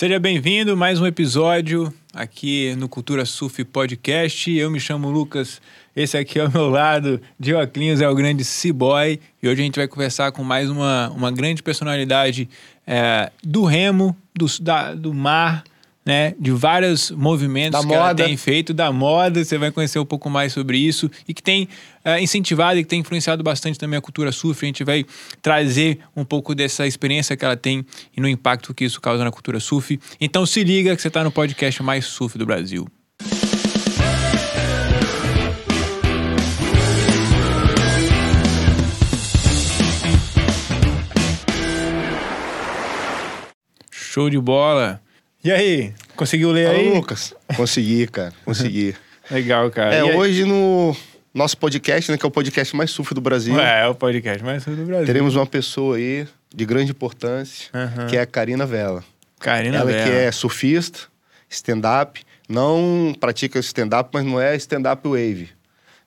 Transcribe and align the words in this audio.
Seja 0.00 0.18
bem-vindo 0.18 0.74
mais 0.78 0.98
um 0.98 1.04
episódio 1.04 1.92
aqui 2.14 2.74
no 2.76 2.88
Cultura 2.88 3.26
Surf 3.26 3.62
Podcast. 3.64 4.50
Eu 4.50 4.70
me 4.70 4.80
chamo 4.80 5.10
Lucas, 5.10 5.60
esse 5.94 6.16
aqui 6.16 6.40
ao 6.40 6.50
meu 6.50 6.70
lado, 6.70 7.20
Dioclinhos 7.38 8.00
é 8.00 8.08
o 8.08 8.14
grande 8.14 8.42
C-Boy 8.42 9.20
e 9.42 9.46
hoje 9.46 9.60
a 9.60 9.64
gente 9.64 9.76
vai 9.76 9.86
conversar 9.86 10.32
com 10.32 10.42
mais 10.42 10.70
uma, 10.70 11.10
uma 11.10 11.30
grande 11.30 11.62
personalidade 11.62 12.48
é, 12.86 13.30
do 13.44 13.64
remo, 13.64 14.16
do, 14.34 14.46
da, 14.62 14.94
do 14.94 15.12
mar, 15.12 15.64
né, 16.04 16.34
de 16.38 16.50
vários 16.50 17.10
movimentos 17.10 17.80
Da 17.80 17.86
que 17.86 17.94
ela 17.94 18.08
moda. 18.08 18.24
tem 18.24 18.36
feito, 18.36 18.72
da 18.72 18.90
moda, 18.90 19.44
você 19.44 19.58
vai 19.58 19.70
conhecer 19.70 19.98
um 19.98 20.04
pouco 20.04 20.30
mais 20.30 20.52
sobre 20.52 20.78
isso 20.78 21.10
e 21.28 21.34
que 21.34 21.42
tem 21.42 21.68
é, 22.04 22.20
incentivado 22.20 22.78
e 22.78 22.82
que 22.82 22.88
tem 22.88 23.00
influenciado 23.00 23.42
bastante 23.42 23.78
também 23.78 23.98
a 23.98 24.00
cultura 24.00 24.32
surf. 24.32 24.64
A 24.64 24.66
gente 24.66 24.82
vai 24.82 25.04
trazer 25.42 25.98
um 26.16 26.24
pouco 26.24 26.54
dessa 26.54 26.86
experiência 26.86 27.36
que 27.36 27.44
ela 27.44 27.56
tem 27.56 27.84
e 28.16 28.20
no 28.20 28.28
impacto 28.28 28.72
que 28.72 28.84
isso 28.84 29.00
causa 29.00 29.22
na 29.24 29.30
cultura 29.30 29.60
surf. 29.60 30.00
Então 30.20 30.46
se 30.46 30.64
liga 30.64 30.96
que 30.96 31.02
você 31.02 31.08
está 31.08 31.22
no 31.22 31.30
podcast 31.30 31.82
mais 31.82 32.06
surf 32.06 32.38
do 32.38 32.46
Brasil. 32.46 32.86
Show 43.90 44.28
de 44.28 44.38
bola. 44.40 45.00
E 45.42 45.50
aí, 45.50 45.94
conseguiu 46.16 46.50
ler 46.52 46.66
Fala, 46.66 46.78
aí? 46.78 46.90
Lucas. 46.94 47.34
Consegui, 47.56 48.06
cara. 48.06 48.32
Consegui. 48.44 48.94
Legal, 49.30 49.70
cara. 49.70 49.94
É, 49.94 50.04
E 50.04 50.10
aí? 50.10 50.16
hoje 50.16 50.44
no 50.44 50.94
nosso 51.32 51.56
podcast, 51.56 52.10
né, 52.10 52.18
que 52.18 52.24
é 52.26 52.28
o 52.28 52.30
podcast 52.30 52.74
mais 52.76 52.90
surf 52.90 53.14
do 53.14 53.20
Brasil, 53.20 53.58
É, 53.58 53.82
é 53.84 53.86
o 53.86 53.94
podcast 53.94 54.42
mais 54.44 54.62
surf 54.62 54.78
do 54.78 54.84
Brasil. 54.86 55.06
teremos 55.06 55.36
uma 55.36 55.46
pessoa 55.46 55.96
aí 55.96 56.26
de 56.54 56.64
grande 56.66 56.90
importância, 56.90 57.70
que 58.08 58.16
é 58.16 58.20
a 58.20 58.26
Karina 58.26 58.66
Vela. 58.66 59.04
Karina 59.38 59.76
Ela 59.78 59.86
Bela. 59.92 60.04
que 60.04 60.10
é 60.10 60.30
surfista, 60.32 60.98
stand-up, 61.48 62.20
não 62.48 63.14
pratica 63.18 63.58
stand-up, 63.60 64.10
mas 64.12 64.24
não 64.24 64.40
é 64.40 64.54
stand-up 64.56 65.06
wave. 65.08 65.48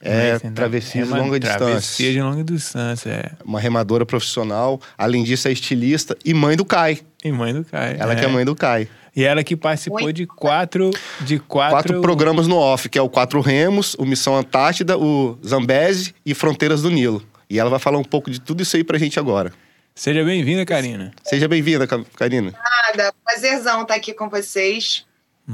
É 0.05 0.36
Stand-up. 0.36 0.55
travessia 0.55 1.02
de 1.05 1.08
Rema- 1.09 1.17
longa 1.23 1.39
Travessia 1.39 1.69
distância. 1.80 2.11
de 2.11 2.21
longa 2.21 2.43
distância, 2.43 3.09
é. 3.09 3.31
Uma 3.45 3.58
remadora 3.61 4.05
profissional. 4.05 4.81
Além 4.97 5.23
disso, 5.23 5.47
é 5.47 5.52
estilista 5.53 6.17
e 6.25 6.33
mãe 6.33 6.58
do 6.58 6.65
Kai. 6.65 6.99
E 7.23 7.31
mãe 7.31 7.53
do 7.53 7.63
Caio. 7.63 7.95
Ela 7.97 8.13
que 8.13 8.25
é 8.25 8.27
mãe 8.27 8.43
do 8.43 8.53
Kai. 8.53 8.89
E 9.16 9.23
ela 9.23 9.44
que 9.44 9.56
participou 9.56 10.11
de 10.11 10.25
quatro... 10.25 10.89
De 11.22 11.38
quatro... 11.39 11.75
Quatro 11.75 12.02
programas 12.02 12.47
no 12.47 12.58
off, 12.58 12.89
que 12.89 12.97
é 12.97 13.02
o 13.02 13.09
Quatro 13.09 13.42
Remos, 13.42 13.94
o 13.95 14.05
Missão 14.05 14.36
Antártida, 14.36 14.97
o 14.97 15.38
Zambese 15.45 16.16
e 16.25 16.33
Fronteiras 16.33 16.81
do 16.81 16.89
Nilo. 16.89 17.23
E 17.50 17.59
ela 17.59 17.70
vai 17.70 17.80
falar 17.80 18.00
um 18.00 18.03
pouco 18.03 18.31
de 18.31 18.42
tudo 18.42 18.64
isso 18.64 18.75
aí 18.75 18.83
pra 18.83 18.97
gente 18.97 19.20
agora. 19.20 19.53
Seja 19.94 20.23
bem-vinda, 20.23 20.66
Karina. 20.66 21.11
Seja 21.23 21.47
bem-vinda, 21.47 21.86
Karina. 21.88 22.52
Nada, 22.52 23.14
prazerzão 23.23 23.83
estar 23.83 23.94
aqui 23.94 24.14
com 24.14 24.28
vocês. 24.28 25.05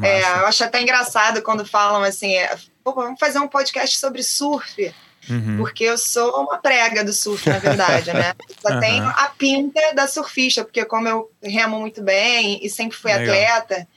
É, 0.02 0.22
eu 0.22 0.46
acho 0.48 0.64
até 0.64 0.82
engraçado 0.82 1.42
quando 1.42 1.66
falam 1.66 2.04
assim, 2.04 2.34
é, 2.36 2.56
"Pô, 2.84 2.94
vamos 2.94 3.20
fazer 3.20 3.40
um 3.40 3.48
podcast 3.48 3.98
sobre 3.98 4.22
surf, 4.24 4.94
Uhum. 5.30 5.58
porque 5.58 5.84
eu 5.84 5.98
sou 5.98 6.42
uma 6.42 6.58
prega 6.58 7.04
do 7.04 7.14
surf, 7.14 7.48
na 7.48 7.60
verdade, 7.60 8.14
né? 8.14 8.34
Só 8.62 8.70
Aham. 8.70 8.80
tenho 8.80 9.04
a 9.06 9.34
pinta 9.38 9.94
da 9.94 10.08
surfista, 10.08 10.64
porque 10.64 10.84
como 10.86 11.08
eu 11.08 11.32
remo 11.42 11.80
muito 11.80 12.02
bem 12.04 12.60
e 12.64 12.70
sempre 12.70 12.98
fui 12.98 13.12
Legal. 13.12 13.36
atleta, 13.36 13.88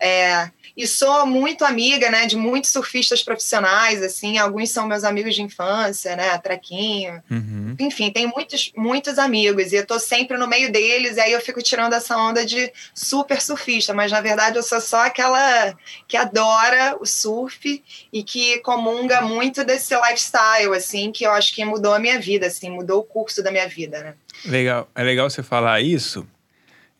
é, 0.00 0.50
e 0.76 0.86
sou 0.86 1.24
muito 1.26 1.64
amiga, 1.64 2.10
né, 2.10 2.26
de 2.26 2.36
muitos 2.36 2.70
surfistas 2.70 3.22
profissionais, 3.22 4.02
assim, 4.02 4.36
alguns 4.36 4.70
são 4.70 4.86
meus 4.86 5.04
amigos 5.04 5.34
de 5.34 5.42
infância, 5.42 6.14
né, 6.14 6.36
Traquinho, 6.38 7.22
Uhum. 7.30 7.74
enfim, 7.78 8.10
tem 8.10 8.26
muitos, 8.26 8.72
muitos 8.76 9.18
amigos 9.18 9.72
e 9.72 9.76
eu 9.76 9.86
tô 9.86 9.98
sempre 9.98 10.36
no 10.36 10.46
meio 10.46 10.70
deles, 10.70 11.16
e 11.16 11.20
aí 11.20 11.32
eu 11.32 11.40
fico 11.40 11.62
tirando 11.62 11.94
essa 11.94 12.16
onda 12.16 12.44
de 12.44 12.70
super 12.94 13.40
surfista, 13.40 13.94
mas 13.94 14.12
na 14.12 14.20
verdade 14.20 14.56
eu 14.56 14.62
sou 14.62 14.80
só 14.80 15.06
aquela 15.06 15.74
que 16.06 16.16
adora 16.16 16.96
o 17.00 17.06
surf 17.06 17.82
e 18.12 18.22
que 18.22 18.58
comunga 18.58 19.22
muito 19.22 19.64
desse 19.64 19.94
lifestyle, 19.96 20.74
assim, 20.74 21.10
que 21.10 21.24
eu 21.24 21.32
acho 21.32 21.54
que 21.54 21.64
mudou 21.64 21.94
a 21.94 21.98
minha 21.98 22.18
vida, 22.20 22.46
assim, 22.48 22.68
mudou 22.70 23.00
o 23.00 23.04
curso 23.04 23.42
da 23.42 23.50
minha 23.50 23.66
vida, 23.68 24.02
né? 24.02 24.14
Legal. 24.44 24.88
É 24.94 25.02
legal 25.02 25.30
você 25.30 25.42
falar 25.42 25.80
isso. 25.80 26.26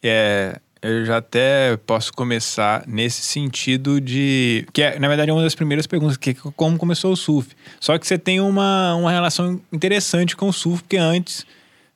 É, 0.02 0.58
eu 0.82 1.04
já 1.04 1.16
até 1.18 1.76
posso 1.78 2.12
começar 2.12 2.84
nesse 2.86 3.22
sentido 3.22 4.00
de... 4.00 4.66
Que 4.72 4.82
é, 4.82 4.98
na 4.98 5.08
verdade, 5.08 5.30
é 5.30 5.34
uma 5.34 5.42
das 5.42 5.54
primeiras 5.54 5.86
perguntas, 5.86 6.16
que 6.16 6.30
é 6.30 6.34
como 6.54 6.78
começou 6.78 7.12
o 7.12 7.16
surf. 7.16 7.50
Só 7.80 7.98
que 7.98 8.06
você 8.06 8.18
tem 8.18 8.40
uma, 8.40 8.94
uma 8.94 9.10
relação 9.10 9.60
interessante 9.72 10.36
com 10.36 10.48
o 10.48 10.52
surf, 10.52 10.82
porque 10.82 10.96
antes 10.96 11.44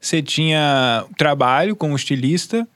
você 0.01 0.23
tinha 0.23 1.05
trabalho 1.19 1.77
como 1.77 1.95
estilista 1.95 2.67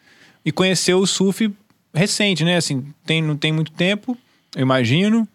e 0.45 0.53
conheceu 0.53 0.99
o 0.99 1.07
surf 1.07 1.51
recente, 1.95 2.45
né? 2.45 2.57
Assim, 2.59 2.87
tem, 3.07 3.23
não 3.23 3.37
tem 3.37 3.51
muito 3.53 3.73
tempo, 3.73 4.17
eu 4.55 4.63
imagino. 4.63 5.27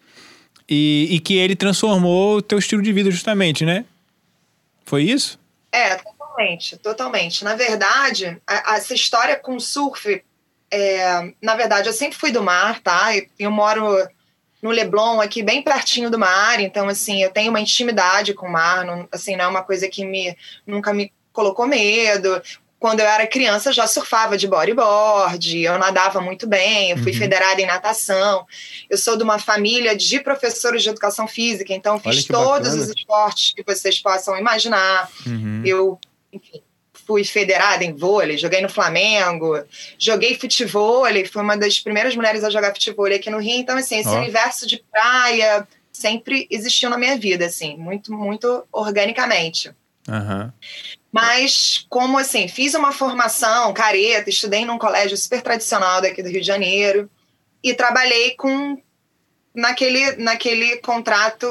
E, 0.68 1.08
e 1.10 1.18
que 1.18 1.34
ele 1.34 1.56
transformou 1.56 2.36
o 2.36 2.42
teu 2.42 2.58
estilo 2.58 2.80
de 2.80 2.92
vida 2.92 3.10
justamente, 3.10 3.64
né? 3.64 3.84
Foi 4.84 5.02
isso? 5.02 5.36
É, 5.72 5.96
totalmente, 5.96 6.76
totalmente. 6.78 7.42
Na 7.44 7.56
verdade, 7.56 8.38
a- 8.46 8.76
essa 8.76 8.94
história 8.94 9.34
com 9.36 9.58
surf, 9.58 10.22
é, 10.70 11.32
na 11.42 11.54
verdade, 11.54 11.88
eu 11.88 11.92
sempre 11.92 12.16
fui 12.18 12.30
do 12.30 12.42
mar, 12.42 12.80
tá? 12.80 13.08
Eu, 13.38 13.50
moro 13.50 13.96
no 14.62 14.70
Leblon, 14.70 15.20
aqui 15.20 15.42
bem 15.42 15.62
pertinho 15.62 16.10
do 16.10 16.18
mar, 16.18 16.60
então, 16.60 16.88
assim, 16.88 17.22
eu 17.22 17.30
tenho 17.30 17.50
uma 17.50 17.60
intimidade 17.60 18.34
com 18.34 18.46
o 18.46 18.52
mar, 18.52 18.84
não, 18.84 19.08
assim, 19.10 19.34
não 19.36 19.46
é 19.46 19.48
uma 19.48 19.62
coisa 19.62 19.88
que 19.88 20.04
me, 20.04 20.36
nunca 20.66 20.92
me 20.92 21.12
colocou 21.32 21.66
medo. 21.66 22.40
Quando 22.78 23.00
eu 23.00 23.06
era 23.06 23.26
criança, 23.26 23.68
eu 23.68 23.72
já 23.74 23.86
surfava 23.86 24.38
de 24.38 24.46
bodyboard, 24.48 25.58
eu 25.62 25.78
nadava 25.78 26.18
muito 26.20 26.46
bem, 26.46 26.90
eu 26.90 26.98
fui 26.98 27.12
Uhum. 27.12 27.18
federada 27.18 27.60
em 27.60 27.66
natação. 27.66 28.46
Eu 28.88 28.96
sou 28.96 29.16
de 29.18 29.22
uma 29.22 29.38
família 29.38 29.94
de 29.94 30.18
professores 30.20 30.82
de 30.82 30.88
educação 30.88 31.26
física, 31.28 31.74
então 31.74 31.98
fiz 32.00 32.24
todos 32.24 32.68
bacana. 32.68 32.82
os 32.82 32.88
esportes 32.88 33.52
que 33.54 33.62
vocês 33.62 33.98
possam 34.00 34.34
imaginar. 34.38 35.10
Uhum. 35.26 35.62
Eu, 35.64 35.98
enfim, 36.32 36.62
fui 37.10 37.24
federada 37.24 37.82
em 37.82 37.92
vôlei, 37.92 38.38
joguei 38.38 38.60
no 38.60 38.68
Flamengo, 38.68 39.60
joguei 39.98 40.38
futevôlei, 40.38 41.24
fui 41.24 41.42
uma 41.42 41.56
das 41.56 41.80
primeiras 41.80 42.14
mulheres 42.14 42.44
a 42.44 42.50
jogar 42.50 42.72
futevôlei 42.72 43.18
aqui 43.18 43.28
no 43.28 43.38
Rio. 43.40 43.56
Então, 43.56 43.76
assim, 43.76 43.98
esse 43.98 44.08
Ó. 44.08 44.18
universo 44.18 44.64
de 44.64 44.80
praia 44.92 45.66
sempre 45.92 46.46
existiu 46.48 46.88
na 46.88 46.96
minha 46.96 47.18
vida, 47.18 47.46
assim, 47.46 47.76
muito, 47.76 48.12
muito 48.12 48.64
organicamente. 48.70 49.72
Aham. 50.08 50.54
Mas, 51.10 51.84
como 51.88 52.16
assim, 52.16 52.46
fiz 52.46 52.74
uma 52.74 52.92
formação 52.92 53.72
careta, 53.72 54.30
estudei 54.30 54.64
num 54.64 54.78
colégio 54.78 55.16
super 55.16 55.42
tradicional 55.42 56.00
daqui 56.00 56.22
do 56.22 56.28
Rio 56.28 56.40
de 56.40 56.46
Janeiro 56.46 57.10
e 57.60 57.74
trabalhei 57.74 58.36
com 58.36 58.80
naquele, 59.60 60.16
naquele 60.16 60.76
contrato 60.78 61.46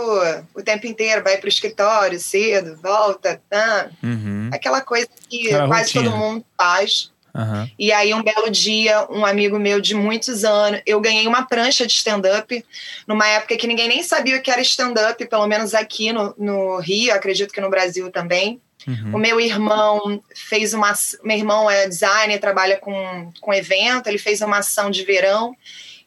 o 0.56 0.62
tempo 0.62 0.88
inteiro, 0.88 1.24
vai 1.24 1.38
para 1.38 1.46
o 1.46 1.50
escritório 1.50 2.20
cedo, 2.20 2.78
volta, 2.82 3.42
tá, 3.50 3.90
Uhum. 4.04 4.50
aquela 4.52 4.82
coisa 4.82 5.08
que 5.30 5.48
Aquela 5.48 5.68
quase 5.68 5.94
rotina. 5.94 6.04
todo 6.12 6.18
mundo 6.18 6.46
faz. 6.58 7.12
Aham. 7.36 7.70
E 7.78 7.92
aí, 7.92 8.12
um 8.14 8.24
belo 8.24 8.50
dia, 8.50 9.06
um 9.10 9.24
amigo 9.24 9.60
meu 9.60 9.80
de 9.80 9.94
muitos 9.94 10.44
anos, 10.44 10.82
eu 10.86 11.00
ganhei 11.00 11.28
uma 11.28 11.46
prancha 11.46 11.86
de 11.86 11.94
stand-up, 11.94 12.66
numa 13.08 13.28
época 13.28 13.56
que 13.56 13.68
ninguém 13.68 13.88
nem 13.88 14.02
sabia 14.02 14.38
o 14.38 14.42
que 14.42 14.50
era 14.50 14.62
stand-up, 14.62 15.24
pelo 15.28 15.46
menos 15.48 15.76
aqui 15.76 16.12
no, 16.12 16.34
no 16.38 16.78
Rio, 16.80 17.14
acredito 17.14 17.54
que 17.54 17.62
no 17.62 17.70
Brasil 17.70 18.12
também. 18.12 18.60
Uhum. 18.88 19.12
O 19.16 19.20
meu 19.20 19.40
irmão 19.40 20.22
fez 20.34 20.74
uma. 20.74 20.94
Meu 21.24 21.38
irmão 21.38 21.70
é 21.70 21.88
designer, 21.88 22.40
trabalha 22.40 22.78
com, 22.78 23.32
com 23.40 23.54
evento, 23.54 24.08
ele 24.08 24.18
fez 24.18 24.42
uma 24.42 24.58
ação 24.60 24.90
de 24.90 25.04
verão. 25.04 25.56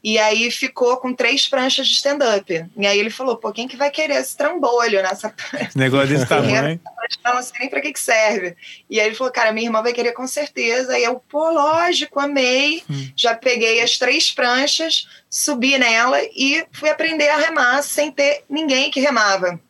E 0.04 0.18
aí 0.18 0.50
ficou 0.50 0.96
com 0.96 1.14
três 1.14 1.46
pranchas 1.46 1.86
de 1.86 1.94
stand-up. 1.94 2.66
E 2.76 2.86
aí 2.86 2.98
ele 2.98 3.08
falou: 3.10 3.36
pô, 3.36 3.52
quem 3.52 3.68
que 3.68 3.76
vai 3.76 3.88
querer 3.90 4.14
esse 4.14 4.36
trambolho 4.36 5.00
nessa 5.00 5.32
Esse 5.60 5.78
negócio 5.78 6.08
desse 6.08 6.26
tamanho. 6.28 6.80
eu 7.24 7.34
não 7.34 7.42
sei 7.42 7.60
nem 7.60 7.68
pra 7.70 7.80
que 7.80 7.92
que 7.92 8.00
serve. 8.00 8.56
E 8.90 8.98
aí 8.98 9.06
ele 9.06 9.14
falou, 9.14 9.32
cara, 9.32 9.52
minha 9.52 9.66
irmã 9.66 9.80
vai 9.80 9.92
querer 9.92 10.12
com 10.12 10.26
certeza. 10.26 10.98
E 10.98 11.04
eu, 11.04 11.20
pô, 11.20 11.50
lógico, 11.50 12.18
amei. 12.18 12.82
Hum. 12.90 13.10
Já 13.14 13.34
peguei 13.36 13.80
as 13.80 13.96
três 13.96 14.32
pranchas, 14.32 15.06
subi 15.31 15.78
nela 15.78 16.19
e 16.34 16.66
fui 16.72 16.90
aprender 16.90 17.28
a 17.28 17.37
remar 17.37 17.82
sem 17.82 18.10
ter 18.10 18.43
ninguém 18.50 18.90
que 18.90 18.98
remava. 18.98 19.60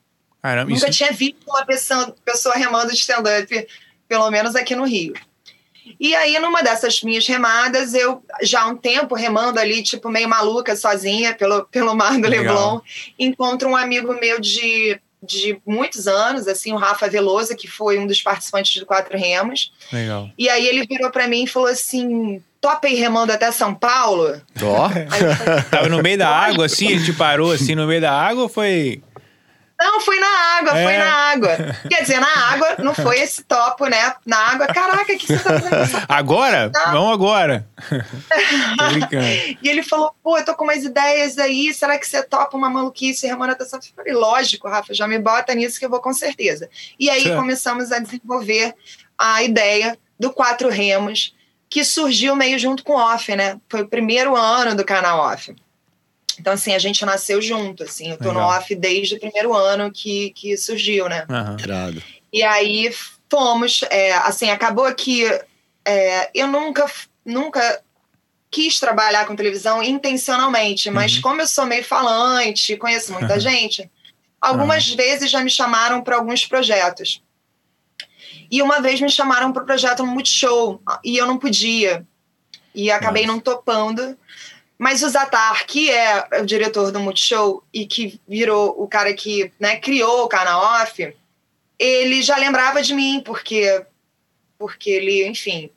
Caramba, 0.43 0.71
Nunca 0.71 0.89
isso. 0.89 0.97
tinha 0.97 1.13
visto 1.13 1.37
uma 1.47 1.65
pessoa, 1.67 2.17
pessoa 2.25 2.55
remando 2.57 2.91
de 2.91 2.99
stand-up, 2.99 3.69
pelo 4.09 4.31
menos 4.31 4.57
aqui 4.57 4.75
no 4.75 4.85
Rio. 4.85 5.13
E 5.99 6.15
aí, 6.15 6.39
numa 6.39 6.63
dessas 6.63 7.03
minhas 7.03 7.27
remadas, 7.27 7.95
eu 7.95 8.23
já 8.43 8.63
há 8.63 8.67
um 8.67 8.77
tempo 8.77 9.15
remando 9.15 9.59
ali, 9.59 9.83
tipo, 9.83 10.09
meio 10.09 10.29
maluca, 10.29 10.77
sozinha, 10.77 11.35
pelo, 11.35 11.65
pelo 11.65 11.95
mar 11.95 12.19
do 12.19 12.29
Legal. 12.29 12.55
Leblon, 12.55 12.81
encontro 13.19 13.69
um 13.69 13.77
amigo 13.77 14.13
meu 14.21 14.41
de, 14.41 15.01
de 15.23 15.59
muitos 15.67 16.09
anos, 16.09 16.49
assim, 16.49 16.73
o 16.73 16.77
Rafa 16.77 17.09
Veloso, 17.09 17.57
que 17.57 17.69
foi 17.69 17.99
um 17.99 18.07
dos 18.07 18.21
participantes 18.21 18.81
do 18.81 18.87
Quatro 18.87 19.17
Remos. 19.17 19.73
Legal. 19.93 20.31
E 20.37 20.49
aí 20.49 20.67
ele 20.67 20.87
virou 20.87 21.11
pra 21.11 21.29
mim 21.29 21.45
e 21.45 21.49
falou 21.49 21.69
assim: 21.69 22.43
topa 22.61 22.89
ir 22.89 22.95
remando 22.95 23.33
até 23.33 23.51
São 23.51 23.75
Paulo? 23.75 24.41
Ó, 24.63 24.87
Aí 24.87 25.23
eu 25.23 25.37
falei, 25.37 25.63
Tava 25.71 25.89
no 25.89 26.01
meio 26.03 26.17
da 26.17 26.29
água, 26.29 26.67
assim, 26.67 26.89
ele 26.89 27.05
te 27.05 27.13
parou 27.13 27.51
assim 27.53 27.75
no 27.75 27.87
meio 27.87 28.01
da 28.01 28.13
água 28.13 28.45
ou 28.45 28.49
foi. 28.49 29.03
Não, 29.83 30.01
foi 30.01 30.21
na 30.21 30.29
água, 30.59 30.79
é. 30.79 30.85
foi 30.85 30.97
na 30.97 31.13
água. 31.13 31.57
Quer 31.89 32.03
dizer, 32.03 32.21
na 32.21 32.53
água 32.53 32.77
não 32.79 32.95
foi 32.95 33.19
esse 33.19 33.43
topo, 33.43 33.87
né? 33.87 34.15
Na 34.25 34.39
água, 34.39 34.67
caraca, 34.69 35.13
o 35.13 35.19
que 35.19 35.27
você 35.27 35.39
tá 35.39 35.61
fazendo? 35.61 36.05
Agora? 36.09 36.71
Não. 36.73 36.93
Vamos 36.93 37.13
agora. 37.13 37.67
tô 38.79 38.85
brincando. 38.93 39.25
E 39.25 39.69
ele 39.69 39.83
falou, 39.83 40.15
pô, 40.23 40.39
eu 40.39 40.45
tô 40.45 40.55
com 40.55 40.65
umas 40.65 40.85
ideias 40.85 41.37
aí, 41.39 41.75
será 41.75 41.99
que 41.99 42.07
você 42.07 42.23
topa 42.23 42.57
uma 42.57 42.71
maluquice 42.71 43.27
e 43.27 43.29
remuneração? 43.29 43.81
Eu 43.81 43.95
falei, 43.97 44.13
lógico, 44.13 44.69
Rafa, 44.69 44.95
já 44.95 45.09
me 45.09 45.19
bota 45.19 45.55
nisso 45.55 45.79
que 45.79 45.85
eu 45.85 45.91
vou 45.91 46.01
com 46.01 46.13
certeza. 46.13 46.71
E 46.99 47.11
aí 47.11 47.35
começamos 47.35 47.91
a 47.91 47.99
desenvolver 47.99 48.75
a 49.19 49.43
ideia 49.43 49.99
do 50.19 50.33
Quatro 50.33 50.69
Remos, 50.69 51.35
que 51.69 51.85
surgiu 51.85 52.37
meio 52.37 52.59
junto 52.59 52.85
com 52.85 52.93
o 52.93 52.97
Off, 52.97 53.35
né? 53.35 53.59
Foi 53.69 53.83
o 53.83 53.89
primeiro 53.89 54.37
ano 54.37 54.77
do 54.77 54.85
canal 54.85 55.19
Off. 55.21 55.55
Então, 56.39 56.53
assim, 56.53 56.75
a 56.75 56.79
gente 56.79 57.05
nasceu 57.05 57.41
junto, 57.41 57.83
assim. 57.83 58.11
Eu 58.11 58.19
tô 58.19 58.29
Legal. 58.29 58.43
no 58.43 58.49
off 58.49 58.75
desde 58.75 59.15
o 59.15 59.21
primeiro 59.21 59.55
ano 59.55 59.91
que, 59.91 60.31
que 60.31 60.57
surgiu, 60.57 61.09
né? 61.09 61.27
Uhum. 61.29 62.01
E 62.33 62.43
aí 62.43 62.95
fomos, 63.31 63.83
é, 63.91 64.13
assim, 64.15 64.51
acabou 64.51 64.93
que 64.95 65.25
é, 65.85 66.31
eu 66.35 66.47
nunca, 66.47 66.91
nunca 67.25 67.83
quis 68.51 68.79
trabalhar 68.79 69.27
com 69.27 69.35
televisão 69.35 69.83
intencionalmente, 69.83 70.91
mas 70.91 71.17
uhum. 71.17 71.23
como 71.23 71.41
eu 71.41 71.47
sou 71.47 71.65
meio 71.65 71.85
falante, 71.85 72.77
conheço 72.77 73.13
muita 73.13 73.35
uhum. 73.35 73.41
gente, 73.41 73.91
algumas 74.41 74.89
vezes 74.91 75.31
já 75.31 75.43
me 75.43 75.51
chamaram 75.51 76.03
para 76.03 76.17
alguns 76.17 76.47
projetos. 76.47 77.23
E 78.51 78.61
uma 78.61 78.83
vez 78.83 79.01
me 79.01 79.11
chamaram 79.11 79.51
para 79.51 79.63
o 79.63 79.67
projeto 79.67 80.07
Multishow 80.07 80.83
e 81.03 81.17
eu 81.17 81.27
não 81.27 81.39
podia. 81.39 82.07
E 82.75 82.91
acabei 82.91 83.23
Nossa. 83.23 83.35
não 83.35 83.41
topando. 83.41 84.19
Mas 84.83 85.05
o 85.05 85.09
Zatar, 85.09 85.65
que 85.65 85.93
é 85.93 86.41
o 86.41 86.45
diretor 86.45 86.91
do 86.91 86.99
Multishow 86.99 87.63
e 87.73 87.87
que 87.87 88.21
virou 88.27 88.75
o 88.83 88.89
cara 88.89 89.15
que 89.15 89.53
né, 89.61 89.77
criou 89.77 90.25
o 90.25 90.29
canal 90.29 90.61
off, 90.83 91.15
ele 91.79 92.21
já 92.21 92.37
lembrava 92.37 92.83
de 92.83 92.93
mim, 92.93 93.23
porque, 93.25 93.87
porque 94.59 94.91
ele, 94.91 95.25
enfim, 95.25 95.71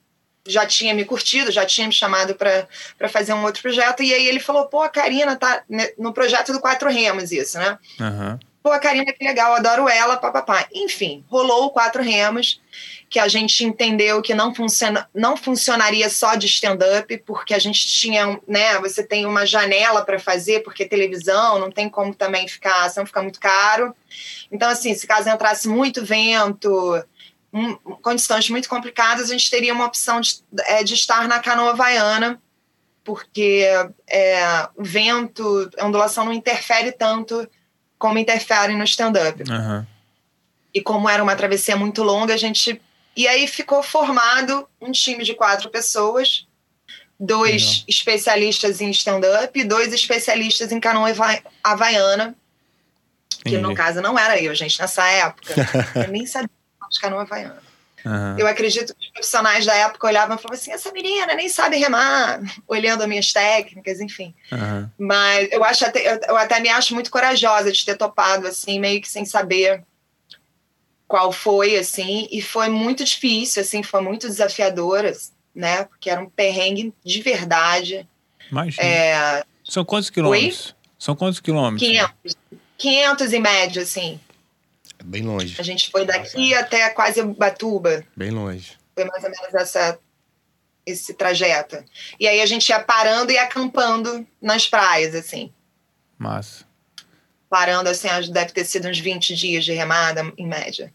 já 0.48 0.66
tinha 0.66 0.92
me 0.92 1.06
curtido, 1.06 1.52
já 1.52 1.64
tinha 1.68 1.86
me 1.86 1.94
chamado 1.94 2.34
para 2.34 3.08
fazer 3.08 3.34
um 3.34 3.44
outro 3.44 3.62
projeto. 3.62 4.02
E 4.02 4.12
aí 4.12 4.26
ele 4.26 4.40
falou: 4.40 4.66
pô, 4.66 4.82
a 4.82 4.90
Karina 4.90 5.36
tá 5.36 5.64
no 6.00 6.12
projeto 6.12 6.52
do 6.52 6.60
Quatro 6.60 6.90
Remos, 6.90 7.32
isso, 7.32 7.60
né? 7.60 7.78
Uhum. 8.00 8.40
Pô, 8.66 8.72
a 8.72 8.80
Karina, 8.80 9.14
que 9.14 9.24
legal, 9.24 9.54
adoro 9.54 9.88
ela, 9.88 10.18
papapá. 10.18 10.68
Enfim, 10.74 11.24
rolou 11.30 11.66
o 11.66 11.70
Quatro 11.70 12.02
Remos 12.02 12.60
que 13.08 13.20
a 13.20 13.28
gente 13.28 13.64
entendeu 13.64 14.24
que 14.24 14.34
não, 14.34 14.56
funciona, 14.56 15.08
não 15.14 15.38
funcionaria 15.38 16.10
só 16.10 16.34
de 16.34 16.48
stand-up, 16.48 17.16
porque 17.28 17.54
a 17.54 17.60
gente 17.60 17.86
tinha, 17.88 18.42
né, 18.48 18.80
você 18.80 19.04
tem 19.04 19.28
uma 19.28 19.46
janela 19.46 20.04
para 20.04 20.18
fazer, 20.18 20.64
porque 20.64 20.84
televisão 20.84 21.60
não 21.60 21.70
tem 21.70 21.88
como 21.88 22.16
também 22.16 22.48
ficar, 22.48 22.90
senão 22.90 23.06
fica 23.06 23.22
muito 23.22 23.40
caro. 23.40 23.96
Então, 24.52 24.68
assim, 24.68 24.96
se 24.96 25.06
caso 25.06 25.30
entrasse 25.30 25.68
muito 25.68 26.04
vento, 26.04 27.06
um, 27.54 27.76
condições 28.02 28.50
muito 28.50 28.68
complicadas, 28.68 29.30
a 29.30 29.34
gente 29.34 29.52
teria 29.52 29.74
uma 29.76 29.86
opção 29.86 30.20
de, 30.20 30.44
é, 30.62 30.84
de 30.84 30.96
estar 30.96 31.28
na 31.28 31.38
canoa 31.38 31.70
havaiana, 31.70 32.42
porque 33.04 33.64
é, 34.10 34.68
o 34.76 34.84
vento, 34.84 35.70
a 35.78 35.86
ondulação 35.86 36.26
não 36.26 36.34
interfere 36.34 36.92
tanto 36.92 37.48
como 38.06 38.20
interfere 38.20 38.76
no 38.76 38.84
stand-up. 38.84 39.42
Uhum. 39.50 39.84
E 40.72 40.80
como 40.80 41.10
era 41.10 41.24
uma 41.24 41.36
travessia 41.36 41.76
muito 41.76 42.04
longa, 42.04 42.36
a 42.36 42.38
gente 42.38 42.80
e 43.18 43.28
aí 43.28 43.48
ficou 43.48 43.82
formado 43.82 44.68
um 44.80 44.92
time 44.92 45.24
de 45.24 45.34
quatro 45.34 45.72
pessoas, 45.72 46.46
dois 47.20 47.64
Legal. 47.64 47.86
especialistas 47.88 48.80
em 48.80 48.92
stand-up, 48.92 49.64
dois 49.64 49.92
especialistas 49.92 50.72
em 50.72 50.80
canoa 50.80 51.08
havaiana, 51.64 52.36
que 53.44 53.58
no 53.58 53.74
caso 53.74 54.02
não 54.02 54.20
era 54.20 54.40
eu, 54.40 54.54
gente, 54.54 54.80
nessa 54.80 55.08
época. 55.08 55.56
eu 56.06 56.12
nem 56.12 56.28
sabia 56.28 56.50
de 56.92 57.00
canoa 57.00 57.24
havaiana. 57.24 57.64
Uhum. 58.06 58.38
Eu 58.38 58.46
acredito 58.46 58.94
que 58.96 59.08
os 59.08 59.12
profissionais 59.12 59.66
da 59.66 59.74
época 59.74 60.08
olhavam 60.08 60.36
e 60.36 60.40
falavam 60.40 60.60
assim: 60.60 60.72
essa 60.72 60.92
menina 60.92 61.34
nem 61.34 61.50
sabe 61.50 61.78
remar, 61.78 62.40
olhando 62.68 63.02
as 63.02 63.10
minhas 63.10 63.34
técnicas, 63.34 64.00
enfim. 64.00 64.34
Uhum. 64.52 64.90
Mas 64.98 65.52
eu 65.52 65.64
acho 65.64 65.86
até, 65.86 66.20
eu 66.30 66.38
até 66.38 66.60
me 66.60 66.70
acho 66.70 66.94
muito 66.94 67.10
corajosa 67.10 67.72
de 67.72 67.84
ter 67.84 67.98
topado, 67.98 68.48
assim, 68.48 68.80
meio 68.80 69.02
que 69.02 69.10
sem 69.10 69.26
saber 69.26 69.84
qual 71.08 71.32
foi, 71.32 71.78
assim, 71.78 72.28
e 72.32 72.42
foi 72.42 72.70
muito 72.70 73.04
difícil, 73.04 73.62
assim, 73.62 73.82
foi 73.82 74.02
muito 74.02 74.28
desafiador, 74.28 75.04
né? 75.54 75.86
Porque 75.86 76.10
era 76.10 76.22
um 76.22 76.30
perrengue 76.30 76.94
de 77.04 77.22
verdade. 77.22 78.08
Imagina. 78.52 78.88
É... 78.88 79.44
São 79.64 79.84
quantos 79.84 80.12
quilômetros? 80.12 80.68
Oi? 80.68 80.76
São 81.00 81.16
quantos 81.16 81.40
quilômetros? 81.40 81.88
500. 81.88 82.38
500 82.78 83.34
em 83.34 83.40
média, 83.40 83.82
assim. 83.82 84.20
É 85.00 85.04
bem 85.04 85.24
longe. 85.24 85.56
A 85.60 85.64
gente 85.64 85.90
foi 85.90 86.06
daqui 86.06 86.52
Nossa. 86.52 86.62
até 86.62 86.90
quase 86.90 87.24
Batuba. 87.24 88.04
Bem 88.16 88.32
longe. 88.32 88.74
Foi 88.94 89.06
mais 89.06 89.24
ou 89.24 89.30
menos 89.30 89.54
essa, 89.54 90.00
esse 90.86 91.14
trajeto. 91.14 91.84
E 92.20 92.28
aí 92.28 92.42
a 92.42 92.46
gente 92.46 92.70
ia 92.70 92.80
parando 92.80 93.32
e 93.32 93.38
acampando 93.38 94.26
nas 94.42 94.68
praias, 94.68 95.14
assim. 95.16 95.52
Massa 96.18 96.66
parando 97.56 97.90
assim, 97.90 98.10
deve 98.34 98.52
ter 98.52 98.66
sido 98.66 98.90
uns 98.90 99.00
20 99.00 99.34
dias 99.34 99.64
de 99.64 99.72
remada, 99.72 100.30
em 100.38 100.46
média. 100.46 100.92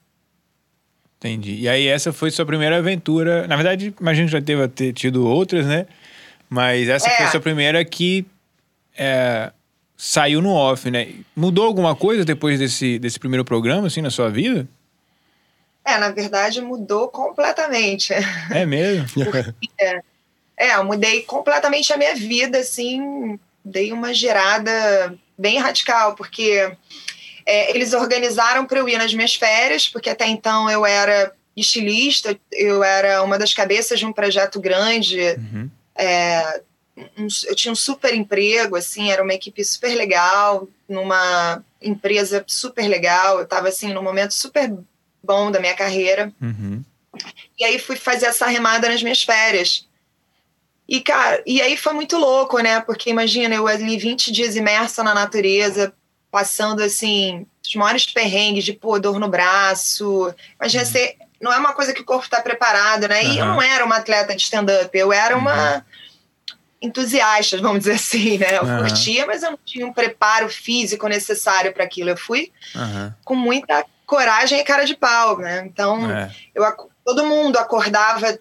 Entendi. 1.16 1.54
E 1.54 1.68
aí 1.68 1.86
essa 1.86 2.12
foi 2.12 2.30
sua 2.30 2.44
primeira 2.44 2.76
aventura. 2.76 3.46
Na 3.46 3.56
verdade, 3.56 3.94
imagino 3.98 4.26
que 4.26 4.32
já 4.32 4.42
teve 4.42 4.92
tido 4.92 5.26
outras, 5.26 5.64
né? 5.64 5.86
Mas 6.50 6.88
essa 6.88 7.08
é. 7.08 7.16
foi 7.16 7.26
sua 7.28 7.40
primeira 7.40 7.82
que 7.82 8.26
é, 8.94 9.50
saiu 10.02 10.40
no 10.40 10.54
off, 10.54 10.90
né? 10.90 11.12
Mudou 11.36 11.66
alguma 11.66 11.94
coisa 11.94 12.24
depois 12.24 12.58
desse, 12.58 12.98
desse 12.98 13.18
primeiro 13.18 13.44
programa, 13.44 13.86
assim, 13.86 14.00
na 14.00 14.08
sua 14.08 14.30
vida? 14.30 14.66
É, 15.84 15.98
na 15.98 16.08
verdade, 16.08 16.62
mudou 16.62 17.08
completamente. 17.08 18.14
É 18.50 18.64
mesmo? 18.64 19.06
é, 19.78 20.00
é, 20.56 20.76
eu 20.76 20.84
mudei 20.84 21.20
completamente 21.24 21.92
a 21.92 21.98
minha 21.98 22.14
vida, 22.14 22.60
assim, 22.60 23.38
dei 23.62 23.92
uma 23.92 24.14
gerada 24.14 25.14
bem 25.36 25.58
radical, 25.58 26.14
porque 26.14 26.72
é, 27.44 27.76
eles 27.76 27.92
organizaram 27.92 28.64
para 28.64 28.78
eu 28.78 28.88
ir 28.88 28.96
nas 28.96 29.12
minhas 29.12 29.34
férias, 29.34 29.86
porque 29.86 30.08
até 30.08 30.26
então 30.26 30.70
eu 30.70 30.86
era 30.86 31.30
estilista, 31.54 32.34
eu 32.50 32.82
era 32.82 33.22
uma 33.22 33.38
das 33.38 33.52
cabeças 33.52 33.98
de 33.98 34.06
um 34.06 34.14
projeto 34.14 34.58
grande. 34.58 35.20
Uhum. 35.20 35.70
É, 35.94 36.62
um, 37.18 37.26
eu 37.46 37.54
tinha 37.54 37.72
um 37.72 37.76
super 37.76 38.14
emprego, 38.14 38.76
assim, 38.76 39.10
era 39.10 39.22
uma 39.22 39.34
equipe 39.34 39.64
super 39.64 39.94
legal, 39.94 40.68
numa 40.88 41.62
empresa 41.80 42.44
super 42.46 42.86
legal. 42.88 43.38
Eu 43.38 43.44
estava 43.44 43.68
assim 43.68 43.92
num 43.92 44.02
momento 44.02 44.34
super 44.34 44.72
bom 45.22 45.50
da 45.50 45.60
minha 45.60 45.74
carreira. 45.74 46.32
Uhum. 46.40 46.82
E 47.58 47.64
aí 47.64 47.78
fui 47.78 47.96
fazer 47.96 48.26
essa 48.26 48.46
remada 48.46 48.88
nas 48.88 49.02
minhas 49.02 49.22
férias. 49.22 49.86
E, 50.88 51.00
cara, 51.00 51.42
e 51.46 51.62
aí 51.62 51.76
foi 51.76 51.92
muito 51.92 52.16
louco, 52.16 52.58
né? 52.58 52.80
Porque 52.80 53.10
imagina, 53.10 53.54
eu 53.54 53.68
ali 53.68 53.96
20 53.96 54.32
dias 54.32 54.56
imersa 54.56 55.04
na 55.04 55.14
natureza, 55.14 55.92
passando 56.30 56.82
assim, 56.82 57.46
os 57.64 57.74
maiores 57.76 58.06
perrengues 58.06 58.64
de 58.64 58.72
pô, 58.72 58.98
dor 58.98 59.20
no 59.20 59.28
braço. 59.28 60.34
Imagina, 60.58 60.82
uhum. 60.82 60.90
você, 60.90 61.16
não 61.40 61.52
é 61.52 61.58
uma 61.58 61.74
coisa 61.74 61.92
que 61.92 62.02
o 62.02 62.04
corpo 62.04 62.24
está 62.24 62.40
preparado, 62.40 63.06
né? 63.06 63.22
Uhum. 63.22 63.32
E 63.32 63.38
eu 63.38 63.46
não 63.46 63.62
era 63.62 63.84
uma 63.84 63.96
atleta 63.96 64.34
de 64.34 64.42
stand-up, 64.42 64.96
eu 64.96 65.12
era 65.12 65.36
uma 65.36 65.84
uhum. 66.82 66.88
entusiasta, 66.88 67.58
vamos 67.58 67.80
dizer 67.80 67.92
assim, 67.92 68.38
né? 68.38 68.58
Eu 68.58 68.66
curtia, 68.78 69.26
mas 69.26 69.42
eu 69.42 69.52
não 69.52 69.58
tinha 69.64 69.86
um 69.86 69.92
preparo 69.92 70.48
físico 70.48 71.06
necessário 71.08 71.72
para 71.72 71.84
aquilo. 71.84 72.10
Eu 72.10 72.16
fui 72.16 72.52
com 73.24 73.34
muita 73.34 73.84
coragem 74.06 74.58
e 74.58 74.64
cara 74.64 74.84
de 74.84 74.96
pau, 74.96 75.38
né? 75.38 75.62
Então, 75.66 76.10
é. 76.10 76.30
eu, 76.54 76.64
todo 77.04 77.26
mundo 77.26 77.56
acordava 77.58 78.38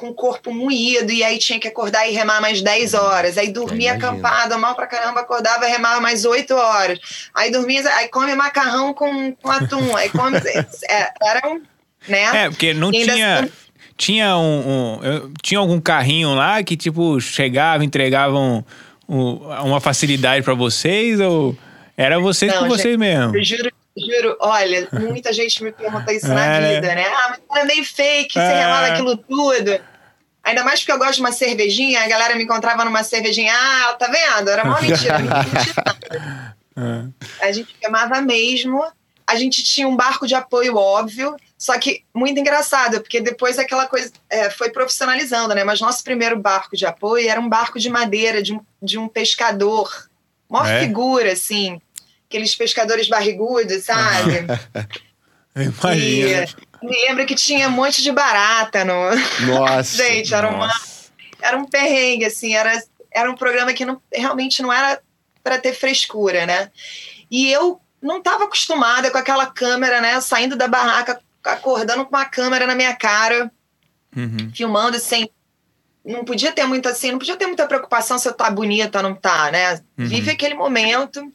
com 0.00 0.08
o 0.08 0.14
corpo 0.14 0.52
moído, 0.52 1.12
e 1.12 1.22
aí 1.22 1.38
tinha 1.38 1.60
que 1.60 1.68
acordar 1.68 2.08
e 2.08 2.12
remar 2.12 2.40
mais 2.40 2.62
10 2.62 2.94
horas. 2.94 3.36
Aí 3.36 3.52
dormia 3.52 3.92
acampado, 3.92 4.58
mal 4.58 4.74
pra 4.74 4.86
caramba, 4.86 5.20
acordava 5.20 5.66
e 5.66 5.70
remava 5.70 6.00
mais 6.00 6.24
8 6.24 6.54
horas. 6.54 6.98
Aí 7.34 7.50
dormia, 7.50 7.82
aí 7.96 8.08
come 8.08 8.34
macarrão 8.34 8.94
com, 8.94 9.32
com 9.34 9.50
atum. 9.50 9.94
Aí 9.96 10.08
come. 10.08 10.38
é, 10.88 11.12
era 11.22 11.48
um. 11.48 11.62
Né? 12.08 12.44
É, 12.44 12.48
porque 12.48 12.72
não 12.72 12.90
tinha. 12.90 13.40
Assim, 13.40 13.52
tinha 14.00 14.34
um, 14.38 14.98
um 14.98 15.32
tinha 15.42 15.60
algum 15.60 15.78
carrinho 15.78 16.34
lá 16.34 16.62
que 16.62 16.74
tipo 16.74 17.20
chegava 17.20 17.84
entregava 17.84 18.38
um, 18.38 18.64
um, 19.06 19.34
uma 19.62 19.78
facilidade 19.78 20.42
para 20.42 20.54
vocês 20.54 21.20
ou 21.20 21.54
era 21.98 22.18
vocês 22.18 22.50
não, 22.50 22.62
com 22.62 22.68
vocês 22.68 22.96
mesmo 22.96 23.36
eu 23.36 23.44
juro 23.44 23.70
Juro, 23.98 24.36
olha, 24.40 24.88
muita 24.92 25.32
gente 25.32 25.62
me 25.64 25.72
pergunta 25.72 26.12
isso 26.12 26.26
é, 26.26 26.34
na 26.34 26.60
né? 26.60 26.74
vida, 26.74 26.94
né? 26.94 27.04
Ah, 27.06 27.30
mas 27.30 27.40
era 27.58 27.66
meio 27.66 27.84
fake, 27.84 28.32
você 28.32 28.38
é. 28.38 28.60
remava 28.60 28.86
aquilo 28.86 29.16
tudo. 29.16 29.80
Ainda 30.44 30.62
mais 30.62 30.78
porque 30.80 30.92
eu 30.92 30.98
gosto 30.98 31.16
de 31.16 31.20
uma 31.20 31.32
cervejinha, 31.32 32.00
a 32.00 32.08
galera 32.08 32.36
me 32.36 32.44
encontrava 32.44 32.84
numa 32.84 33.02
cervejinha, 33.02 33.52
ah, 33.52 33.94
tá 33.94 34.06
vendo? 34.06 34.48
Era 34.48 34.62
uma 34.62 34.80
mentira, 34.80 35.18
mentira 35.18 36.54
é. 37.42 37.46
A 37.48 37.52
gente 37.52 37.74
remava 37.82 38.22
mesmo, 38.22 38.82
a 39.26 39.34
gente 39.34 39.62
tinha 39.64 39.88
um 39.88 39.96
barco 39.96 40.26
de 40.26 40.36
apoio, 40.36 40.76
óbvio, 40.76 41.36
só 41.60 41.78
que 41.78 42.02
muito 42.14 42.40
engraçado, 42.40 43.02
porque 43.02 43.20
depois 43.20 43.58
aquela 43.58 43.86
coisa 43.86 44.10
é, 44.30 44.48
foi 44.48 44.70
profissionalizando, 44.70 45.54
né? 45.54 45.62
Mas 45.62 45.80
nosso 45.80 46.02
primeiro 46.02 46.38
barco 46.38 46.74
de 46.74 46.86
apoio 46.86 47.28
era 47.28 47.40
um 47.40 47.48
barco 47.48 47.78
de 47.78 47.90
madeira 47.90 48.42
de 48.42 48.54
um, 48.54 48.60
de 48.82 48.98
um 48.98 49.06
pescador, 49.06 50.08
maior 50.48 50.66
é? 50.66 50.80
figura, 50.80 51.32
assim 51.32 51.78
aqueles 52.30 52.54
pescadores 52.54 53.08
barrigudos, 53.08 53.82
sabe? 53.84 54.46
Imagina. 55.56 56.46
E 56.80 56.86
me 56.86 56.92
lembro 56.92 57.26
que 57.26 57.34
tinha 57.34 57.68
um 57.68 57.72
monte 57.72 58.00
de 58.00 58.12
barata 58.12 58.84
no. 58.84 59.10
Nossa. 59.46 59.96
Gente, 59.96 60.32
era 60.32 60.48
uma 60.48 60.68
Nossa. 60.68 61.10
era 61.42 61.58
um 61.58 61.64
perrengue, 61.64 62.24
assim, 62.24 62.54
era, 62.54 62.80
era 63.12 63.28
um 63.28 63.34
programa 63.34 63.72
que 63.72 63.84
não, 63.84 64.00
realmente 64.12 64.62
não 64.62 64.72
era 64.72 65.00
para 65.42 65.58
ter 65.58 65.74
frescura, 65.74 66.46
né? 66.46 66.70
E 67.28 67.50
eu 67.50 67.80
não 68.00 68.18
estava 68.18 68.44
acostumada 68.44 69.10
com 69.10 69.18
aquela 69.18 69.46
câmera, 69.46 70.00
né? 70.00 70.20
Saindo 70.20 70.56
da 70.56 70.68
barraca, 70.68 71.20
acordando 71.44 72.04
com 72.04 72.14
uma 72.16 72.24
câmera 72.24 72.66
na 72.66 72.74
minha 72.74 72.94
cara, 72.94 73.50
Uhum. 74.16 74.50
filmando 74.54 74.98
sem. 74.98 75.30
Não 76.04 76.24
podia 76.24 76.50
ter 76.52 76.64
muita 76.64 76.90
assim, 76.90 77.12
não 77.12 77.18
podia 77.18 77.36
ter 77.36 77.46
muita 77.46 77.66
preocupação 77.66 78.18
se 78.18 78.26
eu 78.28 78.32
tá 78.32 78.50
bonita 78.50 78.98
ou 78.98 79.02
não 79.02 79.14
tá, 79.14 79.50
né? 79.50 79.74
Uhum. 79.98 80.06
Vive 80.06 80.30
aquele 80.30 80.54
momento. 80.54 81.32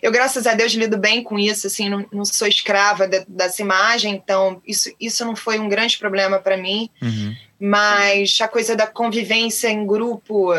Eu, 0.00 0.12
graças 0.12 0.46
a 0.46 0.54
Deus, 0.54 0.72
lido 0.72 0.96
bem 0.96 1.22
com 1.22 1.36
isso, 1.36 1.66
assim, 1.66 1.88
não, 1.90 2.06
não 2.12 2.24
sou 2.24 2.46
escrava 2.46 3.08
de- 3.08 3.24
dessa 3.26 3.60
imagem, 3.60 4.14
então 4.14 4.62
isso, 4.64 4.88
isso 5.00 5.24
não 5.24 5.34
foi 5.34 5.58
um 5.58 5.68
grande 5.68 5.98
problema 5.98 6.38
para 6.38 6.56
mim 6.56 6.88
Uhum. 7.02 7.34
mas 7.60 8.38
a 8.40 8.46
coisa 8.46 8.76
da 8.76 8.86
convivência 8.86 9.68
em 9.68 9.84
grupo 9.84 10.52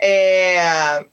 é, 0.00 1.04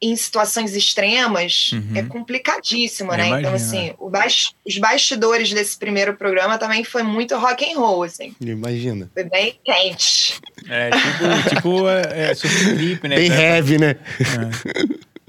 em 0.00 0.14
situações 0.14 0.74
extremas 0.76 1.70
Uhum. 1.72 1.92
é 1.94 2.02
complicadíssimo, 2.02 3.12
Eu 3.12 3.16
né? 3.16 3.28
Então, 3.40 3.54
assim, 3.54 3.94
o 3.98 4.10
bas- 4.10 4.52
os 4.64 4.76
bastidores 4.78 5.52
desse 5.52 5.76
primeiro 5.78 6.14
programa 6.16 6.58
também 6.58 6.84
foi 6.84 7.02
muito 7.02 7.36
rock 7.38 7.64
and 7.64 7.78
roll, 7.78 8.02
assim. 8.02 8.34
Imagina. 8.40 9.10
Foi 9.14 9.24
bem 9.24 9.58
quente. 9.64 10.38
É 10.68 10.90
tipo, 10.90 11.48
tipo 11.54 11.88
é, 11.88 12.30
é, 12.30 12.34
super 12.34 12.76
clipe, 12.76 13.08
né? 13.08 13.16
Bem 13.16 13.28
Pra- 13.30 13.40
heavy, 13.40 13.78
né? 13.78 13.96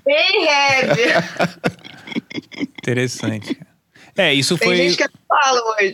Bem 0.06 0.46
heavy. 0.48 1.02
Interessante. 2.80 3.56
cara. 3.56 3.68
É, 4.18 4.34
isso 4.34 4.58
Tem 4.58 4.68
foi. 4.70 4.78
gente 4.78 4.98
que 4.98 5.04
eu 5.04 5.10
não 5.14 5.38
falo 5.38 5.76
hoje. 5.76 5.94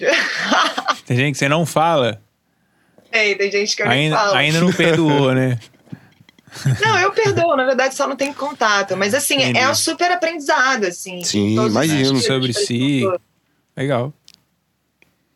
Tem 1.05 1.17
gente 1.17 1.31
que 1.33 1.37
você 1.37 1.49
não 1.49 1.65
fala. 1.65 2.21
Tem, 3.11 3.37
tem 3.37 3.51
gente 3.51 3.75
que 3.75 3.81
eu 3.83 3.89
Ainda, 3.89 4.15
não 4.15 4.23
falo. 4.23 4.35
ainda 4.37 4.61
não 4.61 4.71
perdoou, 4.73 5.33
né? 5.33 5.59
Não, 6.81 6.99
eu 6.99 7.11
perdoo, 7.11 7.55
na 7.55 7.65
verdade 7.65 7.95
só 7.95 8.07
não 8.07 8.15
tenho 8.15 8.33
contato. 8.33 8.95
Mas, 8.95 9.13
assim, 9.13 9.35
Entendi. 9.35 9.59
é 9.59 9.69
um 9.69 9.75
super 9.75 10.11
aprendizado, 10.11 10.85
assim. 10.85 11.23
Sim, 11.23 11.55
imagino. 11.65 12.19
Sobre 12.19 12.53
si. 12.53 13.03
Legal. 13.75 14.13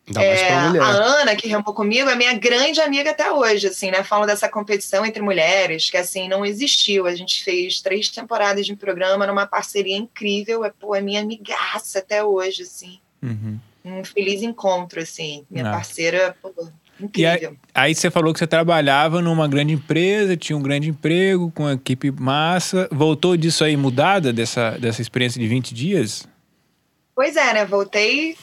Ainda 0.06 0.20
mais 0.20 0.40
É, 0.40 0.46
pra 0.46 0.68
mulher. 0.68 0.82
a 0.82 0.86
Ana, 0.86 1.36
que 1.36 1.46
remou 1.48 1.74
comigo, 1.74 2.08
é 2.08 2.14
minha 2.16 2.32
grande 2.32 2.80
amiga 2.80 3.10
até 3.10 3.30
hoje, 3.30 3.66
assim, 3.66 3.90
né? 3.90 4.02
Falo 4.02 4.24
dessa 4.24 4.48
competição 4.48 5.04
entre 5.04 5.20
mulheres, 5.20 5.90
que 5.90 5.96
assim, 5.98 6.28
não 6.28 6.46
existiu. 6.46 7.06
A 7.06 7.14
gente 7.14 7.44
fez 7.44 7.80
três 7.82 8.08
temporadas 8.08 8.64
de 8.64 8.72
um 8.72 8.76
programa 8.76 9.26
numa 9.26 9.46
parceria 9.46 9.96
incrível. 9.96 10.64
É, 10.64 10.70
pô, 10.70 10.94
é 10.94 11.00
minha 11.02 11.20
amigaça 11.20 11.98
até 11.98 12.24
hoje, 12.24 12.62
assim. 12.62 12.98
Uhum. 13.22 13.58
Um 13.84 14.04
feliz 14.04 14.42
encontro, 14.42 15.00
assim. 15.00 15.44
Minha 15.50 15.68
Ah. 15.68 15.72
parceira, 15.72 16.34
pô, 16.40 16.52
E 17.00 17.04
incrível. 17.04 17.50
aí, 17.74 17.88
aí 17.88 17.94
você 17.94 18.10
falou 18.10 18.32
que 18.32 18.38
você 18.38 18.46
trabalhava 18.46 19.22
numa 19.22 19.46
grande 19.46 19.72
empresa, 19.72 20.36
tinha 20.36 20.56
um 20.56 20.62
grande 20.62 20.88
emprego, 20.88 21.50
com 21.52 21.64
uma 21.64 21.74
equipe 21.74 22.10
massa. 22.10 22.88
Voltou 22.90 23.36
disso 23.36 23.64
aí 23.64 23.76
mudada, 23.76 24.32
dessa, 24.32 24.72
dessa 24.72 25.00
experiência 25.00 25.40
de 25.40 25.46
20 25.46 25.74
dias? 25.74 26.26
Pois 27.14 27.36
é, 27.36 27.52
né? 27.52 27.64
Voltei 27.64 28.36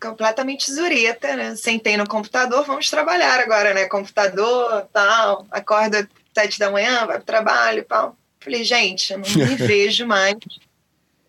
completamente 0.00 0.72
zureta, 0.72 1.36
né? 1.36 1.54
Sentei 1.54 1.96
no 1.96 2.08
computador, 2.08 2.64
vamos 2.64 2.88
trabalhar 2.88 3.38
agora, 3.40 3.74
né? 3.74 3.86
Computador, 3.86 4.88
tal, 4.92 5.46
acorda 5.50 6.08
sete 6.34 6.58
da 6.58 6.70
manhã, 6.70 7.06
vai 7.06 7.16
pro 7.16 7.26
trabalho, 7.26 7.84
tal. 7.84 8.16
Falei, 8.40 8.64
gente, 8.64 9.12
eu 9.12 9.18
não 9.18 9.28
me 9.28 9.54
vejo 9.56 10.06
mais 10.06 10.36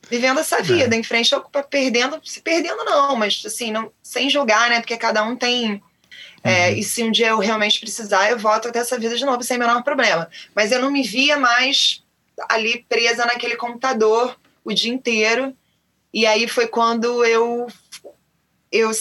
vivendo 0.10 0.40
essa 0.40 0.62
vida 0.62 0.96
em 0.96 1.04
frente 1.04 1.34
ao 1.34 1.42
perdendo, 1.70 2.20
se 2.24 2.42
perdendo 2.42 2.84
não, 2.84 3.16
mas 3.16 3.42
assim, 3.46 3.72
não, 3.72 3.92
sem 4.04 4.30
julgar, 4.30 4.70
né? 4.70 4.80
Porque 4.80 4.98
cada 4.98 5.24
um 5.24 5.36
tem 5.36 5.82
é, 6.44 6.74
e 6.74 6.84
se 6.84 7.04
um 7.04 7.12
dia 7.12 7.30
eu 7.30 7.40
realmente 7.40 7.80
precisar, 7.80 8.30
eu 8.30 8.38
volto 8.38 8.68
até 8.68 8.80
essa 8.80 8.98
vida 8.98 9.16
de 9.16 9.26
novo 9.26 9.44
sem 9.44 9.58
o 9.58 9.60
menor 9.60 9.84
problema. 9.84 10.28
Mas 10.56 10.72
eu 10.72 10.82
não 10.82 10.92
me 10.92 11.04
via 11.04 11.38
mais 11.38 12.04
ali 12.50 12.84
presa 12.90 13.26
naquele 13.26 13.56
computador 13.56 14.36
o 14.64 14.74
dia 14.74 14.92
inteiro. 14.92 15.56
E 16.14 16.26
aí 16.26 16.48
foi 16.48 16.68
quando 16.68 17.24
eu 17.24 17.68
eu 18.72 18.92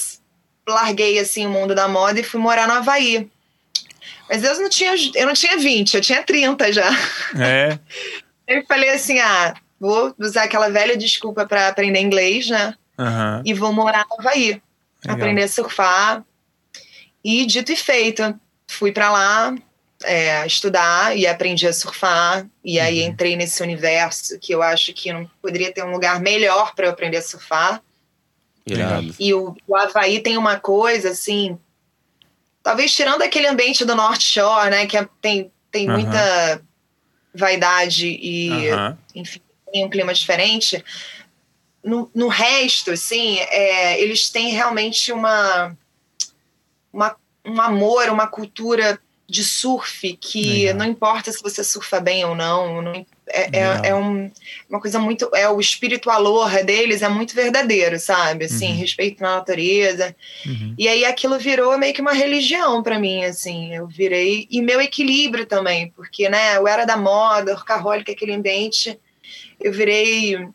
larguei 0.69 1.19
assim 1.19 1.47
o 1.47 1.51
mundo 1.51 1.75
da 1.75 1.89
moda 1.89 2.21
e 2.21 2.25
fui 2.25 2.41
morar 2.41 2.69
no 2.69 2.75
Havaí. 2.75 3.29
Mas 4.29 4.45
eu 4.45 4.61
não 4.61 4.69
tinha 4.69 4.95
eu 5.15 5.27
não 5.27 5.35
tinha 5.35 5.57
20, 5.57 5.95
eu 5.95 6.01
tinha 6.01 6.23
30 6.23 6.73
já. 6.73 6.91
É. 7.39 7.79
Eu 8.47 8.67
falei 8.67 8.91
assim: 8.91 9.21
"Ah, 9.21 9.55
vou 9.79 10.13
usar 10.19 10.43
aquela 10.43 10.69
velha 10.69 10.97
desculpa 10.97 11.47
para 11.47 11.69
aprender 11.69 12.01
inglês, 12.01 12.49
né? 12.51 12.75
Aham. 12.99 13.43
E 13.47 13.55
vou 13.55 13.73
morar 13.73 14.05
no 14.11 14.17
Havaí, 14.19 14.61
Legal. 15.05 15.17
aprender 15.17 15.45
a 15.45 15.49
surfar". 15.49 16.25
E 17.25 17.45
dito 17.47 17.73
e 17.73 17.77
feito, 17.77 18.39
fui 18.67 18.93
para 18.93 19.11
lá 19.11 19.55
é, 20.03 20.47
estudar 20.47 21.17
e 21.17 21.27
aprendi 21.27 21.67
a 21.67 21.73
surfar. 21.73 22.47
E 22.65 22.81
aí 22.81 23.03
Uhum. 23.03 23.09
entrei 23.09 23.37
nesse 23.37 23.63
universo 23.63 24.39
que 24.39 24.53
eu 24.53 24.63
acho 24.63 24.93
que 24.93 25.13
não 25.13 25.29
poderia 25.43 25.73
ter 25.73 25.85
um 25.85 25.91
lugar 25.91 26.21
melhor 26.21 26.75
para 26.75 26.87
eu 26.87 26.91
aprender 26.91 27.19
a 27.19 27.23
surfar. 27.23 27.83
Irado. 28.67 29.15
E 29.19 29.35
o, 29.35 29.55
o 29.67 29.77
Havaí 29.77 30.21
tem 30.21 30.37
uma 30.39 30.59
coisa, 30.59 31.11
assim. 31.11 31.59
Talvez 32.63 32.95
tirando 32.95 33.23
aquele 33.23 33.47
ambiente 33.47 33.85
do 33.85 33.95
North 33.95 34.21
Shore, 34.21 34.71
né? 34.71 34.87
Que 34.87 34.97
é- 34.97 35.09
tem, 35.21 35.51
tem 35.71 35.89
Aham. 35.89 35.99
muita 35.99 36.63
vaidade 37.35 38.07
e, 38.09 38.69
Aham. 38.71 38.99
enfim, 39.15 39.41
tem 39.73 39.85
um 39.85 39.91
clima 39.91 40.13
diferente. 40.15 40.85
No, 41.83 42.11
no 42.15 42.29
resto, 42.29 42.91
assim, 42.91 43.39
é, 43.39 44.01
eles 44.01 44.29
têm 44.29 44.51
realmente 44.51 45.11
uma, 45.13 45.77
uma, 46.93 47.17
um 47.45 47.61
amor, 47.61 48.09
uma 48.09 48.27
cultura 48.27 48.99
de 49.29 49.45
surf 49.45 50.17
que 50.21 50.65
Legal. 50.65 50.75
não 50.77 50.87
importa 50.87 51.31
se 51.31 51.41
você 51.41 51.63
surfa 51.63 52.01
bem 52.01 52.25
ou 52.25 52.35
não, 52.35 52.83
não 52.83 53.07
é, 53.29 53.59
é, 53.59 53.89
é 53.91 53.95
um, 53.95 54.29
uma 54.69 54.81
coisa 54.81 54.99
muito. 54.99 55.31
É, 55.33 55.49
o 55.49 55.61
espírito 55.61 56.11
aloha 56.11 56.65
deles 56.65 57.01
é 57.01 57.09
muito 57.09 57.33
verdadeiro, 57.33 57.97
sabe? 57.99 58.47
Assim, 58.47 58.71
Uhum. 58.71 58.77
respeito 58.77 59.23
na 59.23 59.37
natureza. 59.37 60.17
Uhum. 60.45 60.75
E 60.77 60.89
aí 60.89 61.05
aquilo 61.05 61.39
virou 61.39 61.79
meio 61.79 61.95
que 61.95 62.01
uma 62.01 62.13
religião 62.13 62.83
para 62.83 62.99
mim, 62.99 63.25
assim. 63.25 63.73
Eu 63.73 63.87
virei. 63.87 64.49
E 64.51 64.61
meu 64.61 64.81
equilíbrio 64.81 65.47
também, 65.47 65.91
porque, 65.91 66.29
né, 66.29 66.57
eu 66.57 66.67
era 66.67 66.85
da 66.85 66.97
moda, 66.97 67.53
orcaholic, 67.53 68.11
aquele 68.11 68.33
ambiente. 68.35 68.99
Eu 69.61 69.73
virei. 69.73 70.49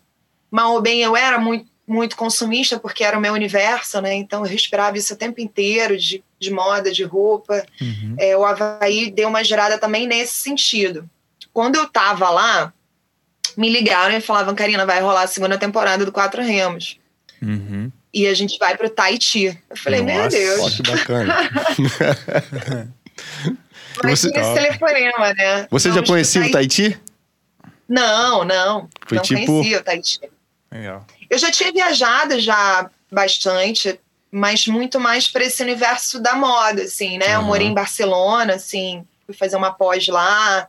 Mal 0.51 0.73
ou 0.73 0.81
bem, 0.81 1.01
eu 1.01 1.15
era 1.15 1.37
muito, 1.39 1.65
muito 1.87 2.15
consumista, 2.15 2.79
porque 2.79 3.03
era 3.03 3.17
o 3.17 3.21
meu 3.21 3.33
universo, 3.33 4.01
né? 4.01 4.13
Então 4.15 4.43
eu 4.43 4.49
respirava 4.49 4.97
isso 4.97 5.13
o 5.13 5.17
tempo 5.17 5.39
inteiro, 5.39 5.97
de, 5.97 6.23
de 6.39 6.51
moda, 6.51 6.91
de 6.91 7.03
roupa. 7.03 7.63
Uhum. 7.79 8.15
É, 8.17 8.35
o 8.35 8.43
Havaí 8.43 9.11
deu 9.11 9.27
uma 9.29 9.43
girada 9.43 9.77
também 9.77 10.07
nesse 10.07 10.33
sentido. 10.41 11.07
Quando 11.53 11.75
eu 11.75 11.87
tava 11.87 12.29
lá, 12.29 12.73
me 13.55 13.69
ligaram 13.69 14.15
e 14.17 14.21
falavam, 14.21 14.55
Karina, 14.55 14.85
vai 14.85 14.99
rolar 14.99 15.21
a 15.23 15.27
segunda 15.27 15.57
temporada 15.57 16.03
do 16.05 16.11
Quatro 16.11 16.41
Remos. 16.41 16.99
Uhum. 17.41 17.91
E 18.13 18.27
a 18.27 18.33
gente 18.33 18.57
vai 18.57 18.75
pro 18.75 18.89
Tahiti. 18.89 19.57
Eu 19.69 19.77
falei, 19.77 20.01
meu 20.01 20.15
Nossa, 20.23 20.35
Ó, 20.37 20.39
Deus. 20.39 20.75
que 20.77 20.83
bacana. 20.83 21.35
Mas 24.03 24.19
Você- 24.19 24.27
esse 24.29 24.53
telefonema, 24.53 25.33
né? 25.33 25.67
Você 25.71 25.89
já 25.89 25.95
Vamos 25.95 26.07
pro 26.07 26.13
conhecia 26.15 26.45
o 26.45 26.51
Tahiti? 26.51 26.99
Não, 27.87 28.43
não. 28.43 28.89
Foi 29.07 29.17
não 29.17 29.23
tipo- 29.23 29.45
conhecia 29.45 29.79
o 29.79 29.83
Tahiti. 29.83 30.19
Legal. 30.71 31.05
Eu 31.29 31.37
já 31.37 31.51
tinha 31.51 31.71
viajado 31.71 32.39
já 32.39 32.89
bastante, 33.11 33.99
mas 34.31 34.67
muito 34.67 34.99
mais 34.99 35.27
para 35.27 35.45
esse 35.45 35.63
universo 35.63 36.19
da 36.19 36.35
moda, 36.35 36.83
assim, 36.83 37.17
né? 37.17 37.27
Eu 37.33 37.39
Aham. 37.39 37.47
morei 37.47 37.67
em 37.67 37.73
Barcelona, 37.73 38.55
assim, 38.55 39.05
fui 39.25 39.35
fazer 39.35 39.55
uma 39.55 39.71
pós 39.71 40.07
lá. 40.07 40.67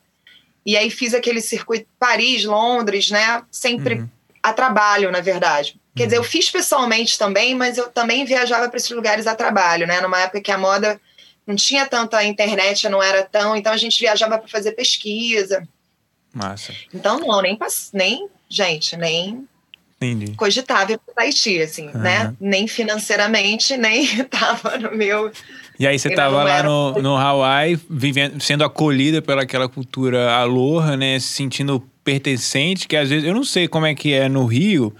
E 0.64 0.76
aí 0.76 0.90
fiz 0.90 1.14
aquele 1.14 1.40
circuito 1.40 1.86
Paris, 1.98 2.44
Londres, 2.44 3.10
né? 3.10 3.42
Sempre 3.50 3.96
Uhum. 3.96 4.08
a 4.42 4.52
trabalho, 4.52 5.10
na 5.10 5.20
verdade. 5.20 5.80
Quer 5.94 6.04
dizer, 6.06 6.18
eu 6.18 6.24
fiz 6.24 6.50
pessoalmente 6.50 7.18
também, 7.18 7.54
mas 7.54 7.78
eu 7.78 7.88
também 7.88 8.24
viajava 8.26 8.68
para 8.68 8.76
esses 8.76 8.90
lugares 8.90 9.26
a 9.26 9.34
trabalho, 9.34 9.86
né? 9.86 10.00
Numa 10.00 10.20
época 10.20 10.42
que 10.42 10.52
a 10.52 10.58
moda 10.58 11.00
não 11.46 11.56
tinha 11.56 11.86
tanta 11.86 12.22
internet, 12.22 12.86
não 12.88 13.02
era 13.02 13.22
tão, 13.24 13.56
então 13.56 13.72
a 13.72 13.76
gente 13.76 13.98
viajava 13.98 14.36
para 14.38 14.48
fazer 14.48 14.72
pesquisa. 14.72 15.66
Massa. 16.34 16.74
Então 16.92 17.18
não, 17.18 17.40
nem 17.40 17.58
nem, 17.94 18.28
gente, 18.48 18.96
nem 18.96 19.48
Entendi. 20.00 20.32
cogitava 20.36 20.92
ir 20.92 20.98
para 20.98 21.14
Tahiti, 21.14 21.60
assim, 21.60 21.88
Aham. 21.88 21.98
né? 21.98 22.34
Nem 22.40 22.68
financeiramente, 22.68 23.76
nem 23.76 24.04
estava 24.20 24.76
no 24.78 24.94
meu. 24.96 25.30
E 25.78 25.86
aí 25.86 25.98
você 25.98 26.08
Ainda 26.08 26.22
tava 26.22 26.38
não 26.38 26.44
lá 26.44 26.58
era- 26.58 26.68
no, 26.68 26.92
no 27.02 27.16
Hawaii, 27.16 27.78
vivendo, 27.88 28.40
sendo 28.42 28.62
acolhida 28.64 29.22
pelaquela 29.22 29.68
cultura 29.68 30.32
aloha, 30.34 30.96
né? 30.96 31.18
Se 31.18 31.28
sentindo 31.28 31.82
pertencente, 32.04 32.86
que 32.86 32.96
às 32.96 33.08
vezes... 33.08 33.26
Eu 33.26 33.34
não 33.34 33.42
sei 33.44 33.66
como 33.68 33.86
é 33.86 33.94
que 33.94 34.12
é 34.12 34.28
no 34.28 34.44
Rio. 34.46 34.94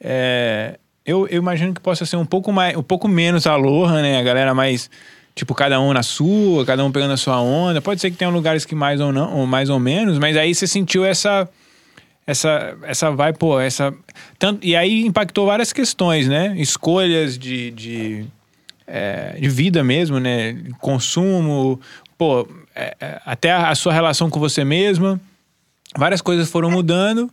é, 0.00 0.78
eu, 1.06 1.26
eu 1.28 1.38
imagino 1.38 1.72
que 1.74 1.80
possa 1.80 2.04
ser 2.04 2.16
um 2.16 2.26
pouco, 2.26 2.52
mais, 2.52 2.76
um 2.76 2.82
pouco 2.82 3.08
menos 3.08 3.46
aloha, 3.46 4.02
né? 4.02 4.18
A 4.18 4.22
galera 4.22 4.54
mais... 4.54 4.90
Tipo, 5.34 5.54
cada 5.54 5.80
um 5.80 5.92
na 5.92 6.02
sua, 6.02 6.66
cada 6.66 6.84
um 6.84 6.90
pegando 6.92 7.12
a 7.12 7.16
sua 7.16 7.40
onda. 7.40 7.80
Pode 7.80 8.00
ser 8.00 8.10
que 8.10 8.16
tenha 8.16 8.30
lugares 8.30 8.64
que 8.66 8.74
mais 8.74 9.00
ou 9.00 9.12
não, 9.12 9.38
ou 9.38 9.46
mais 9.46 9.70
ou 9.70 9.78
menos, 9.78 10.18
mas 10.18 10.36
aí 10.36 10.54
você 10.54 10.66
sentiu 10.66 11.04
essa... 11.04 11.48
essa, 12.30 12.76
essa 12.82 13.10
vai, 13.10 13.32
pô, 13.32 13.58
essa. 13.60 13.94
Tanto, 14.38 14.66
e 14.66 14.76
aí 14.76 15.04
impactou 15.04 15.46
várias 15.46 15.72
questões, 15.72 16.28
né? 16.28 16.54
Escolhas 16.56 17.38
de, 17.38 17.70
de, 17.70 18.26
é, 18.86 19.32
de 19.38 19.48
vida 19.48 19.82
mesmo, 19.84 20.18
né? 20.18 20.56
Consumo, 20.78 21.80
pô, 22.16 22.48
é, 22.74 22.96
é, 23.00 23.20
até 23.24 23.50
a, 23.50 23.70
a 23.70 23.74
sua 23.74 23.92
relação 23.92 24.30
com 24.30 24.38
você 24.38 24.64
mesma. 24.64 25.20
Várias 25.96 26.20
coisas 26.20 26.50
foram 26.50 26.70
mudando. 26.70 27.30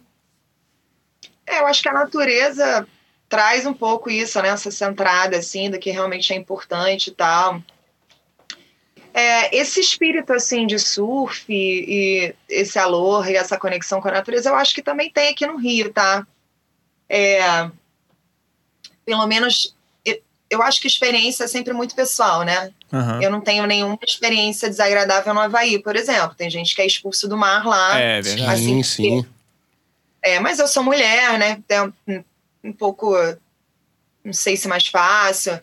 É, 1.46 1.60
eu 1.60 1.68
acho 1.68 1.82
que 1.82 1.90
a 1.90 1.94
natureza 1.94 2.88
traz 3.30 3.66
um 3.66 3.74
pouco 3.74 4.10
isso, 4.10 4.42
né? 4.42 4.50
Essa 4.50 4.72
centrada, 4.72 5.38
assim, 5.38 5.70
do 5.70 5.80
que 5.80 5.92
realmente 5.92 6.34
é 6.34 6.36
importante 6.36 7.08
e 7.08 7.12
tal. 7.12 7.62
É, 9.20 9.58
esse 9.58 9.80
espírito 9.80 10.32
assim 10.32 10.68
de 10.68 10.78
surf 10.78 11.44
e, 11.50 11.56
e 11.58 12.36
esse 12.48 12.78
alor 12.78 13.28
e 13.28 13.36
essa 13.36 13.58
conexão 13.58 14.00
com 14.00 14.08
a 14.10 14.12
natureza, 14.12 14.50
eu 14.50 14.56
acho 14.56 14.76
que 14.76 14.82
também 14.84 15.10
tem 15.10 15.30
aqui 15.30 15.44
no 15.48 15.58
Rio, 15.58 15.92
tá? 15.92 16.28
É, 17.10 17.68
pelo 19.04 19.26
menos 19.26 19.76
eu, 20.06 20.22
eu 20.52 20.62
acho 20.62 20.80
que 20.80 20.88
experiência 20.88 21.46
é 21.46 21.48
sempre 21.48 21.74
muito 21.74 21.96
pessoal, 21.96 22.44
né? 22.44 22.72
Uhum. 22.94 23.20
Eu 23.20 23.32
não 23.32 23.42
tenho 23.42 23.66
nenhuma 23.66 23.98
experiência 24.04 24.70
desagradável 24.70 25.34
no 25.34 25.40
Havaí, 25.40 25.82
por 25.82 25.96
exemplo. 25.96 26.36
Tem 26.36 26.48
gente 26.48 26.76
que 26.76 26.82
é 26.84 26.86
expulso 26.86 27.28
do 27.28 27.36
mar 27.36 27.66
lá. 27.66 28.00
É 28.00 28.22
verdade. 28.22 28.52
Assim, 28.52 28.84
sim, 28.84 29.22
sim. 29.24 29.26
É, 30.22 30.40
mas 30.40 30.60
eu 30.60 30.68
sou 30.68 30.84
mulher, 30.84 31.40
né? 31.40 31.60
É 31.68 31.82
um, 31.82 31.92
um 32.66 32.72
pouco, 32.72 33.16
não 34.24 34.34
sei 34.34 34.56
se 34.56 34.68
mais 34.68 34.86
fácil. 34.86 35.60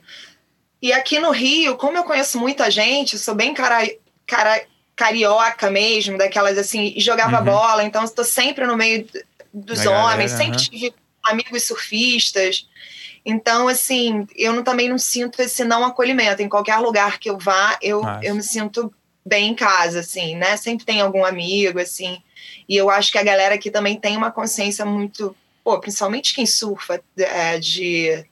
E 0.84 0.92
aqui 0.92 1.18
no 1.18 1.30
Rio, 1.30 1.78
como 1.78 1.96
eu 1.96 2.04
conheço 2.04 2.38
muita 2.38 2.70
gente, 2.70 3.16
sou 3.18 3.34
bem 3.34 3.54
cara, 3.54 3.88
cara, 4.26 4.62
carioca 4.94 5.70
mesmo, 5.70 6.18
daquelas 6.18 6.58
assim, 6.58 6.92
e 6.94 7.00
jogava 7.00 7.38
Uhum. 7.38 7.44
bola, 7.46 7.82
então 7.84 8.04
estou 8.04 8.22
sempre 8.22 8.66
no 8.66 8.76
meio 8.76 9.06
dos 9.50 9.78
Da 9.78 9.84
galera, 9.86 10.12
homens, 10.12 10.32
sempre 10.32 10.56
aham. 10.56 10.64
tive 10.70 10.94
amigos 11.24 11.62
surfistas. 11.62 12.68
Então, 13.24 13.66
assim, 13.66 14.28
eu 14.36 14.52
não- 14.52 14.62
também 14.62 14.90
não 14.90 14.98
sinto 14.98 15.40
esse 15.40 15.64
não 15.64 15.86
acolhimento. 15.86 16.42
Em 16.42 16.50
qualquer 16.50 16.76
lugar 16.76 17.18
que 17.18 17.30
eu 17.30 17.38
vá, 17.38 17.78
eu, 17.80 18.02
eu 18.22 18.34
me 18.34 18.42
sinto 18.42 18.92
bem 19.24 19.48
em 19.52 19.54
casa, 19.54 20.00
assim, 20.00 20.36
né? 20.36 20.54
Sempre 20.58 20.84
tem 20.84 21.00
algum 21.00 21.24
amigo, 21.24 21.80
assim. 21.80 22.22
E 22.68 22.76
eu 22.76 22.90
acho 22.90 23.10
que 23.10 23.16
a 23.16 23.22
galera 23.22 23.54
aqui 23.54 23.70
também 23.70 23.98
tem 23.98 24.18
uma 24.18 24.30
consciência 24.30 24.84
muito, 24.84 25.34
pô, 25.64 25.80
principalmente 25.80 26.34
quem 26.34 26.44
surfa, 26.44 27.02
é, 27.16 27.58
de, 27.58 28.22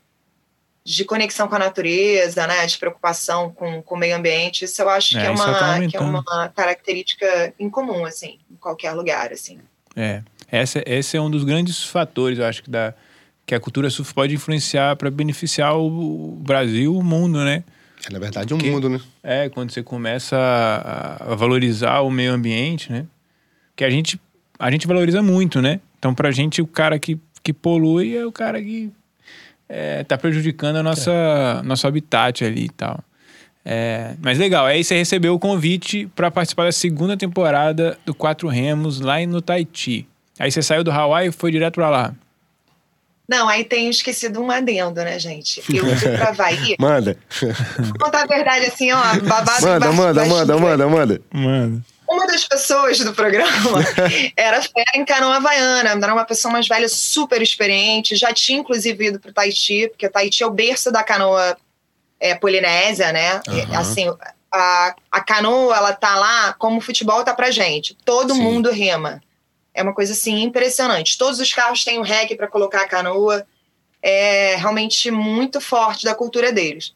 de 0.84 1.04
conexão 1.04 1.46
com 1.48 1.54
a 1.54 1.58
natureza, 1.58 2.46
né? 2.46 2.66
De 2.66 2.76
preocupação 2.78 3.52
com, 3.52 3.80
com 3.82 3.94
o 3.94 3.98
meio 3.98 4.16
ambiente. 4.16 4.64
Isso 4.64 4.82
eu 4.82 4.88
acho 4.88 5.16
É, 5.16 5.20
que, 5.20 5.26
é 5.28 5.32
isso 5.34 5.42
só 5.44 5.52
tá 5.52 5.76
uma, 5.76 5.86
que 5.88 5.96
é 5.96 6.00
uma 6.00 6.24
característica 6.48 7.54
incomum, 7.58 8.04
assim, 8.04 8.38
em 8.50 8.56
qualquer 8.56 8.92
lugar, 8.92 9.32
assim. 9.32 9.58
É. 9.94 10.22
Essa, 10.50 10.82
esse 10.86 11.16
é 11.16 11.20
um 11.20 11.30
dos 11.30 11.44
grandes 11.44 11.82
fatores, 11.84 12.38
eu 12.38 12.44
acho, 12.44 12.62
que, 12.62 12.70
da, 12.70 12.92
que 13.46 13.54
a 13.54 13.60
cultura 13.60 13.88
surf 13.90 14.12
pode 14.12 14.34
influenciar 14.34 14.96
para 14.96 15.10
beneficiar 15.10 15.76
o 15.78 16.36
Brasil, 16.40 16.94
o 16.96 17.02
mundo, 17.02 17.38
né? 17.44 17.64
É, 18.06 18.12
na 18.12 18.18
verdade, 18.18 18.52
um 18.52 18.58
Que- 18.58 18.70
mundo, 18.70 18.88
né? 18.90 19.00
É, 19.22 19.48
quando 19.48 19.70
você 19.70 19.82
começa 19.82 20.36
a, 20.36 21.32
a 21.32 21.34
valorizar 21.36 22.00
o 22.00 22.10
meio 22.10 22.32
ambiente, 22.32 22.90
né? 22.90 23.06
Que 23.76 23.84
a 23.84 23.90
gente, 23.90 24.20
a 24.58 24.70
gente 24.70 24.86
valoriza 24.86 25.22
muito, 25.22 25.62
né? 25.62 25.80
Então, 25.98 26.12
pra 26.12 26.30
gente, 26.32 26.60
o 26.60 26.66
cara 26.66 26.98
que, 26.98 27.18
que 27.42 27.52
polui 27.52 28.16
é 28.16 28.26
o 28.26 28.32
cara 28.32 28.60
que 28.60 28.90
é, 29.74 30.04
tá 30.04 30.18
prejudicando 30.18 30.76
a 30.76 30.82
nossa, 30.82 31.62
nosso 31.64 31.86
habitat 31.86 32.44
ali 32.44 32.66
e 32.66 32.68
tal. 32.68 33.00
É, 33.64 34.14
mas 34.20 34.38
legal, 34.38 34.66
aí 34.66 34.84
você 34.84 34.94
recebeu 34.94 35.34
o 35.34 35.38
convite 35.38 36.06
para 36.14 36.30
participar 36.30 36.64
da 36.64 36.72
segunda 36.72 37.16
temporada 37.16 37.98
do 38.04 38.14
Quatro 38.14 38.48
Remos 38.48 39.00
lá 39.00 39.24
no 39.26 39.40
Tahiti. 39.40 40.06
Aí 40.38 40.50
você 40.50 40.60
saiu 40.62 40.84
do 40.84 40.90
Hawaii 40.92 41.28
e 41.28 41.32
foi 41.32 41.50
direto 41.50 41.74
pra 41.74 41.88
lá. 41.88 42.14
Não, 43.26 43.48
aí 43.48 43.64
tenho 43.64 43.88
esquecido 43.88 44.42
um 44.42 44.50
adendo, 44.50 45.02
né, 45.02 45.18
gente? 45.18 45.62
Eu 45.72 45.96
fui 45.96 46.10
pra 46.10 46.28
Havaí. 46.30 46.76
Manda. 46.78 47.16
Vou 47.78 47.98
contar 47.98 48.24
a 48.24 48.26
verdade, 48.26 48.66
assim, 48.66 48.92
ó, 48.92 49.00
babado 49.20 49.64
Manda, 49.64 49.92
manda, 49.92 50.14
das 50.14 50.28
manda, 50.28 50.52
chuvas. 50.54 50.78
manda, 50.88 51.20
manda. 51.32 51.82
Uma 52.12 52.26
das 52.26 52.44
pessoas 52.46 52.98
do 52.98 53.14
programa 53.14 53.80
era 54.36 54.60
fera 54.60 54.92
em 54.94 55.04
canoa 55.04 55.36
havaiana, 55.36 55.90
era 55.90 56.12
uma 56.12 56.24
pessoa 56.24 56.52
mais 56.52 56.68
velha, 56.68 56.88
super 56.88 57.40
experiente, 57.40 58.16
já 58.16 58.32
tinha 58.32 58.58
inclusive 58.58 59.06
ido 59.06 59.18
pro 59.18 59.32
Tahiti, 59.32 59.88
porque 59.88 60.06
o 60.06 60.10
Tahiti 60.10 60.42
é 60.42 60.46
o 60.46 60.50
berço 60.50 60.92
da 60.92 61.02
canoa 61.02 61.56
é, 62.20 62.34
polinésia, 62.34 63.12
né? 63.12 63.40
Aham. 63.48 63.78
Assim, 63.78 64.06
a, 64.52 64.94
a 65.10 65.20
canoa, 65.22 65.74
ela 65.74 65.92
tá 65.92 66.14
lá 66.16 66.52
como 66.52 66.78
o 66.78 66.80
futebol 66.82 67.24
tá 67.24 67.34
pra 67.34 67.50
gente. 67.50 67.96
Todo 68.04 68.34
Sim. 68.34 68.42
mundo 68.42 68.70
rema. 68.70 69.22
É 69.74 69.82
uma 69.82 69.94
coisa 69.94 70.12
assim 70.12 70.42
impressionante. 70.42 71.16
Todos 71.16 71.40
os 71.40 71.52
carros 71.52 71.82
têm 71.82 71.98
um 71.98 72.02
reg 72.02 72.36
para 72.36 72.46
colocar 72.46 72.82
a 72.82 72.88
canoa. 72.88 73.46
É 74.02 74.56
realmente 74.56 75.10
muito 75.10 75.60
forte 75.60 76.04
da 76.04 76.14
cultura 76.14 76.52
deles. 76.52 76.92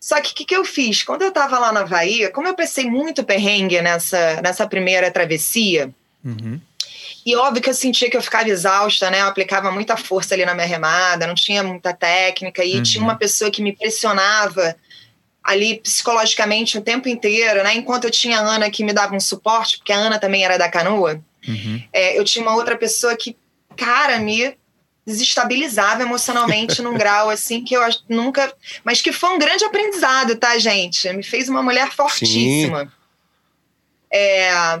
Só 0.00 0.20
que 0.20 0.30
o 0.30 0.34
que, 0.34 0.44
que 0.44 0.54
eu 0.56 0.64
fiz? 0.64 1.02
Quando 1.02 1.22
eu 1.22 1.32
tava 1.32 1.58
lá 1.58 1.72
na 1.72 1.80
Havaí, 1.80 2.28
como 2.30 2.46
eu 2.46 2.54
pensei 2.54 2.88
muito 2.88 3.24
perrengue 3.24 3.80
nessa, 3.82 4.40
nessa 4.42 4.66
primeira 4.66 5.10
travessia, 5.10 5.90
Uhum. 6.24 6.60
e 7.24 7.36
óbvio 7.36 7.62
que 7.62 7.70
eu 7.70 7.74
sentia 7.74 8.10
que 8.10 8.16
eu 8.16 8.22
ficava 8.22 8.48
exausta, 8.48 9.08
né? 9.10 9.20
Eu 9.20 9.26
aplicava 9.26 9.70
muita 9.70 9.96
força 9.96 10.34
ali 10.34 10.44
na 10.44 10.54
minha 10.54 10.66
remada, 10.66 11.26
não 11.26 11.34
tinha 11.34 11.62
muita 11.62 11.92
técnica, 11.92 12.64
e 12.64 12.76
Uhum. 12.76 12.82
tinha 12.82 13.02
uma 13.04 13.16
pessoa 13.16 13.50
que 13.50 13.62
me 13.62 13.72
pressionava 13.74 14.76
ali 15.42 15.76
psicologicamente 15.80 16.76
o 16.76 16.82
tempo 16.82 17.08
inteiro, 17.08 17.62
né? 17.62 17.74
Enquanto 17.74 18.04
eu 18.04 18.10
tinha 18.10 18.38
a 18.40 18.42
Ana 18.42 18.70
que 18.70 18.82
me 18.82 18.92
dava 18.92 19.14
um 19.14 19.20
suporte, 19.20 19.78
porque 19.78 19.92
a 19.92 19.96
Ana 19.96 20.18
também 20.18 20.44
era 20.44 20.56
da 20.58 20.68
canoa, 20.68 21.20
Uhum. 21.46 21.80
é, 21.92 22.18
eu 22.18 22.24
tinha 22.24 22.44
uma 22.44 22.56
outra 22.56 22.76
pessoa 22.76 23.16
que, 23.16 23.36
cara, 23.76 24.18
me 24.18 24.56
desestabilizava 25.06 26.02
emocionalmente 26.02 26.82
num 26.82 26.94
grau 26.94 27.30
assim 27.30 27.62
que 27.62 27.74
eu 27.74 27.82
nunca. 28.08 28.52
Mas 28.82 29.00
que 29.00 29.12
foi 29.12 29.30
um 29.30 29.38
grande 29.38 29.64
aprendizado, 29.64 30.34
tá, 30.36 30.58
gente? 30.58 31.08
Me 31.12 31.22
fez 31.22 31.48
uma 31.48 31.62
mulher 31.62 31.92
fortíssima. 31.92 32.92
É, 34.12 34.80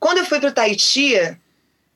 quando 0.00 0.18
eu 0.18 0.24
fui 0.26 0.40
pro 0.40 0.52
Tahiti, 0.52 1.14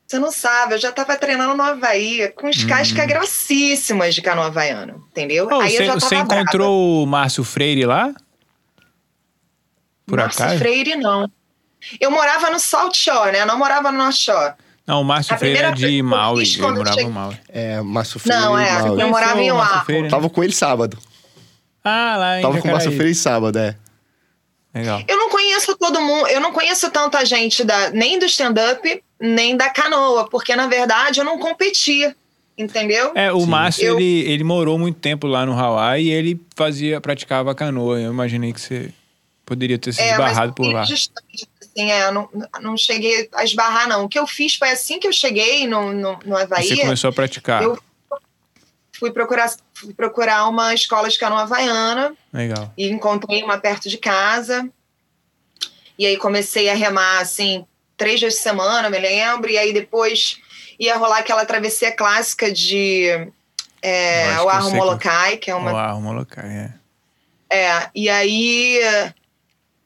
você 0.05 0.19
não 0.19 0.31
sabe, 0.31 0.75
eu 0.75 0.77
já 0.79 0.91
tava 0.91 1.15
treinando 1.17 1.55
no 1.55 1.63
Havaí 1.63 2.29
com 2.35 2.47
as 2.47 2.63
Hum. 2.63 2.67
cascas 2.67 3.07
grossíssimas 3.07 4.13
de 4.13 4.21
canoa 4.21 4.47
havaiano, 4.47 5.03
entendeu? 5.11 5.47
Ô, 5.47 5.59
Aí 5.61 5.73
eu 5.75 5.77
você, 5.77 5.85
já 5.85 5.93
tava 5.93 5.99
você 6.01 6.15
brava. 6.15 6.33
encontrou 6.41 7.03
o 7.03 7.07
Márcio 7.07 7.43
Freire 7.43 7.85
lá? 7.85 8.13
Por 10.05 10.19
Márcio 10.19 10.43
acaso? 10.43 10.59
Freire, 10.59 10.95
não. 10.95 11.29
Eu 11.99 12.11
morava 12.11 12.49
no 12.49 12.59
Salt 12.59 12.95
Shore, 12.95 13.31
né? 13.31 13.41
Eu 13.41 13.45
não 13.45 13.57
morava 13.57 13.91
no 13.91 13.97
North 13.97 14.15
Shore. 14.15 14.53
Não, 14.85 15.01
o 15.01 15.03
Márcio 15.05 15.33
A 15.33 15.37
Freire 15.37 15.59
é 15.59 15.71
de 15.71 16.01
Maui. 16.01 16.43
Ele 16.43 16.61
morava 16.61 17.01
em 17.01 17.09
Maui. 17.09 17.37
É, 17.49 17.81
Márcio 17.81 18.19
Freire. 18.19 18.41
Não, 18.41 18.57
é, 18.59 18.71
Mauro. 18.81 19.01
eu 19.01 19.07
morava 19.09 19.41
em 19.41 19.51
Oahu. 19.51 20.01
Né? 20.01 20.09
Tava 20.09 20.29
com 20.29 20.43
ele 20.43 20.53
sábado. 20.53 20.97
Ah, 21.83 22.15
lá 22.17 22.39
em 22.39 22.41
Tava 22.41 22.61
com 22.61 22.67
o 22.67 22.71
Márcio. 22.71 22.91
Freire 22.91 23.15
sábado, 23.15 23.57
é. 23.59 23.75
Legal. 24.75 25.01
Eu 25.07 25.17
não 25.17 25.29
conheço 25.29 25.77
todo 25.77 26.01
mundo, 26.01 26.27
eu 26.27 26.41
não 26.41 26.51
conheço 26.51 26.89
tanta 26.89 27.23
gente 27.25 27.63
da, 27.63 27.91
nem 27.91 28.17
do 28.17 28.25
stand-up, 28.25 29.03
nem 29.21 29.55
da 29.55 29.69
canoa, 29.69 30.27
porque 30.29 30.55
na 30.55 30.65
verdade 30.67 31.19
eu 31.19 31.23
não 31.23 31.37
competi, 31.37 32.11
entendeu? 32.57 33.11
É, 33.13 33.31
o 33.31 33.41
Sim. 33.41 33.45
Márcio, 33.45 33.85
Eu- 33.85 33.97
ele, 33.99 34.21
ele 34.31 34.43
morou 34.43 34.79
muito 34.79 34.99
tempo 34.99 35.27
lá 35.27 35.45
no 35.45 35.53
Hawaii 35.57 36.07
e 36.07 36.11
ele 36.11 36.41
fazia, 36.55 36.99
praticava 36.99 37.53
canoa. 37.53 37.99
Eu 38.01 38.11
imaginei 38.11 38.51
que 38.51 38.59
você 38.59 38.91
poderia 39.45 39.77
ter 39.77 39.93
se 39.93 40.01
É, 40.01 40.17
mas 40.17 40.31
esbarrado 40.31 40.53
por 40.53 40.65
lá. 40.71 40.81
distante, 40.83 41.47
assim, 41.75 41.91
é, 41.91 42.11
não, 42.11 42.29
não 42.61 42.77
cheguei 42.77 43.29
a 43.33 43.43
esbarrar, 43.43 43.87
não. 43.87 44.05
O 44.05 44.09
que 44.09 44.17
eu 44.17 44.27
fiz 44.27 44.55
foi 44.55 44.69
assim 44.69 44.99
que 44.99 45.07
eu 45.07 45.13
cheguei 45.13 45.67
no, 45.67 45.91
no, 45.91 46.19
no 46.25 46.37
E 46.37 46.41
Havaí, 46.41 46.67
você 46.67 46.77
começou 46.77 47.09
a 47.09 47.13
praticar. 47.13 47.63
Eu- 47.63 47.77
fui, 48.93 49.11
procurar, 49.11 49.53
fui 49.73 49.93
procurar 49.93 50.47
uma 50.47 50.73
escola 50.73 51.09
de 51.09 51.17
canoa 51.17 51.41
havaiana 51.41 52.15
Legal. 52.31 52.71
e 52.77 52.89
encontrei 52.89 53.43
uma 53.43 53.57
perto 53.57 53.89
de 53.89 53.97
casa. 53.97 54.69
E 55.97 56.05
aí 56.05 56.17
comecei 56.17 56.69
a 56.69 56.73
remar, 56.73 57.19
assim, 57.19 57.65
três 57.97 58.21
vezes 58.21 58.39
por 58.39 58.43
semana, 58.43 58.89
me 58.89 58.97
lembro. 58.97 59.49
E 59.49 59.57
aí 59.57 59.73
depois 59.73 60.39
ia 60.79 60.95
rolar 60.95 61.19
aquela 61.19 61.45
travessia 61.45 61.91
clássica 61.91 62.51
de 62.51 63.07
é, 63.81 64.39
o 64.41 64.47
Arro 64.49 64.71
Molokai, 64.71 65.37
que 65.37 65.51
é 65.51 65.55
uma 65.55 65.73
Uau, 65.73 66.01
Molokai, 66.01 66.73
é. 67.49 67.57
é, 67.57 67.89
e 67.93 68.09
aí 68.09 68.79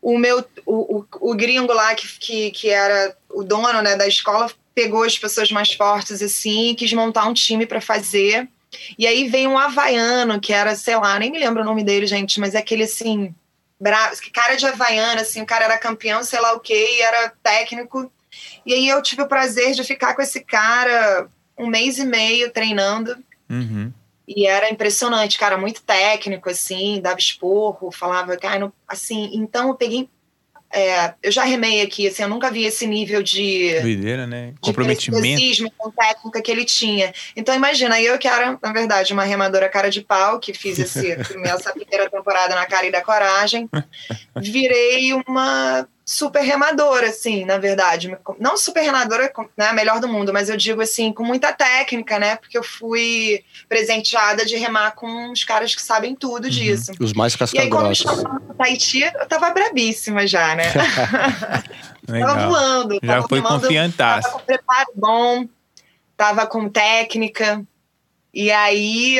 o 0.07 0.17
meu 0.17 0.39
o, 0.65 0.99
o, 0.99 1.05
o 1.19 1.35
gringo 1.35 1.73
lá 1.73 1.93
que, 1.93 2.07
que, 2.17 2.51
que 2.51 2.69
era 2.69 3.13
o 3.29 3.43
dono 3.43 3.81
né, 3.81 3.97
da 3.97 4.07
escola 4.07 4.49
pegou 4.73 5.03
as 5.03 5.17
pessoas 5.17 5.51
mais 5.51 5.73
fortes 5.73 6.21
assim 6.21 6.69
e 6.69 6.75
quis 6.75 6.93
montar 6.93 7.25
um 7.25 7.33
time 7.33 7.65
para 7.65 7.81
fazer. 7.81 8.47
E 8.97 9.05
aí 9.05 9.27
veio 9.27 9.49
um 9.49 9.57
havaiano 9.57 10.39
que 10.39 10.53
era, 10.53 10.75
sei 10.77 10.95
lá, 10.95 11.19
nem 11.19 11.29
me 11.29 11.37
lembro 11.37 11.61
o 11.61 11.65
nome 11.65 11.83
dele, 11.83 12.07
gente, 12.07 12.39
mas 12.39 12.55
é 12.55 12.59
aquele 12.59 12.83
assim, 12.83 13.35
bravo, 13.77 14.15
cara 14.31 14.55
de 14.55 14.65
havaiano, 14.65 15.19
assim, 15.19 15.41
o 15.41 15.45
cara 15.45 15.65
era 15.65 15.77
campeão, 15.77 16.23
sei 16.23 16.39
lá 16.39 16.53
o 16.53 16.59
quê, 16.61 16.87
e 16.97 17.01
era 17.01 17.33
técnico. 17.43 18.09
E 18.65 18.73
aí 18.73 18.87
eu 18.87 19.01
tive 19.01 19.23
o 19.23 19.27
prazer 19.27 19.73
de 19.73 19.83
ficar 19.83 20.15
com 20.15 20.21
esse 20.21 20.39
cara 20.39 21.27
um 21.57 21.67
mês 21.67 21.97
e 21.97 22.05
meio 22.05 22.49
treinando. 22.49 23.17
Uhum. 23.49 23.91
E 24.27 24.45
era 24.45 24.69
impressionante, 24.69 25.37
cara, 25.37 25.57
muito 25.57 25.81
técnico, 25.81 26.49
assim, 26.49 26.99
dava 27.01 27.17
esporro, 27.17 27.91
falava, 27.91 28.35
cara, 28.35 28.59
não- 28.59 28.73
assim, 28.87 29.29
então 29.33 29.69
eu 29.69 29.75
peguei 29.75 30.09
é, 30.73 31.13
eu 31.23 31.31
já 31.31 31.43
remei 31.43 31.81
aqui, 31.81 32.07
assim, 32.07 32.23
eu 32.23 32.29
nunca 32.29 32.51
vi 32.51 32.65
esse 32.65 32.85
nível 32.85 33.23
de. 33.23 33.79
Doideira, 33.79 34.27
né? 34.27 34.51
de 34.51 34.59
Comprometimento. 34.59 35.71
com 35.77 35.89
técnica 35.91 36.41
que 36.41 36.51
ele 36.51 36.65
tinha. 36.65 37.13
Então, 37.35 37.55
imagina, 37.55 38.01
eu 38.01 38.17
que 38.17 38.27
era, 38.27 38.59
na 38.61 38.73
verdade, 38.73 39.13
uma 39.13 39.23
remadora 39.23 39.69
cara 39.69 39.89
de 39.89 40.01
pau, 40.01 40.39
que 40.39 40.53
fiz 40.53 40.77
esse, 40.77 41.11
essa 41.45 41.71
primeira 41.71 42.09
temporada 42.09 42.53
na 42.53 42.65
cara 42.65 42.85
e 42.85 42.91
da 42.91 43.01
coragem, 43.01 43.69
virei 44.35 45.13
uma 45.13 45.87
super 46.09 46.41
remadora, 46.41 47.09
assim, 47.09 47.43
na 47.43 47.57
verdade. 47.57 48.17
Não 48.39 48.55
super 48.55 48.81
remadora, 48.81 49.29
né, 49.57 49.67
a 49.67 49.73
melhor 49.73 49.99
do 49.99 50.07
mundo, 50.07 50.31
mas 50.31 50.47
eu 50.47 50.55
digo 50.55 50.81
assim, 50.81 51.11
com 51.11 51.21
muita 51.21 51.51
técnica, 51.51 52.17
né? 52.17 52.37
Porque 52.37 52.57
eu 52.57 52.63
fui 52.63 53.43
presenteada 53.67 54.45
de 54.45 54.55
remar 54.55 54.91
com 54.91 55.33
os 55.33 55.43
caras 55.43 55.75
que 55.75 55.81
sabem 55.81 56.15
tudo 56.15 56.49
disso. 56.49 56.93
Os 56.97 57.11
mais 57.11 57.33
E 57.33 57.59
aí, 57.59 57.69
quando 57.69 57.89
me 57.89 57.95
casca-grossos. 57.95 58.23
chamaram 58.23 58.45
pro 58.45 58.55
Tahiti, 58.55 59.01
eu 59.01 59.27
tava 59.27 59.49
brabíssima 59.49 60.25
já, 60.25 60.55
né? 60.55 60.71
Tava 62.07 62.47
voando. 62.47 62.99
Já 63.03 63.15
tava 63.15 63.27
foi 63.27 63.39
remando, 63.39 63.61
confiantaço. 63.63 64.29
Tava 64.29 64.39
com 64.39 64.45
preparo 64.45 64.91
bom, 64.95 65.45
tava 66.15 66.47
com 66.47 66.69
técnica. 66.69 67.61
E 68.33 68.49
aí 68.49 69.19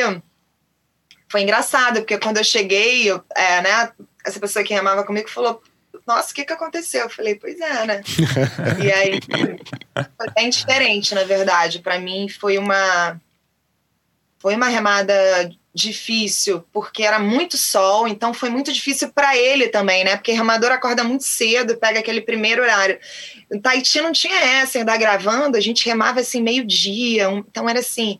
foi 1.28 1.42
engraçado, 1.42 1.96
porque 1.96 2.16
quando 2.16 2.38
eu 2.38 2.44
cheguei, 2.44 3.10
eu, 3.10 3.22
é, 3.36 3.60
né, 3.60 3.92
essa 4.24 4.40
pessoa 4.40 4.64
que 4.64 4.72
remava 4.72 5.04
comigo 5.04 5.28
falou: 5.28 5.62
Nossa, 6.08 6.32
o 6.32 6.34
que, 6.34 6.42
que 6.46 6.52
aconteceu? 6.54 7.02
Eu 7.02 7.10
falei: 7.10 7.34
Pois 7.34 7.60
é, 7.60 7.84
né? 7.84 8.02
e 8.82 8.90
aí 8.90 9.20
foi 10.16 10.30
bem 10.34 10.48
diferente, 10.48 11.14
na 11.14 11.22
verdade. 11.22 11.80
Para 11.80 11.98
mim 11.98 12.30
foi 12.30 12.56
uma. 12.56 13.20
Foi 14.38 14.54
uma 14.56 14.68
remada 14.68 15.12
difícil, 15.74 16.64
porque 16.72 17.02
era 17.02 17.18
muito 17.18 17.58
sol, 17.58 18.08
então 18.08 18.32
foi 18.32 18.48
muito 18.48 18.72
difícil 18.72 19.12
para 19.12 19.36
ele 19.36 19.68
também, 19.68 20.02
né? 20.02 20.16
Porque 20.16 20.32
remador 20.32 20.72
acorda 20.72 21.04
muito 21.04 21.24
cedo, 21.24 21.76
pega 21.76 22.00
aquele 22.00 22.22
primeiro 22.22 22.62
horário. 22.62 22.98
O 23.52 23.60
Tahiti 23.60 24.00
não 24.00 24.12
tinha 24.12 24.40
essa, 24.40 24.78
ainda 24.78 24.96
gravando, 24.96 25.56
a 25.58 25.60
gente 25.60 25.84
remava 25.84 26.20
assim 26.20 26.40
meio-dia, 26.42 27.28
um- 27.28 27.38
então 27.38 27.68
era 27.68 27.80
assim, 27.80 28.18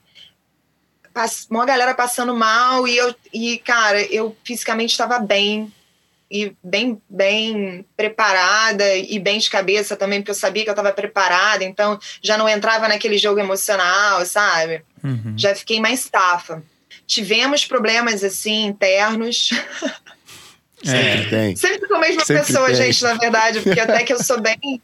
uma 1.50 1.64
galera 1.64 1.94
passando 1.94 2.34
mal 2.34 2.86
e 2.86 2.96
eu 2.96 3.14
e 3.32 3.58
cara, 3.58 4.02
eu 4.02 4.36
fisicamente 4.44 4.90
estava 4.90 5.18
bem 5.18 5.72
e 6.30 6.54
bem 6.62 7.00
bem 7.08 7.84
preparada 7.96 8.94
e 8.96 9.18
bem 9.18 9.38
de 9.38 9.48
cabeça 9.48 9.96
também, 9.96 10.20
porque 10.20 10.30
eu 10.30 10.34
sabia 10.34 10.62
que 10.62 10.68
eu 10.68 10.72
estava 10.72 10.92
preparada, 10.92 11.64
então 11.64 11.98
já 12.22 12.36
não 12.36 12.48
entrava 12.48 12.88
naquele 12.88 13.18
jogo 13.18 13.40
emocional, 13.40 14.24
sabe? 14.26 14.82
Uhum. 15.02 15.34
já 15.36 15.54
fiquei 15.54 15.80
mais 15.80 16.08
tafa. 16.08 16.62
Tivemos 17.06 17.64
problemas 17.64 18.22
assim 18.22 18.66
internos. 18.66 19.50
Sempre 20.84 21.30
tem. 21.30 21.56
Sempre 21.56 21.88
com 21.88 21.94
a 21.94 22.00
mesma 22.00 22.24
Sempre 22.24 22.44
pessoa, 22.44 22.66
tem. 22.66 22.76
gente, 22.76 23.02
na 23.02 23.14
verdade, 23.14 23.60
porque 23.60 23.80
até 23.80 24.04
que 24.04 24.12
eu 24.12 24.22
sou 24.22 24.40
bem. 24.40 24.82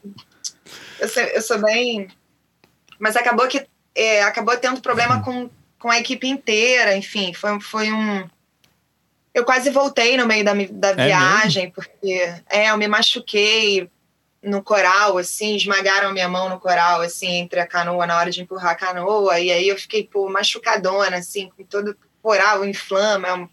Eu 0.99 1.07
sou, 1.07 1.23
eu 1.23 1.41
sou 1.41 1.61
bem. 1.61 2.07
Mas 2.99 3.15
acabou 3.15 3.47
que 3.47 3.65
é, 3.93 4.23
acabou 4.23 4.57
tendo 4.57 4.81
problema 4.81 5.21
com, 5.23 5.49
com 5.79 5.89
a 5.89 5.99
equipe 5.99 6.27
inteira, 6.27 6.95
enfim, 6.97 7.33
foi, 7.33 7.59
foi 7.61 7.91
um. 7.91 8.27
Eu 9.35 9.43
quase 9.43 9.69
voltei 9.69 10.15
no 10.15 10.25
meio 10.25 10.45
da, 10.45 10.53
da 10.53 11.03
É 11.03 11.07
viagem, 11.07 11.69
porque 11.69 12.33
é, 12.49 12.69
eu 12.69 12.77
me 12.77 12.87
machuquei 12.87 13.89
no 14.41 14.63
coral, 14.63 15.17
assim, 15.17 15.57
esmagaram 15.57 16.07
a 16.07 16.13
minha 16.13 16.29
mão 16.29 16.47
no 16.47 16.57
coral, 16.57 17.01
assim, 17.01 17.27
entre 17.27 17.59
a 17.59 17.67
canoa, 17.67 18.07
na 18.07 18.17
hora 18.17 18.31
de 18.31 18.41
empurrar 18.41 18.71
a 18.71 18.75
canoa, 18.75 19.37
e 19.41 19.51
aí 19.51 19.67
eu 19.67 19.77
fiquei, 19.77 20.05
pô, 20.05 20.29
machucadona, 20.29 21.17
assim, 21.17 21.49
com 21.49 21.65
todo 21.65 21.91
o 21.91 21.95
coral 22.21 22.63
inflama, 22.63 23.49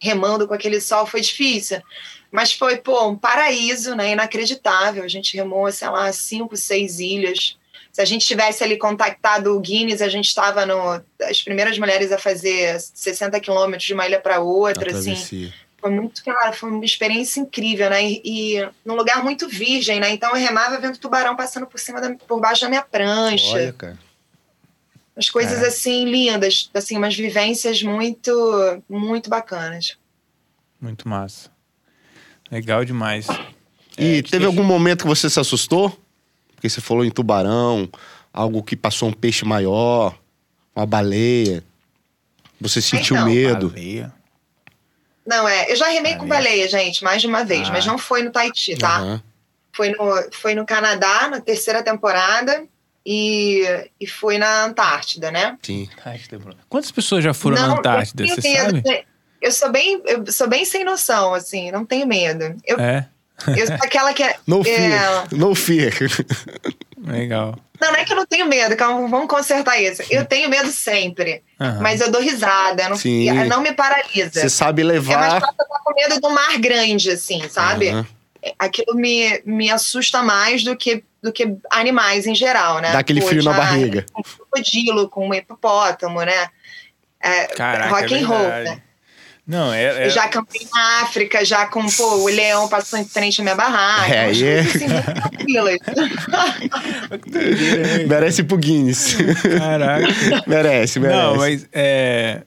remando 0.00 0.48
com 0.48 0.54
aquele 0.54 0.80
sol, 0.80 1.04
foi 1.04 1.20
difícil. 1.20 1.82
Mas 2.30 2.54
foi, 2.54 2.78
pô, 2.78 3.06
um 3.06 3.16
paraíso, 3.16 3.94
né, 3.94 4.12
inacreditável. 4.12 5.04
A 5.04 5.08
gente 5.08 5.36
remou, 5.36 5.70
sei 5.70 5.90
lá, 5.90 6.10
cinco, 6.10 6.56
seis 6.56 6.98
ilhas. 7.00 7.58
Se 7.92 8.00
a 8.00 8.04
gente 8.06 8.26
tivesse 8.26 8.64
ali 8.64 8.78
contactado 8.78 9.54
o 9.54 9.60
Guinness, 9.60 10.00
a 10.00 10.08
gente 10.08 10.26
estava 10.26 10.64
no 10.64 11.02
as 11.22 11.42
primeiras 11.42 11.78
mulheres 11.78 12.10
a 12.10 12.16
fazer 12.16 12.80
60 12.80 13.38
quilômetros 13.38 13.84
de 13.86 13.92
uma 13.92 14.06
ilha 14.06 14.18
para 14.18 14.40
outra, 14.40 14.90
A 14.94 14.98
assim. 14.98 15.52
Foi 15.78 15.90
muito, 15.90 16.24
cara, 16.24 16.52
foi 16.52 16.70
uma 16.70 16.84
experiência 16.84 17.40
incrível, 17.40 17.90
né? 17.90 18.02
E, 18.02 18.22
e 18.24 18.68
num 18.84 18.94
lugar 18.94 19.22
muito 19.22 19.46
virgem, 19.48 20.00
né? 20.00 20.10
Então 20.10 20.30
eu 20.30 20.36
remava 20.36 20.78
vendo 20.78 20.96
tubarão 20.96 21.36
passando 21.36 21.66
por 21.66 21.78
cima 21.78 22.00
da, 22.00 22.14
por 22.14 22.40
baixo 22.40 22.62
da 22.62 22.68
minha 22.68 22.82
prancha. 22.82 23.52
Olha, 23.52 23.72
cara. 23.72 23.98
As 25.14 25.28
coisas 25.28 25.62
É. 25.62 25.66
assim 25.66 26.06
lindas, 26.06 26.70
assim, 26.72 26.96
umas 26.96 27.14
vivências 27.14 27.82
muito 27.82 28.32
muito 28.88 29.28
bacanas. 29.28 29.98
Muito 30.80 31.06
massa. 31.06 31.50
Legal 32.50 32.84
demais. 32.84 33.26
E 33.98 34.18
É, 34.18 34.22
teve 34.22 34.46
algum 34.46 34.64
momento 34.64 35.02
que 35.02 35.08
você 35.08 35.28
se 35.28 35.38
assustou? 35.38 35.98
Porque 36.62 36.70
você 36.70 36.80
falou 36.80 37.04
em 37.04 37.10
tubarão, 37.10 37.88
algo 38.32 38.62
que 38.62 38.76
passou 38.76 39.08
um 39.08 39.12
peixe 39.12 39.44
maior, 39.44 40.16
uma 40.76 40.86
baleia. 40.86 41.64
Você 42.60 42.80
sentiu 42.80 43.16
Então, 43.16 43.26
medo? 43.26 43.68
Baleia. 43.70 44.12
Não, 45.26 45.48
é, 45.48 45.72
eu 45.72 45.74
já 45.74 45.88
remei 45.88 46.14
com 46.14 46.24
Baleia. 46.28 46.50
baleia, 46.50 46.68
gente, 46.68 47.02
mais 47.02 47.20
de 47.20 47.26
uma 47.26 47.44
vez, 47.44 47.66
Ah. 47.68 47.72
mas 47.72 47.84
não 47.84 47.98
foi 47.98 48.22
no 48.22 48.30
Tahiti, 48.30 48.76
tá? 48.78 48.96
Aham. 48.98 49.22
Foi 49.72 49.88
no, 49.90 50.28
foi 50.30 50.54
no 50.54 50.64
Canadá, 50.64 51.26
na 51.28 51.40
terceira 51.40 51.82
temporada, 51.82 52.64
e, 53.04 53.64
e 54.00 54.06
foi 54.06 54.38
na 54.38 54.66
Antártida, 54.66 55.32
né? 55.32 55.58
Sim. 55.62 55.88
Quantas 56.68 56.92
pessoas 56.92 57.24
já 57.24 57.34
foram 57.34 57.56
na 57.56 57.66
Não, 57.66 57.78
Antártida, 57.78 58.22
eu 58.22 58.28
você 58.36 58.40
tenho 58.40 58.66
medo, 58.72 58.86
sabe? 58.88 59.06
Eu 59.40 59.50
sou 59.50 59.72
bem, 59.72 60.00
eu 60.06 60.30
sou 60.32 60.48
bem 60.48 60.64
sem 60.64 60.84
noção, 60.84 61.34
assim, 61.34 61.72
não 61.72 61.84
tenho 61.84 62.06
medo. 62.06 62.56
Eu, 62.64 62.78
É, 62.78 63.08
eu 63.48 63.66
sou 63.66 63.76
aquela 63.76 64.12
que 64.12 64.22
é. 64.22 64.36
No 64.46 64.60
é, 64.60 64.64
fear. 64.64 65.28
No 65.32 65.54
fear. 65.54 65.92
legal. 67.04 67.56
não, 67.80 67.92
não 67.92 67.98
é 67.98 68.04
que 68.04 68.12
eu 68.12 68.16
não 68.16 68.26
tenho 68.26 68.46
medo, 68.46 68.76
calma, 68.76 69.08
vamos 69.08 69.28
consertar 69.28 69.80
isso. 69.80 70.02
Eu 70.10 70.24
tenho 70.24 70.48
medo 70.48 70.70
sempre, 70.70 71.42
Aham. 71.60 71.80
mas 71.80 72.00
eu 72.00 72.10
dou 72.10 72.20
risada, 72.20 72.88
não, 72.88 72.96
Sim. 72.96 73.30
não 73.46 73.60
me 73.60 73.72
paralisa. 73.72 74.40
Você 74.40 74.48
sabe 74.50 74.82
É 74.82 74.84
mais 74.84 74.98
levar. 75.06 75.40
fácil 75.40 75.48
eu 75.58 75.62
estar 75.64 75.78
com 75.82 75.94
medo 75.94 76.20
do 76.20 76.30
mar 76.30 76.58
grande, 76.58 77.10
assim, 77.10 77.48
sabe? 77.48 77.88
Aham. 77.88 78.06
Aquilo 78.58 78.96
me, 78.96 79.40
me 79.46 79.70
assusta 79.70 80.20
mais 80.20 80.64
do 80.64 80.76
que, 80.76 81.04
do 81.22 81.32
que 81.32 81.54
animais 81.70 82.26
em 82.26 82.34
geral, 82.34 82.80
né? 82.80 82.90
Dá 82.90 82.98
aquele 82.98 83.20
Pô, 83.20 83.28
frio 83.28 83.42
na 83.44 83.52
barriga. 83.52 84.04
Com 84.12 84.20
um 84.20 84.24
crocodilo, 84.24 85.08
com 85.08 85.28
um 85.28 85.34
hipopótamo, 85.34 86.20
né? 86.22 86.48
É, 87.22 87.46
Caraca, 87.46 87.88
rock 87.94 88.12
é 88.14 88.18
and 88.18 88.26
roll, 88.26 88.38
verdade. 88.40 88.70
né? 88.70 88.82
Não, 89.46 89.72
é, 89.74 89.84
é- 89.84 90.06
Eu 90.06 90.10
já 90.10 90.28
campei 90.28 90.66
na 90.72 91.02
África, 91.02 91.44
já 91.44 91.66
com, 91.66 91.84
pô, 91.90 92.16
o 92.22 92.26
leão 92.26 92.68
passou 92.68 92.96
em 92.98 93.04
frente 93.04 93.40
à 93.40 93.44
minha 93.44 93.56
barraca. 93.56 94.14
É, 94.14 94.40
é- 94.40 94.60
assim. 94.60 94.86
Merece 98.08 98.42
pro 98.44 98.56
Guinness. 98.56 99.16
Caraca. 99.58 100.06
merece, 100.46 100.98
merece. 101.00 101.22
Não, 101.22 101.36
mas 101.36 101.66
é. 101.72 102.42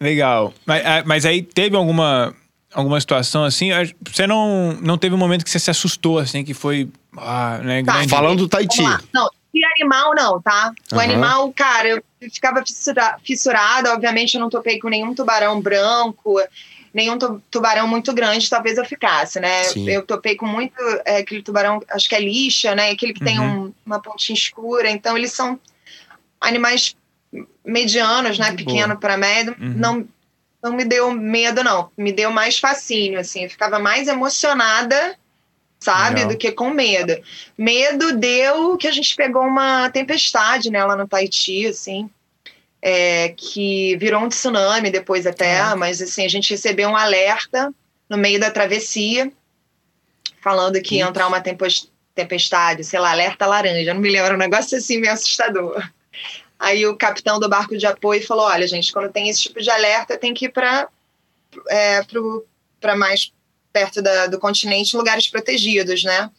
Legal. 0.00 0.52
Mas, 0.66 0.82
ah, 0.84 1.02
mas 1.06 1.24
aí 1.24 1.40
teve 1.42 1.76
alguma, 1.76 2.34
alguma 2.72 3.00
situação 3.00 3.44
assim? 3.44 3.70
Você 4.04 4.26
não, 4.26 4.72
não 4.82 4.98
teve 4.98 5.14
um 5.14 5.18
momento 5.18 5.44
que 5.44 5.50
você 5.50 5.58
se 5.58 5.70
assustou, 5.70 6.18
assim, 6.18 6.44
que 6.44 6.52
foi. 6.52 6.88
Ah, 7.16 7.58
né, 7.62 7.82
Tá. 7.84 7.92
grande. 7.94 8.08
Falando 8.10 8.38
do 8.38 8.48
Tahiti. 8.48 8.82
Não, 8.82 9.30
e 9.54 9.64
animal 9.64 10.14
não, 10.16 10.42
tá? 10.42 10.72
O 10.92 10.96
Aham. 10.96 11.04
animal, 11.04 11.52
cara, 11.56 11.88
eu 11.88 12.02
ficava 12.30 12.62
fissura, 12.66 13.18
fissurada. 13.24 13.92
Obviamente, 13.92 14.34
eu 14.34 14.40
não 14.40 14.50
topei 14.50 14.78
com 14.78 14.88
nenhum 14.88 15.14
tubarão 15.14 15.60
branco, 15.60 16.40
nenhum 16.92 17.18
tu- 17.18 17.42
tubarão 17.50 17.86
muito 17.88 18.12
grande, 18.12 18.48
talvez 18.48 18.78
eu 18.78 18.84
ficasse, 18.84 19.40
né? 19.40 19.64
Sim. 19.64 19.88
Eu 19.90 20.02
topei 20.06 20.36
com 20.36 20.46
muito 20.46 20.74
é, 21.04 21.18
aquele 21.18 21.42
tubarão, 21.42 21.80
acho 21.90 22.08
que 22.08 22.14
é 22.14 22.20
lixa, 22.20 22.74
né? 22.74 22.90
Aquele 22.90 23.12
que 23.12 23.24
tem 23.24 23.38
Uhum. 23.40 23.66
um- 23.66 23.74
uma 23.86 24.00
pontinha 24.00 24.36
escura. 24.36 24.90
Então, 24.90 25.16
eles 25.18 25.32
são 25.32 25.58
animais 26.40 26.96
medianos, 27.64 28.38
né? 28.38 28.52
Pequeno 28.52 28.96
para 28.98 29.16
médio. 29.16 29.56
Uhum. 29.60 29.74
Não, 29.76 30.08
não 30.62 30.72
me 30.72 30.84
deu 30.84 31.10
medo, 31.10 31.64
não. 31.64 31.90
Me 31.96 32.12
deu 32.12 32.30
mais 32.30 32.58
fascínio, 32.58 33.18
assim. 33.18 33.44
Eu 33.44 33.50
ficava 33.50 33.78
mais 33.78 34.06
emocionada 34.08 35.16
sabe? 35.84 36.24
Do 36.24 36.36
que 36.36 36.50
com 36.50 36.70
medo. 36.70 37.14
Medo 37.56 38.16
deu 38.16 38.76
que 38.78 38.88
a 38.88 38.90
gente 38.90 39.14
pegou 39.14 39.42
uma 39.42 39.90
tempestade, 39.90 40.70
né, 40.70 40.82
lá 40.82 40.96
no 40.96 41.06
Tahiti, 41.06 41.66
assim, 41.66 42.08
é, 42.80 43.28
que 43.30 43.96
virou 43.98 44.22
um 44.22 44.28
tsunami 44.28 44.90
depois 44.90 45.26
até, 45.26 45.58
Caraca. 45.58 45.76
mas 45.76 46.00
assim, 46.00 46.24
a 46.24 46.28
gente 46.28 46.50
recebeu 46.50 46.88
um 46.88 46.96
alerta 46.96 47.72
no 48.08 48.16
meio 48.16 48.40
da 48.40 48.50
travessia, 48.50 49.30
falando 50.42 50.80
que 50.80 50.96
ia 50.96 51.04
entrar 51.04 51.26
uma 51.26 51.42
tempestade, 52.14 52.82
sei 52.82 52.98
lá, 52.98 53.12
alerta 53.12 53.46
laranja, 53.46 53.92
não 53.92 54.00
me 54.00 54.10
lembro, 54.10 54.34
um 54.34 54.38
negócio 54.38 54.78
assim 54.78 54.98
meio 54.98 55.12
assustador. 55.12 55.86
Aí 56.58 56.86
o 56.86 56.96
capitão 56.96 57.38
do 57.38 57.48
barco 57.48 57.76
de 57.76 57.86
apoio 57.86 58.26
falou: 58.26 58.46
olha, 58.46 58.66
gente, 58.66 58.92
quando 58.92 59.12
tem 59.12 59.28
esse 59.28 59.42
tipo 59.42 59.60
de 59.60 59.70
alerta, 59.70 60.16
tem 60.16 60.32
que 60.32 60.46
ir 60.46 60.50
para 60.50 60.88
é, 61.68 62.00
para 62.80 62.96
mais 62.96 63.32
perto 63.74 64.00
da- 64.00 64.28
do 64.28 64.38
continente, 64.38 64.96
lugares 64.96 65.26
protegidos, 65.28 66.04
né? 66.04 66.30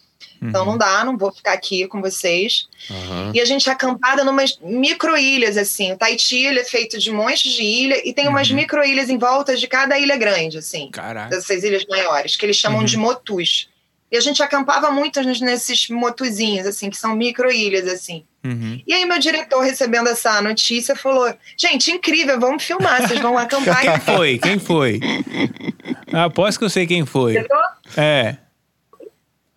Então 0.41 0.61
Uhum. 0.65 0.71
não 0.71 0.77
dá, 0.77 1.03
não 1.03 1.17
vou 1.17 1.31
ficar 1.31 1.51
aqui 1.53 1.87
com 1.87 2.01
vocês. 2.01 2.67
Aham. 2.89 3.31
E 3.33 3.39
a 3.41 3.45
gente 3.45 3.69
é 3.69 3.71
acampada 3.73 4.23
numas 4.23 4.57
micro-ilhas, 4.61 5.57
assim. 5.57 5.91
O 5.91 5.97
Tahiti 5.97 6.47
é 6.47 6.63
feito 6.63 6.97
de 6.97 7.11
montes 7.11 7.51
de 7.51 7.61
ilha 7.63 8.01
e 8.07 8.13
tem 8.13 8.27
umas 8.27 8.49
Uhum. 8.49 8.55
micro-ilhas 8.55 9.09
em 9.09 9.17
volta 9.17 9.55
de 9.55 9.67
cada 9.67 9.99
ilha 9.99 10.15
grande, 10.17 10.57
assim. 10.57 10.89
Caraca. 10.91 11.29
Dessas 11.35 11.63
ilhas 11.63 11.85
maiores, 11.89 12.35
que 12.37 12.45
eles 12.45 12.55
chamam 12.57 12.79
Uhum. 12.79 12.85
de 12.85 12.97
motus. 12.97 13.69
E 14.11 14.17
a 14.17 14.21
gente 14.21 14.41
acampava 14.41 14.91
muito 14.91 15.21
nesses 15.23 15.89
motuzinhos, 15.89 16.65
assim, 16.67 16.89
que 16.89 16.97
são 16.97 17.15
micro-ilhas, 17.15 17.87
assim. 17.87 18.23
Uhum. 18.43 18.79
E 18.85 18.93
aí 18.93 19.03
meu 19.05 19.17
diretor, 19.19 19.61
recebendo 19.61 20.07
essa 20.07 20.39
notícia, 20.41 20.95
falou, 20.95 21.33
gente, 21.57 21.91
incrível, 21.91 22.39
vamos 22.39 22.63
filmar, 22.63 23.01
vocês 23.07 23.19
vão 23.19 23.35
acampar. 23.37 23.81
Quem 23.81 23.99
foi? 23.99 24.37
Quem 24.37 24.59
foi? 24.59 24.99
Ah, 26.17 26.25
Aposto 26.25 26.59
que 26.59 26.65
eu 26.65 26.69
sei 26.69 26.87
quem 26.87 27.05
foi. 27.05 27.33
Diretor? 27.33 27.63
É. 27.97 28.37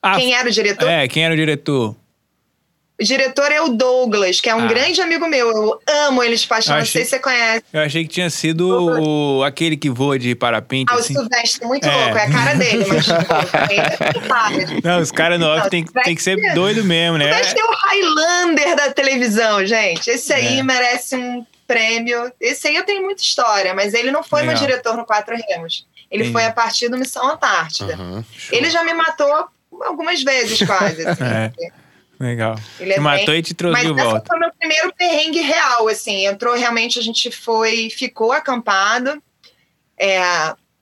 Ah, 0.03 0.17
Quem 0.17 0.35
era 0.35 0.49
o 0.49 0.53
diretor? 0.53 0.89
É, 0.89 1.07
quem 1.09 1.25
era 1.25 1.35
o 1.35 1.37
diretor? 1.37 1.95
O 3.01 3.05
diretor 3.05 3.53
é 3.53 3.61
o 3.61 3.69
Douglas, 3.69 4.41
que 4.41 4.49
é 4.51 4.55
um 4.57 4.65
Ah. 4.65 4.67
grande 4.67 5.01
amigo 5.01 5.29
meu. 5.29 5.49
Eu 5.51 5.81
amo 6.09 6.21
ele 6.23 6.35
de 6.35 6.45
paixão, 6.49 6.75
Eu 6.75 6.79
não 6.79 6.83
achei- 6.83 7.03
sei 7.03 7.05
se 7.05 7.11
você 7.11 7.19
conhece. 7.21 7.63
Eu 7.73 7.81
achei 7.83 8.03
que 8.03 8.09
tinha 8.09 8.29
sido 8.29 8.69
o, 9.01 9.45
aquele 9.45 9.77
que 9.77 9.89
voa 9.89 10.19
de 10.19 10.35
parapente, 10.35 10.93
Ah, 10.93 10.97
o 10.97 10.99
assim. 10.99 11.15
Silvestre, 11.15 11.65
muito 11.67 11.87
É. 11.87 11.95
louco, 11.95 12.19
é 12.19 12.25
a 12.25 12.31
cara 12.33 12.55
dele, 12.57 12.85
mas 12.89 13.05
tipo, 13.07 14.35
é? 14.35 14.81
Não, 14.83 15.01
os 15.01 15.13
caras 15.13 15.39
no 15.39 15.47
off 15.47 15.71
tem, 15.71 15.85
tem 15.85 16.15
que 16.17 16.23
ser 16.23 16.37
doido 16.55 16.83
mesmo, 16.85 17.19
né? 17.19 17.27
Silvestre 17.33 17.61
é 17.61 17.65
o 17.65 17.71
Highlander 17.73 18.77
da 18.77 18.91
televisão, 18.93 19.65
gente. 19.65 20.11
Esse 20.11 20.33
aí 20.33 20.59
É. 20.59 20.63
merece 20.65 21.15
um 21.15 21.47
prêmio. 21.69 22.33
Esse 22.41 22.67
aí 22.69 22.75
eu 22.77 22.85
tenho 22.85 23.03
muita 23.05 23.23
história, 23.23 23.75
mas 23.75 23.95
ele 23.95 24.11
não 24.11 24.25
foi 24.25 24.43
meu 24.43 24.55
Legal. 24.55 24.67
diretor 24.67 24.97
no 24.97 25.05
Quatro 25.05 25.37
Remos. 25.37 25.87
Ele 26.11 26.23
Entendi. 26.25 26.33
foi 26.33 26.45
a 26.45 26.53
partir 26.53 26.89
do 26.89 26.97
Missão 26.99 27.27
Antártida. 27.31 27.95
Aham. 27.95 28.25
Ele 28.51 28.71
já 28.71 28.83
me 28.85 28.95
matou 28.95 29.49
algumas 29.83 30.23
vezes, 30.23 30.61
quase. 30.67 31.07
assim. 31.07 31.23
É. 31.25 31.53
Legal. 32.25 32.57
Ele 32.81 32.95
é 32.95 32.99
matou 32.99 33.27
bem- 33.27 33.39
e 33.39 33.43
te 33.43 33.55
trouxe 33.55 33.81
Mas 33.81 33.87
de 33.87 33.93
esse 34.01 34.11
volta. 34.11 34.27
foi 34.27 34.39
meu 34.41 34.51
primeiro 34.53 34.93
perrengue 34.93 35.41
real, 35.41 35.87
assim. 35.87 36.27
Entrou 36.27 36.57
realmente, 36.57 36.99
a 36.99 37.03
gente 37.03 37.31
foi, 37.31 37.91
ficou 37.91 38.33
acampado. 38.33 39.23
É, 39.97 40.21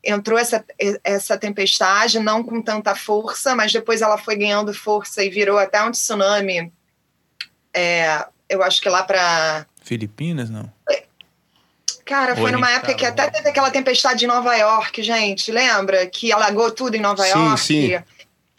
entrou 0.03 0.39
essa, 0.39 0.65
essa 1.05 1.37
tempestade, 1.37 2.19
não 2.19 2.43
com 2.43 2.63
tanta 2.63 2.95
força, 2.95 3.55
mas 3.55 3.71
depois 3.71 4.01
ela 4.01 4.17
foi 4.17 4.37
ganhando 4.37 4.73
força 4.73 5.23
e 5.23 5.29
virou 5.29 5.59
até 5.59 5.83
um 5.83 5.91
tsunami. 5.91 6.73
É, 7.75 8.25
eu 8.49 8.63
acho 8.63 8.81
que 8.81 8.89
lá 8.89 9.03
para 9.03 9.67
Filipinas, 9.83 10.49
não? 10.49 10.73
Cara, 12.07 12.37
foi 12.37 12.53
numa 12.53 12.71
época 12.71 12.95
que 12.95 13.05
até 13.05 13.29
teve 13.29 13.49
aquela 13.49 13.71
tempestade 13.71 14.25
em 14.25 14.29
Nova 14.29 14.55
York, 14.57 15.03
gente. 15.03 15.51
Lembra? 15.51 16.07
Que 16.07 16.33
alagou 16.33 16.71
tudo 16.71 16.95
em 16.95 17.01
Nova 17.01 17.25
Sim, 17.25 17.31
York. 17.31 17.61
sim. 17.61 17.99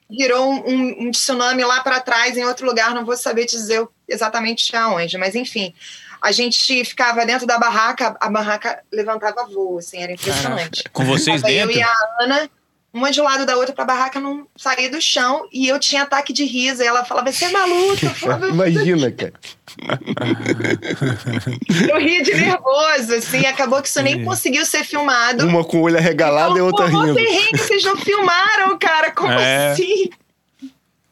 Virou 0.09 0.51
um, 0.51 0.69
um- 0.69 1.07
um 1.07 1.11
tsunami 1.11 1.63
lá 1.63 1.81
para 1.81 1.99
trás, 2.01 2.37
em 2.37 2.43
outro 2.45 2.65
lugar, 2.65 2.93
não 2.93 3.05
vou 3.05 3.15
saber 3.17 3.45
te 3.45 3.55
dizer 3.55 3.85
exatamente 4.07 4.75
aonde, 4.75 5.17
mas 5.17 5.33
enfim. 5.33 5.73
A 6.21 6.31
gente 6.31 6.83
ficava 6.83 7.25
dentro 7.25 7.45
da 7.47 7.57
barraca, 7.57 8.17
a 8.19 8.29
barraca 8.29 8.81
levantava 8.91 9.45
voo, 9.45 9.77
assim, 9.77 10.01
era 10.01 10.11
impressionante. 10.11 10.83
Com 10.91 11.05
vocês 11.05 11.41
Tava 11.41 11.53
eu 11.53 11.67
dentro? 11.67 11.79
e 11.79 11.83
a 11.83 11.93
Ana, 12.21 12.49
uma 12.97 13.11
de 13.11 13.21
um 13.21 13.23
lado 13.23 13.45
da 13.45 13.55
outra 13.55 13.73
pra 13.73 13.85
barraca 13.85 14.19
não 14.19 14.45
sair 14.55 14.89
do 14.89 15.01
chão, 15.01 15.47
e 15.51 15.67
eu 15.67 15.79
tinha 15.79 16.03
ataque 16.03 16.33
de 16.33 16.43
riso, 16.43 16.83
e 16.83 16.85
ela 16.85 17.05
falava, 17.05 17.31
você 17.31 17.45
é 17.45 17.51
maluca? 17.51 18.05
Eu, 18.05 18.13
falava, 18.15 18.47
Imagina, 18.49 19.11
cara. 19.11 19.33
eu 21.89 21.99
ria 21.99 22.23
de 22.23 22.33
nervoso, 22.33 23.13
assim, 23.15 23.45
acabou 23.45 23.81
que 23.81 23.87
isso 23.87 24.01
nem 24.01 24.13
Entendi. 24.13 24.27
conseguiu 24.27 24.65
ser 24.65 24.83
filmado. 24.83 25.45
Uma 25.45 25.63
com 25.63 25.79
o 25.79 25.81
olho 25.83 25.97
arregalado 25.97 26.57
e 26.57 26.61
outra 26.61 26.87
rindo. 26.87 27.13
Você 27.13 27.21
rindo, 27.25 27.57
vocês 27.57 27.83
não 27.83 27.97
filmaram, 27.97 28.77
cara, 28.77 29.11
como 29.11 29.31
É. 29.33 29.71
assim? 29.71 30.09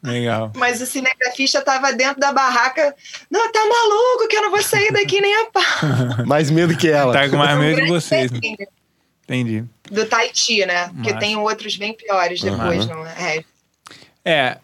Legal. 0.02 0.52
Mas 0.56 0.80
o 0.80 0.86
cinegrafista 0.86 1.60
tava 1.62 1.92
dentro 1.92 2.20
da 2.20 2.32
barraca. 2.32 2.94
Não, 3.30 3.50
tá 3.50 3.60
maluco 3.60 4.28
que 4.28 4.36
eu 4.36 4.42
não 4.42 4.50
vou 4.50 4.62
sair 4.62 4.92
daqui 4.92 5.20
nem 5.20 5.34
a 5.34 5.46
pau. 5.46 5.62
Mais 6.26 6.50
medo 6.50 6.76
que 6.76 6.88
ela. 6.88 7.12
Tá 7.12 7.28
com 7.28 7.36
mais 7.36 7.58
medo 7.58 7.80
que 7.82 7.88
vocês. 7.88 8.30
né? 8.30 8.38
Entendi. 9.24 9.64
Do 9.90 10.06
Tahiti, 10.06 10.64
né? 10.66 10.88
Porque 10.88 11.12
Massa. 11.12 11.18
tem 11.18 11.36
outros 11.36 11.76
bem 11.76 11.94
piores 11.94 12.40
depois, 12.40 12.86
não 12.86 13.06
é? 13.06 13.44
É, 14.24 14.58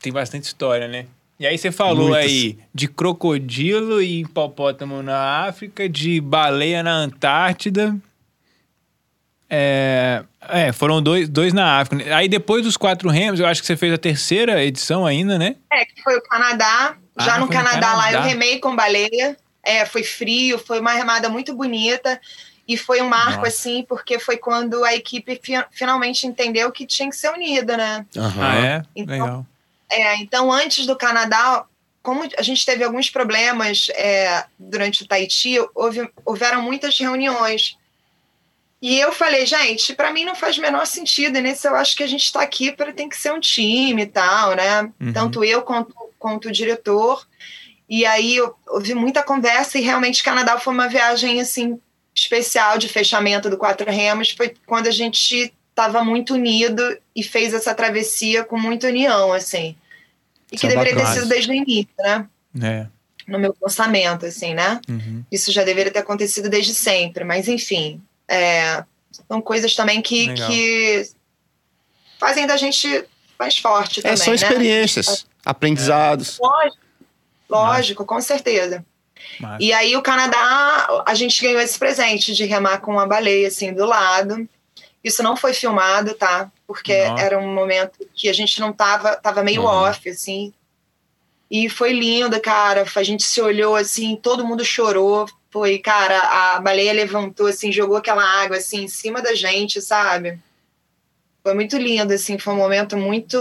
tem 0.00 0.12
bastante 0.12 0.44
história, 0.44 0.88
né? 0.88 1.06
E 1.38 1.46
aí 1.46 1.58
você 1.58 1.72
falou 1.72 2.10
Muitas. 2.10 2.24
aí 2.24 2.58
de 2.72 2.86
crocodilo 2.86 4.00
e 4.00 4.20
hipopótamo 4.20 5.02
na 5.02 5.44
África, 5.46 5.88
de 5.88 6.20
baleia 6.20 6.82
na 6.82 6.92
Antártida. 6.92 7.96
É, 9.50 10.24
é, 10.48 10.72
foram 10.72 11.02
dois, 11.02 11.28
dois 11.28 11.52
na 11.52 11.80
África. 11.80 12.16
Aí 12.16 12.28
depois 12.28 12.62
dos 12.62 12.76
quatro 12.76 13.10
remos, 13.10 13.38
eu 13.38 13.46
acho 13.46 13.60
que 13.60 13.66
você 13.66 13.76
fez 13.76 13.92
a 13.92 13.98
terceira 13.98 14.64
edição 14.64 15.04
ainda, 15.04 15.38
né? 15.38 15.56
É, 15.70 15.84
que 15.84 16.00
foi 16.02 16.16
o 16.16 16.22
Canadá. 16.22 16.96
Ah, 17.16 17.24
Já 17.24 17.38
no 17.38 17.46
foi 17.46 17.56
no 17.56 17.62
Canadá, 17.62 17.94
lá 17.94 18.06
eu 18.06 18.12
Canadá. 18.12 18.28
remei 18.28 18.58
com 18.58 18.74
baleia. 18.74 19.36
É, 19.64 19.84
foi 19.84 20.02
frio, 20.02 20.58
foi 20.58 20.80
uma 20.80 20.92
remada 20.92 21.28
muito 21.28 21.54
bonita. 21.54 22.20
E 22.66 22.76
foi 22.76 23.02
um 23.02 23.08
marco, 23.08 23.38
Nossa. 23.38 23.48
assim, 23.48 23.84
porque 23.88 24.18
foi 24.18 24.36
quando 24.36 24.84
a 24.84 24.94
equipe 24.94 25.40
fi- 25.42 25.64
finalmente 25.72 26.26
entendeu 26.26 26.70
que 26.70 26.86
tinha 26.86 27.08
que 27.10 27.16
ser 27.16 27.30
unida, 27.32 27.76
né? 27.76 28.06
Aham. 28.16 28.42
Ah, 28.42 28.56
é? 28.66 28.82
Então, 28.94 29.12
Legal. 29.18 29.46
É, 29.90 30.16
então, 30.16 30.50
antes 30.52 30.86
do 30.86 30.96
Canadá, 30.96 31.64
como 32.02 32.22
a 32.38 32.42
gente 32.42 32.64
teve 32.64 32.82
alguns 32.84 33.10
problemas 33.10 33.88
é, 33.94 34.44
durante 34.58 35.02
o 35.02 35.06
Tahiti, 35.06 35.56
houve, 35.74 36.08
houveram 36.24 36.62
muitas 36.62 36.98
reuniões. 36.98 37.76
E 38.80 38.98
eu 38.98 39.12
falei, 39.12 39.44
gente, 39.46 39.94
para 39.94 40.12
mim 40.12 40.24
não 40.24 40.34
faz 40.34 40.58
o 40.58 40.60
menor 40.62 40.86
sentido. 40.86 41.36
E 41.38 41.40
nesse 41.40 41.68
eu 41.68 41.76
acho 41.76 41.94
que 41.96 42.02
a 42.02 42.06
gente 42.06 42.24
está 42.24 42.42
aqui 42.42 42.72
para 42.72 42.92
tem 42.92 43.08
que 43.08 43.16
ser 43.16 43.32
um 43.32 43.38
time 43.40 44.02
e 44.02 44.06
tal, 44.06 44.54
né? 44.56 44.82
Uhum. 45.00 45.12
Tanto 45.12 45.44
eu 45.44 45.62
quanto, 45.62 45.94
quanto 46.18 46.48
o 46.48 46.52
diretor. 46.52 47.24
E 47.88 48.04
aí 48.06 48.36
eu- 48.36 48.54
houve 48.66 48.94
muita 48.94 49.22
conversa 49.22 49.78
e 49.78 49.82
realmente 49.82 50.22
Canadá 50.22 50.58
foi 50.58 50.72
uma 50.72 50.88
viagem 50.88 51.40
assim 51.40 51.80
especial 52.22 52.78
de 52.78 52.88
fechamento 52.88 53.50
do 53.50 53.56
Quatro 53.58 53.90
Remos. 53.90 54.30
Foi 54.30 54.54
quando 54.66 54.86
a 54.86 54.92
gente 54.92 55.52
estava 55.70 56.04
muito 56.04 56.34
unido 56.34 56.82
e 57.14 57.22
fez 57.22 57.52
essa 57.52 57.74
travessia 57.74 58.44
com 58.44 58.58
muita 58.58 58.86
união, 58.88 59.32
assim. 59.32 59.76
E 60.50 60.56
que 60.56 60.68
Samba 60.68 60.84
deveria 60.84 61.04
ter 61.04 61.12
sido 61.12 61.28
desde 61.28 61.50
o 61.50 61.54
início, 61.54 61.88
né? 61.98 62.28
É. 62.62 62.86
No 63.26 63.38
meu 63.38 63.54
pensamento, 63.54 64.26
assim, 64.26 64.54
né? 64.54 64.80
Uhum. 64.88 65.24
Isso 65.30 65.50
já 65.50 65.64
deveria 65.64 65.92
ter 65.92 66.00
acontecido 66.00 66.48
desde 66.48 66.74
sempre, 66.74 67.24
mas 67.24 67.48
enfim. 67.48 68.00
é, 68.28 68.84
são 69.28 69.40
coisas 69.40 69.74
também 69.74 70.00
que, 70.00 70.28
Legal. 70.28 70.50
que 70.50 71.08
fazem 72.18 72.46
da 72.46 72.56
gente 72.56 73.04
mais 73.38 73.58
forte 73.58 74.00
É, 74.00 74.02
também, 74.02 74.16
são 74.16 74.28
né? 74.28 74.36
experiências, 74.36 75.26
aprendizados. 75.44 76.38
Lógico, 76.40 76.78
lógico, 77.48 78.04
com 78.04 78.20
certeza. 78.20 78.84
E 79.60 79.72
aí 79.72 79.96
o 79.96 80.02
Canadá, 80.02 81.02
a 81.06 81.14
gente 81.14 81.40
ganhou 81.42 81.60
esse 81.60 81.78
presente 81.78 82.34
de 82.34 82.44
remar 82.44 82.78
com 82.78 82.92
uma 82.92 83.06
baleia 83.06 83.48
assim 83.48 83.72
do 83.72 83.84
lado. 83.84 84.48
Isso 85.02 85.22
não 85.22 85.36
foi 85.36 85.52
filmado, 85.52 86.14
tá? 86.14 86.50
Porque 86.66 86.96
Nossa. 87.08 87.22
era 87.22 87.38
um 87.38 87.52
momento 87.52 88.06
que 88.14 88.28
a 88.28 88.32
gente 88.32 88.60
não 88.60 88.72
tava, 88.72 89.16
tava 89.16 89.42
meio 89.42 89.62
Uhum. 89.62 89.68
off 89.68 90.08
assim. 90.08 90.52
E 91.50 91.68
foi 91.68 91.92
lindo, 91.92 92.40
cara. 92.40 92.84
A 92.94 93.02
gente 93.02 93.24
se 93.24 93.40
olhou 93.40 93.76
assim, 93.76 94.16
todo 94.16 94.46
mundo 94.46 94.64
chorou. 94.64 95.28
Foi, 95.50 95.78
cara, 95.78 96.18
a 96.18 96.60
baleia 96.60 96.92
levantou 96.94 97.46
assim, 97.46 97.70
jogou 97.70 97.96
aquela 97.96 98.24
água 98.24 98.56
assim 98.56 98.84
em 98.84 98.88
cima 98.88 99.20
da 99.20 99.34
gente, 99.34 99.82
sabe? 99.82 100.38
Foi 101.42 101.54
muito 101.54 101.76
lindo, 101.76 102.12
assim, 102.12 102.38
foi 102.38 102.54
um 102.54 102.56
momento 102.56 102.96
muito. 102.96 103.36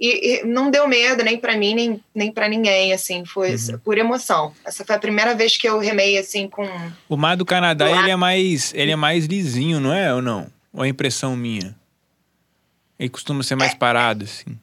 E, 0.00 0.40
e 0.40 0.44
não 0.46 0.70
deu 0.70 0.88
medo 0.88 1.22
nem 1.22 1.36
pra 1.36 1.54
mim, 1.56 1.74
nem, 1.74 2.04
nem 2.14 2.32
para 2.32 2.48
ninguém, 2.48 2.92
assim, 2.94 3.26
foi 3.26 3.54
Uhum. 3.54 3.78
por 3.84 3.98
emoção. 3.98 4.54
Essa 4.64 4.84
foi 4.86 4.96
a 4.96 4.98
primeira 4.98 5.34
vez 5.34 5.56
que 5.58 5.68
eu 5.68 5.78
remei, 5.78 6.16
assim, 6.16 6.48
com. 6.48 6.66
O 7.08 7.16
mar 7.16 7.36
do 7.36 7.44
Canadá, 7.44 7.90
ele 7.90 8.10
é 8.10 8.16
mais, 8.16 8.72
ele 8.74 8.90
é 8.90 8.96
mais 8.96 9.26
lisinho, 9.26 9.78
não 9.80 9.92
é? 9.92 10.14
Ou 10.14 10.22
não? 10.22 10.46
Ou 10.72 10.82
é 10.82 10.88
impressão 10.88 11.36
minha? 11.36 11.76
Ele 12.98 13.10
costuma 13.10 13.42
ser 13.42 13.54
mais 13.56 13.74
parado, 13.74 14.24
assim. 14.24 14.58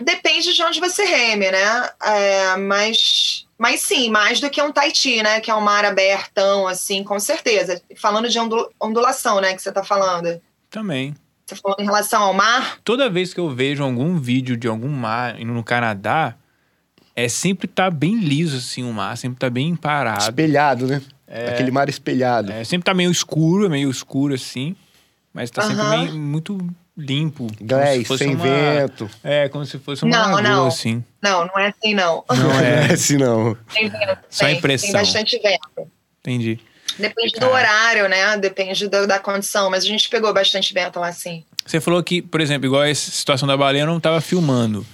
Depende 0.00 0.52
de 0.52 0.62
onde 0.62 0.78
você 0.80 1.02
reme, 1.04 1.50
né? 1.50 1.90
É, 2.04 2.56
mas, 2.56 3.46
mas 3.56 3.80
sim, 3.80 4.10
mais 4.10 4.38
do 4.38 4.48
que 4.50 4.60
um 4.62 4.70
Tahiti, 4.70 5.22
né? 5.22 5.40
Que 5.40 5.50
é 5.50 5.54
um 5.54 5.60
mar 5.60 5.84
abertão, 5.84 6.68
assim, 6.68 7.02
com 7.02 7.18
certeza. 7.18 7.80
Falando 7.96 8.28
de 8.28 8.38
ondul- 8.38 8.70
ondulação, 8.80 9.40
né? 9.40 9.54
Que 9.54 9.62
você 9.62 9.72
tá 9.72 9.82
falando. 9.82 10.40
Também. 10.70 11.14
Você 11.48 11.56
falando 11.56 11.80
em 11.80 11.84
relação 11.84 12.22
ao 12.22 12.34
mar? 12.34 12.78
Toda 12.84 13.08
vez 13.08 13.32
que 13.32 13.40
eu 13.40 13.48
vejo 13.48 13.82
algum 13.82 14.18
vídeo 14.18 14.54
de 14.54 14.68
algum 14.68 14.88
mar 14.90 15.40
indo 15.40 15.52
no 15.52 15.64
Canadá, 15.64 16.34
é 17.16 17.26
sempre 17.26 17.66
tá 17.66 17.90
bem 17.90 18.18
liso, 18.18 18.58
assim, 18.58 18.84
o 18.84 18.92
mar. 18.92 19.16
Sempre 19.16 19.38
tá 19.38 19.48
bem 19.48 19.74
parado. 19.74 20.24
Espelhado, 20.24 20.86
né? 20.86 21.00
Aquele 21.26 21.70
mar 21.70 21.88
espelhado. 21.88 22.52
É, 22.52 22.64
sempre 22.64 22.84
tá 22.84 22.92
meio 22.92 23.10
escuro, 23.10 23.68
meio 23.70 23.90
escuro, 23.90 24.34
assim. 24.34 24.76
Mas 25.32 25.50
tá 25.50 25.62
sempre 25.62 25.86
meio, 25.88 26.14
muito 26.18 26.58
limpo. 26.96 27.46
como 27.46 27.56
se 27.56 27.64
Glass, 27.64 28.06
fosse 28.06 28.24
sem 28.24 28.34
uma- 28.34 28.44
vento. 28.44 29.10
É, 29.24 29.48
como 29.48 29.64
se 29.64 29.78
fosse 29.78 30.04
uma 30.04 30.14
Não, 30.16 30.24
lagoa, 30.34 30.42
não. 30.42 30.66
assim. 30.66 31.02
Não, 31.22 31.46
não 31.46 31.58
é 31.58 31.68
assim, 31.68 31.94
não. 31.94 32.24
Não 32.36 32.50
é. 32.60 32.92
assim 32.92 33.16
não. 33.16 33.56
Tem 33.72 33.88
vento. 33.88 34.18
Só 34.28 34.44
tem, 34.46 34.56
impressão. 34.58 34.90
Tem 34.90 35.00
bastante 35.00 35.38
vento. 35.38 35.90
Entendi. 36.20 36.60
Depende 36.98 37.32
do 37.34 37.40
Cara. 37.40 37.52
horário, 37.52 38.08
né? 38.08 38.36
Depende 38.38 38.88
da, 38.88 39.06
da 39.06 39.18
condição. 39.18 39.70
Mas 39.70 39.84
a 39.84 39.86
gente 39.88 40.08
pegou 40.08 40.32
bastante 40.32 40.72
vento 40.72 40.98
lá, 41.00 41.12
sim. 41.12 41.44
Você 41.66 41.80
falou 41.80 42.02
que, 42.02 42.22
por 42.22 42.40
exemplo, 42.40 42.66
igual 42.66 42.82
essa 42.84 43.10
situação 43.10 43.46
da 43.46 43.56
baleia, 43.56 43.82
eu 43.82 43.86
não 43.86 44.00
tava 44.00 44.20
filmando. 44.20 44.86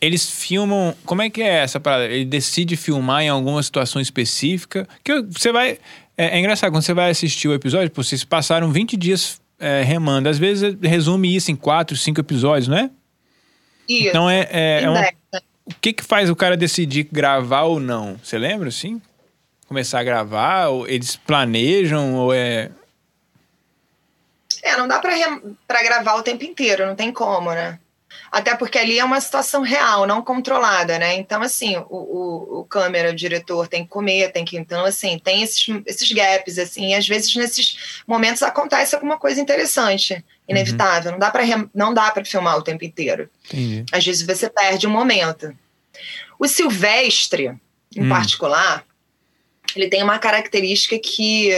Eles 0.00 0.28
filmam. 0.30 0.94
Como 1.04 1.22
é 1.22 1.30
que 1.30 1.42
é 1.42 1.58
essa 1.62 1.78
parada? 1.80 2.04
Ele 2.06 2.24
decide 2.24 2.76
filmar 2.76 3.22
em 3.22 3.28
alguma 3.28 3.62
situação 3.62 4.00
específica. 4.00 4.86
Que 5.04 5.22
você 5.22 5.50
vai. 5.52 5.78
É, 6.16 6.36
é 6.36 6.38
engraçado, 6.38 6.70
quando 6.70 6.82
você 6.82 6.94
vai 6.94 7.10
assistir 7.10 7.48
o 7.48 7.54
episódio, 7.54 7.90
pô, 7.90 8.02
vocês 8.02 8.24
passaram 8.24 8.70
20 8.72 8.96
dias 8.96 9.40
é, 9.58 9.82
remando. 9.82 10.28
Às 10.28 10.38
vezes 10.38 10.76
resume 10.82 11.34
isso 11.34 11.50
em 11.50 11.56
4, 11.56 11.96
5 11.96 12.20
episódios, 12.20 12.68
não 12.68 12.76
é? 12.78 12.90
Isso. 13.88 14.08
Então 14.08 14.28
é, 14.30 14.48
é, 14.50 14.80
é 14.82 14.90
um- 14.90 15.40
o 15.66 15.74
que 15.80 15.92
que 15.92 16.02
faz 16.04 16.28
o 16.30 16.36
cara 16.36 16.56
decidir 16.56 17.08
gravar 17.10 17.62
ou 17.62 17.78
não? 17.80 18.16
Você 18.22 18.38
lembra, 18.38 18.68
assim? 18.68 19.00
Começar 19.68 20.00
a 20.00 20.04
gravar? 20.04 20.68
Ou 20.68 20.88
eles 20.88 21.16
planejam 21.16 22.14
ou 22.14 22.32
é... 22.32 22.70
É, 24.62 24.76
não 24.76 24.88
dá 24.88 24.98
pra, 24.98 25.14
gravar 25.82 26.14
o 26.16 26.22
tempo 26.22 26.42
inteiro, 26.44 26.86
não 26.86 26.96
tem 26.96 27.12
como, 27.12 27.52
né? 27.52 27.78
Até 28.32 28.54
porque 28.56 28.78
ali 28.78 28.98
é 28.98 29.04
uma 29.04 29.20
situação 29.20 29.62
real, 29.62 30.06
não 30.06 30.22
controlada, 30.22 30.98
né? 30.98 31.14
Então, 31.14 31.40
assim, 31.42 31.76
o, 31.76 31.84
o, 31.90 32.60
o 32.60 32.64
câmera, 32.64 33.10
o 33.10 33.14
diretor 33.14 33.68
tem 33.68 33.84
que 33.84 33.90
comer, 33.90 34.32
tem 34.32 34.44
que. 34.44 34.56
Então, 34.56 34.84
assim, 34.84 35.18
tem 35.18 35.42
esses, 35.42 35.64
esses 35.86 36.10
gaps, 36.10 36.58
assim, 36.58 36.88
e 36.90 36.94
às 36.94 37.06
vezes 37.06 37.34
nesses 37.36 38.02
momentos 38.06 38.42
acontece 38.42 38.94
alguma 38.94 39.16
coisa 39.18 39.40
interessante, 39.40 40.24
inevitável. 40.48 41.12
Não 41.12 41.18
dá 41.18 41.30
pra 41.30 41.42
rem- 41.44 41.70
não 41.74 41.94
dá 41.94 42.10
para 42.10 42.24
filmar 42.24 42.56
o 42.58 42.62
tempo 42.62 42.84
inteiro. 42.84 43.28
Entendi. 43.46 43.84
Às 43.92 44.04
vezes 44.04 44.26
você 44.26 44.48
perde 44.50 44.86
um 44.86 44.90
momento. 44.90 45.56
O 46.38 46.48
Silvestre, 46.48 47.52
em 47.94 48.04
Hum. 48.04 48.08
particular, 48.08 48.84
ele 49.74 49.88
tem 49.88 50.02
uma 50.02 50.18
característica 50.18 50.98
que. 50.98 51.50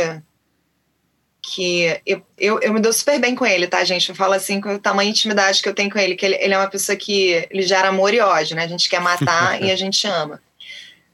que 1.42 2.00
eu, 2.06 2.22
eu, 2.38 2.60
eu 2.60 2.72
me 2.72 2.80
dou 2.80 2.92
super 2.92 3.18
bem 3.18 3.34
com 3.34 3.44
ele, 3.44 3.66
tá, 3.66 3.84
gente? 3.84 4.08
Eu 4.08 4.14
falo 4.14 4.34
assim 4.34 4.60
com 4.60 4.74
o 4.74 4.78
tamanho 4.78 5.12
de 5.12 5.18
intimidade 5.18 5.62
que 5.62 5.68
eu 5.68 5.74
tenho 5.74 5.90
com 5.90 5.98
ele, 5.98 6.14
que 6.14 6.24
ele, 6.24 6.36
ele 6.36 6.54
é 6.54 6.58
uma 6.58 6.70
pessoa 6.70 6.96
que 6.96 7.46
ele 7.50 7.62
gera 7.62 7.88
amor 7.88 8.14
e 8.14 8.20
ódio, 8.20 8.56
né? 8.56 8.64
A 8.64 8.68
gente 8.68 8.88
quer 8.88 9.00
matar 9.00 9.60
e 9.62 9.70
a 9.70 9.76
gente 9.76 10.06
ama. 10.06 10.40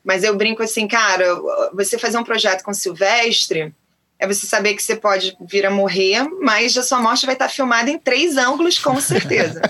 Mas 0.04 0.22
eu 0.22 0.36
brinco 0.36 0.62
assim, 0.62 0.86
cara, 0.86 1.26
você 1.72 1.98
fazer 1.98 2.18
um 2.18 2.24
projeto 2.24 2.62
com 2.62 2.74
Silvestre 2.74 3.72
é 4.18 4.26
você 4.26 4.46
saber 4.46 4.74
que 4.74 4.82
você 4.82 4.96
pode 4.96 5.36
vir 5.40 5.66
a 5.66 5.70
morrer, 5.70 6.24
mas 6.40 6.76
a 6.76 6.82
sua 6.82 7.00
morte 7.00 7.26
vai 7.26 7.34
estar 7.34 7.48
filmada 7.48 7.90
em 7.90 7.98
três 7.98 8.36
ângulos, 8.36 8.78
com 8.78 9.00
certeza. 9.00 9.60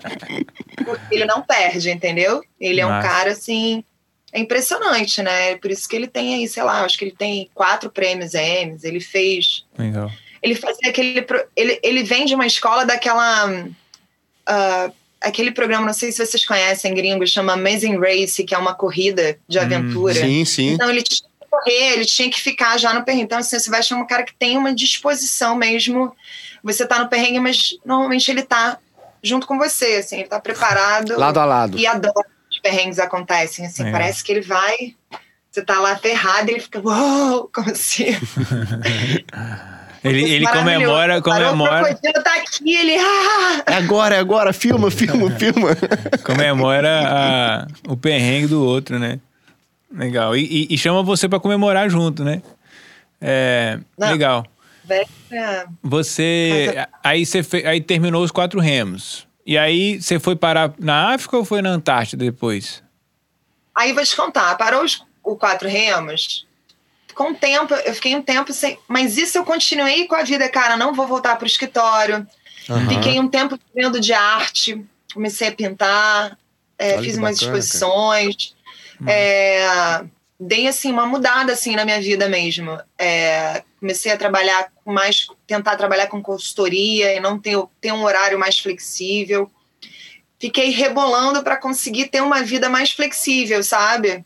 Porque 0.84 1.14
ele 1.14 1.24
não 1.24 1.42
perde, 1.42 1.90
entendeu? 1.90 2.42
Ele 2.60 2.80
é 2.80 2.86
um 2.86 3.00
cara 3.00 3.32
assim. 3.32 3.84
É 4.34 4.40
impressionante, 4.40 5.22
né? 5.22 5.54
Por 5.58 5.70
isso 5.70 5.88
que 5.88 5.94
ele 5.94 6.08
tem 6.08 6.34
aí, 6.34 6.48
sei 6.48 6.64
lá, 6.64 6.82
acho 6.84 6.98
que 6.98 7.04
ele 7.04 7.14
tem 7.16 7.48
quatro 7.54 7.88
prêmios 7.88 8.34
Emmys. 8.34 8.82
Ele 8.82 8.98
fez. 8.98 9.64
Legal. 9.78 10.10
Ele 10.42 10.56
fazia 10.56 10.90
aquele. 10.90 11.24
Ele, 11.54 11.78
ele 11.84 12.02
vem 12.02 12.26
de 12.26 12.34
uma 12.34 12.44
escola 12.44 12.84
daquela. 12.84 13.64
ah, 14.44 14.90
aquele 15.20 15.52
programa, 15.52 15.86
não 15.86 15.92
sei 15.94 16.12
se 16.12 16.26
vocês 16.26 16.44
conhecem, 16.44 16.92
gringo, 16.94 17.26
chama 17.26 17.54
Amazing 17.54 17.96
Race, 17.98 18.42
que 18.44 18.54
é 18.54 18.58
uma 18.58 18.74
corrida 18.74 19.38
de 19.48 19.58
Hum, 19.58 19.62
aventura. 19.62 20.14
Sim, 20.14 20.44
sim. 20.44 20.70
Então 20.72 20.90
ele 20.90 21.02
tinha 21.02 21.28
que 21.40 21.46
correr, 21.48 21.92
ele 21.94 22.04
tinha 22.04 22.28
que 22.30 22.40
ficar 22.40 22.76
já 22.76 22.92
no 22.92 23.04
perrengue. 23.04 23.24
Então, 23.24 23.38
assim, 23.38 23.58
você 23.58 23.70
vai 23.70 23.78
achar 23.80 23.96
um 23.96 24.06
cara 24.06 24.24
que 24.24 24.34
tem 24.34 24.58
uma 24.58 24.74
disposição 24.74 25.54
mesmo. 25.56 26.14
Você 26.62 26.84
tá 26.86 26.98
no 26.98 27.08
perrengue, 27.08 27.38
mas 27.40 27.78
normalmente 27.86 28.30
ele 28.30 28.42
tá 28.42 28.78
junto 29.22 29.46
com 29.46 29.56
você, 29.56 29.94
assim, 29.96 30.16
ele 30.16 30.28
tá 30.28 30.38
preparado 30.40 31.16
Lado 31.18 31.38
a 31.40 31.44
lado. 31.46 31.78
e 31.78 31.86
adora 31.86 32.26
perrengues 32.64 32.98
acontecem, 32.98 33.66
assim, 33.66 33.84
Legal. 33.84 34.00
parece 34.00 34.24
que 34.24 34.32
ele 34.32 34.40
vai. 34.40 34.94
Você 35.50 35.62
tá 35.62 35.78
lá 35.78 35.94
ferrado 35.96 36.50
e 36.50 36.54
ele 36.54 36.60
fica, 36.60 36.80
uou, 36.80 37.48
como 37.54 37.70
assim? 37.70 38.06
Ele, 40.02 40.22
ele 40.34 40.46
comemora, 40.46 41.22
comemora, 41.22 41.80
O 41.82 41.86
crocodilo 41.86 42.22
tá 42.22 42.34
aqui, 42.34 42.74
ele. 42.76 42.94
Ah! 42.98 43.62
É 43.66 43.74
agora, 43.76 44.14
é 44.14 44.18
agora. 44.18 44.52
Filma, 44.52 44.90
filma, 44.90 45.30
filma. 45.30 45.70
comemora 46.22 47.00
a- 47.06 47.66
o 47.88 47.96
perrengue 47.96 48.48
do 48.48 48.62
outro, 48.62 48.98
né? 48.98 49.18
Legal. 49.90 50.36
E, 50.36 50.42
e- 50.44 50.74
e 50.74 50.76
chama 50.76 51.02
você 51.02 51.26
pra 51.26 51.40
comemorar 51.40 51.88
junto, 51.88 52.22
né? 52.22 52.42
É, 53.18 53.78
Não. 53.98 54.10
legal. 54.10 54.46
É. 54.90 55.64
Você. 55.82 56.86
Aí 57.02 57.24
você 57.24 57.42
fe- 57.42 57.66
aí 57.66 57.80
terminou 57.80 58.22
os 58.22 58.30
quatro 58.30 58.60
remos. 58.60 59.26
E 59.46 59.58
aí 59.58 60.00
você 60.00 60.18
foi 60.18 60.36
parar 60.36 60.72
na 60.78 61.14
África 61.14 61.36
ou 61.36 61.44
foi 61.44 61.60
na 61.60 61.70
Antártida 61.70 62.24
depois? 62.24 62.82
Aí 63.74 63.92
vou 63.92 64.04
te 64.04 64.16
contar, 64.16 64.56
parou 64.56 64.84
os 64.84 65.04
o 65.24 65.36
quatro 65.36 65.68
remos. 65.68 66.46
Com 67.14 67.30
o 67.30 67.34
tempo, 67.34 67.72
eu 67.74 67.94
fiquei 67.94 68.14
um 68.14 68.22
tempo 68.22 68.52
sem. 68.52 68.78
Mas 68.86 69.16
isso 69.16 69.38
eu 69.38 69.44
continuei 69.44 70.06
com 70.06 70.14
a 70.14 70.22
vida, 70.22 70.48
cara. 70.48 70.76
Não 70.76 70.92
vou 70.92 71.06
voltar 71.06 71.36
pro 71.36 71.46
escritório. 71.46 72.26
Aham. 72.68 72.88
Fiquei 72.88 73.18
um 73.18 73.28
tempo 73.28 73.58
vivendo 73.72 74.00
de 74.00 74.12
arte, 74.12 74.84
comecei 75.12 75.48
a 75.48 75.52
pintar, 75.52 76.36
é, 76.78 77.00
fiz 77.00 77.16
umas 77.16 77.38
bacana, 77.38 77.58
exposições, 77.58 78.54
é, 79.06 80.04
dei 80.40 80.66
assim 80.66 80.90
uma 80.90 81.06
mudada 81.06 81.52
assim 81.52 81.76
na 81.76 81.84
minha 81.84 82.00
vida 82.00 82.28
mesmo. 82.28 82.78
É, 82.98 83.62
comecei 83.84 84.10
a 84.10 84.16
trabalhar 84.16 84.72
mais, 84.82 85.26
tentar 85.46 85.76
trabalhar 85.76 86.06
com 86.06 86.22
consultoria 86.22 87.14
e 87.14 87.20
não 87.20 87.38
ter, 87.38 87.62
ter 87.82 87.92
um 87.92 88.02
horário 88.02 88.38
mais 88.38 88.58
flexível. 88.58 89.50
Fiquei 90.38 90.70
rebolando 90.70 91.42
para 91.42 91.58
conseguir 91.58 92.06
ter 92.06 92.22
uma 92.22 92.42
vida 92.42 92.70
mais 92.70 92.92
flexível, 92.92 93.62
sabe? 93.62 94.24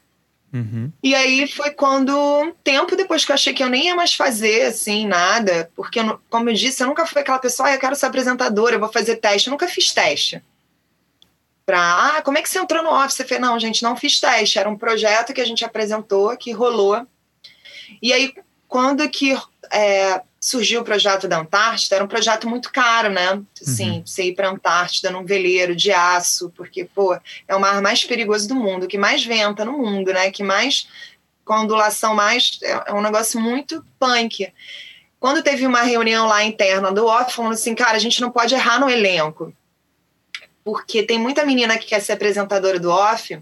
Uhum. 0.54 0.92
E 1.02 1.12
aí 1.12 1.48
foi 1.48 1.72
quando, 1.72 2.16
um 2.16 2.52
tempo 2.52 2.94
depois 2.94 3.24
que 3.24 3.32
eu 3.32 3.34
achei 3.34 3.52
que 3.52 3.62
eu 3.62 3.68
nem 3.68 3.86
ia 3.86 3.96
mais 3.96 4.14
fazer, 4.14 4.66
assim, 4.66 5.08
nada, 5.08 5.68
porque, 5.74 5.98
eu 5.98 6.20
como 6.30 6.48
eu 6.48 6.54
disse, 6.54 6.84
eu 6.84 6.86
nunca 6.86 7.04
fui 7.04 7.20
aquela 7.20 7.40
pessoa, 7.40 7.68
ah, 7.68 7.74
eu 7.74 7.80
quero 7.80 7.96
ser 7.96 8.06
apresentadora, 8.06 8.76
eu 8.76 8.80
vou 8.80 8.92
fazer 8.92 9.16
teste. 9.16 9.48
Eu 9.48 9.50
nunca 9.50 9.66
fiz 9.66 9.92
teste. 9.92 10.40
Pra, 11.66 12.16
ah, 12.16 12.22
como 12.22 12.38
é 12.38 12.42
que 12.42 12.48
você 12.48 12.60
entrou 12.60 12.80
no 12.84 12.94
Office? 12.94 13.18
Eu 13.18 13.26
falei, 13.26 13.42
não, 13.42 13.58
gente, 13.58 13.82
não 13.82 13.96
fiz 13.96 14.20
teste. 14.20 14.56
Era 14.56 14.70
um 14.70 14.78
projeto 14.78 15.34
que 15.34 15.40
a 15.40 15.44
gente 15.44 15.64
apresentou, 15.64 16.36
que 16.36 16.52
rolou. 16.52 17.04
E 18.00 18.12
aí, 18.12 18.32
quando 18.68 19.08
que 19.08 19.36
é, 19.72 20.22
surgiu 20.40 20.82
o 20.82 20.84
projeto 20.84 21.26
da 21.26 21.38
Antártida, 21.38 21.96
era 21.96 22.04
um 22.04 22.08
projeto 22.08 22.48
muito 22.48 22.70
caro, 22.70 23.10
né? 23.10 23.42
Assim, 23.60 24.02
você 24.04 24.24
ir 24.24 24.34
pra 24.34 24.50
Antártida 24.50 25.10
num 25.10 25.24
veleiro 25.24 25.74
de 25.74 25.90
aço, 25.90 26.52
porque, 26.54 26.84
pô, 26.84 27.18
é 27.46 27.56
o 27.56 27.60
mar 27.60 27.80
mais 27.80 28.04
perigoso 28.04 28.46
do 28.46 28.54
mundo, 28.54 28.86
que 28.86 28.98
mais 28.98 29.24
venta 29.24 29.64
no 29.64 29.76
mundo, 29.78 30.12
né? 30.12 30.30
Que 30.30 30.42
mais 30.42 30.86
com 31.44 31.54
a 31.54 31.62
ondulação 31.62 32.14
mais 32.14 32.58
é 32.62 32.84
é 32.88 32.92
um 32.92 33.00
negócio 33.00 33.40
muito 33.40 33.84
punk. 33.98 34.52
Quando 35.18 35.42
teve 35.42 35.66
uma 35.66 35.82
reunião 35.82 36.26
lá 36.26 36.44
interna 36.44 36.92
do 36.92 37.06
off, 37.06 37.34
falando 37.34 37.54
assim, 37.54 37.74
cara, 37.74 37.96
a 37.96 38.00
gente 38.00 38.20
não 38.20 38.30
pode 38.30 38.54
errar 38.54 38.78
no 38.78 38.88
elenco. 38.88 39.52
Porque 40.62 41.02
tem 41.02 41.18
muita 41.18 41.44
menina 41.44 41.78
que 41.78 41.86
quer 41.86 42.00
ser 42.00 42.12
apresentadora 42.12 42.78
do 42.78 42.90
off, 42.90 43.40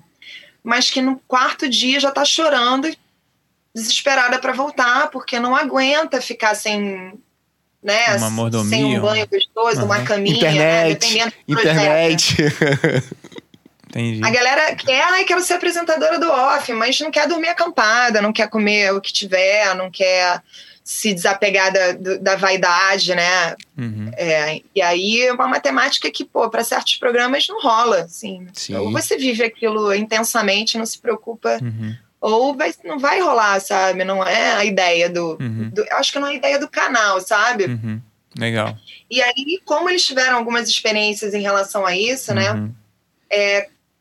mas 0.63 0.89
que 0.89 1.03
no 1.03 1.21
quarto 1.29 1.69
dia 1.69 2.01
já 2.01 2.11
tá 2.11 2.25
chorando, 2.25 2.89
desesperada 3.77 4.39
para 4.39 4.55
voltar, 4.55 5.11
porque 5.11 5.39
não 5.39 5.55
aguenta 5.55 6.19
ficar 6.23 6.55
sem, 6.55 7.13
né, 7.83 8.17
Uma 8.17 8.31
mordomia, 8.31 8.71
sem 8.71 8.85
um 8.87 9.01
banho 9.03 9.29
gostoso, 9.31 9.85
uma 9.85 9.97
Aham. 9.97 10.05
caminha, 10.05 10.51
né, 10.51 10.91
Internet, 10.93 11.37
projeto. 11.47 11.71
internet. 11.71 12.37
Entendi. 13.91 14.25
A 14.25 14.31
galera 14.31 14.75
quer, 14.75 15.03
ai, 15.05 15.25
quero 15.25 15.43
ser 15.43 15.55
apresentadora 15.55 16.19
do 16.19 16.31
off, 16.31 16.73
mas 16.73 16.99
não 17.01 17.11
quer 17.11 17.29
dormir 17.29 17.49
acampada, 17.49 18.21
não 18.23 18.33
quer 18.33 18.49
comer 18.49 18.93
o 18.93 19.01
que 19.01 19.13
tiver, 19.13 19.75
não 19.75 19.91
quer 19.91 20.43
se 20.83 21.13
desapegar 21.13 21.73
da, 21.73 21.93
da 22.17 22.37
vaidade, 22.37 23.15
né? 23.15 23.55
Uhum. 23.77 24.11
É, 24.17 24.61
e 24.75 24.81
aí 24.83 25.23
é 25.23 25.33
uma 25.33 25.49
matemática 25.49 26.11
que, 26.11 26.25
pô, 26.25 26.49
para 26.49 26.63
certos 26.63 26.97
programas 26.97 27.47
não 27.49 27.61
rola, 27.61 28.03
assim. 28.03 28.47
Sim. 28.53 28.75
Ou 28.77 28.93
você 28.93 29.17
vive 29.17 29.43
aquilo 29.45 29.93
intensamente, 29.95 30.79
não 30.79 30.87
se 30.87 30.99
preocupa, 30.99 31.59
Uhum. 31.63 31.97
Ou 32.33 32.55
vai, 32.57 32.73
não 32.85 32.99
vai 32.99 33.21
rolar, 33.21 33.61
sabe? 33.61 34.05
Não 34.05 34.25
é 34.27 34.53
a 34.53 34.65
ideia 34.65 35.09
do, 35.09 35.37
Uhum. 35.41 35.71
do- 35.73 35.85
Eu 35.85 35.97
acho 35.97 36.13
que 36.13 36.19
não 36.19 36.29
é 36.29 36.33
a 36.33 36.35
ideia 36.35 36.59
do 36.59 36.69
canal, 36.69 37.21
sabe? 37.21 37.65
Uhum. 37.67 38.01
Legal. 38.39 38.77
E 39.11 39.23
aí, 39.23 39.61
como 39.65 39.89
eles 39.89 40.05
tiveram 40.05 40.37
algumas 40.37 40.69
experiências 40.69 41.33
em 41.35 41.41
relação 41.41 41.87
a 41.87 41.97
isso, 41.97 42.35
né? 42.35 42.53
Uhum. 42.53 42.75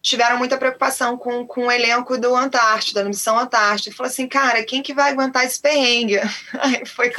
Tiveram 0.05 0.37
muita 0.37 0.55
preocupação 0.55 1.17
com, 1.17 1.47
com 1.47 1.65
o 1.65 1.71
elenco 1.71 2.15
do 2.15 2.35
Antártida, 2.35 3.01
da 3.01 3.09
Missão 3.09 3.39
Antártida. 3.39 3.95
Falou 3.95 4.07
assim, 4.07 4.27
cara, 4.27 4.63
quem 4.63 4.83
que 4.83 4.93
vai 4.93 5.11
aguentar 5.11 5.43
esse 5.43 5.59
perrengue? 5.59 6.19
Aí, 6.61 6.85
foi, 6.85 7.11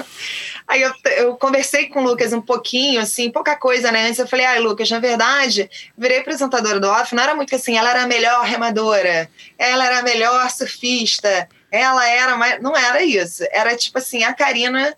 aí 0.68 0.82
eu, 0.82 0.92
eu 1.16 1.36
conversei 1.36 1.88
com 1.88 2.00
o 2.00 2.04
Lucas 2.04 2.32
um 2.32 2.40
pouquinho, 2.40 3.00
assim, 3.00 3.28
pouca 3.28 3.56
coisa, 3.56 3.90
né? 3.90 4.06
Antes 4.06 4.20
eu 4.20 4.28
falei, 4.28 4.46
ai, 4.46 4.60
Lucas, 4.60 4.88
na 4.88 5.00
verdade, 5.00 5.68
virei 5.98 6.20
apresentadora 6.20 6.78
do 6.78 6.88
off, 6.88 7.12
não 7.12 7.22
era 7.22 7.34
muito 7.34 7.54
assim, 7.54 7.76
ela 7.76 7.90
era 7.90 8.04
a 8.04 8.06
melhor 8.06 8.44
remadora, 8.44 9.28
ela 9.58 9.84
era 9.84 9.98
a 9.98 10.02
melhor 10.02 10.48
surfista, 10.50 11.48
ela 11.72 12.08
era 12.08 12.36
mais... 12.36 12.62
Não 12.62 12.76
era 12.76 13.02
isso. 13.02 13.44
Era 13.50 13.76
tipo 13.76 13.98
assim, 13.98 14.22
a 14.22 14.32
Karina 14.32 14.96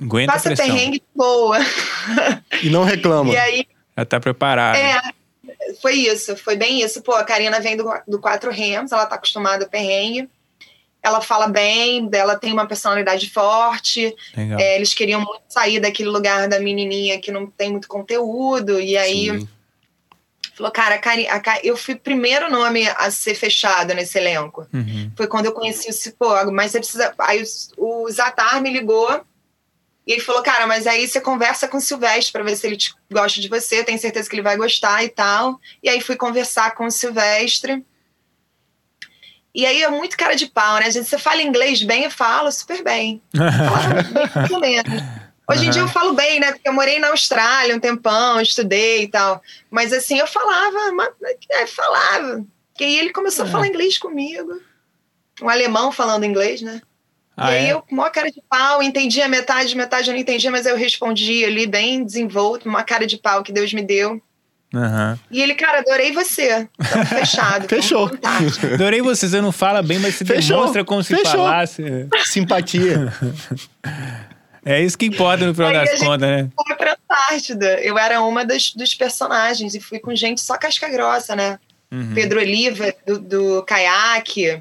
Aguenta 0.00 0.32
a 0.32 0.34
passa 0.34 0.54
perrengue 0.54 1.02
boa. 1.14 1.58
E 2.62 2.68
não 2.68 2.84
reclama. 2.84 3.32
E 3.32 3.36
aí 3.36 3.66
Já 3.96 4.04
tá 4.04 4.20
preparado. 4.20 4.76
É, 4.76 5.00
foi 5.80 5.94
isso, 5.94 6.36
foi 6.36 6.56
bem 6.56 6.82
isso. 6.82 7.02
Pô, 7.02 7.12
a 7.12 7.24
Karina 7.24 7.60
vem 7.60 7.76
do, 7.76 7.84
do 8.06 8.18
Quatro 8.20 8.50
Remos, 8.50 8.92
ela 8.92 9.06
tá 9.06 9.16
acostumada 9.16 9.64
a 9.64 9.68
perrengue. 9.68 10.28
Ela 11.00 11.20
fala 11.20 11.46
bem, 11.46 12.08
ela 12.12 12.36
tem 12.36 12.52
uma 12.52 12.66
personalidade 12.66 13.30
forte. 13.30 14.14
É, 14.58 14.76
eles 14.76 14.92
queriam 14.92 15.20
muito 15.20 15.44
sair 15.48 15.78
daquele 15.78 16.08
lugar 16.08 16.48
da 16.48 16.58
menininha 16.58 17.20
que 17.20 17.30
não 17.30 17.46
tem 17.46 17.70
muito 17.70 17.86
conteúdo. 17.86 18.80
E 18.80 18.96
aí 18.96 19.26
Sim. 19.38 19.48
falou, 20.56 20.72
cara, 20.72 20.96
a 20.96 20.98
Kari- 20.98 21.28
a 21.28 21.40
eu 21.62 21.76
fui 21.76 21.94
o 21.94 22.00
primeiro 22.00 22.50
nome 22.50 22.88
a 22.88 23.10
ser 23.12 23.36
fechado 23.36 23.94
nesse 23.94 24.18
elenco. 24.18 24.66
Uhum. 24.74 25.12
Foi 25.16 25.28
quando 25.28 25.46
eu 25.46 25.52
conheci 25.52 25.88
o 25.88 25.92
Cipogo, 25.92 26.50
mas 26.50 26.72
você 26.72 26.80
precisa. 26.80 27.14
Aí 27.18 27.44
o, 27.76 28.04
o 28.04 28.10
Zatar 28.10 28.60
me 28.60 28.70
ligou 28.70 29.22
E 30.08 30.12
ele 30.12 30.22
falou, 30.22 30.42
cara, 30.42 30.66
mas 30.66 30.86
aí 30.86 31.06
você 31.06 31.20
conversa 31.20 31.68
com 31.68 31.76
o 31.76 31.80
Silvestre 31.82 32.32
pra 32.32 32.42
ver 32.42 32.56
se 32.56 32.66
ele 32.66 32.78
te- 32.78 32.94
gosta 33.12 33.42
de 33.42 33.48
você, 33.48 33.84
tenho 33.84 33.98
certeza 33.98 34.26
que 34.26 34.34
ele 34.34 34.42
vai 34.42 34.56
gostar 34.56 35.04
e 35.04 35.10
tal. 35.10 35.60
E 35.82 35.88
aí 35.90 36.00
fui 36.00 36.16
conversar 36.16 36.74
com 36.74 36.86
o 36.86 36.90
Silvestre. 36.90 37.84
E 39.54 39.66
aí 39.66 39.82
é 39.82 39.88
muito 39.90 40.16
cara 40.16 40.34
de 40.34 40.46
pau, 40.46 40.78
né? 40.80 40.90
Gente, 40.90 41.06
você 41.08 41.18
fala 41.18 41.42
inglês 41.42 41.82
bem, 41.82 42.04
eu 42.04 42.10
falo 42.10 42.50
super 42.50 42.82
bem. 42.82 43.20
Falava 43.36 44.58
bem, 44.60 44.82
menos. 44.82 45.02
Hoje 45.50 45.66
em 45.66 45.70
dia 45.70 45.82
eu 45.82 45.88
falo 45.88 46.14
bem, 46.14 46.40
né? 46.40 46.52
Porque 46.52 46.68
eu 46.68 46.72
morei 46.72 46.98
na 46.98 47.08
Austrália 47.08 47.76
um 47.76 47.80
tempão, 47.80 48.40
estudei 48.40 49.02
e 49.02 49.08
tal. 49.08 49.42
Mas 49.70 49.92
assim, 49.92 50.18
eu 50.18 50.26
falava, 50.26 50.78
é, 51.50 51.66
falava. 51.66 52.44
E 52.80 52.84
aí 52.84 52.98
ele 52.98 53.10
começou 53.12 53.44
a 53.44 53.48
falar 53.48 53.66
inglês 53.66 53.98
comigo. 53.98 54.58
Um 55.42 55.50
alemão 55.50 55.92
falando 55.92 56.24
inglês, 56.24 56.62
né? 56.62 56.80
Ah, 57.38 57.52
e 57.52 57.56
aí 57.56 57.66
é? 57.66 57.72
eu, 57.72 57.84
mó 57.90 58.10
cara 58.10 58.30
de 58.30 58.42
pau, 58.50 58.82
entendia 58.82 59.28
metade, 59.28 59.76
metade 59.76 60.08
eu 60.08 60.12
não 60.12 60.20
entendia, 60.20 60.50
mas 60.50 60.66
eu 60.66 60.76
respondi 60.76 61.44
ali 61.44 61.66
bem 61.66 62.04
desenvolto, 62.04 62.68
uma 62.68 62.82
cara 62.82 63.06
de 63.06 63.16
pau 63.16 63.42
que 63.42 63.52
Deus 63.52 63.72
me 63.72 63.82
deu. 63.82 64.20
Aham. 64.74 65.18
E 65.30 65.40
ele, 65.40 65.54
cara, 65.54 65.78
adorei 65.78 66.12
você. 66.12 66.68
Tamo 66.90 67.06
fechado. 67.06 67.68
Fechou. 67.68 68.10
Adorei 68.74 69.00
você, 69.00 69.28
você 69.28 69.40
não 69.40 69.52
fala 69.52 69.82
bem, 69.82 69.98
mas 69.98 70.16
você 70.16 70.24
Fechou. 70.24 70.56
demonstra 70.56 70.84
como 70.84 71.02
se 71.02 71.16
Fechou. 71.16 71.32
falasse. 71.32 72.06
Simpatia. 72.24 73.12
É 74.64 74.82
isso 74.82 74.98
que 74.98 75.06
importa 75.06 75.46
no 75.46 75.54
final 75.54 75.72
das 75.72 75.98
contas, 75.98 76.28
né? 76.28 76.50
Fui 76.54 76.76
pra 76.76 76.92
Antártida. 76.92 77.80
Eu 77.80 77.96
era 77.96 78.20
uma 78.20 78.44
das, 78.44 78.72
dos 78.74 78.94
personagens 78.94 79.74
e 79.74 79.80
fui 79.80 79.98
com 79.98 80.14
gente 80.14 80.42
só 80.42 80.58
casca 80.58 80.86
grossa, 80.90 81.34
né? 81.34 81.58
Uhum. 81.90 82.12
Pedro 82.14 82.38
Oliva, 82.38 82.92
do, 83.06 83.18
do 83.18 83.62
caiaque, 83.62 84.60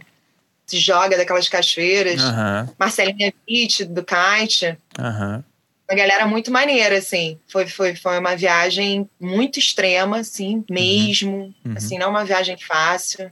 se 0.67 0.77
joga 0.77 1.17
daquelas 1.17 1.47
cachoeiras. 1.47 2.21
Aham, 2.21 2.69
Marcelinha 2.77 3.33
Witt, 3.49 3.85
do 3.85 4.03
kite. 4.03 4.77
aham. 4.99 5.43
Uma 5.89 5.95
galera 5.97 6.27
muito 6.27 6.51
maneira, 6.51 6.97
assim. 6.97 7.39
Foi, 7.47 7.65
foi, 7.65 7.95
foi 7.95 8.19
uma 8.19 8.35
viagem 8.35 9.09
muito 9.17 9.57
extrema, 9.57 10.19
assim, 10.19 10.61
mesmo. 10.69 11.55
Uhum. 11.63 11.73
Assim, 11.77 11.97
não 11.97 12.09
uma 12.09 12.25
viagem 12.25 12.57
fácil. 12.57 13.31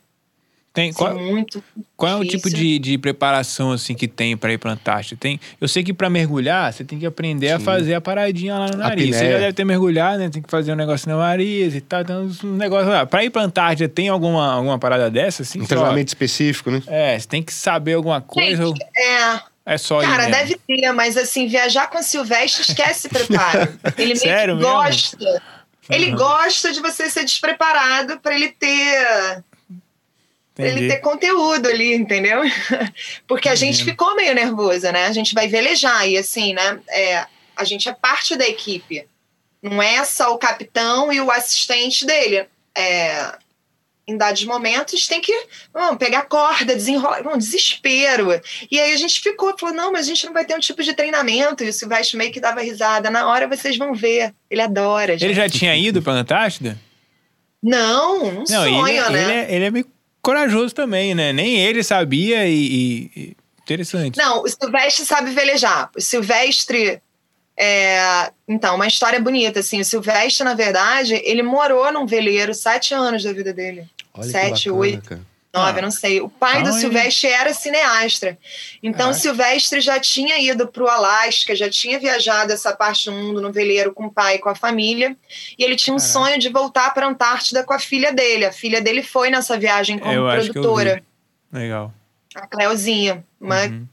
Tem, 0.75 0.91
qual, 0.91 1.17
muito 1.17 1.63
qual 1.95 2.11
é 2.11 2.15
o 2.17 2.25
tipo 2.27 2.49
de, 2.49 2.77
de 2.79 2.97
preparação 2.97 3.71
assim 3.71 3.95
que 3.95 4.09
tem 4.09 4.35
pra 4.35 4.51
ir 4.51 4.59
Antártida? 4.65 5.17
Tem, 5.17 5.39
eu 5.61 5.69
sei 5.69 5.85
que 5.85 5.93
pra 5.93 6.09
mergulhar, 6.09 6.73
você 6.73 6.83
tem 6.83 6.99
que 6.99 7.05
aprender 7.05 7.51
a 7.51 7.59
Sim. 7.59 7.63
fazer 7.63 7.93
a 7.93 8.01
paradinha 8.01 8.57
lá 8.57 8.67
no 8.67 8.77
nariz. 8.77 9.15
Você 9.15 9.31
já 9.31 9.37
deve 9.39 9.53
ter 9.53 9.63
mergulhado, 9.63 10.19
né? 10.19 10.29
Tem 10.29 10.41
que 10.41 10.51
fazer 10.51 10.73
um 10.73 10.75
negócio 10.75 11.09
no 11.09 11.17
nariz 11.17 11.73
e 11.73 11.79
tal. 11.79 12.03
Tem 12.03 12.13
uns 12.17 12.43
negócios 12.43 12.89
lá. 12.89 13.05
Pra 13.05 13.23
ir 13.23 13.29
pra 13.29 13.43
Antártida, 13.43 13.87
tem 13.87 14.09
alguma, 14.09 14.53
alguma 14.53 14.77
parada 14.77 15.09
dessa? 15.09 15.43
Assim, 15.43 15.61
Um 15.61 15.65
treinamento 15.65 16.09
específico, 16.09 16.69
né? 16.69 16.83
É, 16.87 17.17
você 17.17 17.25
tem 17.25 17.41
que 17.41 17.53
saber 17.53 17.93
alguma 17.93 18.19
coisa 18.19 18.67
ou 18.67 18.75
É, 18.97 19.39
é 19.65 19.77
só 19.77 20.01
cara, 20.01 20.27
deve 20.27 20.59
ter, 20.67 20.91
mas 20.91 21.15
assim, 21.15 21.47
viajar 21.47 21.89
com 21.89 21.99
o 21.99 22.03
Silvestre 22.03 22.63
esquece 22.63 23.07
preparo. 23.07 23.73
Ele 23.97 24.07
meio 24.07 24.17
Sério 24.17 24.59
gosta. 24.59 25.41
Ele 25.89 26.11
Uhum. 26.11 26.17
gosta 26.17 26.73
de 26.73 26.81
você 26.81 27.09
ser 27.09 27.23
despreparado 27.23 28.19
pra 28.19 28.35
ele 28.35 28.49
ter 28.49 29.43
pra 30.55 30.65
ele 30.65 30.77
Entendi. 30.77 30.93
ter 30.93 31.01
conteúdo 31.01 31.67
ali, 31.67 31.93
entendeu? 31.93 32.41
Porque 33.27 33.49
a 33.49 33.55
gente 33.55 33.83
ficou 33.83 34.15
meio 34.15 34.33
nervosa, 34.33 34.91
né? 34.91 35.05
A 35.05 35.11
gente 35.11 35.33
vai 35.33 35.47
velejar 35.47 36.07
e 36.07 36.17
assim, 36.17 36.53
né? 36.53 36.79
É, 36.89 37.25
a 37.55 37.63
gente 37.65 37.89
é 37.89 37.93
parte 37.93 38.37
da 38.37 38.47
equipe. 38.47 39.05
Não 39.61 39.81
é 39.81 40.03
só 40.05 40.33
o 40.33 40.37
capitão 40.37 41.11
e 41.11 41.19
o 41.19 41.29
assistente 41.29 42.05
dele. 42.05 42.47
É, 42.73 43.37
em 44.07 44.15
dados 44.15 44.45
momentos 44.45 45.07
tem 45.07 45.19
que 45.19 45.33
vamos, 45.73 45.97
pegar 45.97 46.23
corda, 46.23 46.75
desenrolar, 46.75 47.27
um 47.27 47.37
desespero. 47.37 48.39
E 48.71 48.79
aí 48.79 48.93
a 48.93 48.97
gente 48.97 49.19
ficou, 49.19 49.57
falou, 49.57 49.75
não, 49.75 49.91
mas 49.91 50.05
a 50.05 50.09
gente 50.09 50.25
não 50.25 50.33
vai 50.33 50.45
ter 50.45 50.55
um 50.55 50.59
tipo 50.59 50.83
de 50.83 50.93
treinamento. 50.93 51.63
E 51.63 51.69
o 51.69 51.73
Silvestre 51.73 52.17
meio 52.17 52.31
que 52.31 52.39
dava 52.39 52.61
risada. 52.61 53.09
Na 53.09 53.27
hora 53.27 53.47
vocês 53.47 53.77
vão 53.77 53.93
ver. 53.93 54.33
Ele 54.49 54.61
adora, 54.61 55.13
gente. 55.13 55.25
Ele 55.25 55.33
já 55.33 55.49
tinha 55.49 55.75
ido 55.75 56.01
pra 56.01 56.13
Antártida? 56.13 56.79
Não, 57.61 58.23
um 58.23 58.33
Não, 58.39 58.45
sonho, 58.45 58.87
ele, 58.87 59.09
né? 59.09 59.23
ele, 59.23 59.31
é, 59.31 59.55
ele 59.55 59.65
é 59.65 59.71
meio 59.71 59.94
corajoso 60.25 60.73
também, 60.73 61.13
né? 61.13 61.31
Nem 61.31 61.57
ele 61.57 61.83
sabia 61.83 62.47
e. 62.47 63.11
e- 63.15 63.37
Interessante. 63.61 64.15
Não, 64.15 64.43
o 64.43 64.47
Silvestre 64.47 65.05
sabe 65.05 65.31
velejar. 65.31 65.89
O 65.95 66.01
Silvestre. 66.01 67.01
É... 67.57 68.31
Então, 68.47 68.75
uma 68.75 68.85
história 68.85 69.19
bonita, 69.19 69.59
assim. 69.59 69.79
O 69.79 69.85
Silvestre, 69.85 70.43
na 70.43 70.53
verdade, 70.53 71.19
ele 71.23 71.41
morou 71.41 71.91
num 71.91 72.05
veleiro 72.05 72.53
sete 72.53 72.93
anos 72.93 73.23
da 73.23 73.33
vida 73.33 73.51
dele. 73.51 73.89
Olha 74.13 74.29
Sete, 74.29 74.63
que 74.63 74.69
bacana, 74.69 74.79
oito. 74.79 75.25
Nove, 75.55 75.79
Ah. 75.79 75.81
não 75.81 75.91
sei. 75.91 76.19
O 76.21 76.27
pai 76.29 76.59
Então 76.59 76.63
do 76.65 76.69
ele- 76.71 76.79
Silvestre 76.81 77.29
era 77.29 77.53
cineasta. 77.53 78.37
Então. 78.83 79.13
Silvestre 79.13 79.79
já 79.79 79.99
tinha 79.99 80.37
ido 80.37 80.67
para 80.67 80.83
o 80.83 80.87
Alasca, 80.87 81.55
já 81.55 81.69
tinha 81.69 81.97
viajado 81.99 82.51
essa 82.51 82.75
parte 82.75 83.05
do 83.05 83.13
mundo 83.13 83.41
no 83.41 83.51
veleiro 83.51 83.93
com 83.93 84.05
o 84.07 84.11
pai 84.11 84.35
e 84.35 84.39
com 84.39 84.49
a 84.49 84.55
família. 84.55 85.15
E 85.57 85.63
ele 85.63 85.75
tinha 85.75 85.93
um 85.93 85.97
Caraca. 85.97 86.13
sonho 86.13 86.39
de 86.39 86.49
voltar 86.49 86.93
para 86.93 87.05
a 87.05 87.09
Antártida 87.09 87.63
com 87.63 87.73
a 87.73 87.79
filha 87.79 88.11
dele. 88.11 88.45
A 88.45 88.51
filha 88.51 88.81
dele 88.81 89.01
foi 89.01 89.29
nessa 89.29 89.57
viagem 89.57 89.97
como 89.97 90.11
eu 90.13 90.25
produtora. 90.29 91.01
Legal. 91.51 91.93
A 92.35 92.45
Cleozinha. 92.47 93.23
Uma 93.39 93.63
Uhum. 93.63 93.87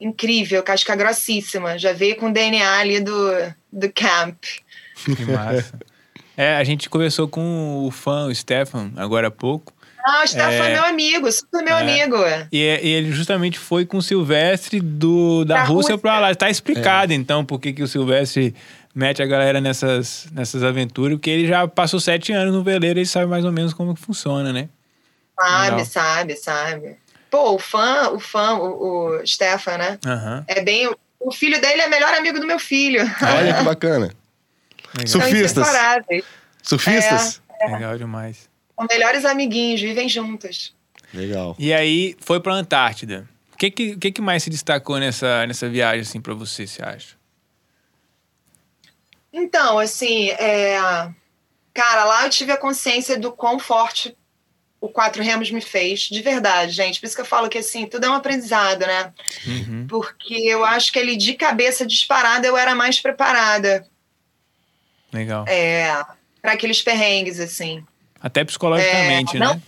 incrível, 0.00 0.62
casca 0.62 0.96
grossíssima. 0.96 1.78
Já 1.78 1.92
veio 1.92 2.16
com 2.16 2.26
o 2.28 2.32
DNA 2.32 2.78
ali 2.78 3.00
do, 3.00 3.30
do 3.72 3.92
camp. 3.92 4.42
Que 5.04 5.24
massa. 5.24 5.78
é, 6.36 6.56
a 6.56 6.64
gente 6.64 6.88
conversou 6.90 7.28
com 7.28 7.86
o 7.86 7.90
fã, 7.90 8.26
o 8.26 8.34
Stefan, 8.34 8.92
agora 8.96 9.28
há 9.28 9.30
pouco. 9.30 9.72
Ah, 10.10 10.22
o 10.24 10.26
Stefan 10.26 10.50
É. 10.50 10.70
é 10.70 10.72
meu 10.74 10.84
amigo, 10.84 11.30
super 11.30 11.62
meu 11.62 11.76
É. 11.76 11.82
amigo. 11.82 12.16
E, 12.50 12.62
é- 12.62 12.82
e 12.84 12.88
ele 12.88 13.12
justamente 13.12 13.58
foi 13.58 13.84
com 13.84 13.98
o 13.98 14.02
Silvestre 14.02 14.80
do, 14.80 15.44
da 15.44 15.56
Da 15.56 15.60
Rússia 15.64 15.74
Rússia. 15.94 15.98
pra 15.98 16.18
lá. 16.18 16.34
Tá 16.34 16.48
explicado, 16.48 17.12
então, 17.12 17.44
por 17.44 17.60
que, 17.60 17.72
que 17.72 17.82
o 17.82 17.88
Silvestre 17.88 18.54
mete 18.94 19.22
a 19.22 19.26
galera 19.26 19.60
nessas, 19.60 20.26
nessas 20.32 20.62
aventuras, 20.62 21.16
porque 21.18 21.28
ele 21.30 21.46
já 21.46 21.68
passou 21.68 22.00
sete 22.00 22.32
anos 22.32 22.54
no 22.54 22.62
veleiro 22.64 22.98
e 22.98 23.04
sabe 23.06 23.26
mais 23.26 23.44
ou 23.44 23.52
menos 23.52 23.74
como 23.74 23.94
que 23.94 24.00
funciona, 24.00 24.52
né? 24.52 24.68
Sabe, 25.38 25.70
Legal. 25.70 25.84
sabe, 25.84 26.36
sabe. 26.36 26.96
Pô, 27.30 27.52
o 27.54 27.58
fã, 27.58 28.08
o 28.10 28.18
fã, 28.18 28.54
o, 28.54 29.18
o 29.20 29.26
Stefan, 29.26 29.76
né? 29.76 29.98
Aham. 30.06 30.44
É 30.48 30.62
bem. 30.62 30.90
O 31.20 31.30
filho 31.30 31.60
dele 31.60 31.82
é 31.82 31.88
melhor 31.88 32.14
amigo 32.14 32.40
do 32.40 32.46
meu 32.46 32.58
filho. 32.58 33.02
Olha 33.22 33.54
que 33.54 33.62
bacana. 33.62 34.06
Legal. 34.94 35.06
São 35.06 35.20
Surfistas. 35.20 35.68
inseparáveis. 35.68 36.24
Surfistas? 36.62 37.42
Legal 37.70 37.98
demais. 37.98 38.47
São 38.78 38.86
melhores 38.88 39.24
amiguinhos, 39.24 39.80
vivem 39.80 40.08
juntos. 40.08 40.72
Legal. 41.12 41.56
E 41.58 41.72
aí, 41.72 42.14
foi 42.20 42.38
pra 42.38 42.54
Antártida. 42.54 43.28
O 43.52 43.56
que, 43.56 43.72
que, 43.72 43.96
que 43.96 44.12
que 44.12 44.20
mais 44.20 44.44
se 44.44 44.50
destacou 44.50 45.00
nessa, 45.00 45.44
nessa 45.48 45.68
viagem, 45.68 46.02
assim, 46.02 46.20
pra 46.20 46.32
você, 46.32 46.64
você 46.64 46.80
acha? 46.80 47.16
Então, 49.32 49.80
assim, 49.80 50.28
é... 50.30 50.78
cara, 51.74 52.04
lá 52.04 52.24
eu 52.24 52.30
tive 52.30 52.52
a 52.52 52.56
consciência 52.56 53.18
do 53.18 53.32
quão 53.32 53.58
forte 53.58 54.16
o 54.80 54.88
Quatro 54.88 55.24
Remos 55.24 55.50
me 55.50 55.60
fez, 55.60 56.02
de 56.02 56.22
verdade, 56.22 56.70
gente. 56.70 57.00
Por 57.00 57.06
isso 57.06 57.16
que 57.16 57.20
eu 57.20 57.26
falo 57.26 57.48
que, 57.48 57.58
assim, 57.58 57.84
tudo 57.84 58.06
é 58.06 58.10
um 58.10 58.14
aprendizado, 58.14 58.86
né? 58.86 59.12
Uhum. 59.44 59.86
Porque 59.88 60.34
eu 60.34 60.64
acho 60.64 60.92
que 60.92 61.00
ele, 61.00 61.16
de 61.16 61.34
cabeça 61.34 61.84
disparada, 61.84 62.46
eu 62.46 62.56
era 62.56 62.76
mais 62.76 63.00
preparada 63.00 63.84
Legal. 65.12 65.44
é, 65.48 65.92
para 66.40 66.52
aqueles 66.52 66.80
perrengues, 66.80 67.40
assim. 67.40 67.84
Até 68.20 68.44
psicologicamente, 68.44 69.36
É, 69.36 69.40
não- 69.40 69.54
né? 69.54 69.62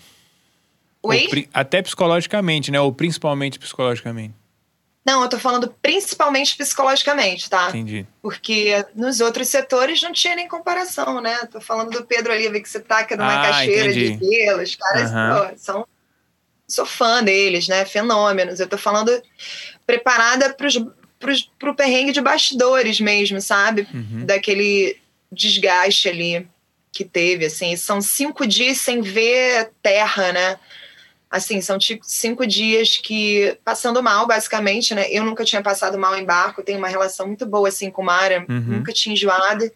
Oi? 1.02 1.28
Pri- 1.28 1.48
Até 1.54 1.80
psicologicamente, 1.82 2.70
né? 2.70 2.80
Ou 2.80 2.92
principalmente 2.92 3.58
psicologicamente. 3.58 4.34
Não, 5.06 5.22
eu 5.22 5.28
tô 5.30 5.38
falando 5.38 5.74
principalmente 5.80 6.54
psicologicamente, 6.56 7.48
tá? 7.48 7.68
Entendi. 7.70 8.06
Porque 8.20 8.84
nos 8.94 9.20
outros 9.20 9.48
setores 9.48 10.02
não 10.02 10.12
tinha 10.12 10.36
nem 10.36 10.46
comparação, 10.46 11.22
né? 11.22 11.34
Tô 11.50 11.58
falando 11.60 11.90
do 11.90 12.04
Pedro 12.04 12.32
Oliva 12.32 12.60
que 12.60 12.68
você 12.68 12.80
taca 12.80 13.16
numa 13.16 13.40
Ah, 13.40 13.46
cachoeira 13.50 13.90
entendi. 13.92 14.16
de 14.18 14.26
gelo. 14.44 14.62
Os 14.62 14.76
caras 14.76 15.10
Aham. 15.10 15.48
pô, 15.48 15.56
são. 15.56 15.86
Sou 16.68 16.84
fã 16.86 17.24
deles, 17.24 17.66
né? 17.66 17.84
Fenômenos. 17.86 18.60
Eu 18.60 18.68
tô 18.68 18.76
falando 18.76 19.10
preparada 19.86 20.52
pros, 20.52 20.78
pros, 21.18 21.50
pro 21.58 21.74
perrengue 21.74 22.12
de 22.12 22.20
bastidores 22.20 23.00
mesmo, 23.00 23.40
sabe? 23.40 23.88
Uhum. 23.92 24.26
Daquele 24.26 24.96
desgaste 25.32 26.08
ali 26.10 26.46
que 26.92 27.04
teve, 27.04 27.46
assim. 27.46 27.76
São 27.76 28.00
cinco 28.00 28.46
dias 28.46 28.78
sem 28.78 29.00
ver 29.00 29.70
terra, 29.82 30.32
né? 30.32 30.58
Assim, 31.30 31.60
são 31.60 31.78
tipo 31.78 32.04
cinco 32.04 32.44
dias 32.44 32.96
que 32.96 33.56
passando 33.64 34.02
mal, 34.02 34.26
basicamente, 34.26 34.94
né? 34.94 35.06
Eu 35.10 35.22
nunca 35.22 35.44
tinha 35.44 35.62
passado 35.62 35.96
mal 35.96 36.16
em 36.18 36.24
barco, 36.24 36.62
tenho 36.62 36.78
uma 36.78 36.88
relação 36.88 37.26
muito 37.28 37.46
boa 37.46 37.68
assim 37.68 37.88
com 37.90 38.02
o 38.02 38.04
mar, 38.04 38.32
Uhum. 38.32 38.46
nunca 38.48 38.92
tinha 38.92 39.12
enjoado 39.12 39.70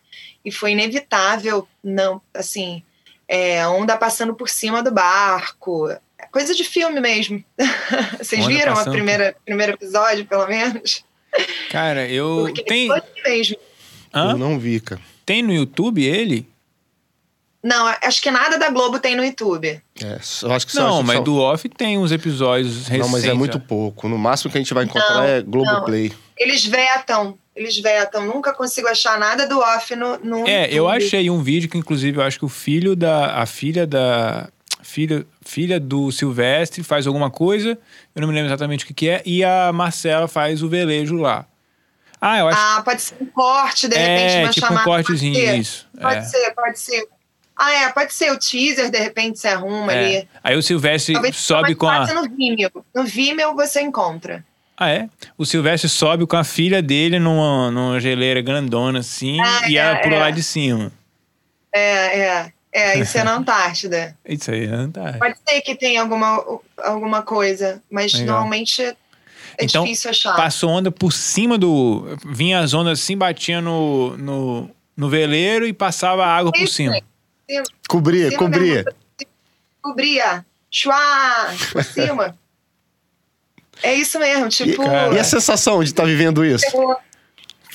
e 0.45 0.51
foi 0.51 0.73
inevitável, 0.73 1.67
não, 1.83 2.21
assim, 2.35 2.83
é, 3.29 3.65
onda 3.69 3.97
passando 3.97 4.35
por 4.35 4.49
cima 4.49 4.83
do 4.83 4.91
barco, 4.91 5.89
é 6.19 6.27
coisa 6.33 6.53
de 6.57 6.65
filme 6.65 7.01
mesmo. 7.01 7.43
Vocês 8.19 8.45
Onda 8.45 8.53
viram 8.53 8.73
a 8.73 8.77
passando 8.77 8.93
primeira 8.95 9.37
primeiro 9.45 9.73
episódio, 9.75 10.27
pelo 10.27 10.49
menos? 10.49 11.05
Cara, 11.71 12.09
eu. 12.09 12.47
Porque 12.47 12.65
Tem, 12.65 12.89
foi 12.89 12.99
assim 12.99 13.23
mesmo. 13.25 13.57
Hã? 14.13 14.33
Eu 14.33 14.39
não 14.39 14.59
vi, 14.59 14.81
cara. 14.81 15.01
tem 15.25 15.41
no 15.43 15.53
YouTube 15.53 16.03
ele? 16.05 16.49
Não, 17.65 17.87
acho 18.03 18.21
que 18.21 18.31
nada 18.31 18.59
da 18.59 18.69
Globo 18.69 18.99
tem 18.99 19.17
no 19.17 19.25
YouTube. 19.25 19.69
É, 20.03 20.19
eu 20.43 20.53
acho 20.53 20.67
que 20.67 20.73
só- 20.73 20.87
Não, 20.87 21.03
mas 21.03 21.17
só- 21.17 21.23
do 21.23 21.39
Off 21.39 21.67
tem 21.71 21.97
uns 21.97 22.13
episódios 22.13 22.77
recentes. 22.89 22.99
Não, 22.99 23.09
mas 23.09 23.25
é 23.25 23.33
muito 23.33 23.57
ó. 23.57 23.61
pouco. 23.67 24.07
No 24.07 24.19
máximo 24.19 24.53
que 24.53 24.59
a 24.59 24.61
gente 24.61 24.75
vai 24.75 24.85
encontrar 24.85 25.15
Não, 25.15 25.25
é 25.25 25.41
Globoplay. 25.41 26.13
Eles 26.37 26.63
vetam, 26.67 27.39
eles 27.57 27.79
vetam. 27.79 28.27
Nunca 28.27 28.53
consigo 28.53 28.87
achar 28.87 29.19
nada 29.19 29.49
do 29.49 29.59
off 29.61 29.97
no, 29.97 30.19
no 30.19 30.47
É, 30.47 30.67
eu 30.67 30.85
YouTube. 30.85 30.97
achei 31.07 31.31
um 31.31 31.43
vídeo 31.43 31.71
que, 31.71 31.79
inclusive, 31.79 32.19
eu 32.19 32.23
acho 32.23 32.39
que 32.39 32.45
o 32.45 32.51
filho 32.51 32.95
da. 32.95 33.37
A 33.41 33.47
filha 33.47 33.87
da. 33.87 34.49
Filha, 34.83 35.25
filha 35.41 35.81
do 35.81 36.13
Silvestre 36.13 36.83
faz 36.83 37.07
alguma 37.07 37.31
coisa, 37.31 37.79
eu 38.15 38.21
não 38.21 38.29
me 38.29 38.35
lembro 38.35 38.49
exatamente 38.51 38.85
o 38.85 38.87
que, 38.87 38.93
que 38.93 39.09
é, 39.09 39.23
e 39.25 39.43
a 39.43 39.73
Marcela 39.73 40.29
faz 40.29 40.63
o 40.63 40.69
velejo 40.69 41.17
lá. 41.17 41.47
Ah, 42.21 42.39
eu 42.41 42.49
acho 42.49 42.59
Ah, 42.61 42.83
pode 42.85 43.01
ser 43.01 43.15
um 43.19 43.25
corte, 43.27 43.89
de 43.89 43.97
repente, 43.97 44.35
é, 44.35 44.43
uma 44.45 44.51
tipo 44.51 44.67
um 44.67 44.69
chamada. 44.69 44.85
cortezinho, 44.85 45.35
pode 45.35 45.47
ser. 45.47 45.57
isso. 45.57 45.87
Pode 45.99 46.17
é. 46.17 46.23
ser, 46.23 46.51
pode 46.55 46.79
ser. 46.79 47.09
Ah, 47.57 47.73
é, 47.73 47.89
pode 47.93 48.13
ser 48.13 48.33
o 48.33 48.39
teaser, 48.39 48.91
de 48.91 48.99
repente 48.99 49.39
você 49.39 49.49
arruma 49.49 49.93
É. 49.93 49.99
ali. 50.17 50.29
Aí 50.43 50.57
o 50.57 50.63
Silvestre 50.63 51.13
Talvez 51.15 51.37
sobe 51.37 51.75
com 51.75 51.87
a. 51.89 52.07
no 52.13 52.23
Vimeo. 52.23 52.71
No 52.95 53.05
Vimeo 53.05 53.55
você 53.55 53.81
encontra. 53.81 54.45
Ah, 54.77 54.91
é? 54.91 55.09
O 55.39 55.47
Silvestre 55.47 55.89
sobe 55.89 56.27
com 56.27 56.37
a 56.37 56.43
filha 56.43 56.83
dele 56.83 57.21
numa, 57.21 57.71
numa 57.71 58.01
geleira 58.01 58.41
grandona 58.43 58.99
assim 58.99 59.41
Ah, 59.41 59.69
e 59.71 59.77
é, 59.79 59.81
ela 59.81 59.97
pula 60.01 60.17
é. 60.17 60.19
lá 60.19 60.31
de 60.31 60.43
cima. 60.43 60.91
É, 61.73 62.19
é. 62.21 62.53
É, 62.77 62.99
isso 62.99 63.17
é 63.17 63.23
na 63.23 63.35
Antártida. 63.39 64.17
Isso 64.27 64.51
aí, 64.51 64.67
não 64.67 64.91
tá. 64.91 65.13
Pode 65.21 65.37
ser 65.49 65.61
que 65.61 65.77
tenha 65.77 66.03
alguma, 66.03 66.43
alguma 66.83 67.23
coisa, 67.23 67.81
mas 67.89 68.13
Legal. 68.15 68.27
normalmente 68.35 68.83
é 68.83 68.97
Então, 69.61 69.85
difícil 69.85 70.11
achar. 70.11 70.35
Passou 70.35 70.71
onda 70.71 70.91
por 70.91 71.13
cima 71.13 71.57
do. 71.57 72.19
Vinha 72.27 72.59
as 72.59 72.75
ondas 72.75 72.99
assim, 73.01 73.17
batia 73.17 73.61
no, 73.61 74.17
no, 74.17 74.71
no 74.97 75.09
veleiro 75.09 75.69
e 75.69 75.73
passava 75.73 76.27
a 76.27 76.37
água 76.37 76.51
por 76.51 76.61
Isso, 76.63 76.83
cima. 77.49 77.65
Cobria, 77.89 78.29
Cima 78.31 78.39
cobria. 78.39 78.75
mesmo. 78.85 78.93
Cobria. 79.83 80.47
Chua! 80.71 81.55
Por 81.73 81.85
cima. 81.85 82.39
É 83.83 83.95
isso 83.95 84.19
mesmo, 84.19 84.49
tipo. 84.49 84.85
cara. 84.85 85.15
E 85.15 85.19
a 85.19 85.25
sensação 85.25 85.83
de 85.83 85.91
estar 85.91 86.05
vivendo 86.05 86.45
isso? 86.45 86.65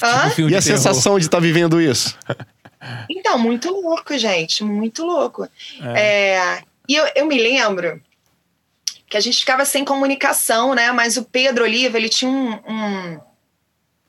Hã? 0.02 0.30
Tipo 0.30 0.42
E 0.50 0.56
a 0.56 0.62
terror. 0.62 0.62
sensação 0.62 1.20
de 1.20 1.26
estar 1.26 1.40
vivendo 1.40 1.80
isso? 1.82 2.18
Então, 3.10 3.38
muito 3.38 3.70
louco, 3.70 4.18
gente. 4.18 4.64
Muito 4.64 5.06
louco. 5.06 5.48
É, 5.96 6.62
e 6.88 6.96
eu, 6.96 7.06
eu 7.16 7.26
me 7.26 7.38
lembro 7.38 8.02
que 9.08 9.18
a 9.18 9.20
gente 9.20 9.40
ficava 9.40 9.66
sem 9.66 9.84
comunicação, 9.84 10.74
né? 10.74 10.92
Mas 10.92 11.18
o 11.18 11.24
Pedro 11.26 11.64
Oliva, 11.66 11.98
ele 11.98 12.10
tinha 12.10 12.32
um. 12.32 12.54
um- 12.54 13.20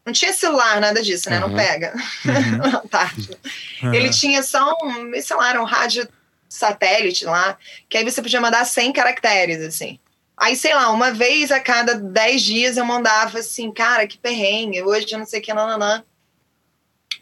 não 0.04 0.12
tinha 0.12 0.32
celular, 0.32 0.80
nada 0.80 1.02
disso, 1.02 1.28
né? 1.30 1.38
Não 1.38 1.48
Uhum. 1.48 1.56
pega. 1.56 1.94
Na 2.24 2.78
Antártida. 2.78 3.38
Ele 3.82 4.10
tinha 4.10 4.42
só 4.42 4.76
um, 4.82 5.12
sei 5.20 5.36
lá, 5.36 5.50
era 5.50 5.60
um 5.60 5.64
rádio 5.64 6.08
satélite 6.48 7.24
lá, 7.24 7.56
que 7.88 7.96
aí 7.96 8.04
você 8.04 8.20
podia 8.20 8.40
mandar 8.40 8.64
100 8.64 8.92
caracteres, 8.92 9.60
assim. 9.62 9.98
Aí, 10.36 10.56
sei 10.56 10.74
lá, 10.74 10.90
uma 10.90 11.12
vez 11.12 11.50
a 11.52 11.60
cada 11.60 11.94
10 11.94 12.42
dias 12.42 12.76
eu 12.76 12.84
mandava 12.84 13.38
assim, 13.38 13.70
cara, 13.70 14.06
que 14.06 14.16
perrengue, 14.18 14.82
hoje 14.82 15.06
eu 15.12 15.18
não 15.18 15.26
sei 15.26 15.38
o 15.40 15.42
que, 15.42 15.52
nananã, 15.52 16.02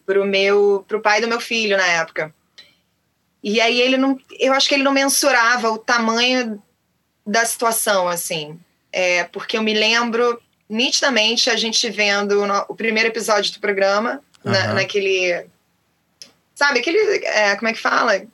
pro 0.07 0.25
meu, 0.25 0.85
pro 0.87 1.03
pai 1.03 1.21
do 1.21 1.29
meu 1.29 1.41
filho 1.41 1.77
na 1.77 1.87
época. 1.87 2.33
E 3.43 3.61
aí 3.61 3.81
ele 3.81 3.97
não, 3.97 4.19
eu 4.39 4.53
acho 4.53 4.69
que 4.69 4.75
ele 4.75 4.83
não 4.83 4.93
mensurava 4.93 5.71
o 5.71 5.79
tamanho 5.79 6.63
da 7.27 7.45
situação, 7.45 8.09
assim. 8.09 8.59
É, 8.93 9.25
porque 9.25 9.59
eu 9.59 9.63
me 9.63 9.75
lembro 9.75 10.41
nitidamente 10.69 11.49
a 11.51 11.57
gente 11.57 11.89
vendo 11.91 12.47
no- 12.47 12.65
o 12.69 12.75
primeiro 12.75 13.09
episódio 13.09 13.53
do 13.53 13.61
programa, 13.61 14.21
na- 14.45 14.59
Aham. 14.67 14.75
naquele. 14.75 15.47
Sabe, 16.55 16.81
aquele. 16.81 16.99
é, 17.25 17.55
como 17.57 17.69
é 17.69 17.73
que 17.73 17.81
fala? 17.81 18.13
Aqueles- 18.13 18.31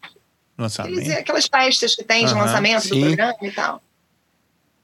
Lançamento. 0.56 1.12
aquelas 1.18 1.46
festas 1.46 1.94
que 1.94 2.04
tem 2.04 2.26
de 2.26 2.32
lançamento 2.34 2.88
do 2.88 2.94
sim. 2.94 3.00
programa 3.06 3.36
e 3.42 3.50
tal. 3.50 3.82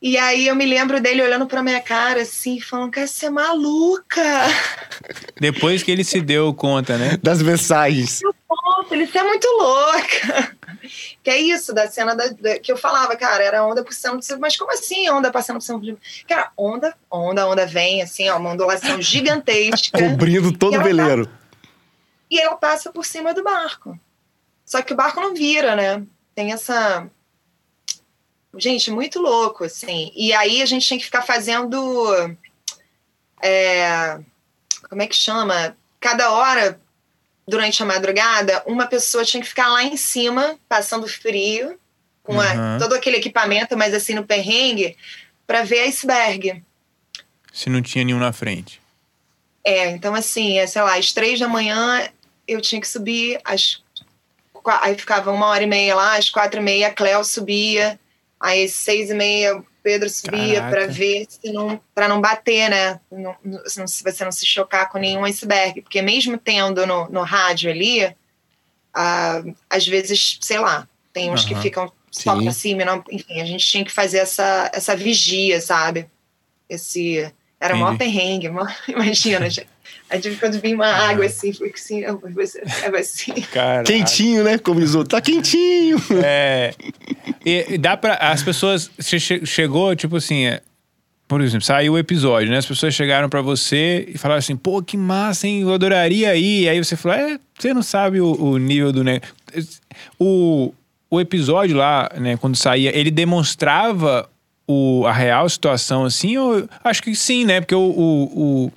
E 0.03 0.17
aí 0.17 0.47
eu 0.47 0.55
me 0.55 0.65
lembro 0.65 0.99
dele 1.01 1.23
olhando 1.23 1.47
pra 1.47 1.63
minha 1.63 1.81
cara 1.81 2.23
assim, 2.23 2.59
falando, 2.61 2.91
cara, 2.91 3.07
você 3.07 3.27
é 3.27 3.31
maluca! 3.31 4.23
Depois 5.39 5.83
que 5.83 5.91
ele 5.91 6.03
se 6.05 6.21
deu 6.23 6.53
conta, 6.55 6.97
né? 6.97 7.19
Das 7.23 7.43
mensagens. 7.43 8.21
Ele 8.91 9.09
é 9.15 9.23
muito 9.23 9.47
louca! 9.47 10.57
Que 11.23 11.31
é 11.31 11.39
isso, 11.39 11.73
da 11.75 11.89
cena 11.91 12.15
da, 12.15 12.27
da- 12.29 12.59
que 12.59 12.71
eu 12.73 12.77
falava, 12.77 13.15
cara, 13.17 13.43
era 13.45 13.65
onda 13.65 13.83
por 13.85 13.93
cima. 13.93 14.19
Mas 14.39 14.57
como 14.57 14.73
assim 14.73 15.09
onda 15.11 15.31
passando 15.31 15.57
por 15.59 15.63
cima 15.63 15.79
do 15.79 15.99
Cara, 16.29 16.51
onda, 16.57 16.95
onda, 17.11 17.47
onda 17.47 17.67
vem, 17.67 18.03
assim, 18.03 18.29
ó, 18.29 18.37
uma 18.39 18.51
ondulação 18.51 19.01
gigantesca. 19.03 19.99
Cobrindo 19.99 20.57
todo 20.57 20.75
o 20.75 20.79
tá- 20.79 20.83
veleiro. 20.83 21.29
e 22.31 22.39
ela 22.41 22.57
passa 22.57 22.93
por 22.93 23.05
cima 23.05 23.33
do 23.35 23.43
barco. 23.43 23.99
Só 24.65 24.81
que 24.83 24.93
o 24.93 24.97
barco 24.97 25.21
não 25.21 25.35
vira, 25.35 25.75
né? 25.75 26.03
Tem 26.35 26.53
essa. 26.53 27.09
Gente, 28.57 28.91
muito 28.91 29.21
louco, 29.21 29.65
assim. 29.65 30.11
E 30.15 30.33
aí 30.33 30.61
a 30.63 30.67
gente 30.67 30.89
tem 30.89 30.99
que 30.99 31.05
ficar 31.05 31.23
fazendo. 31.23 32.37
é, 33.43 34.19
Como 34.89 35.03
é 35.03 35.07
que 35.07 35.15
chama? 35.17 35.77
Cada 36.01 36.33
hora, 36.33 36.81
durante 37.51 37.83
a 37.83 37.87
madrugada, 37.87 38.63
uma 38.65 38.87
pessoa 38.87 39.25
tinha 39.25 39.43
que 39.43 39.49
ficar 39.49 39.69
lá 39.69 39.83
em 39.83 39.97
cima, 39.97 40.57
passando 40.69 41.07
frio, 41.09 41.79
com 42.23 42.41
a- 42.41 42.53
Uhum. 42.55 42.79
todo 42.79 42.95
aquele 42.95 43.17
equipamento, 43.17 43.77
mas 43.77 43.93
assim 43.93 44.15
no 44.15 44.25
perrengue, 44.25 44.97
para 45.47 45.63
ver 45.65 45.81
iceberg. 45.81 46.63
Se 47.53 47.69
não 47.69 47.83
tinha 47.83 48.05
nenhum 48.05 48.21
na 48.21 48.33
frente. 48.33 48.81
É, 49.65 49.91
então 49.91 50.15
assim, 50.15 50.59
é, 50.59 50.67
sei 50.67 50.81
lá, 50.83 50.97
às 50.97 51.13
três 51.13 51.41
da 51.41 51.49
manhã 51.49 52.09
eu 52.47 52.61
tinha 52.61 52.81
que 52.81 52.87
subir, 52.89 53.41
às, 53.45 53.83
aí 54.81 54.95
ficava 54.97 55.31
uma 55.33 55.47
hora 55.47 55.63
e 55.65 55.67
meia 55.67 55.95
lá, 55.95 56.17
às 56.17 56.31
quatro 56.31 56.61
e 56.61 56.63
meia 56.63 56.87
a 56.89 56.93
Cléo 56.93 57.25
subia, 57.25 57.99
aí 58.39 58.65
às 58.65 58.73
seis 58.73 59.11
e 59.11 59.15
meia 59.15 59.63
Pedro 59.83 60.09
subia 60.11 60.61
para 60.69 60.87
ver 60.87 61.27
se 61.29 61.53
não, 61.53 61.81
para 61.95 62.09
não 62.09 62.21
bater, 62.21 62.69
né? 62.69 63.01
Não, 63.11 63.37
não- 63.45 63.87
se 63.87 64.03
você 64.03 64.25
não 64.25 64.33
se 64.33 64.47
chocar 64.47 64.89
com 64.91 64.99
nenhum 64.99 65.25
iceberg, 65.25 65.83
porque 65.83 66.03
mesmo 66.03 66.37
tendo 66.39 66.87
no, 66.87 67.09
no 67.09 67.23
rádio 67.23 67.71
ali, 67.71 68.15
ah, 68.95 69.43
às 69.69 69.87
vezes, 69.87 70.39
sei 70.41 70.59
lá, 70.59 70.87
tem 71.13 71.31
uns 71.31 71.45
que 71.45 71.55
ficam 71.55 71.93
só 72.11 72.41
pra 72.41 72.53
cima, 72.53 72.85
não, 72.85 73.05
enfim, 73.11 73.41
a 73.41 73.45
gente 73.45 73.67
tinha 73.67 73.85
que 73.85 73.93
fazer 73.93 74.19
essa, 74.19 74.71
essa 74.75 74.97
vigia, 74.97 75.61
sabe? 75.61 76.07
Esse. 76.69 77.33
Era 77.59 77.75
o 77.75 77.79
maior 77.79 77.95
Entendi. 77.95 78.13
perrengue, 78.13 78.47
imagina, 78.89 79.51
gente. 79.51 79.69
A 80.11 80.17
gente 80.17 80.37
quando 80.37 80.61
vinha 80.61 80.75
uma 80.75 80.87
água 80.89 81.25
assim, 81.27 81.53
foi 81.53 81.71
assim, 81.75 82.01
eu- 82.01 82.21
você 82.35 82.61
ficava 82.67 82.99
assim. 82.99 83.33
Cara. 83.53 83.85
Quentinho, 83.85 84.43
né? 84.45 84.59
Como 84.59 84.81
diz 84.81 84.95
outro. 84.95 85.11
Tá 85.11 85.21
quentinho. 85.21 85.97
É. 86.25 86.75
E, 87.47 87.67
e 87.75 87.79
dá 87.79 87.97
pra. 87.97 88.15
As 88.15 88.43
pessoas. 88.43 88.91
Você 88.99 89.19
che- 89.21 89.47
chegou, 89.47 89.95
tipo 89.95 90.17
assim. 90.17 90.47
é, 90.47 90.61
por 91.29 91.41
exemplo, 91.41 91.65
saiu 91.65 91.93
o 91.93 91.99
episódio, 91.99 92.51
né? 92.51 92.59
As 92.59 92.67
pessoas 92.67 92.93
chegaram 92.93 93.29
pra 93.29 93.41
você 93.41 94.05
e 94.13 94.19
falaram 94.19 94.41
assim: 94.41 94.57
pô, 94.57 94.83
que 94.83 94.97
massa, 94.97 95.47
hein? 95.47 95.61
Eu 95.63 95.73
adoraria 95.73 96.35
ir. 96.35 96.65
E 96.65 96.69
aí 96.69 96.83
você 96.83 96.97
falou: 96.97 97.17
é, 97.17 97.39
você 97.57 97.73
não 97.73 97.83
sabe 97.83 98.21
o, 98.21 98.33
o 98.33 98.59
nível 98.59 98.93
do 98.93 99.05
negócio. 99.05 99.31
O, 100.19 100.75
o 101.09 101.21
episódio 101.21 101.77
lá, 101.77 102.11
né, 102.19 102.37
quando 102.37 102.57
saía, 102.57 102.97
ele 102.97 103.11
demonstrava 103.11 104.29
o, 104.67 105.05
a 105.07 105.13
real 105.13 105.49
situação 105.49 106.05
assim? 106.05 106.37
Ou, 106.37 106.69
acho 106.83 107.03
que 107.03 107.15
sim, 107.15 107.45
né? 107.45 107.61
Porque 107.61 107.75
o. 107.75 107.79
o- 107.81 108.65
o- 108.67 108.73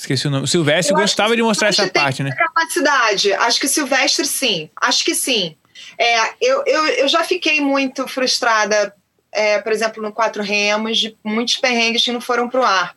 Esqueci 0.00 0.26
o 0.26 0.30
nome. 0.30 0.44
O 0.44 0.46
Silvestre 0.46 0.94
Eu 0.94 0.98
gostava 1.00 1.36
de 1.36 1.42
mostrar 1.42 1.68
essa 1.68 1.86
parte, 1.88 2.22
né? 2.22 2.30
Capacidade. 2.34 3.34
Acho 3.34 3.60
que 3.60 3.68
Silvestre, 3.68 4.26
sim. 4.26 4.70
Acho 4.80 5.04
que 5.04 5.14
sim. 5.14 5.56
É, 5.98 6.34
eu, 6.40 6.62
eu, 6.66 6.86
eu 6.86 7.08
já 7.08 7.22
fiquei 7.22 7.60
muito 7.60 8.08
frustrada, 8.08 8.94
é, 9.30 9.58
por 9.60 9.70
exemplo, 9.72 10.02
no 10.02 10.10
Quatro 10.10 10.42
Remos, 10.42 10.98
de 10.98 11.16
muitos 11.22 11.58
perrengues 11.58 12.02
que 12.02 12.12
não 12.12 12.20
foram 12.20 12.48
pro 12.48 12.62
ar. 12.64 12.96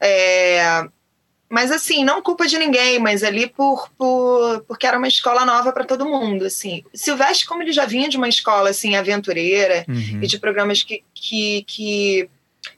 É, 0.00 0.84
mas 1.50 1.70
assim, 1.70 2.02
não 2.02 2.22
culpa 2.22 2.46
de 2.46 2.56
ninguém, 2.56 2.98
mas 2.98 3.22
ali 3.22 3.46
por, 3.46 3.90
por 3.98 4.64
porque 4.66 4.86
era 4.86 4.96
uma 4.96 5.06
escola 5.08 5.44
nova 5.44 5.70
para 5.70 5.84
todo 5.84 6.06
mundo, 6.06 6.46
assim. 6.46 6.82
Silvestre, 6.94 7.46
como 7.46 7.62
ele 7.62 7.72
já 7.72 7.84
vinha 7.84 8.08
de 8.08 8.16
uma 8.16 8.28
escola 8.28 8.70
assim 8.70 8.96
aventureira 8.96 9.84
Uhum. 9.86 10.20
e 10.22 10.26
de 10.26 10.38
programas 10.38 10.82
que, 10.82 11.04
que, 11.14 11.62
que 11.68 12.30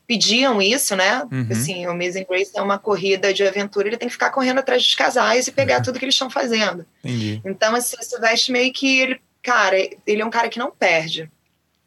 pediam 0.06 0.60
isso, 0.60 0.94
né? 0.94 1.22
Uhum. 1.30 1.48
Assim, 1.50 1.86
o 1.86 1.90
Amazing 1.90 2.26
Grace 2.28 2.50
é 2.54 2.60
uma 2.62 2.78
corrida 2.78 3.32
de 3.32 3.42
aventura, 3.46 3.88
ele 3.88 3.96
tem 3.96 4.08
que 4.08 4.12
ficar 4.12 4.30
correndo 4.30 4.58
atrás 4.58 4.82
dos 4.82 4.94
casais 4.94 5.46
e 5.46 5.52
pegar 5.52 5.80
tudo 5.80 5.98
que 5.98 6.04
eles 6.04 6.14
estão 6.14 6.28
fazendo. 6.30 6.84
Entendi. 7.04 7.40
Então, 7.44 7.74
assim, 7.74 7.96
o 8.00 8.04
Silvestre 8.04 8.52
meio 8.52 8.72
que 8.72 9.00
ele, 9.00 9.20
cara, 9.42 9.76
ele 10.06 10.20
é 10.22 10.24
um 10.24 10.30
cara 10.30 10.48
que 10.48 10.58
não 10.58 10.70
perde, 10.70 11.30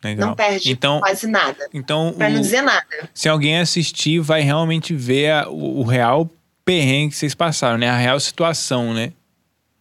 Legal. 0.03 0.29
não 0.29 0.35
perde 0.35 0.71
Então, 0.71 0.99
quase 0.99 1.27
nada, 1.27 1.67
então 1.73 2.13
pra 2.17 2.29
não 2.29 2.37
o- 2.39 2.41
dizer 2.41 2.61
nada. 2.61 3.09
se 3.13 3.27
alguém 3.29 3.59
assistir, 3.59 4.19
vai 4.19 4.41
realmente 4.41 4.93
ver 4.95 5.31
a- 5.31 5.49
o, 5.49 5.79
o 5.81 5.83
real 5.83 6.29
perrengue 6.65 7.11
que 7.11 7.17
vocês 7.17 7.33
passaram, 7.35 7.77
né? 7.77 7.89
A 7.89 7.97
real 7.97 8.19
situação, 8.19 8.93
né? 8.93 9.13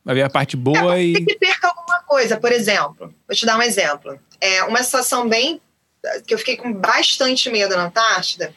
Vai 0.05 0.15
ver 0.15 0.23
a 0.23 0.31
parte 0.31 0.57
boa 0.57 0.97
É, 0.99 1.03
e. 1.03 1.13
Tem 1.15 1.25
que 1.25 1.35
perca 1.37 1.67
alguma 1.69 1.99
coisa, 2.03 2.37
por 2.39 2.53
exemplo, 2.53 3.13
vou 3.27 3.35
te 3.37 3.45
dar 3.45 3.59
um 3.59 3.63
exemplo. 3.63 4.19
É 4.41 4.63
uma 4.63 4.83
situação 4.83 5.29
bem 5.29 5.61
que 6.27 6.35
eu 6.35 6.39
fiquei 6.39 6.57
com 6.57 6.73
bastante 6.73 7.51
medo 7.51 7.77
na 7.77 7.87
Antártida. 7.87 8.55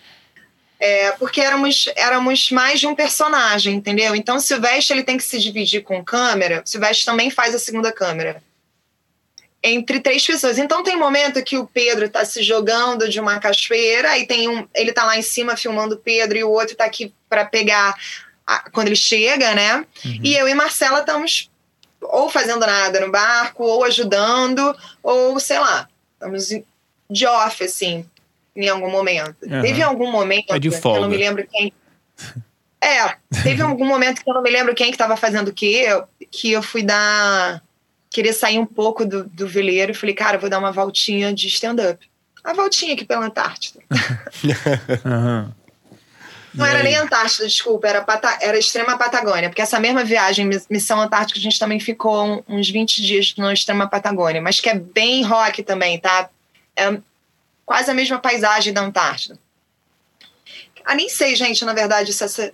É, 0.79 1.11
porque 1.11 1.41
éramos, 1.41 1.89
éramos 1.95 2.51
mais 2.51 2.79
de 2.79 2.87
um 2.87 2.95
personagem, 2.95 3.75
entendeu? 3.75 4.15
Então 4.15 4.37
o 4.37 4.41
Silvestre 4.41 4.95
ele 4.95 5.03
tem 5.03 5.17
que 5.17 5.23
se 5.23 5.37
dividir 5.37 5.83
com 5.83 6.03
câmera. 6.03 6.63
O 6.65 6.69
Silvestre 6.69 7.05
também 7.05 7.29
faz 7.29 7.53
a 7.53 7.59
segunda 7.59 7.91
câmera. 7.91 8.41
entre 9.61 9.99
três 9.99 10.25
pessoas. 10.25 10.57
Então 10.57 10.83
tem 10.83 10.95
momento 10.95 11.43
que 11.43 11.57
o 11.57 11.67
Pedro 11.67 12.05
está 12.05 12.23
se 12.23 12.41
jogando 12.41 13.09
de 13.09 13.19
uma 13.19 13.39
cachoeira, 13.39 14.11
aí 14.11 14.25
tem 14.25 14.47
um, 14.47 14.67
ele 14.73 14.93
tá 14.93 15.03
lá 15.03 15.17
em 15.17 15.21
cima 15.21 15.57
filmando 15.57 15.95
o 15.95 15.99
Pedro 15.99 16.37
e 16.37 16.43
o 16.43 16.49
outro 16.49 16.75
tá 16.75 16.85
aqui 16.85 17.13
para 17.27 17.45
pegar 17.45 17.93
a, 18.47 18.69
quando 18.71 18.87
ele 18.87 18.95
chega, 18.95 19.53
né? 19.53 19.85
Uhum. 20.05 20.19
E 20.23 20.35
eu 20.35 20.47
e 20.47 20.53
Marcela 20.53 20.99
estamos 20.99 21.51
ou 22.01 22.29
fazendo 22.29 22.61
nada 22.65 23.01
no 23.01 23.11
barco, 23.11 23.63
ou 23.65 23.83
ajudando, 23.83 24.73
ou 25.03 25.37
sei 25.39 25.59
lá, 25.59 25.89
estamos 26.13 26.49
de 27.09 27.25
off 27.25 27.63
assim, 27.63 28.05
em 28.55 28.67
algum 28.67 28.89
momento. 28.89 29.35
Uhum. 29.43 29.61
Teve 29.61 29.81
algum 29.81 30.11
momento 30.11 30.53
é 30.53 30.59
de 30.59 30.69
que 30.69 30.87
eu 30.87 31.01
não 31.01 31.09
me 31.09 31.17
lembro 31.17 31.47
quem 31.47 31.73
É, 32.81 33.13
teve 33.43 33.61
algum 33.61 33.85
momento 33.85 34.23
que 34.23 34.29
eu 34.29 34.33
não 34.33 34.41
me 34.41 34.49
lembro 34.49 34.73
quem 34.73 34.87
que 34.87 34.95
estava 34.95 35.17
fazendo 35.17 35.49
o 35.49 35.53
quê, 35.53 35.85
que 36.31 36.49
eu 36.49 36.63
fui 36.63 36.81
dar 36.81 37.61
queria 38.09 38.33
sair 38.33 38.57
um 38.57 38.65
pouco 38.65 39.05
do, 39.05 39.23
do 39.25 39.47
veleiro 39.47 39.91
e 39.91 39.95
falei, 39.95 40.15
cara, 40.15 40.37
vou 40.37 40.49
dar 40.49 40.59
uma 40.59 40.71
voltinha 40.71 41.33
de 41.33 41.47
stand-up. 41.47 42.09
A 42.43 42.53
voltinha 42.53 42.93
aqui 42.93 43.05
pela 43.05 43.25
Antártida. 43.25 43.79
uhum. 45.05 45.51
Não 46.53 46.65
era 46.65 46.81
nem 46.81 46.95
Antártida, 46.95 47.47
desculpa, 47.47 47.87
era, 47.87 48.01
Pata 48.01 48.39
era 48.41 48.57
extrema 48.57 48.97
Patagônia, 48.97 49.49
porque 49.49 49.61
essa 49.61 49.79
mesma 49.79 50.03
viagem, 50.03 50.49
Missão 50.69 50.99
Antártica, 50.99 51.39
a 51.39 51.41
gente 51.41 51.59
também 51.59 51.79
ficou 51.79 52.43
uns 52.47 52.69
20 52.69 53.03
dias 53.03 53.35
na 53.37 53.53
extrema 53.53 53.87
Patagônia, 53.87 54.41
mas 54.41 54.59
que 54.59 54.69
é 54.69 54.73
bem 54.73 55.23
rock 55.23 55.61
também, 55.61 55.99
tá? 55.99 56.29
É 56.79 56.97
quase 57.65 57.91
a 57.91 57.93
mesma 57.93 58.19
paisagem 58.19 58.73
da 58.73 58.81
Antártida. 58.81 59.37
Ah, 60.85 60.95
nem 60.95 61.09
sei, 61.09 61.35
gente, 61.35 61.63
na 61.65 61.73
verdade, 61.73 62.11
se, 62.13 62.23
essa, 62.23 62.53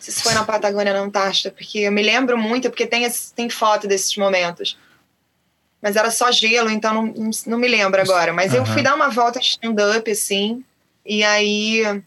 se 0.00 0.10
isso 0.10 0.22
foi 0.22 0.34
na 0.34 0.44
Patagônia 0.44 0.92
ou 0.92 0.98
na 0.98 1.04
Antártida, 1.04 1.52
porque 1.52 1.80
eu 1.80 1.92
me 1.92 2.02
lembro 2.02 2.36
muito, 2.36 2.68
porque 2.68 2.86
tem, 2.86 3.06
tem 3.34 3.48
foto 3.48 3.86
desses 3.86 4.16
momentos 4.16 4.76
mas 5.86 5.94
era 5.94 6.10
só 6.10 6.32
gelo, 6.32 6.68
então 6.68 6.92
não, 6.92 7.06
não, 7.06 7.30
não 7.46 7.58
me 7.58 7.68
lembro 7.68 8.00
agora. 8.00 8.32
Mas 8.32 8.52
uhum. 8.52 8.58
eu 8.58 8.66
fui 8.66 8.82
dar 8.82 8.94
uma 8.94 9.08
volta 9.08 9.38
stand-up, 9.38 10.10
assim, 10.10 10.64
e 11.04 11.22
aí. 11.22 12.02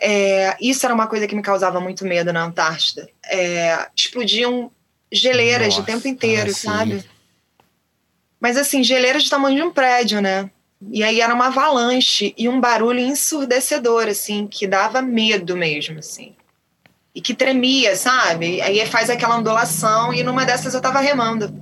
É, 0.00 0.54
isso 0.60 0.84
era 0.84 0.94
uma 0.94 1.06
coisa 1.06 1.26
que 1.26 1.34
me 1.34 1.42
causava 1.42 1.80
muito 1.80 2.04
medo 2.04 2.30
na 2.30 2.44
Antártida. 2.44 3.08
É, 3.24 3.88
explodiam 3.96 4.70
geleiras 5.10 5.68
Nossa, 5.68 5.80
o 5.80 5.84
tempo 5.84 6.06
inteiro, 6.06 6.50
ah, 6.50 6.54
sabe? 6.54 7.04
Mas 8.40 8.56
assim, 8.56 8.82
geleiras 8.82 9.24
de 9.24 9.30
tamanho 9.30 9.56
de 9.56 9.62
um 9.62 9.72
prédio, 9.72 10.20
né? 10.20 10.50
E 10.90 11.02
aí 11.02 11.20
era 11.20 11.34
uma 11.34 11.46
avalanche 11.46 12.32
e 12.38 12.48
um 12.48 12.60
barulho 12.60 13.00
ensurdecedor, 13.00 14.06
assim, 14.06 14.46
que 14.46 14.66
dava 14.66 15.02
medo 15.02 15.56
mesmo, 15.56 15.98
assim. 15.98 16.34
E 17.14 17.20
que 17.20 17.34
tremia, 17.34 17.96
sabe? 17.96 18.60
Aí 18.60 18.84
faz 18.86 19.10
aquela 19.10 19.36
ondulação 19.36 20.14
e 20.14 20.22
numa 20.22 20.44
dessas 20.44 20.72
eu 20.74 20.80
tava 20.80 21.00
remando. 21.00 21.52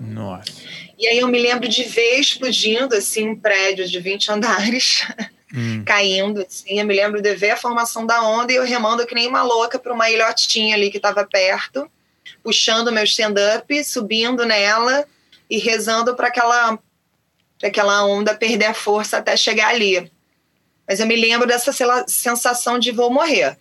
Nossa. 0.00 0.50
E 0.98 1.06
aí 1.06 1.18
eu 1.18 1.28
me 1.28 1.38
lembro 1.38 1.68
de 1.68 1.82
ver 1.82 2.18
explodindo 2.18 2.94
assim 2.94 3.28
um 3.28 3.36
prédio 3.36 3.86
de 3.86 4.00
20 4.00 4.32
andares. 4.32 5.06
Hum. 5.54 5.84
caindo, 5.84 6.40
assim. 6.40 6.80
Eu 6.80 6.86
me 6.86 6.94
lembro 6.94 7.20
de 7.20 7.34
ver 7.34 7.50
a 7.50 7.56
formação 7.58 8.06
da 8.06 8.22
onda 8.22 8.50
e 8.50 8.56
eu 8.56 8.64
remando 8.64 9.06
que 9.06 9.14
nem 9.14 9.28
uma 9.28 9.42
louca 9.42 9.78
para 9.78 9.92
uma 9.92 10.08
ilhotinha 10.08 10.74
ali 10.74 10.90
que 10.90 10.96
estava 10.96 11.26
perto, 11.26 11.86
puxando 12.42 12.90
meu 12.90 13.04
stand-up, 13.04 13.84
subindo 13.84 14.46
nela 14.46 15.06
e 15.52 15.58
rezando 15.58 16.16
para 16.16 16.28
aquela, 16.28 16.78
aquela 17.62 18.04
onda 18.06 18.34
perder 18.34 18.66
a 18.66 18.74
força 18.74 19.18
até 19.18 19.36
chegar 19.36 19.68
ali. 19.68 20.10
Mas 20.88 20.98
eu 20.98 21.06
me 21.06 21.14
lembro 21.14 21.46
dessa 21.46 21.72
sensação 22.08 22.78
de 22.78 22.90
vou 22.90 23.10
morrer. 23.10 23.58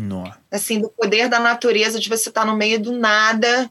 Nossa. 0.00 0.38
Assim, 0.50 0.80
do 0.80 0.88
poder 0.88 1.28
da 1.28 1.40
natureza, 1.40 1.98
de 1.98 2.08
você 2.08 2.28
estar 2.28 2.42
tá 2.42 2.46
no 2.46 2.56
meio 2.56 2.80
do 2.80 2.92
nada 2.92 3.70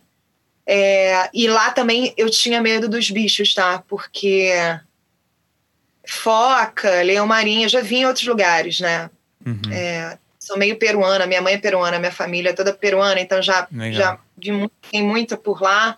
é, 0.66 1.30
e 1.34 1.48
lá 1.48 1.72
também 1.72 2.14
eu 2.16 2.30
tinha 2.30 2.62
medo 2.62 2.88
dos 2.88 3.10
bichos, 3.10 3.54
tá? 3.54 3.84
Porque 3.88 4.52
foca, 6.08 7.02
leão 7.02 7.26
marinho, 7.26 7.66
eu 7.66 7.70
já 7.70 7.82
vi 7.82 7.98
em 7.98 8.06
outros 8.06 8.26
lugares, 8.28 8.80
né? 8.80 9.10
Uhum. 9.46 9.72
É, 9.72 10.18
sou 10.40 10.58
meio 10.58 10.78
peruana, 10.78 11.26
minha 11.26 11.42
mãe 11.42 11.56
é 11.56 11.58
peruana, 11.58 12.00
minha 12.00 12.12
família 12.12 12.50
é 12.50 12.54
toda 12.54 12.74
peruana, 12.74 13.20
então 13.20 13.42
já, 13.42 13.68
já 13.92 14.20
vi 14.38 14.52
muito, 14.52 14.74
tem 14.92 15.04
muito 15.04 15.38
por 15.38 15.62
lá. 15.62 15.98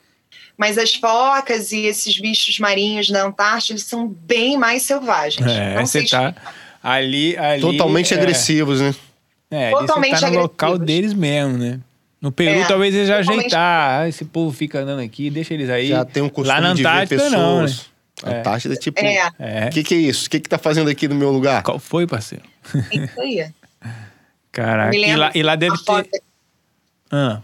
Mas 0.58 0.78
as 0.78 0.94
focas 0.94 1.72
e 1.72 1.86
esses 1.86 2.20
bichos 2.20 2.60
marinhos 2.60 3.10
da 3.10 3.26
Antártida, 3.26 3.74
eles 3.74 3.86
são 3.86 4.08
bem 4.08 4.58
mais 4.58 4.84
selvagens. 4.84 5.46
É, 5.46 5.76
Não 5.76 5.86
você 5.86 6.06
tá 6.06 6.34
ali, 6.82 7.36
ali... 7.38 7.62
Totalmente 7.62 8.14
é... 8.14 8.18
agressivos, 8.18 8.80
né? 8.80 8.94
É, 9.50 9.72
Totalmente 9.72 10.20
tá 10.20 10.32
no 10.32 10.40
local 10.40 10.78
deles 10.78 11.14
mesmo, 11.14 11.58
né? 11.58 11.80
No 12.20 12.32
Peru, 12.32 12.62
é, 12.62 12.66
talvez 12.66 12.96
eles 12.96 13.08
já 13.08 13.18
ajeitar. 13.18 14.02
Ah, 14.02 14.08
esse 14.08 14.24
povo 14.24 14.56
fica 14.56 14.80
andando 14.80 15.02
aqui, 15.02 15.30
deixa 15.30 15.54
eles 15.54 15.70
aí. 15.70 15.90
Já 15.90 16.06
tem 16.06 16.24
um 16.24 16.30
costume 16.30 16.56
Lá 16.56 16.62
na 16.62 16.70
Antártida, 16.72 17.30
não, 17.30 17.64
né? 17.64 17.76
É. 18.24 18.40
Antártida, 18.40 18.76
tipo, 18.78 19.02
o 19.02 19.06
é. 19.06 19.70
que, 19.70 19.84
que 19.84 19.94
é 19.94 19.98
isso? 19.98 20.28
O 20.28 20.30
que, 20.30 20.40
que 20.40 20.48
tá 20.48 20.58
fazendo 20.58 20.90
aqui 20.90 21.08
no 21.08 21.16
meu 21.16 21.32
lugar? 21.32 21.62
Qual 21.64 21.78
foi, 21.80 22.08
parceiro? 22.08 22.46
Isso 22.92 23.20
aí. 23.20 23.46
Caraca, 24.54 24.96
e 24.96 25.16
lá, 25.16 25.32
e 25.36 25.44
lá 25.44 25.56
deve 25.56 25.76
ter. 25.78 26.22
Ah, 27.12 27.42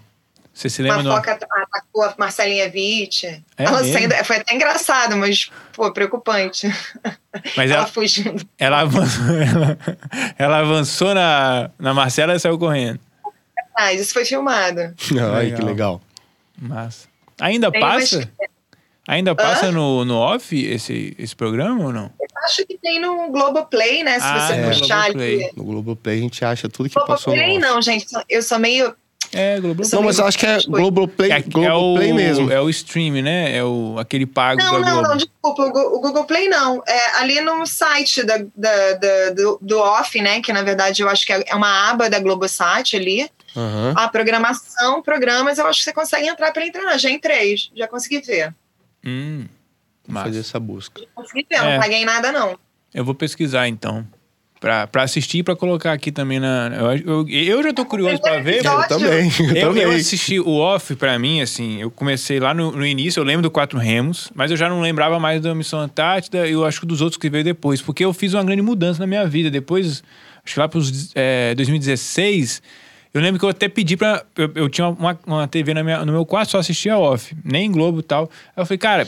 você 0.60 0.70
se 0.70 0.82
lembra? 0.82 1.00
Uma 1.00 1.16
foca 1.16 1.32
atacou 1.32 2.04
a 2.04 2.14
Marcelinha 2.18 2.66
Witt. 2.66 3.28
É 3.28 3.42
ela 3.58 3.82
saindo, 3.84 4.14
foi 4.26 4.38
até 4.38 4.54
engraçado, 4.54 5.16
mas, 5.16 5.50
pô, 5.72 5.90
preocupante. 5.94 6.68
Mas 7.56 7.72
ela, 7.72 7.82
ela 7.82 7.88
fugindo. 7.88 8.46
Ela 8.58 8.82
avançou, 8.82 9.36
ela, 9.36 9.78
ela 10.38 10.58
avançou 10.60 11.14
na, 11.14 11.72
na 11.80 11.94
Marcela 11.94 12.36
e 12.36 12.40
saiu 12.40 12.60
correndo. 12.60 13.00
Ah, 13.78 13.94
isso 13.94 14.12
foi 14.12 14.26
filmado. 14.26 14.94
Ai, 15.34 15.54
que 15.54 15.62
legal. 15.62 16.02
Massa. 16.58 17.08
Ainda 17.40 17.72
tem 17.72 17.80
passa? 17.80 18.30
Ainda 19.08 19.34
passa 19.34 19.72
no, 19.72 20.04
no 20.04 20.18
off 20.18 20.56
esse, 20.56 21.16
esse 21.18 21.36
programa 21.36 21.86
ou 21.86 21.94
não? 21.94 22.12
Eu 22.20 22.28
acho 22.46 22.66
que 22.66 22.78
tem 22.78 23.00
no 23.00 23.32
Globoplay, 23.32 24.04
né? 24.04 24.20
Se 24.20 24.26
ah, 24.26 24.40
você 24.40 24.54
é, 24.54 24.68
puxar 24.68 25.06
ali. 25.06 25.50
No 25.56 25.64
Globoplay 25.64 26.18
a 26.18 26.22
gente 26.22 26.44
acha 26.44 26.68
tudo 26.68 26.90
que 26.90 26.96
Globoplay, 26.96 27.18
passou 27.18 27.34
no 27.34 27.42
Globoplay 27.42 27.74
não, 27.74 27.82
gente. 27.82 28.06
Eu 28.28 28.44
sou 28.44 28.60
meio... 28.60 28.94
É, 29.32 29.60
Globoplay. 29.60 29.92
Não, 29.94 30.04
mas 30.04 30.18
eu 30.18 30.26
acho 30.26 30.40
que 30.40 30.46
é 30.46 30.60
Globoplay, 30.64 31.32
é, 31.32 31.42
Globoplay 31.42 32.10
é 32.10 32.14
o, 32.14 32.16
mesmo. 32.16 32.52
É 32.52 32.60
o 32.60 32.70
stream, 32.70 33.22
né? 33.22 33.56
É 33.56 33.64
o, 33.64 33.96
aquele 34.00 34.26
pago 34.26 34.60
não, 34.60 34.72
da 34.72 34.80
Não, 34.80 34.94
Globo. 34.94 35.08
não, 35.10 35.18
desculpa. 35.18 35.64
O 35.64 36.00
Google 36.00 36.26
Play 36.26 36.50
não. 36.50 36.82
É 36.88 37.20
ali 37.20 37.40
no 37.42 37.66
site 37.66 38.24
da, 38.24 38.38
da, 38.56 38.94
da 38.94 39.30
do, 39.36 39.60
do 39.62 39.80
Off, 39.80 40.20
né? 40.20 40.42
Que 40.42 40.52
na 40.52 40.64
verdade 40.64 41.02
eu 41.02 41.10
acho 41.10 41.26
que 41.26 41.34
é 41.34 41.56
uma 41.56 41.90
aba 41.90 42.10
da 42.10 42.20
Globosat 42.20 42.96
ali. 42.96 43.30
Uhum. 43.56 43.94
A 43.96 44.08
programação, 44.08 45.02
programas, 45.02 45.58
eu 45.58 45.68
acho 45.68 45.80
que 45.80 45.86
você 45.86 45.94
consegue 45.94 46.28
entrar 46.28 46.52
pela 46.52 46.66
internet. 46.66 47.00
Já 47.00 47.10
entrei, 47.10 47.56
já 47.76 47.88
consegui 47.88 48.22
ver. 48.22 48.54
Hum, 49.06 49.46
Vou 50.08 50.24
fazer 50.24 50.40
essa 50.40 50.60
busca. 50.60 51.02
Já 51.02 51.08
consegui 51.14 51.46
ver, 51.50 51.56
é. 51.56 51.74
não 51.74 51.80
paguei 51.80 52.04
nada, 52.04 52.32
não. 52.32 52.58
Eu 52.94 53.06
vou 53.06 53.14
pesquisar 53.14 53.68
então. 53.68 54.08
Pra, 54.60 54.86
pra 54.88 55.04
assistir 55.04 55.38
e 55.38 55.44
pra 55.44 55.56
colocar 55.56 55.94
aqui 55.94 56.12
também 56.12 56.38
na. 56.38 56.70
Eu, 57.06 57.26
eu, 57.26 57.30
eu 57.30 57.64
já 57.64 57.72
tô 57.72 57.86
curioso 57.86 58.22
pra 58.22 58.40
ver. 58.42 58.58
Eu 58.58 58.88
também. 58.90 59.32
Eu, 59.40 59.56
eu, 59.56 59.68
também. 59.68 59.84
eu 59.84 59.92
assisti 59.92 60.38
o 60.38 60.58
off 60.58 60.96
pra 60.96 61.18
mim, 61.18 61.40
assim. 61.40 61.80
Eu 61.80 61.90
comecei 61.90 62.42
lá 62.42 62.54
no, 62.54 62.74
no 62.74 62.86
início, 62.86 63.22
eu 63.22 63.24
lembro 63.24 63.42
do 63.42 63.50
Quatro 63.50 63.80
Remos, 63.80 64.30
mas 64.36 64.52
eu 64.52 64.58
já 64.58 64.68
não 64.68 64.82
lembrava 64.82 65.18
mais 65.18 65.42
da 65.42 65.56
Missão 65.56 65.80
Antártida 65.80 66.46
e 66.46 66.52
eu 66.52 66.66
acho 66.66 66.82
que 66.82 66.86
dos 66.86 67.00
outros 67.00 67.18
que 67.18 67.30
veio 67.30 67.44
depois. 67.44 67.82
Porque 67.82 68.04
eu 68.04 68.12
fiz 68.12 68.34
uma 68.34 68.44
grande 68.44 68.62
mudança 68.62 69.00
na 69.00 69.08
minha 69.08 69.26
vida. 69.26 69.50
Depois, 69.50 70.04
acho 70.44 70.54
que 70.56 70.60
lá 70.60 70.68
pros 70.68 71.12
é, 71.16 71.56
2016 71.56 72.62
eu 73.14 73.22
lembro 73.22 73.40
que 73.40 73.46
eu 73.46 73.50
até 73.50 73.68
pedi 73.68 73.98
pra. 73.98 74.24
Eu, 74.36 74.52
eu 74.56 74.70
tinha 74.70 74.90
uma, 74.90 75.18
uma 75.26 75.48
TV 75.48 75.74
na 75.74 75.84
minha, 75.84 76.06
no 76.06 76.12
meu 76.12 76.26
quarto, 76.26 76.52
só 76.52 76.60
assistia 76.60 76.98
off, 76.98 77.36
nem 77.44 77.72
Globo 77.72 78.00
e 78.00 78.04
tal. 78.04 78.30
Aí 78.56 78.62
eu 78.62 78.66
falei, 78.66 78.78
cara, 78.78 79.08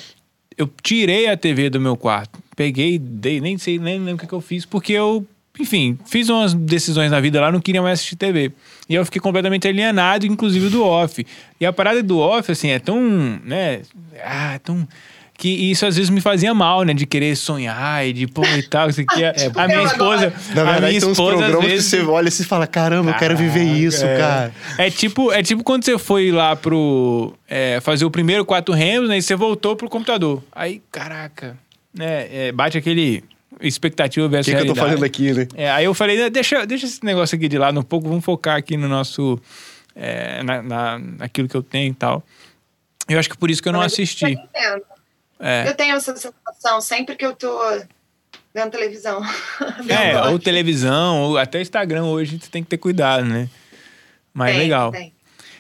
eu 0.58 0.70
tirei 0.82 1.28
a 1.28 1.38
TV 1.38 1.70
do 1.70 1.80
meu 1.80 1.96
quarto. 1.96 2.40
Peguei, 2.56 2.98
dei, 2.98 3.40
nem 3.40 3.58
sei, 3.58 3.78
nem 3.78 4.00
lembro 4.00 4.16
o 4.16 4.18
que, 4.18 4.28
que 4.28 4.34
eu 4.34 4.42
fiz, 4.42 4.66
porque 4.66 4.94
eu, 4.94 5.26
enfim, 5.62 5.98
fiz 6.06 6.30
umas 6.30 6.54
decisões 6.54 7.12
na 7.12 7.20
vida 7.20 7.40
lá, 7.40 7.52
não 7.52 7.62
queria 7.62 7.82
mais 7.82 8.00
assistir 8.00 8.16
TV. 8.16 8.52
E 8.90 8.96
eu 8.96 9.06
fiquei 9.06 9.22
completamente 9.22 9.68
alienado, 9.68 10.26
inclusive 10.26 10.70
do 10.70 10.84
off. 10.84 11.26
E 11.60 11.66
a 11.66 11.72
parada 11.72 12.04
do 12.04 12.20
off, 12.20 12.52
assim, 12.52 12.70
é 12.70 12.80
tão, 12.80 13.00
né? 13.46 13.82
Ah, 14.24 14.60
tão 14.64 14.88
que 15.42 15.50
isso 15.50 15.88
às 15.88 15.96
vezes 15.96 16.12
me 16.12 16.22
fazia 16.22 16.54
mal, 16.54 16.84
né? 16.84 16.94
De 16.94 17.08
querer 17.08 17.36
sonhar 17.36 18.06
e 18.06 18.14
de 18.14 18.28
pô 18.28 18.46
e 18.46 18.62
tal. 18.62 18.90
Isso 18.90 19.02
aqui 19.02 19.24
é, 19.24 19.34
a 19.56 19.68
minha 19.68 19.84
esposa. 19.84 20.32
Na 20.50 20.64
verdade, 20.64 20.78
a 20.78 20.88
minha 20.88 21.00
tem 21.00 21.10
uns 21.10 21.18
esposa, 21.18 21.38
programas 21.38 21.66
vezes, 21.66 21.90
que 21.90 21.98
você 21.98 22.04
olha 22.04 22.28
e 22.28 22.32
você 22.32 22.44
fala: 22.44 22.68
caramba, 22.68 23.10
eu 23.10 23.16
quero 23.16 23.36
viver 23.36 23.64
isso, 23.64 24.06
é. 24.06 24.18
cara. 24.20 24.54
É 24.78 24.92
tipo, 24.92 25.32
é 25.32 25.42
tipo 25.42 25.64
quando 25.64 25.84
você 25.84 25.98
foi 25.98 26.32
lá 26.32 26.56
pro. 26.56 27.34
É, 27.50 27.80
fazer 27.82 28.06
o 28.06 28.12
primeiro 28.12 28.46
quatro 28.46 28.72
remos, 28.76 29.10
né? 29.10 29.18
E 29.18 29.22
você 29.22 29.36
voltou 29.36 29.76
pro 29.76 29.90
computador. 29.90 30.44
Aí, 30.52 30.80
caraca, 30.92 31.58
né? 31.92 32.28
É, 32.32 32.52
bate 32.52 32.78
aquele 32.78 33.24
expectativa 33.62 34.28
versus 34.28 34.54
O 34.54 34.58
que, 34.58 34.64
que 34.64 34.70
eu 34.70 34.76
tô 34.76 34.80
fazendo 34.80 35.04
aqui, 35.04 35.34
né? 35.34 35.48
É, 35.56 35.70
aí 35.72 35.86
eu 35.86 35.94
falei, 35.94 36.30
deixa, 36.30 36.66
deixa 36.66 36.86
esse 36.86 37.04
negócio 37.04 37.36
aqui 37.36 37.48
de 37.48 37.58
lado 37.58 37.80
um 37.80 37.84
pouco, 37.84 38.08
vamos 38.08 38.24
focar 38.24 38.58
aqui 38.58 38.78
no 38.78 38.88
nosso. 38.88 39.40
É, 39.96 40.42
na, 40.44 40.62
na, 40.62 41.00
naquilo 41.00 41.50
que 41.50 41.56
eu 41.56 41.62
tenho 41.62 41.92
e 41.92 41.94
tal. 41.94 42.24
Eu 43.10 43.20
acho 43.20 43.30
que 43.30 43.38
por 43.38 43.52
isso 43.52 43.62
que 43.62 43.68
eu 43.68 43.74
não 43.74 43.82
assisti. 43.82 44.34
Eu 44.56 44.82
é. 45.40 45.68
Eu 45.68 45.74
tenho 45.74 45.96
essa 45.96 46.16
sensação 46.16 46.80
sempre 46.80 47.16
que 47.16 47.26
eu 47.26 47.36
tô 47.36 47.60
vendo 48.54 48.72
televisão. 48.72 49.22
é, 49.90 50.30
ou 50.30 50.40
televisão, 50.40 51.22
ou 51.24 51.38
até 51.38 51.62
Instagram 51.62 52.06
hoje, 52.06 52.40
você 52.40 52.50
tem 52.50 52.64
que 52.64 52.70
ter 52.70 52.78
cuidado, 52.78 53.26
né? 53.26 53.50
Mas 54.34 54.52
tem, 54.52 54.60
legal. 54.60 54.92
Tem. 54.92 55.12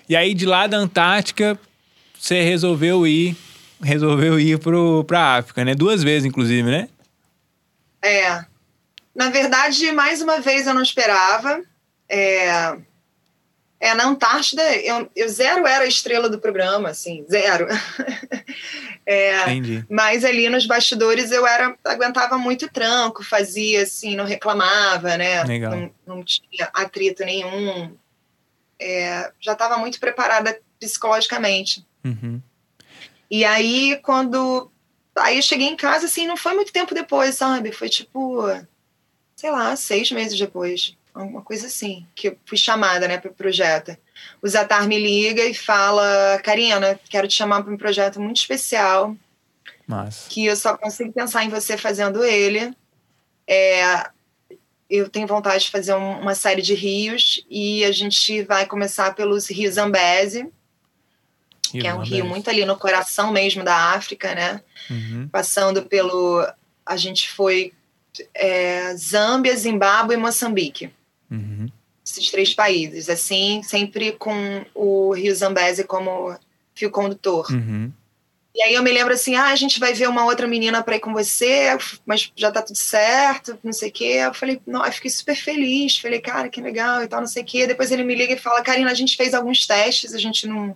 E 0.07 0.15
aí, 0.15 0.33
de 0.33 0.45
lá 0.45 0.67
da 0.67 0.77
Antártica, 0.77 1.59
você 2.17 2.41
resolveu 2.41 3.05
ir 3.05 3.35
resolveu 3.83 4.39
ir 4.39 4.59
pro, 4.59 5.03
pra 5.05 5.37
África, 5.37 5.65
né? 5.65 5.75
Duas 5.75 6.03
vezes, 6.03 6.25
inclusive, 6.25 6.69
né? 6.69 6.87
É. 8.01 8.45
Na 9.13 9.29
verdade, 9.29 9.91
mais 9.91 10.21
uma 10.21 10.39
vez 10.39 10.67
eu 10.67 10.73
não 10.73 10.81
esperava. 10.81 11.61
É, 12.07 12.77
é 13.79 13.93
na 13.93 14.05
Antártida, 14.05 14.61
eu, 14.77 15.09
eu 15.15 15.27
zero 15.27 15.65
era 15.65 15.83
a 15.83 15.87
estrela 15.87 16.29
do 16.29 16.39
programa, 16.39 16.89
assim, 16.89 17.25
zero. 17.29 17.67
é, 19.05 19.41
Entendi. 19.43 19.85
mas 19.89 20.23
ali 20.23 20.47
nos 20.49 20.65
bastidores 20.65 21.31
eu 21.31 21.45
era 21.45 21.75
aguentava 21.83 22.37
muito 22.37 22.69
tranco, 22.69 23.23
fazia 23.23 23.83
assim, 23.83 24.15
não 24.15 24.25
reclamava, 24.25 25.17
né? 25.17 25.43
Legal. 25.43 25.71
Não, 25.71 25.91
não 26.05 26.23
tinha 26.23 26.69
atrito 26.73 27.25
nenhum. 27.25 27.95
É, 28.79 29.31
já 29.39 29.53
estava 29.53 29.77
muito 29.77 29.99
preparada 29.99 30.57
psicologicamente. 30.79 31.85
Uhum. 32.03 32.41
E 33.29 33.45
aí, 33.45 33.99
quando. 34.03 34.70
Aí 35.15 35.37
eu 35.37 35.41
cheguei 35.41 35.67
em 35.67 35.75
casa, 35.75 36.05
assim, 36.05 36.25
não 36.25 36.37
foi 36.37 36.53
muito 36.53 36.71
tempo 36.71 36.93
depois, 36.95 37.35
sabe? 37.35 37.71
Foi 37.71 37.89
tipo, 37.89 38.43
sei 39.35 39.51
lá, 39.51 39.75
seis 39.75 40.09
meses 40.11 40.37
depois. 40.39 40.95
Alguma 41.13 41.41
coisa 41.41 41.67
assim, 41.67 42.07
que 42.15 42.29
eu 42.29 42.37
fui 42.45 42.57
chamada, 42.57 43.05
né, 43.07 43.17
para 43.17 43.29
o 43.29 43.33
projeto. 43.33 43.97
O 44.41 44.47
Zatar 44.47 44.87
me 44.87 44.97
liga 44.97 45.43
e 45.43 45.53
fala: 45.53 46.39
Karina, 46.43 46.97
quero 47.09 47.27
te 47.27 47.33
chamar 47.33 47.61
para 47.63 47.73
um 47.73 47.77
projeto 47.77 48.21
muito 48.21 48.37
especial, 48.37 49.15
Massa. 49.85 50.29
que 50.29 50.45
eu 50.45 50.55
só 50.55 50.77
consigo 50.77 51.11
pensar 51.11 51.43
em 51.43 51.49
você 51.49 51.77
fazendo 51.77 52.23
ele. 52.23 52.73
É, 53.45 54.09
eu 54.89 55.09
tenho 55.09 55.27
vontade 55.27 55.65
de 55.65 55.69
fazer 55.71 55.93
um- 55.95 56.21
uma 56.21 56.35
série 56.35 56.61
de 56.61 56.73
rios 56.73 57.43
e 57.49 57.83
a 57.83 57.91
gente 57.91 58.43
vai 58.43 58.65
começar 58.65 59.13
pelos 59.13 59.49
rios 59.49 59.73
Zambeze, 59.75 60.49
que 61.79 61.87
é 61.87 61.93
um 61.93 62.01
rio 62.01 62.25
muito 62.25 62.49
ali 62.49 62.65
no 62.65 62.77
coração 62.77 63.31
mesmo 63.31 63.63
da 63.63 63.93
África, 63.93 64.33
né? 64.35 64.61
Uhum. 64.89 65.27
Passando 65.31 65.83
pelo. 65.83 66.45
A 66.85 66.97
gente 66.97 67.29
foi 67.29 67.73
é, 68.33 68.95
Zâmbia, 68.95 69.55
Zimbábue 69.55 70.15
e 70.15 70.17
Moçambique. 70.17 70.91
Uhum. 71.29 71.69
Esses 72.05 72.29
três 72.29 72.53
países, 72.53 73.09
assim, 73.09 73.61
sempre 73.63 74.11
com 74.13 74.65
o 74.73 75.13
rio 75.13 75.33
Zambeze 75.33 75.83
como 75.83 76.35
fio 76.73 76.91
condutor. 76.91 77.47
Uhum. 77.51 77.91
E 78.53 78.61
aí 78.63 78.73
eu 78.73 78.83
me 78.83 78.91
lembro 78.91 79.13
assim, 79.13 79.35
ah, 79.35 79.47
a 79.47 79.55
gente 79.55 79.79
vai 79.79 79.93
ver 79.93 80.09
uma 80.09 80.25
outra 80.25 80.45
menina 80.45 80.83
para 80.83 80.97
ir 80.97 80.99
com 80.99 81.13
você, 81.13 81.77
mas 82.05 82.31
já 82.35 82.51
tá 82.51 82.61
tudo 82.61 82.75
certo, 82.75 83.57
não 83.63 83.71
sei 83.71 83.89
o 83.89 83.91
quê. 83.91 84.19
Eu 84.25 84.33
falei, 84.33 84.61
não, 84.67 84.85
eu 84.85 84.91
fiquei 84.91 85.09
super 85.09 85.35
feliz, 85.35 85.97
falei, 85.97 86.19
cara, 86.19 86.49
que 86.49 86.59
legal 86.59 87.01
e 87.01 87.07
tal, 87.07 87.21
não 87.21 87.27
sei 87.27 87.43
o 87.43 87.45
quê. 87.45 87.65
Depois 87.65 87.91
ele 87.91 88.03
me 88.03 88.13
liga 88.13 88.33
e 88.33 88.39
fala, 88.39 88.61
Karina, 88.61 88.91
a 88.91 88.95
gente 88.95 89.15
fez 89.15 89.33
alguns 89.33 89.65
testes, 89.65 90.13
a 90.13 90.17
gente 90.17 90.47
não 90.47 90.73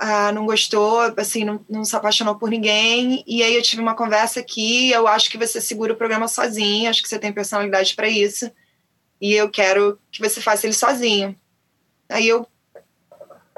ah, 0.00 0.32
não 0.32 0.46
gostou, 0.46 1.00
assim, 1.18 1.44
não, 1.44 1.64
não 1.68 1.84
se 1.84 1.94
apaixonou 1.94 2.34
por 2.34 2.48
ninguém. 2.48 3.22
E 3.26 3.42
aí 3.42 3.54
eu 3.54 3.62
tive 3.62 3.82
uma 3.82 3.94
conversa 3.94 4.40
aqui, 4.40 4.90
eu 4.90 5.06
acho 5.06 5.30
que 5.30 5.36
você 5.36 5.60
segura 5.60 5.92
o 5.92 5.96
programa 5.96 6.26
sozinho, 6.26 6.88
acho 6.88 7.02
que 7.02 7.08
você 7.08 7.18
tem 7.18 7.30
personalidade 7.30 7.94
para 7.94 8.08
isso. 8.08 8.50
E 9.20 9.34
eu 9.34 9.50
quero 9.50 9.98
que 10.10 10.20
você 10.20 10.40
faça 10.40 10.66
ele 10.66 10.72
sozinho. 10.72 11.36
Aí 12.08 12.26
eu 12.26 12.46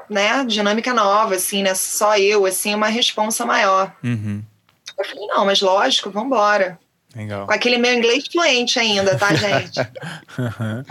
né, 0.09 0.43
dinâmica 0.43 0.93
nova, 0.93 1.35
assim, 1.35 1.63
né, 1.63 1.73
só 1.73 2.17
eu, 2.17 2.45
assim, 2.45 2.75
uma 2.75 2.87
responsa 2.87 3.45
maior. 3.45 3.95
Uhum. 4.03 4.43
Eu 4.99 5.05
falei, 5.05 5.25
não, 5.27 5.45
mas 5.45 5.61
lógico, 5.61 6.11
vambora. 6.11 6.77
Legal. 7.15 7.45
Com 7.45 7.53
aquele 7.53 7.77
meu 7.77 7.93
inglês 7.93 8.23
fluente 8.31 8.79
ainda, 8.79 9.15
tá, 9.17 9.33
gente? 9.35 9.79
Uhum. 10.37 10.83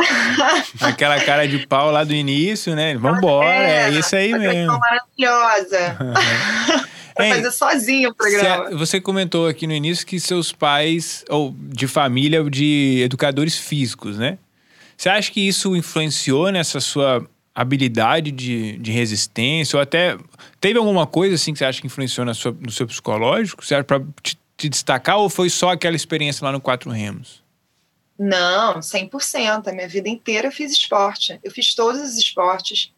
Aquela 0.80 1.20
cara 1.20 1.46
de 1.48 1.66
pau 1.66 1.90
lá 1.90 2.04
do 2.04 2.14
início, 2.14 2.74
né? 2.76 2.94
Vambora, 2.96 3.48
é, 3.48 3.90
isso 3.90 4.14
aí 4.14 4.32
mesmo. 4.32 4.78
maravilhosa. 4.78 5.96
pra 7.14 7.26
Ei, 7.26 7.34
fazer 7.34 7.50
sozinho 7.50 8.10
o 8.10 8.14
programa. 8.14 8.68
Cê- 8.70 8.74
Você 8.76 9.00
comentou 9.00 9.48
aqui 9.48 9.66
no 9.66 9.72
início 9.72 10.06
que 10.06 10.18
seus 10.20 10.52
pais, 10.52 11.24
ou 11.28 11.54
de 11.58 11.86
família, 11.86 12.42
de 12.48 13.02
educadores 13.04 13.58
físicos, 13.58 14.16
né? 14.18 14.38
Você 14.96 15.08
acha 15.08 15.30
que 15.30 15.40
isso 15.46 15.74
influenciou 15.74 16.50
nessa 16.52 16.78
sua 16.80 17.26
habilidade 17.54 18.30
de, 18.30 18.78
de 18.78 18.92
resistência? 18.92 19.76
Ou 19.76 19.82
até. 19.82 20.16
Teve 20.60 20.78
alguma 20.78 21.06
coisa 21.06 21.34
assim 21.34 21.52
que 21.52 21.58
você 21.58 21.64
acha 21.64 21.80
que 21.80 21.86
influenciou 21.88 22.24
na 22.24 22.32
sua- 22.34 22.56
no 22.60 22.70
seu 22.70 22.86
psicológico? 22.86 23.64
Você 23.64 23.74
acha 23.74 23.84
pra 23.84 24.00
te, 24.22 24.38
te 24.62 24.68
destacar 24.68 25.18
ou 25.18 25.28
foi 25.28 25.50
só 25.50 25.70
aquela 25.70 25.96
experiência 25.96 26.44
lá 26.44 26.52
no 26.52 26.60
Quatro 26.60 26.90
Remos? 26.90 27.42
Não, 28.18 28.78
100%. 28.78 29.66
A 29.66 29.72
minha 29.72 29.88
vida 29.88 30.08
inteira 30.08 30.48
eu 30.48 30.52
fiz 30.52 30.72
esporte. 30.72 31.38
Eu 31.42 31.50
fiz 31.50 31.74
todos 31.74 32.00
os 32.00 32.16
esportes. 32.16 32.92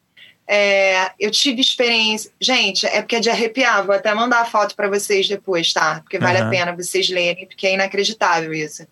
É, 0.47 1.11
eu 1.19 1.31
tive 1.31 1.61
experiência. 1.61 2.31
Gente, 2.39 2.85
é 2.85 3.01
porque 3.01 3.15
é 3.15 3.19
de 3.19 3.29
arrepiar. 3.29 3.83
Vou 3.83 3.95
até 3.95 4.13
mandar 4.13 4.41
a 4.41 4.45
foto 4.45 4.75
para 4.75 4.87
vocês 4.87 5.27
depois, 5.27 5.73
tá? 5.73 6.01
Porque 6.01 6.19
vale 6.19 6.37
Aham. 6.37 6.47
a 6.47 6.49
pena 6.51 6.75
vocês 6.75 7.09
lerem, 7.09 7.47
porque 7.47 7.65
é 7.65 7.73
inacreditável 7.73 8.53
isso. 8.53 8.85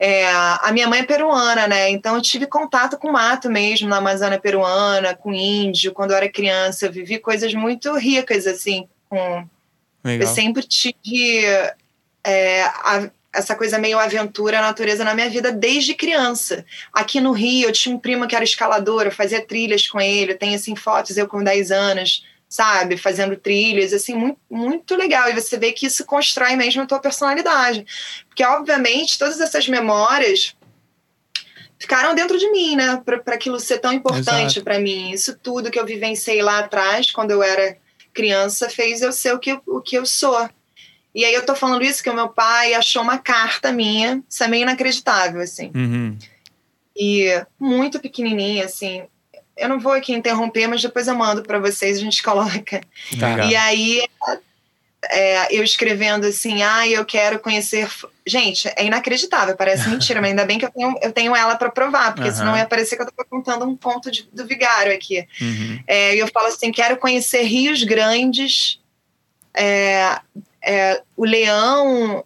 É, 0.00 0.30
a 0.30 0.70
minha 0.72 0.86
mãe 0.86 1.00
é 1.00 1.04
peruana, 1.04 1.66
né? 1.66 1.90
Então 1.90 2.14
eu 2.14 2.22
tive 2.22 2.46
contato 2.46 2.96
com 2.96 3.10
mato 3.10 3.50
mesmo 3.50 3.88
na 3.88 3.96
Amazônia 3.98 4.38
peruana, 4.38 5.14
com 5.14 5.34
índio. 5.34 5.92
Quando 5.92 6.12
eu 6.12 6.16
era 6.16 6.30
criança, 6.30 6.86
eu 6.86 6.92
vivi 6.92 7.18
coisas 7.18 7.52
muito 7.52 7.92
ricas, 7.96 8.46
assim, 8.46 8.88
com 9.10 9.46
eu 10.04 10.26
sempre 10.26 10.62
tive 10.62 11.44
é, 12.28 12.62
a- 12.62 13.10
essa 13.32 13.54
coisa 13.54 13.78
meio 13.78 13.98
aventura, 13.98 14.60
natureza 14.60 15.04
na 15.04 15.14
minha 15.14 15.28
vida 15.28 15.52
desde 15.52 15.94
criança. 15.94 16.64
Aqui 16.92 17.20
no 17.20 17.32
Rio, 17.32 17.68
eu 17.68 17.72
tinha 17.72 17.94
um 17.94 17.98
primo 17.98 18.26
que 18.26 18.34
era 18.34 18.44
escalador, 18.44 19.02
eu 19.02 19.12
fazia 19.12 19.44
trilhas 19.44 19.86
com 19.86 20.00
ele, 20.00 20.32
eu 20.32 20.38
tenho 20.38 20.54
assim 20.54 20.74
fotos 20.74 21.16
eu 21.16 21.28
com 21.28 21.44
10 21.44 21.70
anos, 21.70 22.24
sabe, 22.48 22.96
fazendo 22.96 23.36
trilhas, 23.36 23.92
assim, 23.92 24.14
muito, 24.14 24.40
muito 24.50 24.96
legal. 24.96 25.28
E 25.28 25.34
você 25.34 25.58
vê 25.58 25.72
que 25.72 25.86
isso 25.86 26.04
constrói 26.04 26.56
mesmo 26.56 26.82
a 26.82 26.86
tua 26.86 26.98
personalidade. 26.98 27.86
Porque, 28.28 28.44
obviamente, 28.44 29.18
todas 29.18 29.40
essas 29.40 29.68
memórias 29.68 30.56
ficaram 31.78 32.14
dentro 32.14 32.38
de 32.38 32.50
mim, 32.50 32.74
né, 32.74 33.00
para 33.04 33.34
aquilo 33.34 33.60
ser 33.60 33.78
tão 33.78 33.92
importante 33.92 34.60
para 34.62 34.80
mim. 34.80 35.12
Isso 35.12 35.38
tudo 35.38 35.70
que 35.70 35.78
eu 35.78 35.86
vivenciei 35.86 36.42
lá 36.42 36.60
atrás, 36.60 37.10
quando 37.10 37.30
eu 37.30 37.42
era 37.42 37.76
criança 38.12 38.68
fez 38.68 39.00
eu 39.00 39.12
ser 39.12 39.32
o 39.32 39.38
que, 39.38 39.60
o 39.64 39.80
que 39.80 39.96
eu 39.96 40.04
sou. 40.04 40.48
E 41.18 41.24
aí 41.24 41.34
eu 41.34 41.44
tô 41.44 41.56
falando 41.56 41.82
isso 41.82 42.00
que 42.00 42.08
o 42.08 42.14
meu 42.14 42.28
pai 42.28 42.74
achou 42.74 43.02
uma 43.02 43.18
carta 43.18 43.72
minha, 43.72 44.22
isso 44.30 44.44
é 44.44 44.46
meio 44.46 44.62
inacreditável, 44.62 45.40
assim. 45.40 45.72
Uhum. 45.74 46.16
E 46.96 47.26
muito 47.58 47.98
pequenininha, 47.98 48.64
assim. 48.64 49.02
Eu 49.56 49.68
não 49.68 49.80
vou 49.80 49.90
aqui 49.90 50.12
interromper, 50.12 50.68
mas 50.68 50.80
depois 50.80 51.08
eu 51.08 51.16
mando 51.16 51.42
para 51.42 51.58
vocês, 51.58 51.98
a 51.98 52.00
gente 52.00 52.22
coloca. 52.22 52.80
Tá. 53.18 53.44
E 53.46 53.56
aí 53.56 54.06
é, 55.10 55.52
eu 55.52 55.64
escrevendo 55.64 56.24
assim, 56.24 56.62
ah, 56.62 56.86
eu 56.86 57.04
quero 57.04 57.40
conhecer. 57.40 57.86
f-" 57.86 58.06
Gente, 58.24 58.68
é 58.76 58.84
inacreditável, 58.84 59.56
parece 59.56 59.88
mentira, 59.90 60.20
mas 60.20 60.30
ainda 60.30 60.44
bem 60.44 60.56
que 60.60 60.66
eu 60.66 60.70
tenho, 60.70 60.94
eu 61.02 61.12
tenho 61.12 61.34
ela 61.34 61.56
para 61.56 61.68
provar, 61.68 62.14
porque 62.14 62.28
Aham. 62.28 62.36
senão 62.38 62.56
ia 62.56 62.64
parecer 62.64 62.94
que 62.94 63.02
eu 63.02 63.10
tava 63.10 63.28
contando 63.28 63.64
um 63.64 63.76
conto 63.76 64.08
de- 64.08 64.28
do 64.32 64.46
vigário 64.46 64.94
aqui. 64.94 65.26
Uhum. 65.40 65.82
É, 65.84 66.14
e 66.14 66.20
eu 66.20 66.28
falo 66.28 66.46
assim: 66.46 66.70
quero 66.70 66.96
conhecer 66.96 67.42
rios 67.42 67.82
grandes. 67.82 68.78
É, 69.52 70.20
é, 70.62 71.02
o 71.16 71.24
leão, 71.24 72.24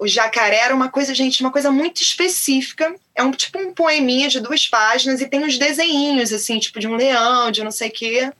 o 0.00 0.06
jacaré 0.08 0.56
era 0.56 0.74
uma 0.74 0.88
coisa, 0.88 1.14
gente, 1.14 1.42
uma 1.42 1.52
coisa 1.52 1.70
muito 1.70 2.00
específica. 2.00 2.94
É 3.14 3.22
um 3.22 3.30
tipo 3.32 3.58
um 3.58 3.74
poeminha 3.74 4.28
de 4.28 4.40
duas 4.40 4.66
páginas 4.66 5.20
e 5.20 5.28
tem 5.28 5.44
uns 5.44 5.58
desenhinhos, 5.58 6.32
assim, 6.32 6.58
tipo 6.58 6.80
de 6.80 6.88
um 6.88 6.96
leão, 6.96 7.50
de 7.50 7.62
não 7.62 7.70
sei 7.70 7.88
o 7.88 7.92
quê. 7.92 8.32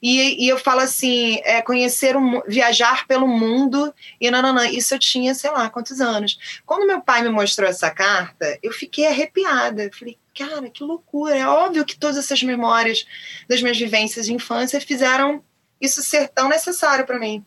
E, 0.00 0.44
e 0.44 0.48
eu 0.48 0.58
falo 0.58 0.80
assim: 0.80 1.40
é, 1.44 1.60
conhecer 1.60 2.18
mu- 2.18 2.42
viajar 2.48 3.06
pelo 3.06 3.28
mundo 3.28 3.94
e 4.20 4.30
nananã. 4.30 4.66
Isso 4.66 4.94
eu 4.94 4.98
tinha, 4.98 5.34
sei 5.34 5.50
lá, 5.50 5.68
quantos 5.68 6.00
anos. 6.00 6.38
Quando 6.64 6.86
meu 6.86 7.00
pai 7.02 7.22
me 7.22 7.28
mostrou 7.28 7.68
essa 7.68 7.90
carta, 7.90 8.58
eu 8.62 8.72
fiquei 8.72 9.06
arrepiada. 9.06 9.90
Falei, 9.98 10.18
cara, 10.36 10.70
que 10.70 10.82
loucura. 10.82 11.36
É 11.36 11.46
óbvio 11.46 11.84
que 11.84 11.98
todas 11.98 12.16
essas 12.16 12.42
memórias 12.42 13.06
das 13.46 13.60
minhas 13.60 13.78
vivências 13.78 14.26
de 14.26 14.32
infância 14.32 14.80
fizeram 14.80 15.44
isso 15.80 16.02
ser 16.02 16.28
tão 16.28 16.48
necessário 16.48 17.04
para 17.04 17.18
mim. 17.18 17.44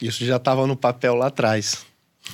Isso 0.00 0.24
já 0.24 0.38
tava 0.38 0.66
no 0.66 0.76
papel 0.76 1.14
lá 1.14 1.26
atrás. 1.28 1.84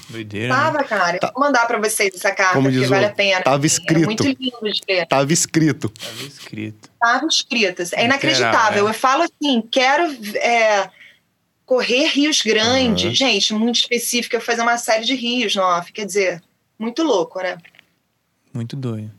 Doideira. 0.08 0.48
né? 0.48 0.54
Tava, 0.54 0.84
cara. 0.84 1.18
Eu 1.22 1.30
vou 1.32 1.40
mandar 1.44 1.66
para 1.66 1.78
vocês 1.78 2.14
essa 2.14 2.30
carta, 2.32 2.54
Como 2.54 2.64
porque 2.66 2.78
diz 2.78 2.86
o- 2.86 2.90
vale 2.90 3.06
a 3.06 3.10
pena. 3.10 3.40
tava 3.42 3.64
É 3.64 3.66
escrito. 3.66 4.04
muito 4.04 4.22
lindo 4.24 4.72
de 4.72 4.80
ler. 4.88 5.06
Tava 5.06 5.32
escrito. 5.32 5.88
Tava 5.88 6.22
escrito. 6.22 6.90
Tava 7.00 7.26
escritas. 7.26 7.92
É 7.92 8.02
Literal, 8.02 8.06
inacreditável. 8.06 8.86
é. 8.86 8.90
Eu 8.90 8.94
falo 8.94 9.22
assim, 9.22 9.62
quero 9.70 10.04
é, 10.36 10.90
correr 11.64 12.06
rios 12.08 12.42
grandes. 12.42 13.04
Aham. 13.06 13.14
Gente, 13.14 13.54
muito 13.54 13.76
específico. 13.76 14.36
Eu 14.36 14.40
fazer 14.40 14.62
uma 14.62 14.76
série 14.76 15.04
de 15.04 15.14
rios 15.14 15.54
no 15.54 15.62
off. 15.62 15.92
Quer 15.92 16.04
dizer, 16.04 16.42
muito 16.78 17.02
louco, 17.02 17.40
né? 17.40 17.56
Muito 18.52 18.76
doido. 18.76 19.10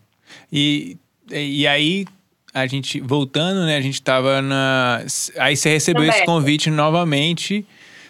E, 0.51 0.97
e 1.31 1.65
aí, 1.67 2.05
a 2.53 2.67
gente, 2.67 2.99
voltando, 2.99 3.65
né? 3.65 3.77
A 3.77 3.81
gente 3.81 4.01
tava 4.01 4.41
na. 4.41 5.01
Aí 5.37 5.55
você 5.55 5.69
recebeu 5.69 6.03
Também. 6.03 6.17
esse 6.17 6.25
convite 6.25 6.69
novamente 6.69 7.65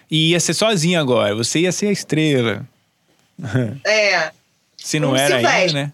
e 0.09 0.31
ia 0.31 0.39
ser 0.39 0.53
sozinho 0.53 0.99
agora. 0.99 1.35
Você 1.35 1.59
ia 1.59 1.71
ser 1.71 1.87
a 1.87 1.91
estrela. 1.91 2.67
É. 3.85 4.31
Se 4.75 4.99
não 4.99 5.09
Com 5.11 5.15
era 5.17 5.35
ainda, 5.37 5.49
Silvestre. 5.49 5.73
né? 5.73 5.93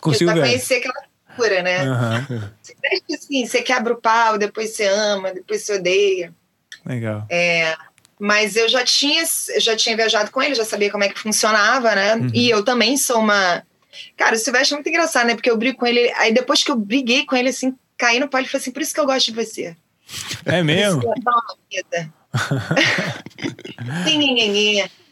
Com 0.00 0.10
Pra 0.10 0.18
Silvestre. 0.18 0.42
conhecer 0.48 0.74
aquela 0.76 0.94
figura, 1.30 1.62
né? 1.62 1.78
Silvestre, 2.62 3.14
assim, 3.14 3.46
você 3.46 3.62
quebra 3.62 3.92
o 3.94 4.00
pau, 4.00 4.38
depois 4.38 4.70
você 4.70 4.84
ama, 4.86 5.32
depois 5.32 5.62
você 5.62 5.74
odeia. 5.76 6.32
Legal. 6.84 7.26
É, 7.30 7.74
Mas 8.18 8.54
eu 8.56 8.68
já 8.68 8.84
tinha, 8.84 9.24
já 9.58 9.74
tinha 9.76 9.96
viajado 9.96 10.30
com 10.30 10.42
ele, 10.42 10.54
já 10.54 10.64
sabia 10.64 10.90
como 10.90 11.02
é 11.04 11.08
que 11.08 11.18
funcionava, 11.18 11.94
né? 11.94 12.14
Uhum. 12.16 12.30
E 12.32 12.48
eu 12.50 12.62
também 12.64 12.96
sou 12.96 13.18
uma. 13.18 13.62
Cara, 14.16 14.34
o 14.36 14.38
Silvestre 14.38 14.74
é 14.74 14.76
muito 14.76 14.88
engraçado, 14.88 15.26
né? 15.26 15.34
Porque 15.34 15.50
eu 15.50 15.56
brigo 15.56 15.78
com 15.78 15.86
ele. 15.86 16.12
Aí 16.16 16.32
depois 16.32 16.62
que 16.62 16.70
eu 16.70 16.76
briguei 16.76 17.24
com 17.24 17.34
ele, 17.36 17.48
assim, 17.48 17.74
caí 17.96 18.20
no 18.20 18.28
pau, 18.28 18.40
ele 18.40 18.48
falou 18.48 18.60
assim: 18.60 18.70
por 18.70 18.82
isso 18.82 18.92
que 18.94 19.00
eu 19.00 19.06
gosto 19.06 19.32
de 19.32 19.44
você. 19.44 19.76
É 20.44 20.62
mesmo? 20.62 21.00
Por 21.00 21.14
isso 21.16 21.22
que 21.22 21.28
eu 21.28 21.32
amo 21.32 21.42
a 21.48 21.56
vida. 21.98 22.12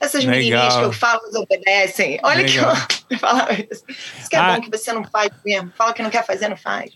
Essas 0.01 0.25
Legal. 0.25 0.37
menininhas 0.39 0.77
que 0.77 0.83
eu 0.83 0.93
falo, 0.93 1.21
elas 1.23 1.35
obedecem. 1.37 2.19
Olha 2.23 2.43
Legal. 2.45 2.75
que 3.09 3.15
eu 3.15 3.19
falava 3.21 3.53
isso. 3.53 3.85
Isso 3.89 4.29
que 4.29 4.37
é 4.37 4.39
Ah. 4.39 4.55
bom 4.55 4.61
que 4.63 4.71
você 4.71 4.93
não 4.93 5.05
faz 5.05 5.31
mesmo. 5.45 5.71
Fala 5.77 5.93
que 5.93 6.03
não 6.03 6.11
quer 6.11 6.27
fazer, 6.27 6.49
não 6.49 6.57
faz. 6.57 6.91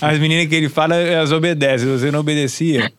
As 0.00 0.18
meninas 0.18 0.48
que 0.48 0.54
ele 0.54 0.68
fala, 0.68 0.94
elas 0.96 1.32
obedecem. 1.32 1.88
Você 1.88 2.10
não 2.10 2.20
obedecia. 2.20 2.90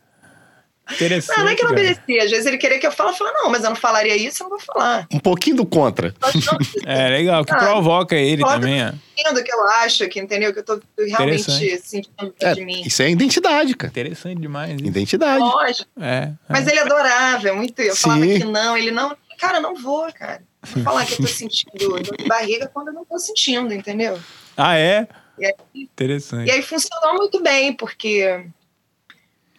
Interessante. 0.92 1.38
Não, 1.38 1.46
não 1.46 1.52
é 1.52 1.56
que 1.56 1.62
eu 1.62 1.66
não 1.68 1.74
obedecia. 1.74 2.24
Às 2.24 2.30
vezes 2.32 2.46
ele 2.46 2.58
queria 2.58 2.80
que 2.80 2.88
eu 2.88 2.92
fale, 2.92 3.12
eu 3.12 3.14
falava, 3.16 3.38
não, 3.44 3.50
mas 3.52 3.64
eu 3.64 3.70
não 3.70 3.76
falaria 3.76 4.16
isso, 4.16 4.44
eu 4.44 4.50
não 4.50 4.58
vou 4.58 4.66
falar. 4.66 5.08
Um 5.12 5.20
pouquinho 5.20 5.56
do 5.58 5.66
contra. 5.66 6.14
É 6.86 7.10
legal, 7.10 7.44
que 7.46 7.54
Ah, 7.54 7.58
provoca 7.58 8.16
ele 8.16 8.44
também, 8.44 8.84
ó. 8.86 8.92
entendo 9.18 9.40
o 9.40 9.44
que 9.44 9.52
eu 9.54 9.64
acho, 9.68 10.08
que 10.10 10.20
entendeu? 10.20 10.52
Que 10.54 10.60
eu 10.60 10.64
tô 10.64 10.82
realmente 10.98 11.44
sentindo 11.80 12.34
É, 12.42 12.54
de 12.54 12.66
mim. 12.66 12.82
isso 12.86 13.02
é 13.02 13.10
identidade, 13.10 13.76
cara. 13.76 13.92
Interessante 13.92 14.40
demais. 14.42 14.76
isso. 14.76 14.86
Identidade. 14.86 15.40
Lógico. 15.40 15.90
É. 16.02 16.32
Mas 16.48 16.68
ele 16.68 16.80
adorava, 16.80 17.50
é 17.50 17.52
muito. 17.52 17.80
Eu 17.82 17.96
falava 17.96 18.22
Sim. 18.22 18.40
que 18.40 18.46
não, 18.46 18.78
ele 18.78 18.92
não. 18.92 19.16
Cara, 19.38 19.60
não 19.60 19.76
vou, 19.76 20.12
cara. 20.14 20.42
Vou 20.74 20.84
falar 20.84 21.06
que 21.06 21.14
eu 21.14 21.18
tô 21.18 21.28
sentindo 21.28 21.72
dor 21.78 22.02
de 22.02 22.28
barriga 22.28 22.70
quando 22.74 22.90
eu 22.90 22.94
não 22.94 23.06
tô 23.06 23.18
sentindo, 23.18 23.74
entendeu? 23.74 24.20
Ah, 24.58 24.76
é? 24.78 25.08
E 25.40 25.46
aí, 25.46 25.54
Interessante. 25.74 26.48
e 26.50 26.52
aí 26.52 26.62
funcionou 26.62 27.14
muito 27.16 27.42
bem, 27.42 27.72
porque. 27.72 28.46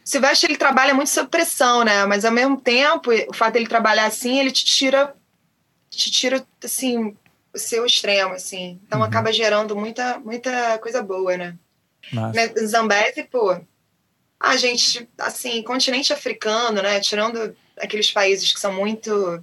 Silvestre 0.04 0.48
ele 0.50 0.58
trabalha 0.58 0.94
muito 0.94 1.10
sob 1.10 1.28
pressão, 1.28 1.84
né? 1.84 2.04
Mas 2.06 2.24
ao 2.24 2.32
mesmo 2.32 2.60
tempo, 2.60 3.10
o 3.28 3.34
fato 3.34 3.54
dele 3.54 3.66
trabalhar 3.66 4.06
assim, 4.06 4.38
ele 4.38 4.50
te 4.50 4.64
tira, 4.64 5.14
te 5.90 6.10
tira 6.10 6.44
assim, 6.64 7.16
o 7.54 7.58
seu 7.58 7.84
extremo, 7.86 8.34
assim. 8.34 8.80
Então 8.86 9.00
Uhum. 9.00 9.04
acaba 9.04 9.32
gerando 9.32 9.76
muita, 9.76 10.18
muita 10.18 10.78
coisa 10.78 11.02
boa, 11.02 11.36
né? 11.36 11.56
Massa. 12.12 12.34
né, 12.46 12.66
Zambesi, 12.66 13.24
pô, 13.24 13.60
a 14.38 14.56
gente, 14.56 15.08
assim, 15.18 15.62
continente 15.62 16.12
africano, 16.12 16.80
né, 16.82 16.98
tirando 16.98 17.54
aqueles 17.78 18.10
países 18.10 18.52
que 18.52 18.58
são 18.58 18.72
muito 18.72 19.42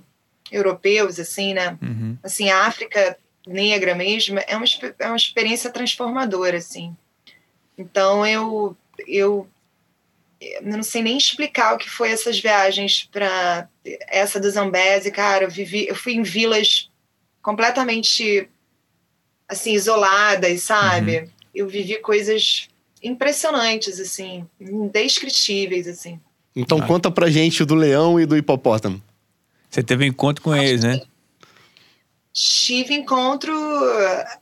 europeus, 0.52 1.20
assim, 1.20 1.54
né, 1.54 1.78
Uhum. 1.82 2.18
assim, 2.24 2.50
a 2.50 2.66
África 2.66 3.18
negra 3.46 3.94
mesmo, 3.96 4.40
é 4.46 4.58
uma, 4.58 4.66
é 5.00 5.08
uma 5.08 5.16
experiência 5.16 5.70
transformadora, 5.70 6.58
assim. 6.58 6.96
Então, 7.78 8.26
eu, 8.26 8.76
eu, 9.08 9.48
eu 10.40 10.62
não 10.64 10.84
sei 10.84 11.02
nem 11.02 11.18
explicar 11.18 11.74
o 11.74 11.78
que 11.78 11.90
foi 11.90 12.10
essas 12.12 12.40
viagens 12.40 13.08
para 13.12 13.68
essa 14.08 14.40
do 14.40 14.50
Zambesi, 14.50 15.12
cara, 15.12 15.46
eu 15.46 15.50
vivi, 15.50 15.88
eu 15.88 15.96
fui 15.96 16.14
em 16.14 16.24
vilas 16.24 16.90
completamente, 17.42 18.48
assim, 19.48 19.74
isoladas, 19.74 20.62
sabe? 20.62 21.30
Eu 21.56 21.68
vivi 21.68 22.00
coisas 22.00 22.68
impressionantes, 23.02 24.00
assim, 24.00 24.46
indescritíveis, 24.60 25.88
assim. 25.88 26.20
Então 26.56 26.80
Ah. 26.80 26.88
conta 26.88 27.10
pra 27.10 27.30
gente 27.30 27.64
do 27.64 27.76
leão 27.76 28.20
e 28.20 28.26
do 28.26 28.36
hipopótamo. 28.36 29.02
Você 29.70 29.84
teve 29.84 30.06
um 30.06 30.08
encontro 30.08 30.44
com 30.44 30.56
eles, 30.56 30.84
né? 30.84 31.02
Tive 32.38 32.94
encontro 32.94 33.52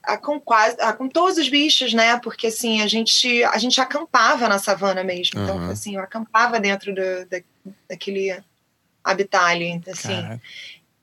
ah, 0.02 0.18
com 0.18 0.38
quase 0.38 0.76
ah, 0.80 0.92
com 0.92 1.08
todos 1.08 1.38
os 1.38 1.48
bichos, 1.48 1.94
né? 1.94 2.18
Porque 2.20 2.48
assim 2.48 2.82
a 2.82 2.86
gente 2.86 3.42
a 3.44 3.56
gente 3.56 3.80
acampava 3.80 4.46
na 4.48 4.58
savana 4.58 5.02
mesmo. 5.02 5.40
Então 5.40 5.56
Aham. 5.56 5.70
assim 5.70 5.96
eu 5.96 6.02
acampava 6.02 6.60
dentro 6.60 6.94
do, 6.94 7.26
da, 7.26 7.40
daquele 7.88 8.38
habitat 9.02 9.50
ali, 9.52 9.80
assim. 9.88 10.22
Caraca. 10.22 10.42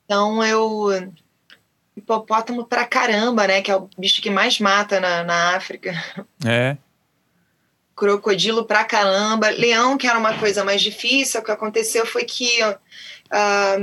Então 0.04 0.44
eu 0.44 1.12
hipopótamo 1.96 2.64
pra 2.64 2.86
caramba, 2.86 3.48
né? 3.48 3.60
Que 3.60 3.72
é 3.72 3.76
o 3.76 3.90
bicho 3.98 4.22
que 4.22 4.30
mais 4.30 4.60
mata 4.60 5.00
na, 5.00 5.24
na 5.24 5.56
África. 5.56 5.92
É. 6.46 6.76
crocodilo 7.96 8.66
pra 8.66 8.84
caramba, 8.84 9.48
leão, 9.50 9.96
que 9.96 10.06
era 10.06 10.18
uma 10.18 10.38
coisa 10.38 10.64
mais 10.64 10.80
difícil. 10.80 11.40
O 11.40 11.44
que 11.44 11.50
aconteceu 11.50 12.06
foi 12.06 12.24
que 12.24 12.60
ah, 13.32 13.78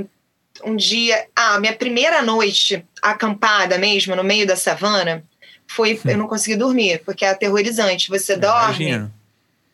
um 0.64 0.76
dia, 0.76 1.28
ah, 1.36 1.60
minha 1.60 1.74
primeira 1.74 2.22
noite 2.22 2.86
acampada 3.02 3.78
mesmo, 3.78 4.16
no 4.16 4.24
meio 4.24 4.46
da 4.46 4.56
savana, 4.56 5.24
foi. 5.68 6.00
Eu 6.06 6.18
não 6.18 6.28
consegui 6.28 6.56
dormir, 6.56 7.02
porque 7.06 7.24
é 7.26 7.30
aterrorizante. 7.30 8.10
Você 8.10 8.36
dorme 8.36 9.10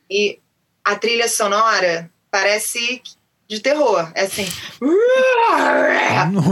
e 0.10 0.40
a 0.84 0.96
trilha 0.96 1.28
sonora 1.28 2.10
parece 2.32 3.02
de 3.48 3.60
terror. 3.60 4.12
É 4.14 4.24
assim. 4.24 4.46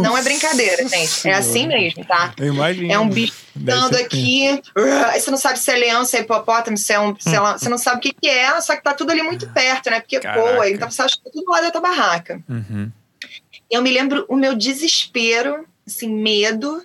Não 0.02 0.18
é 0.18 0.24
brincadeira, 0.24 0.88
gente. 0.88 1.28
É 1.28 1.34
assim 1.34 1.68
mesmo, 1.68 2.06
tá? 2.06 2.34
Eu 2.38 2.48
imagino. 2.48 2.92
É 2.92 2.98
um 3.00 3.10
bicho 3.10 3.34
andando 3.56 3.96
ser 3.98 4.04
aqui. 4.06 4.62
Você 5.14 5.32
não 5.32 5.38
sabe 5.38 5.60
se 5.60 5.72
é 5.72 5.76
leão, 5.76 6.06
se 6.06 6.18
é 6.18 6.22
hipopótamo, 6.22 6.78
se 6.78 6.94
é 6.94 7.00
um. 7.00 7.16
se 7.20 7.36
é 7.36 7.40
lá- 7.40 7.58
você 7.58 7.70
não 7.70 7.78
sabe 7.78 7.98
o 7.98 8.02
que, 8.02 8.14
que 8.14 8.28
é, 8.30 8.60
só 8.62 8.76
que 8.76 8.84
tá 8.84 8.94
tudo 8.94 9.12
ali 9.12 9.22
muito 9.22 9.48
perto, 9.50 9.90
né? 9.90 10.00
Porque 10.00 10.20
Caraca. 10.20 10.42
voa. 10.42 10.70
Então 10.70 10.90
você 10.90 11.02
acha 11.02 11.16
que 11.18 11.24
tá 11.24 11.30
tudo 11.32 11.52
lá 11.52 11.62
da 11.62 11.72
tua 11.72 11.82
barraca. 11.82 12.42
Uhum. 12.50 12.92
Eu 13.76 13.82
me 13.82 13.92
lembro 13.92 14.26
o 14.30 14.36
meu 14.36 14.56
desespero, 14.56 15.68
assim, 15.86 16.08
medo. 16.10 16.82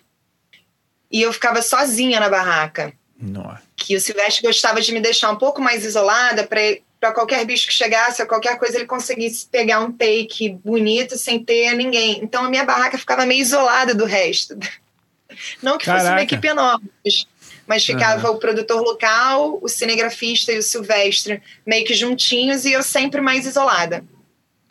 E 1.11 1.23
eu 1.23 1.33
ficava 1.33 1.63
sozinha 1.63 2.19
na 2.21 2.29
barraca. 2.29 2.93
Nossa. 3.19 3.63
Que 3.77 3.95
o 3.97 4.01
Silvestre 4.01 4.43
gostava 4.47 4.81
de 4.81 4.93
me 4.93 5.01
deixar 5.01 5.31
um 5.31 5.37
pouco 5.37 5.61
mais 5.61 5.85
isolada 5.85 6.45
para 6.47 7.13
qualquer 7.13 7.45
bicho 7.45 7.67
que 7.67 7.73
chegasse, 7.73 8.21
ou 8.23 8.29
qualquer 8.29 8.59
coisa, 8.59 8.77
ele 8.77 8.87
conseguisse 8.87 9.47
pegar 9.47 9.81
um 9.81 9.93
take 9.93 10.51
bonito 10.65 11.17
sem 11.17 11.43
ter 11.43 11.75
ninguém. 11.75 12.21
Então 12.23 12.45
a 12.45 12.51
minha 12.51 12.65
barraca 12.65 12.99
ficava 12.99 13.25
meio 13.27 13.41
isolada 13.41 13.95
do 13.95 14.05
resto. 14.05 14.57
Não 15.63 15.79
que 15.79 15.85
fosse 15.85 15.97
uma 15.99 16.05
Caraca. 16.05 16.23
equipe 16.23 16.49
enorme, 16.49 16.91
mas- 17.05 17.27
mas 17.67 17.85
ficava 17.87 18.29
o 18.33 18.39
produtor 18.39 18.83
local, 18.83 19.61
o 19.63 19.69
cinegrafista 19.69 20.51
e 20.51 20.59
o 20.59 20.63
Silvestre 20.63 21.41
meio 21.65 21.85
que 21.87 21.95
juntinhos 21.95 22.65
e 22.65 22.73
eu 22.73 22.83
sempre 22.83 23.21
mais 23.21 23.47
isolada. 23.47 24.05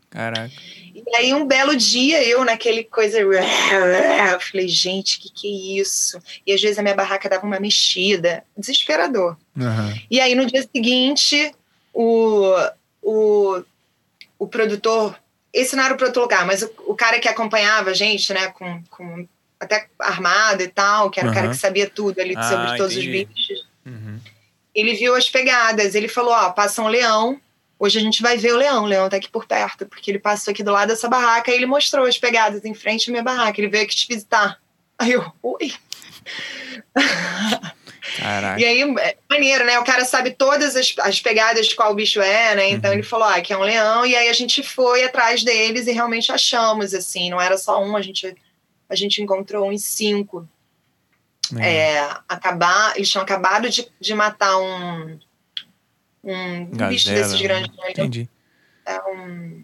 Caraca. 0.10 0.52
E 1.08 1.16
aí, 1.16 1.34
um 1.34 1.46
belo 1.46 1.76
dia, 1.76 2.24
eu 2.24 2.44
naquele 2.44 2.84
coisa. 2.84 3.20
Eu 3.20 4.40
falei, 4.40 4.68
gente, 4.68 5.20
que 5.20 5.30
que 5.32 5.48
é 5.48 5.82
isso? 5.82 6.22
E 6.46 6.54
às 6.54 6.62
vezes 6.62 6.78
a 6.80 6.82
minha 6.82 6.96
barraca 6.96 7.30
dava 7.30 7.46
uma 7.46 7.60
mexida. 7.60 8.44
Desesperador. 8.58 9.38
Uhum. 9.56 10.02
E 10.10 10.20
aí, 10.20 10.36
no 10.36 10.46
dia 10.46 10.62
seguinte, 10.74 11.52
o, 11.94 12.54
o, 13.02 13.64
o 14.38 14.48
produtor. 14.48 15.18
Esse 15.52 15.76
não 15.76 15.84
era 15.84 15.94
o 15.96 15.98
produtor 15.98 16.24
lugar, 16.24 16.46
mas 16.46 16.62
o, 16.62 16.72
o 16.88 16.96
cara 16.96 17.20
que 17.20 17.28
acompanhava 17.28 17.90
a 17.90 17.94
gente, 17.94 18.32
né, 18.34 18.48
com, 18.50 18.84
com 18.90 19.28
até 19.60 19.88
armado 20.00 20.62
e 20.62 20.68
tal, 20.68 21.10
que 21.10 21.20
era 21.20 21.30
o 21.30 21.34
cara 21.34 21.50
que 21.50 21.58
sabia 21.58 21.90
tudo 21.90 22.22
ali 22.22 22.36
Ah, 22.38 22.44
sobre 22.44 22.78
todos 22.78 22.94
entendi. 22.96 23.24
os 23.24 23.28
bichos 23.28 23.70
Uhum. 23.86 24.20
ele 24.76 24.94
viu 24.94 25.16
as 25.16 25.28
pegadas. 25.30 25.96
Ele 25.96 26.08
falou: 26.08 26.32
Ó, 26.34 26.52
passa 26.52 26.82
um 26.82 26.88
leão. 26.88 27.40
Hoje 27.80 27.98
a 27.98 28.02
gente 28.02 28.22
vai 28.22 28.36
ver 28.36 28.54
o 28.54 28.58
leão. 28.58 28.84
O 28.84 28.88
leão 28.88 29.10
tá 29.10 29.16
aqui 29.16 29.30
por 29.30 29.46
perto, 29.48 29.86
porque 29.86 30.12
ele 30.12 30.20
passou 30.20 30.52
aqui 30.52 30.62
do 30.62 30.72
lado 30.72 30.90
dessa 30.90 31.08
barraca 31.08 31.50
e 31.50 31.56
ele 31.56 31.66
mostrou 31.66 32.06
as 32.06 32.18
pegadas 32.18 32.66
em 32.66 32.74
frente 32.74 33.10
à 33.10 33.12
minha 33.12 33.24
barraca. 33.24 33.60
Ele 33.60 33.70
veio 33.70 33.86
aqui 33.86 33.96
te 33.96 34.08
visitar. 34.08 34.60
Aí 34.98 35.14
eu, 35.14 35.32
oi. 35.42 35.74
Caraca. 38.18 38.60
E 38.60 38.66
aí, 38.66 38.82
é 38.82 39.18
maneiro, 39.30 39.66
né? 39.66 39.80
O 39.80 39.84
cara 39.84 40.04
sabe 40.04 40.32
todas 40.32 40.76
as, 40.76 40.94
as 41.00 41.22
pegadas 41.22 41.68
de 41.68 41.76
qual 41.76 41.94
bicho 41.96 42.20
é, 42.20 42.56
né? 42.56 42.70
Então 42.70 42.90
Uhum. 42.90 42.98
ele 42.98 43.04
falou, 43.04 43.28
ah, 43.28 43.40
que 43.40 43.54
é 43.54 43.58
um 43.58 43.62
leão. 43.62 44.06
E 44.06 44.16
aí 44.16 44.28
a 44.28 44.34
gente 44.34 44.62
foi 44.62 45.04
atrás 45.04 45.44
deles 45.44 45.88
e 45.88 45.92
realmente 45.92 46.32
achamos, 46.32 46.94
assim. 46.94 47.30
Não 47.30 47.40
era 47.40 47.58
só 47.58 47.82
um, 47.82 47.96
a 47.96 48.02
gente, 48.02 48.36
a 48.90 48.96
gente 48.96 49.22
encontrou 49.22 49.70
uns 49.70 49.84
cinco. 49.84 50.48
É, 51.60 52.00
acabar, 52.28 52.96
eles 52.96 53.10
tinham 53.10 53.24
acabado 53.24 53.70
de, 53.70 53.88
de 54.00 54.14
matar 54.14 54.56
um, 54.58 55.18
um 56.24 56.66
bicho 56.66 57.08
Gazela, 57.08 57.28
desses 57.28 57.42
grandes. 57.42 57.78
né? 57.78 57.92
Entendi. 57.92 58.30
É 58.86 59.00
um, 59.02 59.64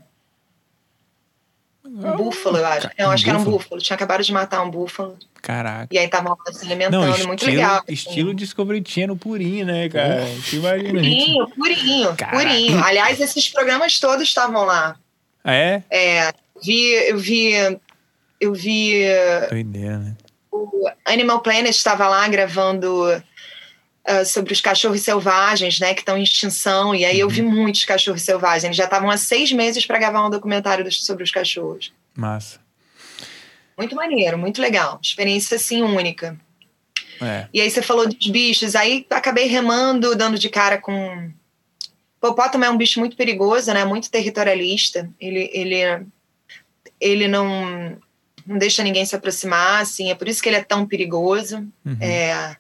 um 1.86 2.16
búfalo, 2.18 2.58
eu 2.58 2.66
acho. 2.66 2.89
Eu 2.97 3.08
Um 3.08 3.12
acho 3.12 3.24
que 3.24 3.30
era 3.30 3.39
um 3.39 3.43
búfalo? 3.43 3.82
Tinha 3.82 3.95
acabado 3.95 4.24
de 4.24 4.32
matar 4.32 4.62
um 4.64 4.70
búfalo. 4.70 5.18
Caraca. 5.41 5.88
E 5.91 5.97
aí 5.99 6.08
lá 6.08 6.36
se 6.51 6.66
alimentando. 6.66 7.01
Não, 7.01 7.10
estilo, 7.10 7.28
muito 7.28 7.45
legal. 7.45 7.76
assim. 7.76 7.93
estilo 7.93 8.34
Discovery 8.34 8.84
Channel 8.86 9.16
purinho, 9.16 9.66
né, 9.66 9.88
cara? 9.89 10.26
Você 10.26 10.56
imagina, 10.56 11.03
gente. 11.03 11.26
Purinho, 11.26 11.47
purinho, 11.49 12.16
Caraca. 12.16 12.38
purinho. 12.38 12.84
Aliás, 12.84 13.20
esses 13.20 13.49
programas 13.49 13.99
todos 13.99 14.24
estavam 14.24 14.66
lá. 14.66 14.95
Ah, 15.43 15.53
é? 15.53 15.84
É, 15.91 16.34
vi, 16.64 16.91
eu 17.08 17.18
vi. 17.20 17.51
Eu 18.41 18.53
vi. 18.53 19.03
Doideira, 19.49 19.99
né? 19.99 20.16
O 20.51 20.89
Animal 21.06 21.41
Planet 21.41 21.76
estava 21.76 22.08
lá 22.08 22.28
gravando 22.28 23.22
ah, 24.06 24.24
sobre 24.26 24.53
os 24.53 24.62
cachorros 24.62 25.01
selvagens, 25.01 25.80
né, 25.80 25.93
que 25.93 26.01
estão 26.01 26.18
em 26.18 26.24
extinção. 26.24 26.93
E 26.93 27.03
aí 27.06 27.20
eu 27.20 27.30
vi 27.30 27.41
Uhum. 27.41 27.51
muitos 27.51 27.84
cachorros 27.86 28.22
selvagens. 28.22 28.64
Eles 28.66 28.78
já 28.78 28.84
estavam 28.86 29.10
há 29.10 29.18
seis 29.18 29.51
meses 29.51 29.86
para 29.86 29.97
gravar 29.99 30.26
um 30.26 30.30
documentário 30.30 30.84
dos- 30.84 31.06
sobre 31.06 31.24
os 31.24 31.32
cachorros. 31.32 31.91
Massa. 32.16 32.60
Muito 33.78 33.95
maneiro, 33.95 34.38
muito 34.38 34.62
legal. 34.62 34.99
Experiência, 35.01 35.56
assim, 35.56 35.82
única. 35.82 36.39
É. 37.22 37.47
E 37.53 37.60
aí 37.62 37.70
você 37.70 37.82
falou 37.82 38.08
dos 38.08 38.28
bichos. 38.28 38.76
Aí 38.76 39.06
acabei 39.10 39.47
remando, 39.47 40.16
dando 40.16 40.38
de 40.39 40.49
cara 40.49 40.78
com... 40.78 41.30
Hipopótamo 42.18 42.66
é 42.66 42.70
um 42.70 42.78
bicho 42.78 42.99
muito 42.99 43.16
perigoso, 43.16 43.72
né? 43.74 43.84
Muito 43.86 44.10
territorialista. 44.10 45.10
Ele, 45.20 45.49
ele 45.53 46.06
ele 46.99 47.28
não, 47.28 47.97
não 48.47 48.58
deixa 48.58 48.82
ninguém 48.82 49.06
se 49.06 49.16
aproximar, 49.16 49.82
assim, 49.82 50.10
é 50.10 50.16
por 50.16 50.28
isso 50.28 50.41
que 50.41 50.47
ele 50.49 50.56
é 50.56 50.64
tão 50.64 50.88
perigoso. 50.88 51.58
Uhum. 51.86 51.97
É, 51.99 52.56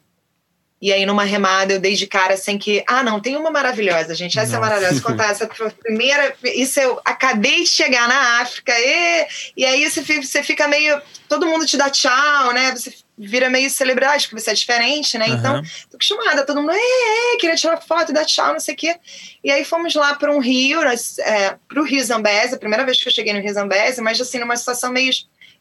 e 0.81 0.91
aí, 0.91 1.05
numa 1.05 1.23
remada, 1.23 1.73
eu 1.73 1.79
dei 1.79 1.95
de 1.95 2.05
cara 2.05 2.35
sem 2.35 2.57
que. 2.57 2.83
Ah, 2.85 3.01
não, 3.01 3.19
tem 3.19 3.37
uma 3.37 3.49
maravilhosa, 3.49 4.13
gente. 4.13 4.37
Essa 4.37 4.57
Nossa. 4.57 4.57
é 4.57 4.59
maravilhosa. 4.59 5.01
Contar 5.01 5.31
essa 5.31 5.47
primeira. 5.81 6.35
Isso 6.43 6.79
eu 6.79 6.99
acabei 7.05 7.63
de 7.63 7.69
chegar 7.69 8.07
na 8.07 8.41
África. 8.41 8.73
E, 8.77 9.27
e 9.57 9.65
aí 9.65 9.89
você 9.89 10.03
fica, 10.03 10.21
você 10.21 10.43
fica 10.43 10.67
meio. 10.67 11.01
Todo 11.29 11.47
mundo 11.47 11.65
te 11.65 11.77
dá 11.77 11.89
tchau, 11.89 12.51
né? 12.53 12.71
Você 12.71 12.93
vira 13.17 13.49
meio 13.49 13.69
celebridade, 13.69 14.27
porque 14.27 14.41
você 14.41 14.51
é 14.51 14.53
diferente, 14.53 15.17
né? 15.17 15.29
Então, 15.29 15.55
Aham. 15.55 15.63
tô 15.89 15.95
acostumada. 15.95 16.45
Todo 16.45 16.61
mundo, 16.61 16.73
é, 16.73 17.33
é, 17.33 17.37
queria 17.37 17.55
tirar 17.55 17.77
foto, 17.77 18.11
dar 18.11 18.25
tchau, 18.25 18.51
não 18.51 18.59
sei 18.59 18.73
o 18.73 18.77
quê. 18.77 18.95
E 19.41 19.49
aí 19.49 19.63
fomos 19.63 19.95
lá 19.95 20.15
para 20.15 20.31
um 20.31 20.39
rio, 20.39 20.83
nós, 20.83 21.17
é, 21.19 21.57
pro 21.69 21.83
Rio 21.83 22.03
Zambeze, 22.03 22.55
a 22.55 22.59
primeira 22.59 22.83
vez 22.83 23.01
que 23.01 23.07
eu 23.07 23.13
cheguei 23.13 23.33
no 23.33 23.39
Rio 23.39 23.53
Zambeze, 23.53 24.01
mas 24.01 24.19
assim, 24.19 24.39
numa 24.39 24.57
situação 24.57 24.91
meio 24.91 25.13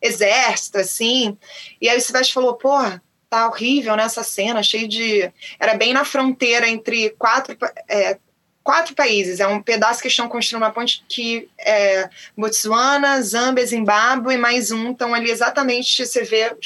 exército, 0.02 0.78
assim. 0.78 1.38
E 1.80 1.88
aí 1.88 1.96
o 1.96 2.00
Silvestre 2.00 2.34
falou, 2.34 2.54
porra, 2.54 3.00
tá 3.34 3.48
horrível 3.48 3.96
nessa 3.96 4.22
cena, 4.22 4.62
cheio 4.62 4.86
de. 4.86 5.30
Era 5.58 5.74
bem 5.74 5.92
na 5.92 6.04
fronteira 6.04 6.68
entre 6.68 7.10
quatro, 7.10 7.56
é, 7.88 8.16
quatro 8.62 8.94
países. 8.94 9.40
É 9.40 9.46
um 9.46 9.60
pedaço 9.60 10.00
que 10.00 10.08
estão 10.08 10.28
construindo 10.28 10.62
uma 10.62 10.70
ponte 10.70 11.04
que 11.08 11.48
é 11.58 12.08
Botsuana, 12.36 13.20
Zâmbia, 13.22 13.66
Zimbábue 13.66 14.34
e 14.34 14.38
mais 14.38 14.70
um 14.70 14.92
estão 14.92 15.12
ali 15.12 15.30
exatamente. 15.30 16.06
Você 16.06 16.22
vê 16.22 16.56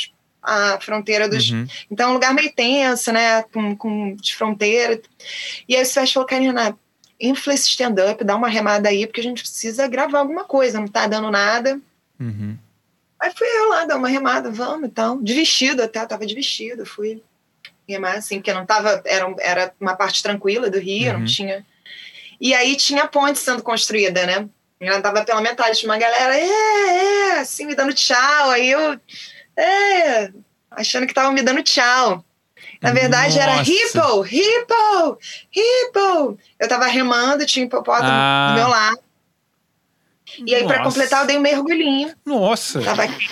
a 0.42 0.78
fronteira 0.80 1.28
dos. 1.28 1.50
Uhum. 1.50 1.66
Então 1.90 2.08
é 2.08 2.10
um 2.10 2.14
lugar 2.14 2.34
meio 2.34 2.52
tenso, 2.52 3.10
né? 3.12 3.42
Com, 3.44 3.74
com, 3.74 4.14
de 4.14 4.36
fronteira. 4.36 5.00
E 5.66 5.74
aí 5.74 5.82
o 5.82 5.86
Silvestre 5.86 6.14
falou, 6.14 6.28
Karina. 6.28 6.78
Infla 7.20 7.52
esse 7.52 7.70
stand-up, 7.70 8.22
dá 8.22 8.36
uma 8.36 8.46
remada 8.46 8.88
aí, 8.88 9.04
porque 9.04 9.20
a 9.20 9.24
gente 9.24 9.42
precisa 9.42 9.88
gravar 9.88 10.20
alguma 10.20 10.44
coisa, 10.44 10.78
não 10.78 10.86
tá 10.86 11.04
dando 11.08 11.32
nada. 11.32 11.80
Uhum. 12.20 12.56
Aí 13.20 13.32
fui 13.36 13.46
eu 13.48 13.68
lá 13.70 13.84
dar 13.84 13.96
uma 13.96 14.08
remada, 14.08 14.50
vamos 14.50 14.88
então. 14.88 15.22
De 15.22 15.34
vestido 15.34 15.82
até, 15.82 16.00
eu 16.00 16.06
tava 16.06 16.24
de 16.26 16.34
vestido, 16.34 16.86
fui 16.86 17.22
remar 17.88 18.12
assim, 18.18 18.36
porque 18.36 18.52
não 18.52 18.64
tava, 18.66 19.02
era, 19.04 19.34
era 19.40 19.74
uma 19.80 19.96
parte 19.96 20.22
tranquila 20.22 20.68
do 20.70 20.78
rio, 20.78 21.12
Uhum. 21.12 21.18
não 21.20 21.26
tinha. 21.26 21.64
E 22.40 22.54
aí 22.54 22.76
tinha 22.76 23.04
a 23.04 23.08
ponte 23.08 23.38
sendo 23.38 23.62
construída, 23.62 24.24
né? 24.26 24.48
Ela 24.80 25.00
tava 25.02 25.24
pela 25.24 25.40
metade, 25.40 25.78
tinha 25.78 25.90
uma 25.90 25.98
galera, 25.98 26.36
é, 26.36 26.46
é, 26.46 27.40
assim, 27.40 27.66
me 27.66 27.74
dando 27.74 27.92
tchau. 27.92 28.50
Aí 28.50 28.70
eu, 28.70 29.00
é, 29.56 30.30
achando 30.70 31.04
que 31.04 31.10
estavam 31.10 31.32
me 31.32 31.42
dando 31.42 31.62
tchau. 31.64 32.24
Na 32.80 32.92
verdade 32.92 33.36
era 33.38 33.56
Nossa. 33.56 33.70
hippo, 33.72 34.24
hippo, 34.26 35.18
hippo. 35.52 36.38
Eu 36.60 36.68
tava 36.68 36.86
remando, 36.86 37.44
tinha 37.44 37.64
um 37.64 37.66
hipopótamo 37.66 38.08
Ah. 38.12 38.48
do 38.50 38.54
meu 38.54 38.68
lado. 38.68 38.98
E 40.46 40.54
aí, 40.54 40.64
pra 40.64 40.78
Nossa. 40.78 40.90
completar, 40.90 41.20
eu 41.22 41.26
dei 41.26 41.36
um 41.36 41.40
mergulhinho. 41.40 42.14
Nossa, 42.24 42.80
Tava 42.82 43.04
aqui 43.04 43.28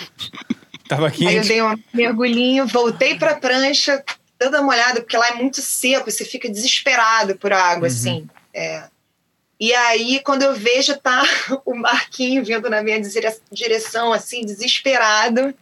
tava 0.87 1.07
Aí 1.07 1.13
eu 1.13 1.19
quente. 1.41 1.47
dei 1.49 1.61
um 1.61 1.75
mergulhinho, 1.93 2.65
voltei 2.65 3.15
pra 3.15 3.35
prancha, 3.35 4.01
dando 4.39 4.61
uma 4.61 4.71
olhada, 4.73 5.01
porque 5.01 5.17
lá 5.17 5.27
é 5.29 5.33
muito 5.33 5.61
seco, 5.61 6.09
você 6.09 6.23
fica 6.23 6.49
desesperado 6.49 7.35
por 7.37 7.51
água, 7.51 7.87
Uhum. 7.89 7.93
assim. 7.93 8.27
É. 8.53 8.83
E 9.59 9.73
aí, 9.73 10.21
quando 10.23 10.43
eu 10.43 10.53
vejo, 10.53 10.95
tá 10.97 11.23
o 11.65 11.75
Marquinho 11.75 12.43
vindo 12.45 12.69
na 12.69 12.81
minha 12.81 13.01
dire- 13.01 13.35
direção, 13.51 14.13
assim, 14.13 14.45
desesperado. 14.45 15.53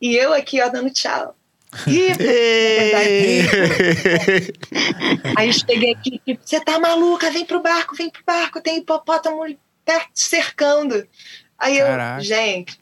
E 0.00 0.14
eu 0.16 0.34
aqui, 0.34 0.60
ó, 0.60 0.68
dando 0.68 0.90
tchau. 0.90 1.34
E 1.86 2.12
aí 5.36 5.48
eu 5.48 5.52
cheguei 5.52 5.92
aqui, 5.92 6.20
tipo, 6.24 6.40
você 6.44 6.60
tá 6.60 6.78
maluca? 6.78 7.30
Vem 7.30 7.44
pro 7.44 7.60
barco, 7.62 7.94
vem 7.96 8.10
pro 8.10 8.22
barco, 8.26 8.60
tem 8.60 8.78
hipopótamo 8.78 9.42
cercando. 10.14 11.06
Aí 11.58 11.78
eu, 11.78 11.86
Caraca. 11.86 12.20
gente, 12.22 12.78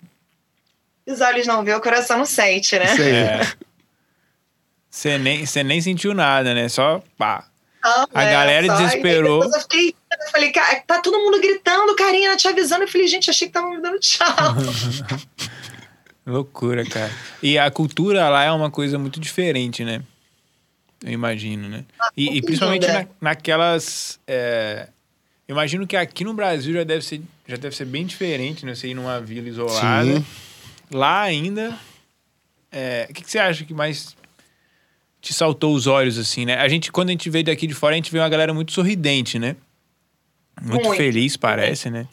os 1.06 1.20
olhos 1.20 1.46
não 1.46 1.62
vê, 1.64 1.74
o 1.74 1.80
coração 1.80 2.18
não 2.18 2.24
sente, 2.26 2.78
né? 2.78 2.84
É. 3.00 3.40
Você 4.88 5.18
nem, 5.18 5.46
você 5.46 5.62
nem 5.62 5.80
sentiu 5.80 6.12
nada, 6.14 6.52
né? 6.54 6.68
Só 6.68 7.02
pá. 7.16 7.46
Não, 7.82 8.06
A 8.12 8.24
é, 8.24 8.32
galera 8.32 8.66
só- 8.66 8.76
desesperou. 8.76 9.42
Eu 9.44 9.60
fiquei, 9.60 9.88
eu 9.90 10.30
falei, 10.30 10.50
cara, 10.52 10.80
tá 10.86 11.00
todo 11.00 11.18
mundo 11.18 11.40
gritando, 11.40 11.94
Karina, 11.96 12.36
te 12.36 12.46
avisando. 12.48 12.82
Eu 12.84 12.88
falei, 12.88 13.06
gente, 13.06 13.30
achei 13.30 13.48
que 13.48 13.50
estavam 13.56 13.70
me 13.76 13.80
dando 13.80 13.98
tchau. 14.00 14.26
Loucura, 16.26 16.84
cara. 16.84 17.10
E 17.42 17.58
a 17.58 17.70
cultura 17.70 18.28
lá 18.28 18.44
é 18.44 18.52
uma 18.52 18.70
coisa 18.70 18.98
muito 18.98 19.18
diferente, 19.18 19.84
né? 19.84 20.02
Eu 21.02 21.12
imagino, 21.12 21.68
né? 21.68 21.84
E, 22.16 22.36
e 22.36 22.42
principalmente 22.42 22.86
na- 22.86 23.06
naquelas. 23.20 24.20
é, 24.26 24.88
imagino 25.52 25.86
que 25.86 25.96
aqui 25.96 26.24
no 26.24 26.34
Brasil 26.34 26.72
já 26.74 26.84
deve 26.84 27.04
ser, 27.04 27.20
já 27.46 27.56
deve 27.56 27.74
ser 27.74 27.84
bem 27.84 28.06
diferente, 28.06 28.64
né? 28.64 28.74
Você 28.74 28.88
ir 28.88 28.94
numa 28.94 29.20
vila 29.20 29.48
isolada. 29.48 30.16
Sim. 30.16 30.24
Lá 30.92 31.22
ainda. 31.22 31.78
é, 32.70 33.06
O 33.10 33.14
que, 33.14 33.22
que 33.22 33.30
você 33.30 33.38
acha 33.38 33.64
que 33.64 33.74
mais 33.74 34.16
te 35.20 35.34
saltou 35.34 35.74
os 35.74 35.86
olhos, 35.86 36.18
assim, 36.18 36.44
né? 36.46 36.56
A 36.56 36.68
gente, 36.68 36.90
quando 36.90 37.08
a 37.08 37.12
gente 37.12 37.28
veio 37.28 37.44
daqui 37.44 37.66
de 37.66 37.74
fora, 37.74 37.94
a 37.94 37.96
gente 37.96 38.10
vê 38.10 38.18
uma 38.18 38.28
galera 38.28 38.54
muito 38.54 38.72
sorridente, 38.72 39.38
né? 39.38 39.56
Muito, 40.62 40.84
Muito. 40.86 40.96
feliz, 40.98 41.36
parece, 41.36 41.88
né? 41.90 42.06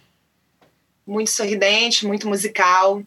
muito 1.05 1.29
sorridente, 1.31 2.05
muito 2.05 2.27
musical. 2.27 3.01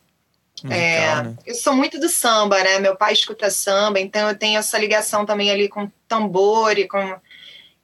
Musical, 0.63 0.73
É, 0.73 1.23
né? 1.23 1.37
Eu 1.47 1.55
sou 1.55 1.75
muito 1.75 1.99
do 2.01 2.09
samba, 2.09 2.63
né? 2.63 2.79
Meu 2.79 2.97
pai 2.97 3.13
escuta 3.13 3.51
samba, 3.51 4.01
então 4.01 4.29
eu 4.29 4.35
tenho 4.35 4.59
essa 4.59 4.79
ligação 4.79 5.27
também 5.27 5.51
ali 5.51 5.69
com 5.69 5.91
tambor 6.09 6.79
e 6.79 6.89
com. 6.89 7.15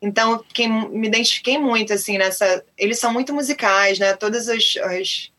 Então 0.06 0.38
fiquei- 0.46 0.68
me 0.68 1.08
identifiquei 1.08 1.58
muito 1.58 1.92
assim 1.92 2.16
nessa. 2.16 2.64
Eles 2.78 3.00
são 3.00 3.12
muito 3.12 3.34
musicais, 3.34 3.98
né? 3.98 4.14
Todas 4.14 4.48
as, 4.48 4.76
as 4.76 5.32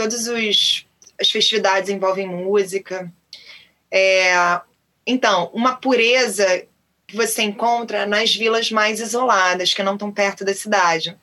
os 0.00 0.86
as 1.20 1.30
festividades 1.30 1.90
envolvem 1.90 2.26
música. 2.26 3.12
É, 3.90 4.32
então 5.06 5.50
uma 5.52 5.76
pureza 5.76 6.66
que 7.06 7.14
você 7.14 7.42
encontra 7.42 8.06
nas 8.06 8.34
vilas 8.34 8.70
mais 8.70 9.00
isoladas, 9.00 9.74
que 9.74 9.82
não 9.82 9.92
estão 9.92 10.10
perto 10.10 10.46
da 10.46 10.54
cidade. 10.54 11.14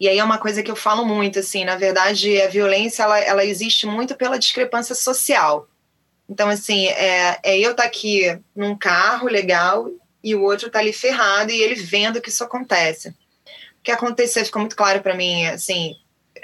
E 0.00 0.08
aí 0.08 0.18
é 0.18 0.24
uma 0.24 0.38
coisa 0.38 0.62
que 0.62 0.70
eu 0.70 0.74
falo 0.74 1.04
muito, 1.04 1.38
assim, 1.38 1.64
na 1.66 1.76
verdade, 1.76 2.40
a 2.40 2.48
violência, 2.48 3.02
ela, 3.02 3.20
ela 3.20 3.44
existe 3.44 3.86
muito 3.86 4.16
pela 4.16 4.38
discrepância 4.38 4.94
social. 4.94 5.68
Então, 6.28 6.48
assim, 6.48 6.86
é, 6.88 7.38
é 7.42 7.58
eu 7.58 7.72
estar 7.72 7.84
aqui 7.84 8.36
num 8.56 8.74
carro 8.74 9.28
legal 9.28 9.88
e 10.22 10.34
o 10.34 10.42
outro 10.42 10.70
tá 10.70 10.78
ali 10.78 10.92
ferrado 10.92 11.50
e 11.50 11.60
ele 11.60 11.74
vendo 11.74 12.20
que 12.20 12.28
isso 12.28 12.44
acontece. 12.44 13.08
O 13.08 13.82
que 13.82 13.90
aconteceu, 13.90 14.44
ficou 14.44 14.60
muito 14.60 14.76
claro 14.76 15.02
para 15.02 15.14
mim, 15.14 15.46
assim, 15.46 15.96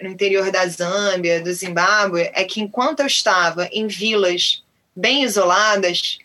no 0.03 0.11
interior 0.11 0.51
da 0.51 0.67
Zâmbia, 0.67 1.41
do 1.41 1.53
Zimbábue, 1.53 2.31
é 2.35 2.45
que 2.45 2.61
enquanto 2.61 3.01
eu 3.01 3.07
estava 3.07 3.69
em 3.73 3.87
vilas 3.87 4.63
bem 4.95 5.23
isoladas, 5.23 6.19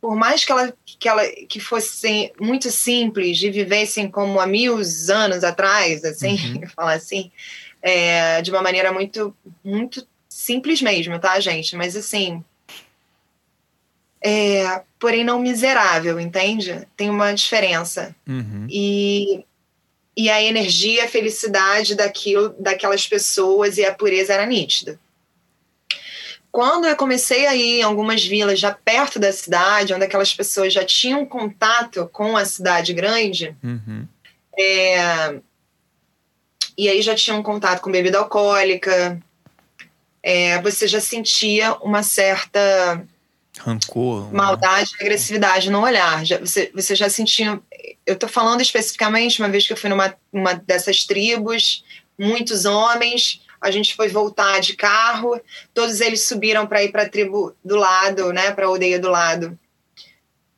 por 0.00 0.14
mais 0.14 0.44
que 0.44 0.52
ela 0.52 0.72
que 1.00 1.08
ela 1.08 1.26
que 1.48 1.60
fossem 1.60 2.32
muito 2.40 2.70
simples 2.70 3.38
de 3.38 3.50
vivessem 3.50 4.10
como 4.10 4.40
há 4.40 4.46
mil 4.46 4.76
anos 5.10 5.44
atrás, 5.44 6.04
assim, 6.04 6.60
falar 6.74 6.94
assim, 6.94 7.30
é, 7.80 8.42
de 8.42 8.50
uma 8.50 8.62
maneira 8.62 8.92
muito 8.92 9.34
muito 9.64 10.06
simples 10.28 10.82
mesmo, 10.82 11.18
tá, 11.18 11.38
gente? 11.40 11.76
Mas 11.76 11.96
assim, 11.96 12.44
é, 14.22 14.82
porém 14.98 15.22
não 15.24 15.38
miserável, 15.38 16.18
entende? 16.18 16.86
Tem 16.96 17.08
uma 17.10 17.32
diferença 17.32 18.14
Uhum. 18.26 18.66
e 18.70 19.44
e 20.20 20.28
a 20.28 20.42
energia, 20.42 21.04
a 21.04 21.08
felicidade 21.08 21.94
daquilo, 21.94 22.48
daquelas 22.58 23.06
pessoas 23.06 23.78
e 23.78 23.84
a 23.86 23.94
pureza 23.94 24.32
era 24.34 24.44
nítida. 24.44 24.98
Quando 26.50 26.86
eu 26.88 26.96
comecei 26.96 27.46
a 27.46 27.54
ir 27.54 27.78
em 27.78 27.82
algumas 27.82 28.24
vilas 28.26 28.58
já 28.58 28.72
perto 28.72 29.20
da 29.20 29.30
cidade, 29.32 29.94
onde 29.94 30.04
aquelas 30.04 30.34
pessoas 30.34 30.72
já 30.72 30.84
tinham 30.84 31.24
contato 31.24 32.08
com 32.12 32.36
a 32.36 32.44
cidade 32.44 32.92
grande, 32.92 33.54
Uhum. 33.62 34.08
é, 34.58 35.38
e 36.76 36.88
aí 36.88 37.00
já 37.00 37.14
tinham 37.14 37.40
contato 37.40 37.80
com 37.80 37.92
bebida 37.92 38.18
alcoólica, 38.18 39.20
é, 40.20 40.60
você 40.62 40.88
já 40.88 41.00
sentia 41.00 41.74
uma 41.74 42.02
certa 42.02 43.06
Rancor. 43.60 44.32
maldade 44.32 44.90
e 44.98 45.04
agressividade 45.04 45.70
no 45.70 45.82
olhar. 45.82 46.24
Já, 46.24 46.38
você, 46.38 46.70
você 46.74 46.94
já 46.94 47.08
sentia. 47.08 47.60
Eu 48.06 48.16
tô 48.16 48.28
falando 48.28 48.60
especificamente 48.60 49.40
uma 49.40 49.48
vez 49.48 49.66
que 49.66 49.72
eu 49.72 49.76
fui 49.76 49.90
numa 49.90 50.14
uma 50.32 50.54
dessas 50.54 51.04
tribos, 51.04 51.84
muitos 52.18 52.64
homens. 52.64 53.42
A 53.60 53.70
gente 53.70 53.96
foi 53.96 54.08
voltar 54.08 54.60
de 54.60 54.76
carro, 54.76 55.40
todos 55.74 56.00
eles 56.00 56.24
subiram 56.26 56.66
para 56.66 56.82
ir 56.84 56.92
para 56.92 57.02
a 57.02 57.08
tribo 57.08 57.56
do 57.64 57.76
lado, 57.76 58.32
né, 58.32 58.52
para 58.52 58.64
a 58.64 58.68
aldeia 58.68 59.00
do 59.00 59.10
lado, 59.10 59.58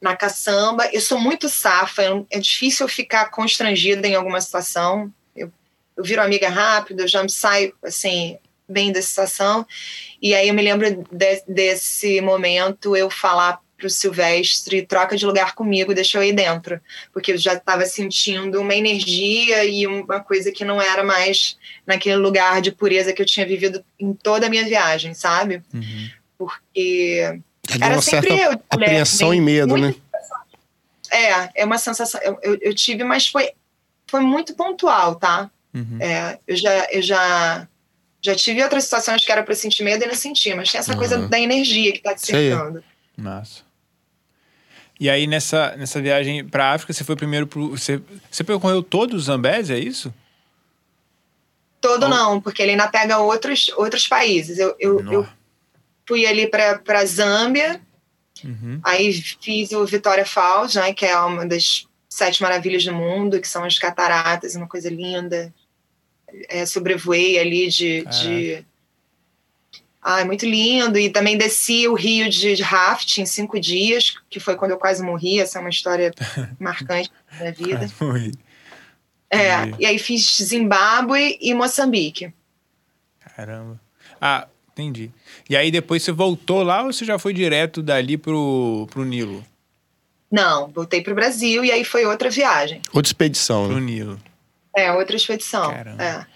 na 0.01 0.15
caçamba. 0.15 0.87
Eu 0.93 1.01
sou 1.01 1.19
muito 1.19 1.49
safa, 1.49 2.03
é 2.31 2.39
difícil 2.39 2.85
eu 2.85 2.91
ficar 2.91 3.31
constrangida 3.31 4.07
em 4.07 4.15
alguma 4.15 4.41
situação. 4.41 5.11
Eu, 5.35 5.51
eu 5.97 6.05
viro 6.05 6.21
amiga 6.21 6.51
rápido, 6.51 7.01
eu 7.01 7.09
já 7.09 7.23
me 7.23 7.31
saio 7.31 7.75
assim 7.83 8.39
bem 8.71 8.93
da 8.93 9.03
situação. 9.03 9.67
E 10.23 10.35
aí 10.35 10.49
eu 10.49 10.55
me 10.55 10.63
lembro 10.63 11.05
de- 11.11 11.43
desse 11.47 12.21
momento 12.21 12.97
eu 12.97 13.11
falar 13.11 13.61
pro 13.77 13.89
Silvestre, 13.89 14.85
troca 14.87 15.17
de 15.17 15.25
lugar 15.25 15.55
comigo, 15.55 15.95
deixa 15.95 16.19
eu 16.19 16.23
ir 16.23 16.35
dentro. 16.35 16.79
Porque 17.15 17.33
eu 17.33 17.39
já 17.39 17.55
estava 17.55 17.87
sentindo 17.87 18.61
uma 18.61 18.75
energia 18.75 19.65
e 19.65 19.87
uma 19.87 20.21
coisa 20.21 20.53
que 20.53 20.65
não 20.67 20.81
era 20.81 21.03
mais 21.03 21.57
naquele 21.87 22.17
lugar 22.17 22.61
de 22.61 22.71
pureza 22.73 23.13
que 23.15 23.23
eu 23.23 23.27
tinha 23.27 23.47
vivido 23.47 23.83
em 23.99 24.13
toda 24.13 24.47
a 24.47 24.51
minha 24.51 24.65
viagem, 24.65 25.15
sabe? 25.15 25.63
Uhum. 25.73 26.11
Porque 26.37 27.41
deu 27.67 27.79
era 27.83 28.03
sempre 28.03 28.33
eu. 28.33 28.51
mulher, 28.51 28.61
apreensão 28.69 29.33
e 29.33 29.41
medo, 29.41 29.77
muito- 29.77 29.99
né? 29.99 30.05
É, 31.13 31.63
é 31.63 31.65
uma 31.65 31.79
sensação. 31.79 32.21
Eu, 32.23 32.39
eu, 32.43 32.59
eu 32.61 32.75
tive, 32.75 33.03
mas 33.03 33.27
foi, 33.27 33.51
foi 34.07 34.21
muito 34.21 34.55
pontual, 34.55 35.15
tá? 35.17 35.51
Uhum. 35.75 35.99
É, 36.01 36.39
eu 36.47 36.57
já, 36.57 36.87
eu 36.93 37.03
já, 37.03 37.69
já 38.23 38.35
tive 38.35 38.63
outras 38.63 38.85
situações 38.85 39.25
que 39.25 39.31
era 39.33 39.43
para 39.43 39.55
sentir 39.55 39.83
medo 39.83 40.05
e 40.05 40.07
não 40.07 40.15
senti, 40.15 40.53
mas 40.55 40.71
tem 40.71 40.79
essa 40.79 40.97
coisa 40.97 41.19
Uhum. 41.19 41.29
da 41.29 41.39
energia 41.41 41.93
que 41.93 42.01
tá 42.01 42.15
te 42.15 42.27
Sei. 42.27 42.51
cercando. 42.51 42.83
Massa. 43.17 43.63
E 44.99 45.09
aí, 45.09 45.27
nessa, 45.27 45.75
nessa 45.77 46.01
viagem 46.03 46.47
pra 46.47 46.73
África, 46.75 46.93
você 46.93 47.03
foi 47.03 47.17
primeiro 47.17 47.47
pro. 47.47 47.71
Você, 47.71 48.03
você 48.31 48.45
percorreu 48.45 48.83
todos 48.83 49.17
os 49.23 49.25
Zambés, 49.27 49.71
é 49.71 49.79
isso? 49.79 50.13
Todo 51.81 52.05
Oh. 52.05 52.09
não, 52.09 52.41
porque 52.41 52.61
ele 52.63 52.73
ainda 52.73 52.87
pega 52.89 53.19
outros, 53.19 53.71
outros 53.77 54.07
países. 54.07 54.59
Eu, 54.59 54.77
eu, 54.79 55.01
eu 55.11 55.27
fui 56.07 56.27
ali 56.27 56.47
para 56.47 57.05
Zâmbia, 57.07 57.81
Uhum. 58.45 58.81
aí 58.85 59.13
fiz 59.13 59.73
o 59.73 59.85
Vitória 59.87 60.25
Falls, 60.27 60.75
né, 60.79 60.93
que 60.95 61.05
é 61.07 61.17
uma 61.19 61.47
das 61.47 61.87
sete 62.09 62.43
maravilhas 62.43 62.85
do 62.85 62.93
mundo, 62.93 63.41
que 63.41 63.49
são 63.49 63.65
as 63.65 63.79
cataratas, 63.79 64.55
uma 64.55 64.67
coisa 64.69 64.91
linda. 64.91 65.53
É, 66.49 66.67
sobrevoei 66.67 67.39
ali 67.39 67.69
de, 67.69 68.05
de... 68.05 68.65
Ah, 70.03 70.21
é 70.21 70.25
muito 70.25 70.47
lindo. 70.47 70.99
E 70.99 71.11
também 71.11 71.37
desci 71.37 71.87
o 71.87 71.95
rio 71.95 72.29
de, 72.29 72.55
de 72.55 72.63
rafting 72.63 73.23
em 73.23 73.27
cinco 73.27 73.61
dias, 73.61 74.15
que 74.29 74.41
foi 74.41 74.57
quando 74.57 74.73
eu 74.73 74.79
quase 74.79 75.03
morri. 75.03 75.41
Essa 75.41 75.59
é 75.59 75.61
uma 75.61 75.71
história 75.71 76.13
marcante 76.59 77.11
da 77.31 77.39
minha 77.39 77.53
vida. 77.53 77.89
Foi. 77.89 78.33
É, 79.29 79.63
Entendi. 79.63 79.77
e 79.79 79.87
aí 79.87 79.99
fiz 79.99 80.39
Zimbábue 80.43 81.39
e 81.41 81.55
Moçambique. 81.55 82.33
Caramba. 83.37 83.81
Ah, 84.21 84.49
entendi. 84.73 85.11
E 85.49 85.57
aí 85.57 85.71
depois 85.71 86.03
você 86.03 86.11
voltou 86.11 86.63
lá 86.63 86.83
ou 86.83 86.93
você 86.93 87.05
já 87.05 87.19
foi 87.19 87.33
direto 87.33 87.81
dali 87.83 88.17
pro, 88.17 88.89
pro 88.91 89.05
Nilo? 89.05 89.45
Não, 90.31 90.69
voltei 90.69 91.01
para 91.03 91.13
o 91.13 91.17
Brasil 91.17 91.65
e 91.65 91.73
aí 91.73 91.85
foi 91.85 92.05
outra 92.05 92.31
viagem. 92.31 92.81
Outra 92.93 93.09
expedição, 93.09 93.67
Pro 93.67 93.77
né? 93.77 93.81
Nilo. 93.81 94.21
É, 94.75 94.93
outra 94.93 95.17
expedição. 95.17 95.71
É. 96.01 96.27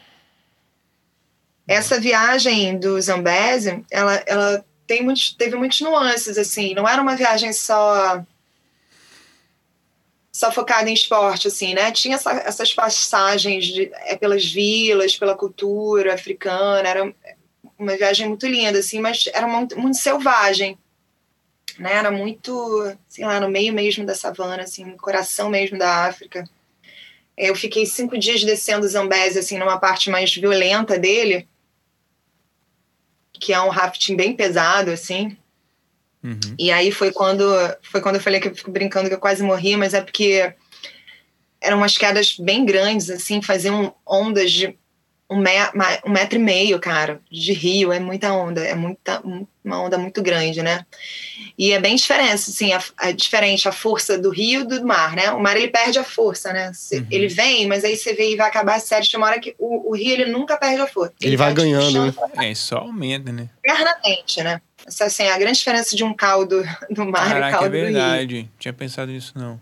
Essa 1.66 1.99
viagem 1.99 2.78
do 2.78 3.01
Zambesi, 3.01 3.85
ela, 3.91 4.14
ela 4.26 4.64
tem 4.87 5.03
muitos, 5.03 5.32
teve 5.32 5.57
muitas 5.57 5.80
nuances, 5.80 6.37
assim. 6.37 6.74
Não 6.74 6.87
era 6.89 7.01
uma 7.01 7.16
viagem 7.16 7.53
só 7.53 8.22
só 10.30 10.51
focada 10.51 10.91
em 10.91 10.95
esporte, 10.95 11.47
assim, 11.47 11.74
né? 11.74 11.93
Tinha 11.93 12.16
essa- 12.16 12.32
essas 12.45 12.74
passagens 12.74 13.66
de, 13.66 13.89
é, 13.95 14.16
pelas 14.16 14.45
vilas, 14.45 15.16
pela 15.16 15.37
cultura 15.37 16.12
africana. 16.12 16.89
Era 16.89 17.14
uma 17.78 17.97
viagem 17.97 18.28
muito 18.28 18.45
linda, 18.47 18.80
assim, 18.80 19.01
mas 19.01 19.28
era 19.32 19.47
muito, 19.47 19.78
muito 19.78 19.97
selvagem. 19.97 20.76
Né? 21.78 21.93
Era 21.95 22.11
muito, 22.11 22.97
sei 23.09 23.24
lá, 23.24 23.39
no 23.39 23.49
meio 23.49 23.72
mesmo 23.72 24.05
da 24.05 24.14
savana, 24.14 24.64
assim, 24.64 24.85
no 24.85 24.97
coração 24.97 25.49
mesmo 25.49 25.78
da 25.78 26.05
África. 26.07 26.49
Eu 27.37 27.55
fiquei 27.57 27.85
cinco 27.85 28.16
dias 28.16 28.45
descendo 28.45 28.87
o 28.87 28.89
Zambezi, 28.89 29.39
assim, 29.39 29.59
numa 29.59 29.78
parte 29.78 30.09
mais 30.09 30.35
violenta 30.35 30.99
dele, 30.99 31.49
que 33.32 33.53
é 33.53 33.61
um 33.61 33.68
rafting 33.68 34.16
bem 34.16 34.35
pesado, 34.35 34.91
assim. 34.91 35.37
Uhum. 36.22 36.55
E 36.59 36.70
aí 36.70 36.91
foi 36.91 37.12
quando, 37.12 37.45
foi 37.82 38.01
quando 38.01 38.16
eu 38.16 38.20
falei 38.20 38.41
que 38.41 38.49
eu 38.49 38.55
fico 38.55 38.70
brincando 38.70 39.09
que 39.09 39.14
eu 39.14 39.20
quase 39.20 39.43
morri, 39.43 39.76
mas 39.76 39.93
é 39.93 40.01
porque 40.01 40.55
eram 41.61 41.78
umas 41.78 41.99
quedas 41.99 42.37
bem 42.39 42.64
grandes, 42.64 43.11
assim, 43.11 43.43
faziam 43.43 43.95
ondas 44.07 44.53
de 44.53 44.78
um, 45.35 45.39
me 45.41 45.51
um 46.07 46.11
metro 46.11 46.39
e 46.39 46.43
meio, 46.43 46.78
cara, 46.80 47.20
de 47.30 47.53
rio, 47.53 47.93
é 47.93 47.99
muita 48.01 48.32
onda, 48.32 48.62
é 48.64 48.74
muita, 48.74 49.22
uma 49.64 49.82
onda 49.82 49.99
muito 49.99 50.22
grande, 50.22 50.62
né? 50.62 50.85
E 51.59 51.72
é 51.72 51.80
bem 51.80 51.95
diferente, 51.97 52.32
assim, 52.35 52.72
a, 52.72 52.82
a- 52.97 53.12
diferente 53.12 53.68
a 53.68 53.72
força 53.72 54.16
do 54.18 54.30
rio 54.30 54.62
e 54.62 54.64
do 54.64 54.87
mar, 54.87 55.14
né? 55.16 55.30
O 55.32 55.41
mar, 55.41 55.57
ele 55.57 55.68
perde 55.68 55.99
a 55.99 56.05
força, 56.05 56.53
né? 56.53 56.72
Se- 56.72 56.99
Uhum. 56.99 57.07
Ele 57.11 57.28
vem, 57.28 57.66
mas 57.66 57.85
aí 57.85 57.97
você 57.97 58.12
vê 58.14 58.32
e 58.32 58.37
vai 58.37 58.49
acabar 58.49 58.76
a 58.76 58.80
série, 58.80 59.05
chama 59.05 59.24
uma 59.26 59.32
hora 59.32 59.41
que 59.41 59.55
o, 59.59 59.91
o 59.91 59.95
rio, 59.97 60.12
ele 60.12 60.26
nunca 60.26 60.57
perde 60.57 60.80
a 60.80 60.87
força. 60.87 61.12
Ele 61.20 61.37
vai 61.37 61.53
te 61.53 61.57
ganhando, 61.57 62.12
puxando 62.12 62.30
né? 62.37 62.51
É, 62.51 62.55
só 62.55 62.78
aumenta, 62.78 63.32
né? 63.32 63.49
Eternamente, 63.64 64.43
né? 64.43 64.61
Essa, 64.87 65.05
assim, 65.07 65.22
a 65.24 65.39
grande 65.39 65.59
diferença 65.59 65.97
de 65.97 66.05
um 66.05 66.12
caldo 66.14 66.62
do 66.91 67.05
mar 67.07 67.24
e 67.26 67.30
o 67.30 67.32
Caraca, 67.35 67.47
é 67.47 67.51
caldo 67.51 67.68
do 67.70 67.76
rio. 67.76 67.85
verdade. 67.85 68.51
Tinha 68.59 68.72
pensado 68.72 69.11
nisso, 69.11 69.32
não. 69.35 69.61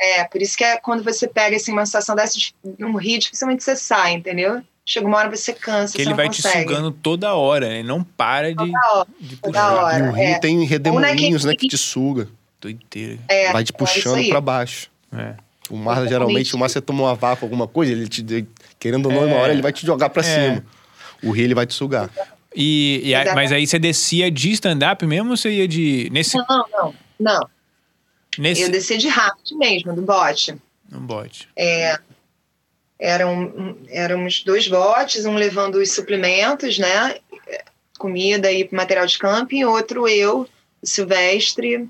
É, 0.00 0.24
por 0.24 0.42
isso 0.42 0.56
que 0.56 0.64
é 0.64 0.78
quando 0.78 1.04
você 1.04 1.28
pega 1.28 1.54
assim, 1.56 1.70
uma 1.70 1.86
situação 1.86 2.16
dessa 2.16 2.36
de- 2.38 2.54
num 2.78 2.96
rio, 2.96 3.18
dificilmente 3.20 3.62
você 3.62 3.76
sai, 3.76 4.14
entendeu? 4.14 4.62
Chega 4.84 5.06
uma 5.06 5.18
hora 5.18 5.30
você 5.30 5.52
cansa, 5.52 5.92
Porque 5.92 6.02
você 6.02 6.08
ele 6.08 6.14
vai 6.16 6.28
te 6.28 6.42
consegue. 6.42 6.62
sugando 6.68 6.90
toda 6.90 7.34
hora, 7.34 7.66
ele 7.72 7.86
não 7.86 8.02
para 8.02 8.48
de, 8.52 8.56
Toda 8.56 8.92
hora, 8.92 9.06
de 9.20 9.36
puxar. 9.36 9.72
hora. 9.74 9.98
E 9.98 10.08
o 10.08 10.12
rio 10.12 10.24
é. 10.24 10.38
tem 10.40 10.64
redemoinhos, 10.64 11.44
né? 11.44 11.52
naquele- 11.52 11.70
Que 11.70 11.76
te 11.76 11.78
suga. 11.78 12.28
Doideira. 12.60 13.18
É, 13.28 13.52
vai 13.52 13.62
te 13.64 13.72
é 13.72 13.76
puxando 13.76 14.16
aí. 14.16 14.28
pra 14.28 14.40
baixo. 14.40 14.90
É. 15.16 15.34
O 15.70 15.76
mar, 15.76 16.06
geralmente, 16.08 16.54
o 16.54 16.58
mar 16.58 16.68
você 16.68 16.80
toma 16.80 17.04
uma 17.04 17.14
vaca, 17.14 17.44
alguma 17.44 17.66
coisa, 17.68 17.92
ele 17.92 18.08
te. 18.08 18.46
Querendo 18.78 19.06
ou 19.06 19.12
não, 19.12 19.24
uma 19.26 19.36
É. 19.36 19.40
hora 19.40 19.52
ele 19.52 19.62
vai 19.62 19.72
te 19.72 19.86
jogar 19.86 20.10
pra 20.10 20.22
É. 20.22 20.24
cima. 20.54 20.64
O 21.22 21.30
rio 21.30 21.44
ele 21.44 21.54
vai 21.54 21.64
te 21.66 21.74
sugar. 21.74 22.10
E, 22.54 23.00
e 23.04 23.10
Exatamente. 23.14 23.34
mas 23.36 23.52
aí 23.52 23.66
você 23.66 23.78
descia 23.78 24.30
de 24.30 24.50
stand-up 24.50 25.06
mesmo 25.06 25.30
ou 25.30 25.36
você 25.36 25.50
ia 25.50 25.68
de. 25.68 26.08
Nesse. 26.12 26.36
Não, 26.36 26.66
não, 26.72 26.94
não. 27.18 27.48
nesse 28.36 28.62
Eu 28.62 28.70
desci 28.70 28.98
de 28.98 29.08
raft 29.08 29.52
mesmo, 29.52 29.94
do 29.94 30.02
bote. 30.02 30.54
No 30.90 31.00
bote. 31.00 31.48
É, 31.56 31.98
eram, 33.04 33.76
éramos 33.90 34.44
dois 34.44 34.68
botes, 34.68 35.24
um 35.26 35.34
levando 35.34 35.74
os 35.76 35.90
suplementos, 35.92 36.78
né? 36.78 37.16
Comida 37.98 38.50
e 38.52 38.68
material 38.72 39.06
de 39.06 39.18
camping, 39.18 39.64
outro 39.64 40.06
eu, 40.08 40.48
Silvestre, 40.82 41.88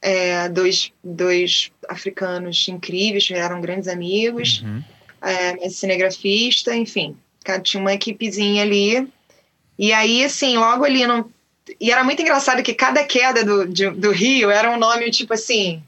é, 0.00 0.48
dois, 0.48 0.92
dois 1.04 1.70
africanos 1.88 2.66
incríveis, 2.68 3.26
que 3.26 3.34
eram 3.34 3.60
grandes 3.60 3.88
amigos, 3.88 4.62
Uhum. 4.62 4.82
é, 5.20 5.68
cinegrafista, 5.68 6.74
enfim. 6.74 7.16
Tinha 7.62 7.80
uma 7.80 7.94
equipezinha 7.94 8.62
ali. 8.62 9.08
E 9.78 9.92
aí, 9.92 10.24
assim, 10.24 10.56
logo 10.58 10.84
ali 10.84 11.06
não. 11.06 11.30
E 11.80 11.90
era 11.90 12.02
muito 12.04 12.20
engraçado 12.22 12.62
que 12.62 12.74
cada 12.74 13.04
queda 13.04 13.44
do, 13.44 13.66
de- 13.66 13.90
do 13.90 14.10
Rio 14.10 14.50
era 14.50 14.70
um 14.70 14.78
nome 14.78 15.10
tipo 15.10 15.32
assim. 15.34 15.82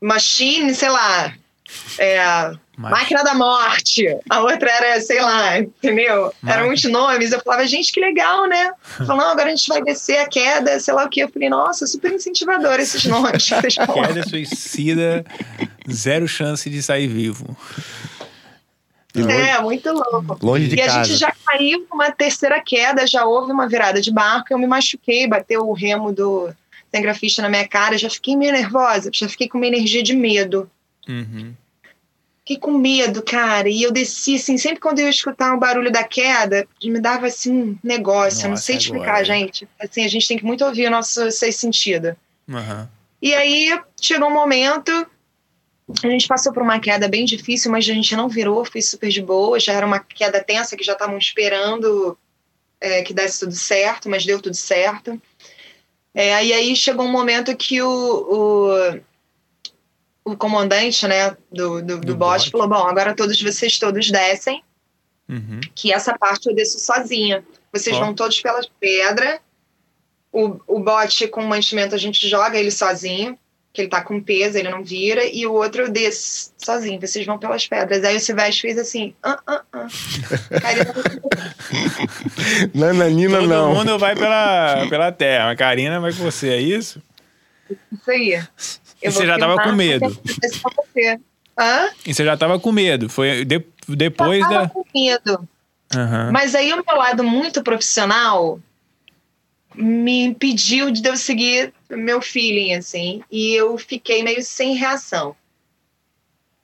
Machine, 0.00 0.74
sei 0.74 0.88
lá. 0.88 1.34
É, 1.98 2.52
Mas- 2.76 2.90
Máquina 2.92 3.24
da 3.24 3.34
Morte. 3.34 4.06
A 4.30 4.40
outra 4.40 4.70
era, 4.70 5.00
sei 5.00 5.20
lá, 5.20 5.58
entendeu? 5.58 6.24
Máquina. 6.26 6.52
Eram 6.52 6.66
muitos 6.66 6.84
nomes. 6.90 7.32
Eu 7.32 7.40
falava, 7.40 7.66
gente, 7.66 7.92
que 7.92 8.00
legal, 8.00 8.46
né? 8.48 8.70
Falou, 8.82 9.16
não, 9.16 9.30
agora 9.30 9.46
a 9.48 9.50
gente 9.50 9.66
vai 9.68 9.82
descer 9.82 10.18
a 10.18 10.28
queda, 10.28 10.78
sei 10.78 10.94
lá 10.94 11.04
o 11.04 11.08
quê. 11.08 11.24
Eu 11.24 11.28
falei, 11.28 11.48
nossa, 11.48 11.86
super 11.86 12.12
incentivador 12.12 12.78
esses 12.78 13.02
nomes. 13.06 13.48
Queda 13.48 14.28
suicida, 14.28 15.24
zero 15.90 16.28
chance 16.28 16.70
de 16.70 16.80
sair 16.82 17.08
vivo. 17.08 17.56
Longe, 19.16 19.32
É, 19.32 19.60
muito 19.60 19.90
louco. 19.90 20.38
longe 20.42 20.68
de 20.68 20.76
e 20.76 20.80
a 20.82 20.86
casa. 20.86 21.04
gente 21.04 21.18
já 21.18 21.32
caiu 21.44 21.86
numa 21.90 22.10
terceira 22.12 22.60
queda, 22.60 23.06
já 23.06 23.24
houve 23.24 23.50
uma 23.50 23.66
virada 23.66 24.00
de 24.00 24.12
barco, 24.12 24.48
eu 24.52 24.58
me 24.58 24.66
machuquei, 24.66 25.26
bateu 25.26 25.66
o 25.66 25.72
remo 25.72 26.12
do 26.12 26.50
cinegrafista 26.92 27.42
na 27.42 27.48
minha 27.48 27.66
cara, 27.66 27.98
já 27.98 28.08
fiquei 28.08 28.36
meio 28.36 28.52
nervosa, 28.52 29.10
já 29.12 29.28
fiquei 29.28 29.48
com 29.48 29.58
uma 29.58 29.66
energia 29.66 30.02
de 30.02 30.14
medo. 30.14 30.70
Uhum. 31.08 31.52
Fiquei 32.48 32.60
com 32.60 32.78
medo, 32.78 33.22
cara, 33.22 33.68
e 33.68 33.82
eu 33.82 33.92
desci, 33.92 34.36
assim, 34.36 34.56
sempre 34.56 34.80
quando 34.80 35.00
eu 35.00 35.04
ia 35.04 35.10
escutar 35.10 35.54
o 35.54 35.58
barulho 35.60 35.92
da 35.92 36.02
queda, 36.02 36.66
me 36.82 36.98
dava, 36.98 37.26
assim, 37.26 37.52
um 37.52 37.78
negócio, 37.84 38.40
eu 38.40 38.44
não 38.44 38.50
Nossa, 38.52 38.62
sei 38.62 38.78
explicar, 38.78 39.16
agora. 39.16 39.24
gente. 39.26 39.68
Assim, 39.78 40.02
a 40.02 40.08
gente 40.08 40.26
tem 40.26 40.38
que 40.38 40.46
muito 40.46 40.64
ouvir 40.64 40.86
o 40.86 40.90
nosso 40.90 41.30
seis 41.30 41.56
sentido. 41.56 42.16
Aham. 42.50 42.88
E 43.20 43.34
aí 43.34 43.78
chegou 44.00 44.30
um 44.30 44.32
momento, 44.32 44.90
a 46.02 46.06
gente 46.06 46.26
passou 46.26 46.50
por 46.50 46.62
uma 46.62 46.80
queda 46.80 47.06
bem 47.06 47.26
difícil, 47.26 47.70
mas 47.70 47.84
a 47.84 47.92
gente 47.92 48.16
não 48.16 48.30
virou, 48.30 48.64
foi 48.64 48.80
super 48.80 49.10
de 49.10 49.20
boa. 49.20 49.60
Já 49.60 49.74
era 49.74 49.84
uma 49.84 50.00
queda 50.00 50.42
tensa 50.42 50.74
que 50.74 50.82
já 50.84 50.94
estavam 50.94 51.18
esperando 51.18 52.16
é, 52.80 53.02
que 53.02 53.12
desse 53.12 53.40
tudo 53.40 53.52
certo, 53.52 54.08
mas 54.08 54.24
deu 54.24 54.40
tudo 54.40 54.56
certo. 54.56 55.20
É, 56.14 56.42
e 56.46 56.54
aí 56.54 56.74
chegou 56.74 57.04
um 57.04 57.12
momento 57.12 57.54
que 57.54 57.82
o, 57.82 57.90
o, 57.90 59.00
o 60.32 60.36
comandante 60.36 61.06
né, 61.06 61.36
do, 61.52 61.80
do, 61.82 61.82
do, 61.82 61.98
Do 62.00 62.16
bote 62.16 62.44
bote. 62.44 62.50
falou: 62.50 62.68
Bom, 62.68 62.88
agora 62.88 63.14
todos 63.14 63.40
vocês 63.40 63.78
todos 63.78 64.10
descem, 64.10 64.62
Uhum. 65.28 65.60
que 65.74 65.92
essa 65.92 66.16
parte 66.16 66.48
eu 66.48 66.54
desço 66.54 66.78
sozinha. 66.78 67.44
Vocês 67.70 67.94
Ó. 67.96 68.00
vão 68.00 68.14
todos 68.14 68.40
pela 68.40 68.60
pedra. 68.80 69.40
O, 70.32 70.58
o 70.66 70.80
bote 70.80 71.28
com 71.28 71.42
mantimento 71.42 71.94
a 71.94 71.98
gente 71.98 72.26
joga 72.28 72.58
ele 72.58 72.70
sozinho, 72.70 73.38
que 73.72 73.82
ele 73.82 73.88
tá 73.90 74.00
com 74.02 74.22
peso, 74.22 74.56
ele 74.58 74.70
não 74.70 74.82
vira, 74.82 75.24
e 75.24 75.46
o 75.46 75.52
outro 75.52 75.82
eu 75.82 75.88
desço 75.90 76.52
sozinho, 76.56 76.98
vocês 77.00 77.24
vão 77.26 77.38
pelas 77.38 77.66
pedras. 77.66 78.02
Aí 78.04 78.16
o 78.16 78.20
Silvestre 78.20 78.60
fez 78.62 78.78
assim, 78.78 79.14
ah, 79.22 79.38
ah, 79.46 79.62
ah. 79.72 79.86
Karina, 80.62 80.94
Nananina, 82.74 83.38
Todo 83.38 83.48
não. 83.48 83.74
mundo 83.74 83.98
vai 83.98 84.14
pela, 84.16 84.86
pela 84.88 85.12
terra. 85.12 85.50
A 85.50 85.56
Karina 85.56 86.00
vai 86.00 86.12
com 86.12 86.22
você, 86.22 86.48
é 86.50 86.60
isso? 86.60 87.02
Isso 87.92 88.10
aí. 88.10 88.42
Eu 89.00 89.10
E 89.10 89.12
você 89.12 89.26
já 89.26 89.38
tava 89.38 89.60
com 89.62 89.72
medo? 89.72 90.16
Hã? 91.58 91.90
E 92.06 92.14
você 92.14 92.24
já 92.24 92.36
tava 92.36 92.58
com 92.60 92.72
medo. 92.72 93.08
Foi 93.08 93.44
de- 93.44 93.64
depois 93.88 94.42
eu 94.42 94.48
tava 94.48 94.62
da. 94.64 94.68
com 94.68 94.84
medo. 94.94 95.48
Aham. 95.94 96.30
Mas 96.32 96.54
aí 96.54 96.72
o 96.72 96.84
meu 96.84 96.96
lado 96.96 97.24
muito 97.24 97.62
profissional 97.62 98.60
me 99.74 100.24
impediu 100.24 100.90
de 100.90 101.06
eu 101.08 101.16
seguir 101.16 101.72
meu 101.90 102.20
feeling, 102.20 102.74
assim. 102.74 103.22
E 103.30 103.54
eu 103.54 103.76
fiquei 103.78 104.22
meio 104.22 104.42
sem 104.42 104.74
reação. 104.74 105.34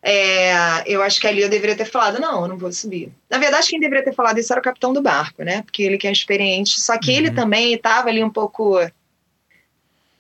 É, 0.03 0.83
eu 0.87 1.03
acho 1.03 1.19
que 1.19 1.27
ali 1.27 1.41
eu 1.41 1.49
deveria 1.49 1.75
ter 1.77 1.87
falado, 1.87 2.21
não, 2.21 2.43
eu 2.43 2.49
não 2.49 2.59
vou 2.59 2.71
subir. 2.71 3.11
Na 3.31 3.39
verdade, 3.39 3.69
quem 3.69 3.81
deveria 3.81 4.05
ter 4.05 4.13
falado 4.15 4.39
isso 4.39 4.53
era 4.53 4.61
o 4.61 4.65
capitão 4.65 4.93
do 4.93 5.01
barco, 5.01 5.43
né? 5.43 5.63
Porque 5.63 5.83
ele 5.83 5.97
que 5.97 6.07
é 6.07 6.13
experiente. 6.13 6.79
Só 6.79 6.99
que 6.99 7.11
ele 7.11 7.29
Uhum. 7.31 7.35
também 7.35 7.73
estava 7.73 8.11
ali 8.11 8.23
um 8.23 8.29
pouco, 8.29 8.79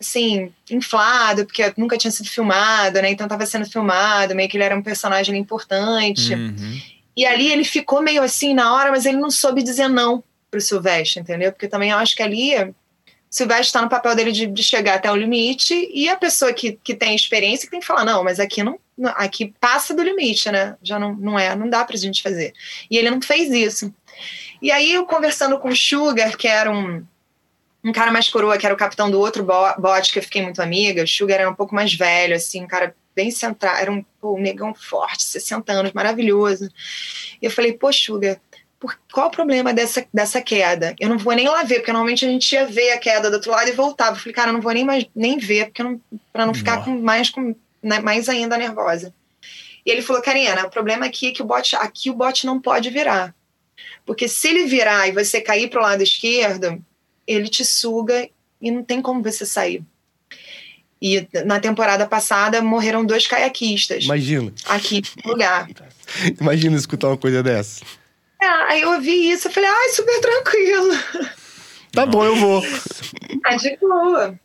assim, 0.04 0.52
inflado, 0.70 1.44
porque 1.44 1.72
nunca 1.76 1.96
tinha 1.96 2.10
sido 2.10 2.28
filmado, 2.28 3.00
né? 3.00 3.10
Então 3.10 3.26
estava 3.26 3.46
sendo 3.46 3.68
filmado, 3.68 4.34
meio 4.34 4.48
que 4.48 4.56
ele 4.56 4.64
era 4.64 4.76
um 4.76 4.82
personagem 4.82 5.36
importante. 5.36 6.34
Uhum. 6.34 6.80
E 7.16 7.24
ali 7.24 7.50
ele 7.50 7.64
ficou 7.64 8.02
meio 8.02 8.22
assim 8.22 8.54
na 8.54 8.74
hora, 8.74 8.90
mas 8.90 9.06
ele 9.06 9.18
não 9.18 9.30
soube 9.30 9.62
dizer 9.62 9.88
não 9.88 10.22
pro 10.50 10.60
Silvestre, 10.60 11.20
entendeu? 11.20 11.52
Porque 11.52 11.68
também 11.68 11.90
eu 11.90 11.98
acho 11.98 12.14
que 12.14 12.22
ali 12.22 12.54
o 12.56 12.74
Silvestre 13.30 13.66
está 13.66 13.82
no 13.82 13.88
papel 13.88 14.14
dele 14.14 14.32
de, 14.32 14.46
de 14.46 14.62
chegar 14.62 14.94
até 14.94 15.10
o 15.10 15.16
limite 15.16 15.90
e 15.92 16.08
a 16.08 16.16
pessoa 16.16 16.52
que, 16.52 16.78
que 16.82 16.94
tem 16.94 17.14
experiência 17.14 17.66
que 17.66 17.70
tem 17.70 17.80
que 17.80 17.86
falar, 17.86 18.04
não, 18.04 18.22
mas 18.22 18.38
aqui 18.38 18.62
não, 18.62 18.78
aqui 19.16 19.52
passa 19.60 19.94
do 19.94 20.02
limite, 20.02 20.50
né? 20.50 20.76
Já 20.82 20.98
não, 20.98 21.14
não 21.14 21.38
é, 21.38 21.54
não 21.56 21.68
dá 21.68 21.84
pra 21.84 21.96
gente 21.96 22.22
fazer. 22.22 22.52
E 22.90 22.96
ele 22.96 23.10
não 23.10 23.20
fez 23.20 23.50
isso. 23.50 23.92
E 24.62 24.70
aí 24.70 24.92
eu 24.92 25.04
conversando 25.04 25.58
com 25.58 25.68
o 25.68 25.76
Sugar, 25.76 26.36
que 26.36 26.48
era 26.48 26.70
um, 26.70 27.04
um 27.84 27.92
cara 27.92 28.10
mais 28.10 28.28
coroa, 28.28 28.56
que 28.56 28.64
era 28.64 28.74
o 28.74 28.78
capitão 28.78 29.10
do 29.10 29.20
outro 29.20 29.44
bo- 29.44 29.74
bote 29.78 30.12
que 30.12 30.18
eu 30.18 30.22
fiquei 30.22 30.42
muito 30.42 30.62
amiga, 30.62 31.04
o 31.04 31.08
Sugar 31.08 31.40
era 31.40 31.50
um 31.50 31.54
pouco 31.54 31.74
mais 31.74 31.92
velho, 31.94 32.34
assim, 32.34 32.62
um 32.62 32.66
cara 32.66 32.96
bem 33.14 33.30
centrado, 33.30 33.78
era 33.78 33.92
um, 33.92 34.02
pô, 34.20 34.34
um 34.34 34.40
negão 34.40 34.74
forte, 34.74 35.22
60 35.22 35.72
anos, 35.72 35.92
maravilhoso. 35.92 36.68
E 37.40 37.44
eu 37.46 37.50
falei, 37.50 37.74
pô, 37.74 37.92
Sugar, 37.92 38.40
por, 38.80 38.98
qual 39.12 39.28
o 39.28 39.30
problema 39.30 39.72
dessa, 39.72 40.04
dessa 40.12 40.40
queda? 40.40 40.94
Eu 40.98 41.08
não 41.08 41.18
vou 41.18 41.34
nem 41.34 41.48
lá 41.48 41.62
ver, 41.62 41.76
porque 41.76 41.92
normalmente 41.92 42.24
a 42.24 42.28
gente 42.28 42.52
ia 42.52 42.66
ver 42.66 42.92
a 42.92 42.98
queda 42.98 43.30
do 43.30 43.34
outro 43.34 43.50
lado 43.50 43.68
e 43.68 43.72
voltava. 43.72 44.16
Eu 44.16 44.20
falei, 44.20 44.34
cara, 44.34 44.48
eu 44.48 44.54
não 44.54 44.60
vou 44.60 44.72
nem, 44.72 44.84
mais, 44.84 45.06
nem 45.14 45.38
ver, 45.38 45.66
porque 45.66 45.82
não, 45.82 46.00
pra 46.32 46.44
não 46.46 46.54
ficar 46.54 46.84
com, 46.84 46.98
mais, 47.00 47.30
com, 47.30 47.54
né, 47.82 48.00
mais 48.00 48.28
ainda 48.28 48.56
nervosa. 48.58 49.14
E 49.86 49.90
ele 49.90 50.02
falou, 50.02 50.22
Karina, 50.22 50.66
o 50.66 50.70
problema 50.70 51.06
aqui 51.06 51.28
é 51.28 51.30
que 51.32 51.42
o 51.42 51.44
bote, 51.44 51.76
aqui 51.76 52.10
o 52.10 52.14
bote 52.14 52.46
não 52.46 52.60
pode 52.60 52.88
virar. 52.90 53.34
Porque 54.04 54.26
se 54.26 54.48
ele 54.48 54.64
virar 54.66 55.06
e 55.08 55.12
você 55.12 55.40
cair 55.40 55.68
pro 55.68 55.80
lado 55.82 56.02
esquerdo, 56.02 56.82
ele 57.26 57.48
te 57.48 57.64
suga 57.64 58.28
e 58.60 58.70
não 58.70 58.82
tem 58.82 59.00
como 59.02 59.22
você 59.22 59.44
sair. 59.46 59.82
E 61.00 61.28
na 61.44 61.60
temporada 61.60 62.06
passada 62.06 62.62
morreram 62.62 63.04
dois 63.04 63.26
caiaquistas 63.26 64.04
Imagina. 64.04 64.52
aqui 64.66 65.02
no 65.24 65.32
lugar. 65.32 65.68
Imagina 66.40 66.76
escutar 66.76 67.08
uma 67.08 67.16
coisa 67.18 67.42
dessa. 67.42 67.84
É, 68.40 68.46
aí 68.46 68.80
eu 68.82 68.92
ouvi 68.92 69.30
isso, 69.30 69.48
eu 69.48 69.52
falei, 69.52 69.68
ai, 69.70 69.88
super 69.90 70.20
tranquilo. 70.20 70.90
Tá 71.92 72.06
bom, 72.06 72.24
eu 72.24 72.36
vou. 72.36 72.62
Tá 73.42 73.56
de 73.56 73.76
boa. 73.76 74.38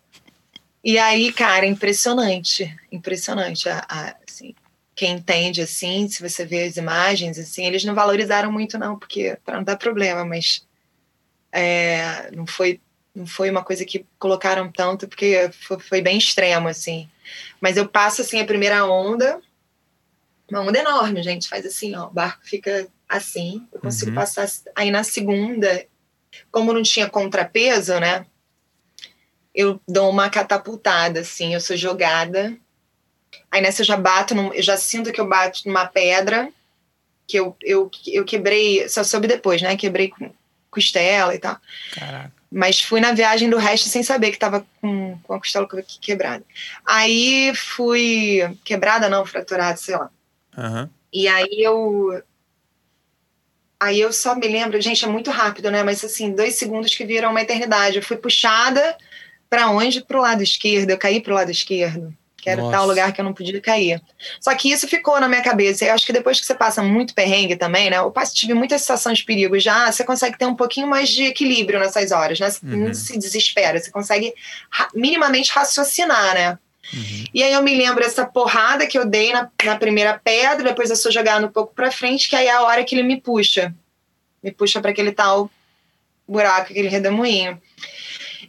E 0.83 0.97
aí, 0.97 1.31
cara, 1.33 1.65
impressionante. 1.65 2.73
Impressionante. 2.91 3.67
A, 3.69 3.85
a- 3.89 4.15
assim, 4.27 4.53
quem 4.95 5.15
entende, 5.15 5.61
assim, 5.61 6.07
se 6.07 6.21
você 6.21 6.45
vê 6.45 6.63
as 6.63 6.77
imagens, 6.77 7.37
assim, 7.39 7.65
eles 7.65 7.83
não 7.83 7.95
valorizaram 7.95 8.51
muito, 8.51 8.77
não, 8.77 8.97
porque 8.99 9.37
para 9.45 9.57
não 9.57 9.63
dar 9.63 9.77
problema, 9.77 10.23
mas 10.25 10.65
é, 11.51 12.29
não 12.31 12.45
foi 12.47 12.79
não 13.15 13.25
foi 13.25 13.49
uma 13.49 13.63
coisa 13.63 13.83
que 13.83 14.05
colocaram 14.17 14.71
tanto, 14.71 15.07
porque 15.07 15.49
foi, 15.51 15.79
foi 15.79 16.01
bem 16.01 16.17
extremo, 16.17 16.67
assim. 16.69 17.09
Mas 17.59 17.75
eu 17.75 17.87
passo, 17.89 18.21
assim, 18.21 18.39
a 18.39 18.45
primeira 18.45 18.85
onda, 18.85 19.41
uma 20.49 20.61
onda 20.61 20.79
enorme, 20.79 21.21
gente, 21.21 21.49
faz 21.49 21.65
assim, 21.65 21.95
ó, 21.95 22.05
o 22.07 22.11
barco 22.11 22.41
fica 22.45 22.87
assim, 23.09 23.67
eu 23.73 23.79
consigo 23.81 24.11
Uhum. 24.11 24.15
passar. 24.15 24.47
Aí 24.75 24.89
na 24.91 25.03
segunda, 25.03 25.85
como 26.51 26.71
não 26.71 26.83
tinha 26.83 27.09
contrapeso, 27.09 27.99
né? 27.99 28.25
Eu 29.53 29.81
dou 29.87 30.09
uma 30.09 30.29
catapultada, 30.29 31.21
assim, 31.21 31.53
eu 31.53 31.59
sou 31.59 31.75
jogada. 31.75 32.55
Aí 33.51 33.59
nessa 33.61 33.81
eu 33.81 33.85
já 33.85 33.97
bato, 33.97 34.33
num- 34.35 34.53
eu 34.53 34.61
já 34.61 34.77
sinto 34.77 35.11
que 35.11 35.19
eu 35.19 35.27
bato 35.27 35.61
numa 35.65 35.85
pedra, 35.87 36.51
que 37.27 37.37
eu, 37.37 37.55
eu, 37.61 37.89
eu 38.07 38.23
quebrei, 38.23 38.87
só 38.87 39.03
soube 39.03 39.27
depois, 39.27 39.61
né? 39.61 39.75
Quebrei 39.75 40.09
com 40.09 40.31
costela 40.69 41.33
e 41.35 41.39
tal. 41.39 41.57
Caraca. 41.93 42.31
Mas 42.51 42.81
fui 42.81 42.99
na 42.99 43.11
viagem 43.11 43.49
do 43.49 43.57
resto 43.57 43.87
sem 43.89 44.01
saber 44.01 44.31
que 44.31 44.39
tava 44.39 44.65
com, 44.81 45.19
com 45.23 45.33
a 45.33 45.39
costela 45.39 45.67
que- 45.67 45.99
quebrada. 45.99 46.43
Aí 46.85 47.53
fui. 47.55 48.39
Quebrada, 48.63 49.07
não, 49.07 49.25
fraturada, 49.25 49.77
sei 49.77 49.95
lá. 49.95 50.09
Aham. 50.57 50.89
E 51.13 51.27
aí 51.27 51.61
eu. 51.61 52.21
Aí 53.79 53.99
eu 54.01 54.11
só 54.11 54.35
me 54.35 54.47
lembro, 54.47 54.81
gente, 54.81 55.05
é 55.05 55.07
muito 55.07 55.31
rápido, 55.31 55.71
né? 55.71 55.83
Mas 55.83 56.03
assim, 56.03 56.33
dois 56.33 56.55
segundos 56.55 56.93
que 56.95 57.05
viram 57.05 57.29
uma 57.31 57.41
eternidade. 57.41 57.97
Eu 57.97 58.03
fui 58.03 58.17
puxada 58.17 58.97
para 59.49 59.69
onde? 59.69 60.01
Pro 60.03 60.21
lado 60.21 60.43
esquerdo. 60.43 60.89
Eu 60.89 60.97
caí 60.97 61.21
pro 61.21 61.33
lado 61.33 61.51
esquerdo. 61.51 62.13
Que 62.41 62.49
era 62.49 62.61
Nossa. 62.61 62.77
tal 62.77 62.87
lugar 62.87 63.11
que 63.11 63.19
eu 63.19 63.25
não 63.25 63.33
podia 63.33 63.59
cair. 63.59 64.01
Só 64.39 64.53
que 64.55 64.71
isso 64.71 64.87
ficou 64.87 65.19
na 65.19 65.27
minha 65.27 65.41
cabeça. 65.41 65.83
Eu 65.85 65.93
acho 65.93 66.05
que 66.05 66.13
depois 66.13 66.39
que 66.39 66.45
você 66.45 66.55
passa 66.55 66.81
muito 66.81 67.13
perrengue 67.13 67.55
também, 67.55 67.89
né? 67.89 67.97
Eu 67.97 68.13
tive 68.33 68.53
muitas 68.53 68.81
situações 68.81 69.17
de 69.19 69.25
perigo 69.25 69.59
já, 69.59 69.91
você 69.91 70.03
consegue 70.03 70.37
ter 70.37 70.45
um 70.45 70.55
pouquinho 70.55 70.87
mais 70.87 71.09
de 71.09 71.23
equilíbrio 71.25 71.79
nessas 71.79 72.11
horas, 72.11 72.39
né? 72.39 72.49
Você 72.49 72.65
Uhum. 72.65 72.87
não 72.87 72.93
se 72.93 73.17
desespera, 73.19 73.79
você 73.79 73.91
consegue 73.91 74.33
ra- 74.69 74.89
minimamente 74.95 75.51
raciocinar, 75.51 76.33
né? 76.33 76.57
Uhum. 76.93 77.23
E 77.33 77.43
aí 77.43 77.53
eu 77.53 77.61
me 77.61 77.75
lembro 77.75 78.03
essa 78.03 78.25
porrada 78.25 78.87
que 78.87 78.97
eu 78.97 79.05
dei 79.05 79.31
na, 79.33 79.49
na 79.63 79.75
primeira 79.75 80.19
pedra, 80.23 80.63
depois 80.69 80.89
eu 80.89 80.95
sou 80.95 81.11
jogada 81.11 81.45
um 81.45 81.51
pouco 81.51 81.73
pra 81.73 81.91
frente, 81.91 82.29
que 82.29 82.35
aí 82.35 82.47
é 82.47 82.51
a 82.51 82.61
hora 82.63 82.83
que 82.83 82.95
ele 82.95 83.03
me 83.03 83.19
puxa. 83.21 83.73
Me 84.41 84.51
puxa 84.51 84.79
para 84.81 84.91
aquele 84.91 85.11
tal 85.11 85.51
buraco, 86.27 86.71
aquele 86.71 86.87
redemoinho. 86.87 87.61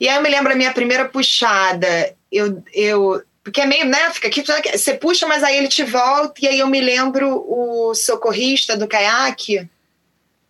E 0.01 0.09
aí 0.09 0.17
eu 0.17 0.23
me 0.23 0.29
lembro 0.31 0.53
a 0.53 0.57
minha 0.57 0.73
primeira 0.73 1.05
puxada, 1.07 2.15
eu, 2.33 2.63
eu 2.73 3.23
porque 3.51 3.61
é 3.61 3.67
meio, 3.67 3.85
né, 3.85 4.11
fica 4.11 4.29
aqui, 4.29 4.43
você 4.73 4.95
puxa, 4.95 5.27
mas 5.27 5.43
aí 5.43 5.57
ele 5.57 5.69
te 5.69 5.83
volta, 5.83 6.41
e 6.41 6.47
aí 6.47 6.59
eu 6.61 6.67
me 6.69 6.81
lembro 6.81 7.45
o 7.49 7.93
socorrista 7.95 8.77
do 8.77 8.87
caiaque 8.87 9.69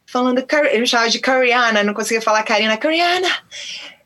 falando, 0.07 0.45
ele 0.71 0.81
me 0.81 0.87
chamava 0.87 1.09
de 1.09 1.19
Cariana, 1.19 1.83
não 1.83 1.95
conseguia 1.95 2.21
falar 2.21 2.43
Karina, 2.43 2.77
Cariana, 2.77 3.29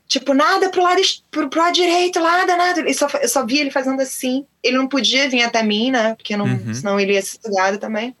Tipo, 0.07 0.35
nada 0.35 0.69
pro 0.69 0.83
lado, 0.83 1.01
pro, 1.31 1.49
pro 1.49 1.59
lado 1.59 1.73
direito, 1.73 2.19
nada, 2.19 2.55
nada. 2.55 2.81
Eu 2.81 2.93
só, 2.93 3.07
eu 3.21 3.27
só 3.27 3.43
vi 3.43 3.57
ele 3.57 3.71
fazendo 3.71 3.99
assim. 4.01 4.45
Ele 4.61 4.77
não 4.77 4.87
podia 4.87 5.27
vir 5.27 5.41
até 5.43 5.63
mim, 5.63 5.89
né? 5.89 6.13
Porque 6.13 6.37
não, 6.37 6.45
Uhum. 6.45 6.73
senão 6.73 6.99
ele 6.99 7.13
ia 7.13 7.21
ser 7.23 7.39
sugado 7.43 7.79
também. 7.79 8.15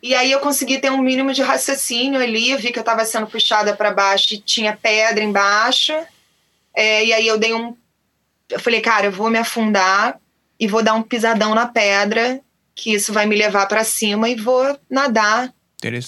E 0.00 0.14
aí 0.14 0.30
eu 0.30 0.38
consegui 0.38 0.78
ter 0.78 0.90
um 0.90 1.02
mínimo 1.02 1.32
de 1.32 1.42
raciocínio 1.42 2.20
ali. 2.20 2.50
Eu 2.50 2.58
vi 2.58 2.70
que 2.72 2.78
eu 2.78 2.84
tava 2.84 3.04
sendo 3.04 3.26
puxada 3.26 3.74
para 3.74 3.90
baixo 3.90 4.34
e 4.34 4.38
tinha 4.40 4.76
pedra 4.76 5.22
embaixo. 5.22 5.92
É, 6.72 7.04
e 7.04 7.12
aí 7.12 7.26
eu 7.26 7.36
dei 7.36 7.52
um. 7.52 7.76
Eu 8.50 8.60
falei, 8.60 8.80
cara, 8.80 9.06
eu 9.06 9.12
vou 9.12 9.30
me 9.30 9.38
afundar 9.38 10.18
e 10.58 10.66
vou 10.66 10.82
dar 10.82 10.94
um 10.94 11.02
pisadão 11.02 11.54
na 11.54 11.66
pedra, 11.66 12.40
que 12.74 12.92
isso 12.92 13.12
vai 13.12 13.26
me 13.26 13.36
levar 13.36 13.66
para 13.66 13.84
cima 13.84 14.28
e 14.28 14.34
vou 14.34 14.78
nadar 14.88 15.52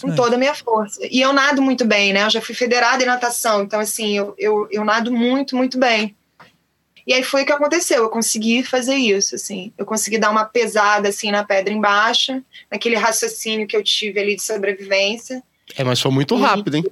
com 0.02 0.08
toda 0.16 0.36
a 0.36 0.38
minha 0.38 0.54
força. 0.54 1.00
E 1.10 1.20
eu 1.20 1.32
nado 1.32 1.62
muito 1.62 1.84
bem, 1.84 2.12
né? 2.12 2.24
Eu 2.24 2.30
já 2.30 2.40
fui 2.40 2.54
federada 2.54 3.02
em 3.02 3.06
natação, 3.06 3.62
então, 3.62 3.80
assim, 3.80 4.16
eu, 4.16 4.34
eu, 4.38 4.68
eu 4.70 4.84
nado 4.84 5.10
muito, 5.12 5.56
muito 5.56 5.78
bem. 5.78 6.14
E 7.06 7.12
aí 7.12 7.22
foi 7.24 7.42
o 7.42 7.46
que 7.46 7.52
aconteceu, 7.52 8.02
eu 8.04 8.08
consegui 8.10 8.62
fazer 8.62 8.94
isso, 8.94 9.34
assim. 9.34 9.72
Eu 9.76 9.84
consegui 9.84 10.18
dar 10.18 10.30
uma 10.30 10.44
pesada, 10.44 11.08
assim, 11.08 11.30
na 11.32 11.42
pedra 11.42 11.72
embaixo, 11.72 12.42
naquele 12.70 12.94
raciocínio 12.96 13.66
que 13.66 13.76
eu 13.76 13.82
tive 13.82 14.20
ali 14.20 14.36
de 14.36 14.42
sobrevivência. 14.42 15.42
É, 15.76 15.82
mas 15.82 16.00
foi 16.00 16.10
muito 16.12 16.36
rápido, 16.36 16.76
hein? 16.76 16.84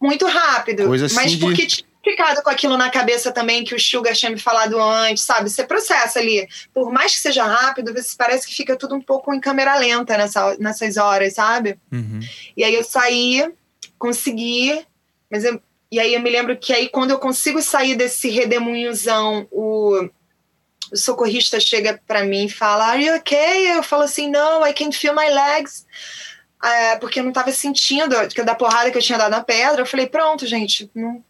Muito 0.00 0.26
rápido. 0.26 0.84
Coisa 0.86 1.06
assim 1.06 1.14
mas 1.14 1.30
de- 1.32 1.38
porque 1.38 1.66
tinha 1.66 1.88
ficado 2.04 2.42
com 2.42 2.50
aquilo 2.50 2.76
na 2.76 2.90
cabeça 2.90 3.32
também 3.32 3.64
que 3.64 3.74
o 3.74 3.80
Sugar 3.80 4.14
tinha 4.14 4.30
me 4.30 4.38
falado 4.38 4.80
antes, 4.80 5.24
sabe? 5.24 5.48
Você 5.48 5.64
processa 5.64 6.20
ali. 6.20 6.46
Por 6.72 6.92
mais 6.92 7.14
que 7.14 7.20
seja 7.20 7.44
rápido, 7.44 7.92
parece 8.16 8.46
que 8.46 8.54
fica 8.54 8.76
tudo 8.76 8.94
um 8.94 9.00
pouco 9.00 9.32
em 9.32 9.40
câmera 9.40 9.76
lenta 9.76 10.16
nessa, 10.16 10.56
nessas 10.58 10.98
horas, 10.98 11.34
sabe? 11.34 11.78
Uhum. 11.90 12.20
E 12.56 12.62
aí 12.62 12.74
eu 12.74 12.84
saí, 12.84 13.50
consegui, 13.98 14.86
mas 15.30 15.44
eu, 15.44 15.60
e 15.90 15.98
aí 15.98 16.14
eu 16.14 16.20
me 16.20 16.30
lembro 16.30 16.56
que 16.56 16.72
aí 16.72 16.88
quando 16.88 17.10
eu 17.10 17.18
consigo 17.18 17.62
sair 17.62 17.96
desse 17.96 18.28
redemoinhozão, 18.28 19.48
o, 19.50 20.08
o 20.92 20.96
socorrista 20.96 21.58
chega 21.58 22.00
pra 22.06 22.24
mim 22.24 22.44
e 22.44 22.50
fala, 22.50 22.90
Are 22.90 23.02
you 23.02 23.16
okay? 23.16 23.72
Eu 23.72 23.82
falo 23.82 24.02
assim, 24.02 24.30
no, 24.30 24.66
I 24.66 24.74
can't 24.74 24.96
feel 24.96 25.14
my 25.14 25.28
legs. 25.28 25.86
É, 26.62 26.96
porque 26.96 27.20
eu 27.20 27.24
não 27.24 27.32
tava 27.32 27.52
sentindo 27.52 28.14
da 28.44 28.54
porrada 28.54 28.90
que 28.90 28.96
eu 28.96 29.02
tinha 29.02 29.18
dado 29.18 29.30
na 29.30 29.44
pedra. 29.44 29.82
Eu 29.82 29.86
falei, 29.86 30.06
pronto, 30.06 30.46
gente, 30.46 30.90
não 30.94 31.22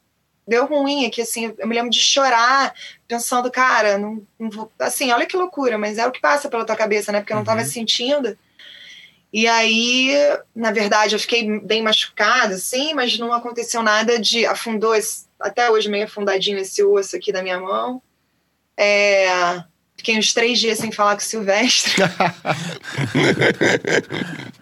deu 0.47 0.67
ruim 0.67 1.07
aqui, 1.07 1.23
assim, 1.23 1.55
eu 1.59 1.67
me 1.67 1.75
lembro 1.75 1.91
de 1.91 2.01
chorar, 2.01 2.75
pensando, 3.09 3.51
cara, 3.51 3.97
não, 3.99 4.23
não 4.39 4.51
vou, 4.51 4.71
assim, 4.79 5.11
olha 5.11 5.27
que 5.27 5.37
loucura, 5.37 5.79
mas 5.79 5.97
é 5.99 6.07
o 6.07 6.13
que 6.13 6.21
passa 6.21 6.49
pela 6.49 6.65
tua 6.65 6.77
cabeça, 6.77 7.11
né? 7.11 7.21
Porque 7.21 7.33
eu 7.33 7.37
não 7.37 7.45
tava 7.45 7.61
Uhum. 7.63 7.67
sentindo. 7.67 8.37
E 9.33 9.49
aí, 9.49 10.13
na 10.55 10.71
verdade, 10.71 11.15
eu 11.15 11.19
fiquei 11.19 11.59
bem 11.61 11.83
machucada, 11.83 12.55
assim, 12.55 12.95
mas 12.95 13.19
não 13.19 13.33
aconteceu 13.33 13.83
nada 13.83 14.19
de. 14.19 14.47
Afundou, 14.47 14.95
esse- 14.95 15.25
até 15.41 15.69
hoje 15.71 15.89
meio 15.89 16.05
afundadinho 16.05 16.59
esse 16.59 16.85
osso 16.85 17.17
aqui 17.17 17.33
da 17.33 17.43
minha 17.43 17.59
mão. 17.59 18.01
É, 18.77 19.63
fiquei 19.97 20.17
uns 20.19 20.33
três 20.33 20.59
dias 20.61 20.79
sem 20.79 20.93
falar 20.93 21.17
com 21.17 21.23
o 21.23 21.25
Silvestre. 21.25 21.95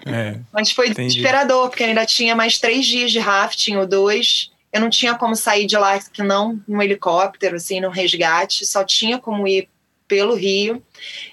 É. 0.07 0.39
Mas 0.53 0.71
foi 0.73 0.89
Entendi. 0.89 1.09
desesperador, 1.15 1.69
porque 1.69 1.85
ainda 1.85 2.05
tinha 2.07 2.35
mais 2.35 2.59
três 2.59 2.85
dias 2.87 3.11
de 3.13 3.19
rafting 3.19 3.77
ou 3.77 3.87
dois. 3.87 4.51
Eu 4.73 4.81
não 4.81 4.89
tinha 4.89 5.15
como 5.15 5.37
sair 5.37 5.67
de 5.67 5.77
lá 5.77 5.99
que 5.99 6.23
não 6.23 6.61
no 6.67 6.83
helicóptero, 6.83 7.57
assim, 7.57 7.81
no 7.81 7.91
resgate. 7.91 8.65
Só 8.65 8.83
tinha 8.83 9.19
como 9.19 9.47
ir 9.47 9.69
pelo 10.09 10.35
rio. 10.35 10.83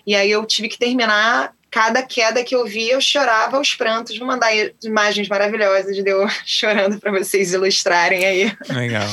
E 0.05 0.15
aí 0.15 0.29
eu 0.29 0.45
tive 0.45 0.67
que 0.67 0.77
terminar. 0.77 1.53
Cada 1.71 2.01
queda 2.01 2.43
que 2.43 2.55
eu 2.55 2.65
via, 2.65 2.93
eu 2.93 3.01
chorava 3.01 3.57
aos 3.57 3.75
prantos. 3.75 4.17
Vou 4.17 4.27
mandar 4.27 4.49
imagens 4.83 5.27
maravilhosas 5.29 5.95
de 5.95 6.09
eu 6.09 6.27
chorando 6.45 6.99
para 6.99 7.11
vocês 7.11 7.53
ilustrarem 7.53 8.25
aí. 8.25 8.57
Legal. 8.69 9.07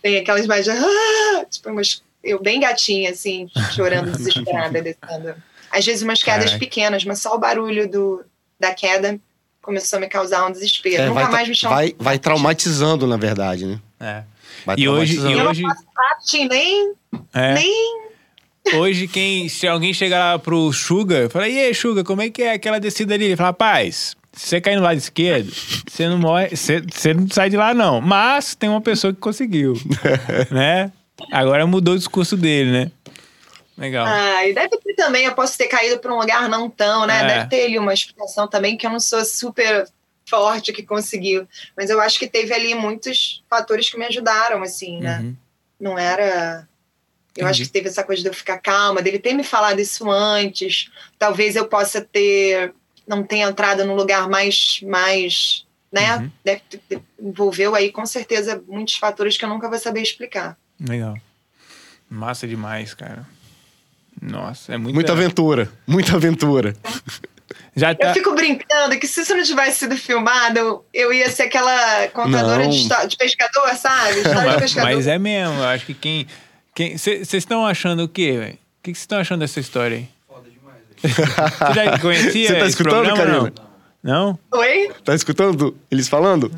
Tem 0.00 0.18
aquelas 0.18 0.44
imagens, 0.44 0.68
ah! 0.68 1.44
tipo, 1.50 1.68
umas, 1.68 2.02
eu 2.22 2.40
bem 2.40 2.60
gatinha, 2.60 3.10
assim, 3.10 3.50
chorando, 3.74 4.12
desesperada, 4.12 4.80
descendo. 4.80 5.34
Às 5.70 5.84
vezes 5.84 6.02
umas 6.02 6.22
quedas 6.22 6.44
Caraca. 6.44 6.58
pequenas, 6.60 7.04
mas 7.04 7.20
só 7.20 7.34
o 7.34 7.38
barulho 7.38 7.90
do, 7.90 8.24
da 8.58 8.72
queda 8.72 9.18
começou 9.66 9.96
a 9.96 10.00
me 10.00 10.08
causar 10.08 10.46
um 10.46 10.52
desespero. 10.52 11.02
É, 11.02 11.06
Nunca 11.08 11.22
vai, 11.22 11.32
mais 11.32 11.48
me 11.48 11.54
chamou. 11.54 11.76
vai, 11.76 11.94
vai 11.98 12.18
traumatizando, 12.18 13.06
na 13.06 13.16
verdade, 13.16 13.66
né? 13.66 13.80
É. 13.98 14.22
Vai 14.64 14.76
E 14.78 14.88
hoje, 14.88 15.18
e 15.18 15.36
hoje, 15.36 15.62
Rafting, 15.96 16.48
nem, 16.48 16.92
é, 17.34 17.54
nem 17.54 18.06
hoje 18.74 19.08
quem, 19.08 19.48
se 19.48 19.66
alguém 19.66 19.92
chegar 19.92 20.18
lá 20.32 20.38
pro 20.38 20.72
Sugar, 20.72 21.28
fala, 21.28 21.48
e 21.48 21.58
aí, 21.58 21.74
Sugar, 21.74 22.04
como 22.04 22.22
é 22.22 22.30
que 22.30 22.42
é 22.42 22.52
aquela 22.52 22.78
descida 22.78 23.14
ali? 23.14 23.26
Ele 23.26 23.36
fala, 23.36 23.50
rapaz, 23.50 24.16
se 24.32 24.48
você 24.48 24.60
cair 24.60 24.76
no 24.76 24.82
lado 24.82 24.96
esquerdo, 24.96 25.52
você 25.88 26.08
não 26.08 26.18
morre, 26.18 26.50
você, 26.54 26.80
você 26.80 27.12
não 27.12 27.28
sai 27.28 27.50
de 27.50 27.56
lá 27.56 27.74
não. 27.74 28.00
Mas 28.00 28.54
tem 28.54 28.70
uma 28.70 28.80
pessoa 28.80 29.12
que 29.12 29.20
conseguiu, 29.20 29.74
né? 30.50 30.92
Agora 31.32 31.66
mudou 31.66 31.94
o 31.94 31.98
discurso 31.98 32.36
dele, 32.36 32.70
né? 32.70 32.90
Legal. 33.76 34.06
Ah, 34.06 34.46
e 34.46 34.54
deve 34.54 34.76
ter 34.78 34.94
também, 34.94 35.26
eu 35.26 35.34
posso 35.34 35.56
ter 35.58 35.66
caído 35.66 35.98
para 35.98 36.12
um 36.12 36.18
lugar 36.18 36.48
não 36.48 36.70
tão, 36.70 37.06
né? 37.06 37.22
É. 37.22 37.26
Deve 37.26 37.50
ter 37.50 37.64
ali 37.66 37.78
uma 37.78 37.92
explicação 37.92 38.48
também, 38.48 38.76
que 38.76 38.86
eu 38.86 38.90
não 38.90 39.00
sou 39.00 39.24
super 39.24 39.86
forte 40.28 40.72
que 40.72 40.82
conseguiu. 40.82 41.46
Mas 41.76 41.90
eu 41.90 42.00
acho 42.00 42.18
que 42.18 42.26
teve 42.26 42.52
ali 42.52 42.74
muitos 42.74 43.44
fatores 43.48 43.88
que 43.88 43.98
me 43.98 44.04
ajudaram, 44.04 44.62
assim, 44.62 45.00
né? 45.00 45.20
Uhum. 45.20 45.36
Não 45.78 45.98
era. 45.98 46.66
Eu 47.36 47.42
Entendi. 47.42 47.50
acho 47.50 47.62
que 47.64 47.68
teve 47.68 47.88
essa 47.88 48.02
coisa 48.02 48.22
de 48.22 48.28
eu 48.28 48.34
ficar 48.34 48.58
calma, 48.58 49.02
dele 49.02 49.18
ter 49.18 49.34
me 49.34 49.44
falado 49.44 49.78
isso 49.78 50.10
antes. 50.10 50.90
Talvez 51.18 51.54
eu 51.54 51.66
possa 51.66 52.00
ter. 52.00 52.74
Não 53.06 53.22
tenha 53.22 53.48
entrado 53.48 53.84
num 53.84 53.94
lugar 53.94 54.28
mais. 54.28 54.80
mais 54.82 55.64
né? 55.92 56.16
Uhum. 56.16 56.30
Deve 56.44 56.60
ter, 56.60 57.02
envolveu 57.20 57.74
aí, 57.74 57.92
com 57.92 58.04
certeza, 58.04 58.62
muitos 58.66 58.96
fatores 58.96 59.36
que 59.36 59.44
eu 59.44 59.48
nunca 59.48 59.68
vou 59.68 59.78
saber 59.78 60.02
explicar. 60.02 60.58
Legal. 60.80 61.16
Massa 62.08 62.46
demais, 62.46 62.94
cara. 62.94 63.26
Nossa, 64.20 64.74
é 64.74 64.78
muito 64.78 64.94
Muita 64.94 65.12
aventura, 65.12 65.70
muita 65.86 66.14
aventura. 66.16 66.74
Já 67.76 67.90
Eu 67.92 67.96
tá. 67.96 68.14
fico 68.14 68.34
brincando 68.34 68.98
que 68.98 69.06
se 69.06 69.20
isso 69.20 69.34
não 69.36 69.42
tivesse 69.44 69.80
sido 69.80 69.96
filmado, 69.96 70.58
eu- 70.58 70.84
eu 70.94 71.12
ia 71.12 71.30
ser 71.30 71.44
aquela 71.44 72.08
contadora 72.08 72.64
Não. 72.64 72.70
de, 72.70 72.88
de 73.08 73.16
pescador, 73.16 73.68
sabe? 73.76 74.16
História 74.20 74.40
de 74.40 74.46
Mas, 74.46 74.56
pescador. 74.62 74.94
mas 74.94 75.06
é 75.06 75.18
mesmo, 75.18 75.54
eu 75.58 75.64
acho 75.64 75.86
que 75.86 75.94
quem. 75.94 76.26
Vocês 76.96 77.32
estão 77.34 77.64
achando 77.66 78.02
o 78.04 78.08
quê, 78.08 78.32
velho? 78.38 78.54
O 78.54 78.58
que 78.82 78.90
vocês 78.90 78.98
estão 78.98 79.18
achando 79.18 79.40
dessa 79.40 79.60
história 79.60 79.98
aí? 79.98 80.08
Foda 80.26 80.48
demais. 80.50 80.82
Você 81.68 81.74
já 81.74 81.98
conhecia 81.98 82.48
Você 82.48 82.54
tá 82.58 82.66
escutando, 82.66 83.04
programa, 83.04 83.16
Karina? 83.16 83.52
não? 84.02 84.38
Não? 84.50 84.58
Oi? 84.60 84.90
Tá 85.04 85.14
escutando 85.14 85.76
eles 85.90 86.08
falando? 86.08 86.50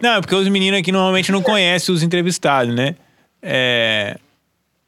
Não, 0.00 0.14
é 0.16 0.20
porque 0.20 0.34
os 0.34 0.48
meninos 0.48 0.78
aqui 0.80 0.92
normalmente 0.92 1.30
não 1.32 1.42
conhecem 1.42 1.94
os 1.94 2.02
entrevistados, 2.02 2.74
né? 2.74 2.94
É, 3.42 4.16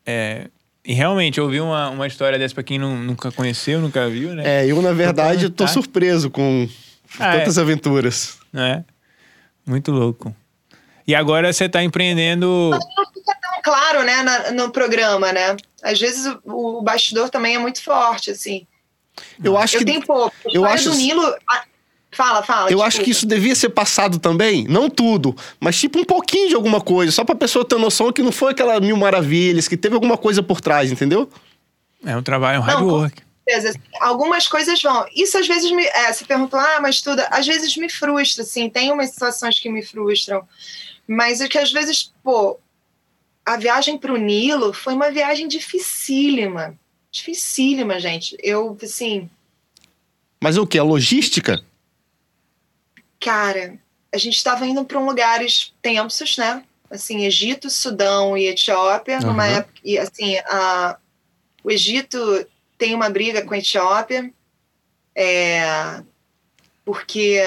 é, 0.06 0.48
e 0.84 0.92
realmente, 0.92 1.38
eu 1.38 1.44
ouvi 1.44 1.60
uma, 1.60 1.90
uma 1.90 2.06
história 2.06 2.38
dessa 2.38 2.54
pra 2.54 2.62
quem 2.64 2.78
não- 2.78 2.96
nunca 2.96 3.30
conheceu, 3.32 3.80
nunca 3.80 4.08
viu, 4.08 4.34
né? 4.34 4.62
É, 4.62 4.66
eu, 4.66 4.80
na 4.82 4.92
verdade, 4.92 5.48
tô 5.50 5.64
Tá. 5.64 5.68
surpreso 5.72 6.28
com 6.30 6.68
Ah, 7.18 7.38
tantas 7.38 7.58
aventuras. 7.58 8.38
Né? 8.52 8.84
Muito 9.66 9.92
louco. 9.92 10.34
E 11.06 11.14
agora 11.14 11.52
você 11.52 11.68
tá 11.68 11.82
empreendendo. 11.82 12.70
Não 12.70 12.80
fica 13.12 13.36
tão 13.40 13.62
claro, 13.62 14.02
né, 14.04 14.22
na- 14.22 14.50
no 14.52 14.70
programa, 14.70 15.32
né? 15.32 15.56
Às 15.82 15.98
vezes 16.00 16.26
o, 16.44 16.78
o 16.78 16.82
bastidor 16.82 17.28
também 17.30 17.54
é 17.54 17.58
muito 17.58 17.82
forte, 17.82 18.30
assim. 18.30 18.66
Eu 19.42 19.56
acho 19.58 19.76
eu 19.76 19.78
que 19.80 19.84
tenho 19.84 20.04
pouco. 20.06 20.34
A 20.46 20.50
eu 20.54 20.64
acho- 20.64 20.90
do 20.90 20.96
Nilo... 20.96 21.34
Fala, 22.14 22.42
fala. 22.42 22.70
Eu 22.70 22.82
acho 22.82 23.00
que 23.02 23.10
isso 23.10 23.24
devia 23.26 23.54
ser 23.54 23.70
passado 23.70 24.18
também, 24.18 24.64
não 24.68 24.90
tudo, 24.90 25.34
mas 25.58 25.78
tipo 25.80 25.98
um 25.98 26.04
pouquinho 26.04 26.48
de 26.50 26.54
alguma 26.54 26.80
coisa, 26.80 27.10
só 27.10 27.24
pra 27.24 27.34
pessoa 27.34 27.64
ter 27.64 27.78
noção 27.78 28.12
que 28.12 28.22
não 28.22 28.30
foi 28.30 28.52
aquela 28.52 28.78
mil 28.80 28.96
maravilhas, 28.98 29.66
que 29.66 29.76
teve 29.78 29.94
alguma 29.94 30.18
coisa 30.18 30.42
por 30.42 30.60
trás, 30.60 30.92
entendeu? 30.92 31.28
É 32.04 32.14
um 32.16 32.22
trabalho, 32.22 32.60
um 32.60 32.66
Não, 32.66 32.66
hard 32.72 32.78
com- 32.80 32.90
work. 32.92 33.22
certeza. 33.48 33.80
Algumas 34.00 34.46
coisas 34.46 34.80
vão. 34.82 35.06
Isso 35.16 35.38
às 35.38 35.46
vezes 35.48 35.70
me. 35.70 35.84
É, 35.86 36.12
você 36.12 36.24
perguntou, 36.24 36.60
ah, 36.60 36.80
mas 36.82 37.00
tudo. 37.00 37.22
Às 37.30 37.46
vezes 37.46 37.76
me 37.76 37.88
frustra, 37.88 38.42
assim. 38.42 38.68
Tem 38.68 38.92
umas 38.92 39.10
situações 39.10 39.58
que 39.58 39.70
me 39.70 39.82
frustram. 39.82 40.42
Mas 41.08 41.40
é 41.40 41.48
que 41.48 41.56
às 41.58 41.72
vezes, 41.72 42.12
pô, 42.22 42.58
a 43.46 43.56
viagem 43.56 43.96
pro 43.98 44.16
Nilo 44.16 44.72
foi 44.72 44.94
uma 44.94 45.10
viagem 45.10 45.48
dificílima. 45.48 46.74
Dificílima, 47.10 47.98
gente. 48.00 48.36
Eu, 48.42 48.76
assim, 48.82 49.30
Mas 50.42 50.56
o 50.56 50.66
que? 50.66 50.78
A 50.78 50.82
logística? 50.82 51.62
Cara, 53.22 53.78
a 54.12 54.18
gente 54.18 54.36
estava 54.36 54.66
indo 54.66 54.84
para 54.84 54.98
um 54.98 55.06
lugares 55.06 55.72
tensos, 55.80 56.36
né? 56.36 56.64
Assim, 56.90 57.24
Egito, 57.24 57.70
Sudão 57.70 58.36
e 58.36 58.46
Etiópia, 58.48 59.20
numa 59.20 59.44
Aham. 59.44 59.56
época. 59.58 59.80
E 59.84 59.96
assim, 59.98 60.36
a, 60.46 60.98
o 61.64 61.70
Egito 61.70 62.46
tem 62.76 62.94
uma 62.94 63.08
briga 63.08 63.42
com 63.42 63.54
a 63.54 63.58
Etiópia, 63.58 64.30
é, 65.14 66.02
porque 66.84 67.40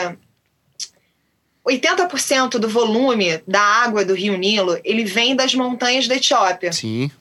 80% 1.68 2.58
do 2.60 2.70
volume 2.70 3.42
da 3.48 3.62
água 3.62 4.06
do 4.06 4.14
Rio 4.14 4.38
Nilo 4.38 4.80
ele 4.84 5.04
vem 5.04 5.36
das 5.36 5.54
montanhas 5.54 6.08
da 6.08 6.16
Etiópia. 6.16 6.72
Sim. 6.72 7.12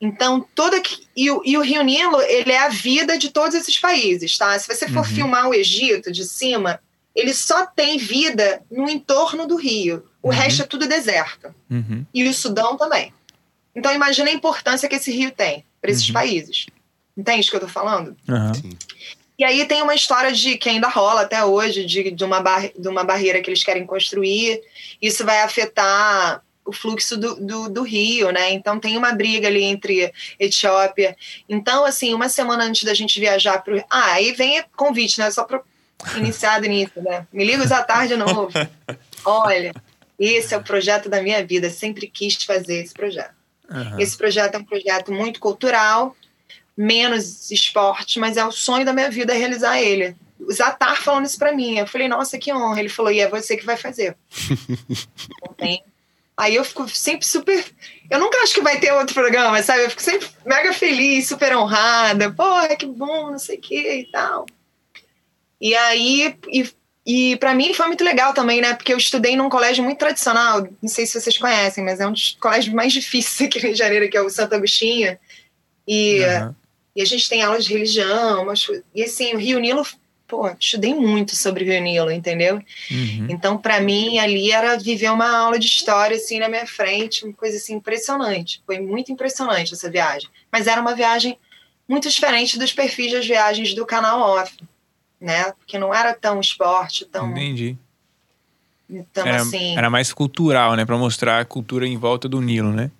Então, 0.00 0.44
toda 0.54 0.80
que- 0.80 1.06
e, 1.14 1.30
o, 1.30 1.42
e 1.44 1.56
o 1.56 1.60
Rio 1.60 1.82
Nilo, 1.82 2.20
ele 2.22 2.50
é 2.50 2.58
a 2.58 2.68
vida 2.68 3.16
de 3.16 3.30
todos 3.30 3.54
esses 3.54 3.78
países, 3.78 4.36
tá? 4.36 4.58
Se 4.58 4.66
você 4.66 4.88
for 4.88 4.98
Uhum. 5.06 5.14
filmar 5.14 5.48
o 5.48 5.54
Egito 5.54 6.10
de 6.10 6.24
cima, 6.24 6.80
ele 7.14 7.34
só 7.34 7.66
tem 7.66 7.98
vida 7.98 8.62
no 8.70 8.88
entorno 8.88 9.46
do 9.46 9.56
rio. 9.56 10.04
O 10.22 10.28
Uhum. 10.28 10.34
resto 10.34 10.62
é 10.62 10.66
tudo 10.66 10.86
deserto. 10.86 11.54
Uhum. 11.70 12.06
E 12.14 12.24
o 12.28 12.32
Sudão 12.34 12.76
também. 12.76 13.12
Então, 13.74 13.92
imagina 13.94 14.30
a 14.30 14.32
importância 14.32 14.88
que 14.88 14.94
esse 14.94 15.10
rio 15.10 15.30
tem 15.30 15.64
para 15.80 15.90
esses 15.90 16.06
Uhum. 16.08 16.14
países. 16.14 16.66
Entende 17.16 17.46
o 17.46 17.50
que 17.50 17.56
eu 17.56 17.60
tô 17.60 17.68
falando? 17.68 18.16
E 19.38 19.44
aí 19.44 19.64
tem 19.66 19.82
uma 19.82 19.94
história 19.94 20.30
de 20.32 20.56
que 20.56 20.68
ainda 20.68 20.88
rola 20.88 21.22
até 21.22 21.44
hoje, 21.44 21.84
de, 21.84 22.10
de, 22.10 22.24
uma, 22.24 22.40
bar, 22.40 22.70
de 22.78 22.88
uma 22.88 23.02
barreira 23.02 23.40
que 23.40 23.50
eles 23.50 23.64
querem 23.64 23.84
construir. 23.84 24.60
Isso 25.00 25.24
vai 25.24 25.40
afetar 25.40 26.42
o 26.64 26.72
fluxo 26.72 27.16
do, 27.16 27.34
do, 27.44 27.68
do 27.68 27.82
rio, 27.82 28.30
né? 28.30 28.52
Então 28.52 28.78
tem 28.78 28.96
uma 28.96 29.12
briga 29.12 29.48
ali 29.48 29.64
entre 29.64 30.12
Etiópia. 30.38 31.16
Então, 31.48 31.84
assim, 31.84 32.14
uma 32.14 32.28
semana 32.28 32.64
antes 32.64 32.84
da 32.84 32.94
gente 32.94 33.18
viajar 33.18 33.58
para 33.62 33.84
Ah, 33.90 34.12
aí 34.12 34.32
vem 34.32 34.62
convite, 34.76 35.18
né? 35.18 35.28
Só 35.30 35.42
para 35.44 35.60
iniciar 36.16 36.60
do 36.60 36.66
início, 36.66 37.02
né? 37.02 37.26
Me 37.32 37.44
liga 37.44 37.64
à 37.64 37.82
tarde 37.82 38.14
de 38.14 38.16
novo. 38.16 38.48
Olha, 39.24 39.72
esse 40.18 40.54
é 40.54 40.56
o 40.56 40.62
projeto 40.62 41.08
da 41.08 41.22
minha 41.22 41.44
vida. 41.44 41.70
Sempre 41.70 42.06
quis 42.06 42.42
fazer 42.44 42.82
esse 42.82 42.94
projeto. 42.94 43.34
Aham. 43.70 44.00
Esse 44.00 44.16
projeto 44.16 44.54
é 44.54 44.58
um 44.58 44.64
projeto 44.64 45.12
muito 45.12 45.40
cultural, 45.40 46.16
menos 46.76 47.50
esporte, 47.50 48.18
mas 48.18 48.36
é 48.36 48.44
o 48.44 48.52
sonho 48.52 48.84
da 48.84 48.92
minha 48.92 49.10
vida 49.10 49.32
realizar 49.32 49.80
ele. 49.80 50.16
O 50.38 50.52
Zatar 50.52 51.00
falando 51.00 51.26
isso 51.26 51.38
pra 51.38 51.52
mim. 51.52 51.78
Eu 51.78 51.86
falei, 51.86 52.08
nossa, 52.08 52.38
que 52.38 52.52
honra. 52.52 52.80
Ele 52.80 52.88
falou, 52.88 53.12
e 53.12 53.20
é 53.20 53.28
você 53.28 53.56
que 53.56 53.64
vai 53.64 53.76
fazer. 53.76 54.16
Não 55.46 55.54
tem. 55.54 55.82
Aí 56.36 56.54
eu 56.54 56.64
fico 56.64 56.88
sempre 56.88 57.26
super. 57.26 57.64
Eu 58.10 58.18
nunca 58.18 58.38
acho 58.38 58.54
que 58.54 58.62
vai 58.62 58.80
ter 58.80 58.92
outro 58.92 59.14
programa, 59.14 59.62
sabe? 59.62 59.84
Eu 59.84 59.90
fico 59.90 60.02
sempre 60.02 60.28
mega 60.44 60.72
feliz, 60.72 61.28
super 61.28 61.56
honrada. 61.56 62.32
Porra, 62.32 62.74
que 62.74 62.86
bom, 62.86 63.30
não 63.30 63.38
sei 63.38 63.58
o 63.58 63.60
que 63.60 64.00
e 64.00 64.10
tal. 64.10 64.46
E 65.62 65.76
aí, 65.76 66.36
e, 66.52 66.68
e 67.06 67.36
para 67.36 67.54
mim 67.54 67.72
foi 67.72 67.86
muito 67.86 68.02
legal 68.02 68.34
também, 68.34 68.60
né? 68.60 68.74
Porque 68.74 68.92
eu 68.92 68.98
estudei 68.98 69.36
num 69.36 69.48
colégio 69.48 69.84
muito 69.84 69.98
tradicional, 69.98 70.66
não 70.82 70.88
sei 70.88 71.06
se 71.06 71.20
vocês 71.20 71.38
conhecem, 71.38 71.84
mas 71.84 72.00
é 72.00 72.06
um 72.06 72.10
dos 72.10 72.36
colégios 72.40 72.74
mais 72.74 72.92
difíceis 72.92 73.48
aqui 73.48 73.58
no 73.58 73.66
Rio 73.66 73.72
de 73.72 73.78
Janeiro, 73.78 74.10
que 74.10 74.16
é 74.16 74.20
o 74.20 74.28
Santo 74.28 74.56
Agostinho. 74.56 75.16
E, 75.86 76.24
Aham. 76.24 76.56
e 76.96 77.02
a 77.02 77.04
gente 77.04 77.28
tem 77.28 77.42
aulas 77.42 77.64
de 77.64 77.72
religião, 77.74 78.44
mas, 78.44 78.66
e 78.92 79.04
assim, 79.04 79.34
o 79.34 79.38
Rio 79.38 79.60
Nilo, 79.60 79.86
pô, 80.26 80.50
estudei 80.58 80.92
muito 80.94 81.36
sobre 81.36 81.62
o 81.62 81.66
Rio 81.68 81.80
Nilo, 81.80 82.10
entendeu? 82.10 82.56
Uhum. 82.90 83.28
Então, 83.30 83.56
para 83.56 83.80
mim, 83.80 84.18
ali 84.18 84.50
era 84.50 84.76
viver 84.76 85.12
uma 85.12 85.30
aula 85.30 85.60
de 85.60 85.66
história, 85.66 86.16
assim, 86.16 86.40
na 86.40 86.48
minha 86.48 86.66
frente, 86.66 87.24
uma 87.24 87.34
coisa, 87.34 87.56
assim, 87.56 87.74
impressionante. 87.74 88.60
Foi 88.66 88.80
muito 88.80 89.12
impressionante 89.12 89.74
essa 89.74 89.88
viagem. 89.88 90.28
Mas 90.50 90.66
era 90.66 90.80
uma 90.80 90.94
viagem 90.94 91.38
muito 91.88 92.08
diferente 92.08 92.58
dos 92.58 92.72
perfis 92.72 93.12
das 93.12 93.26
viagens 93.26 93.74
do 93.74 93.86
canal 93.86 94.20
off, 94.20 94.52
né? 95.22 95.52
Porque 95.52 95.78
não 95.78 95.94
era 95.94 96.12
tão 96.12 96.40
esporte, 96.40 97.06
tão... 97.06 97.30
Entendi. 97.30 97.76
Então, 98.90 99.26
era, 99.26 99.40
assim... 99.40 99.76
era 99.76 99.88
mais 99.88 100.12
cultural, 100.12 100.74
né? 100.74 100.84
Pra 100.84 100.98
mostrar 100.98 101.40
a 101.40 101.44
cultura 101.44 101.86
em 101.86 101.96
volta 101.96 102.28
do 102.28 102.40
Nilo, 102.40 102.72
né? 102.72 102.90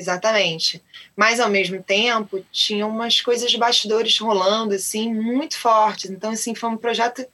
exatamente. 0.00 0.82
Mas, 1.14 1.38
ao 1.40 1.50
mesmo 1.50 1.82
tempo, 1.82 2.44
tinha 2.50 2.86
umas 2.86 3.20
coisas 3.20 3.50
de 3.50 3.58
bastidores 3.58 4.18
rolando, 4.18 4.74
assim, 4.74 5.12
muito 5.12 5.58
fortes. 5.58 6.10
Então, 6.10 6.30
assim, 6.30 6.54
foi 6.54 6.70
um 6.70 6.76
projeto 6.76 7.24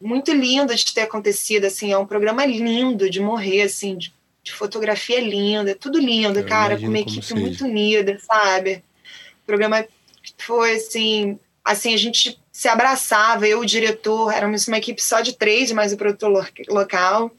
muito 0.00 0.32
lindo 0.32 0.74
de 0.74 0.94
ter 0.94 1.02
acontecido, 1.02 1.64
assim, 1.64 1.92
é 1.92 1.98
um 1.98 2.06
programa 2.06 2.44
lindo 2.46 3.10
de 3.10 3.20
morrer, 3.20 3.62
assim, 3.62 3.96
de, 3.96 4.12
de 4.44 4.52
fotografia 4.52 5.20
linda, 5.20 5.74
tudo 5.74 5.98
lindo, 5.98 6.38
Eu 6.38 6.46
cara, 6.46 6.78
com 6.78 6.86
uma 6.86 6.98
equipe 6.98 7.34
muito 7.34 7.64
unida, 7.64 8.18
sabe? 8.20 8.82
O 9.42 9.46
programa 9.46 9.84
foi, 10.36 10.76
assim, 10.76 11.38
assim, 11.64 11.94
a 11.94 11.96
gente 11.96 12.38
se 12.58 12.66
abraçava, 12.66 13.46
eu, 13.46 13.60
o 13.60 13.64
diretor, 13.64 14.32
éramos 14.34 14.66
uma 14.66 14.78
equipe 14.78 15.00
só 15.00 15.20
de 15.20 15.32
três, 15.34 15.70
mais 15.70 15.92
o 15.92 15.96
produtor 15.96 16.28
lo- 16.28 16.44
local, 16.74 17.30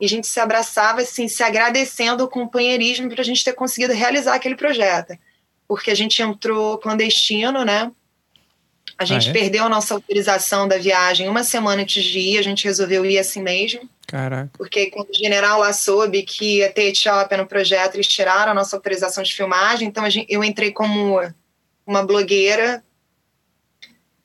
e 0.00 0.04
a 0.04 0.08
gente 0.08 0.28
se 0.28 0.38
abraçava, 0.38 1.00
assim, 1.00 1.26
se 1.26 1.42
agradecendo 1.42 2.22
o 2.22 2.28
companheirismo 2.28 3.08
para 3.08 3.20
a 3.20 3.24
gente 3.24 3.42
ter 3.42 3.52
conseguido 3.52 3.92
realizar 3.92 4.32
aquele 4.36 4.54
projeto. 4.54 5.18
Porque 5.66 5.90
a 5.90 5.94
gente 5.96 6.22
entrou 6.22 6.78
clandestino, 6.78 7.64
né? 7.64 7.90
A 8.96 9.04
gente 9.04 9.30
é? 9.30 9.32
perdeu 9.32 9.64
a 9.64 9.68
nossa 9.68 9.92
autorização 9.92 10.68
da 10.68 10.78
viagem 10.78 11.28
uma 11.28 11.42
semana 11.42 11.82
antes 11.82 12.04
de 12.04 12.20
ir, 12.20 12.38
a 12.38 12.42
gente 12.42 12.62
resolveu 12.62 13.04
ir 13.04 13.18
assim 13.18 13.42
mesmo, 13.42 13.80
Caraca. 14.06 14.52
porque 14.56 14.86
quando 14.92 15.10
o 15.10 15.14
general 15.14 15.58
lá 15.58 15.72
soube 15.72 16.22
que 16.22 16.58
ia 16.58 16.70
ter 16.72 16.84
Etiópia 16.84 17.38
no 17.38 17.46
projeto, 17.46 17.96
eles 17.96 18.06
tiraram 18.06 18.52
a 18.52 18.54
nossa 18.54 18.76
autorização 18.76 19.24
de 19.24 19.34
filmagem, 19.34 19.88
então 19.88 20.04
a 20.04 20.10
gente- 20.10 20.32
eu 20.32 20.44
entrei 20.44 20.70
como 20.70 21.20
uma 21.84 22.04
blogueira. 22.04 22.84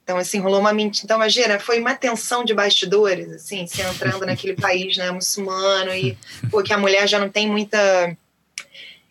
Então, 0.06 0.20
assim, 0.20 0.40
rolou 0.40 0.60
uma 0.60 0.72
mentira. 0.72 1.04
Então, 1.04 1.18
imagina, 1.18 1.60
foi 1.60 1.80
uma 1.80 1.96
tensão 1.96 2.46
de 2.46 2.54
bastidores, 2.54 3.28
assim, 3.32 3.66
você 3.66 3.82
entrando 3.82 4.24
naquele 4.28 4.54
país, 4.54 4.96
né, 4.98 5.10
muçulmano, 5.10 5.92
e, 5.96 6.16
pô, 6.52 6.62
que 6.62 6.72
a 6.72 6.78
mulher 6.78 7.08
já 7.08 7.18
não 7.18 7.28
tem 7.28 7.50
muita. 7.50 8.16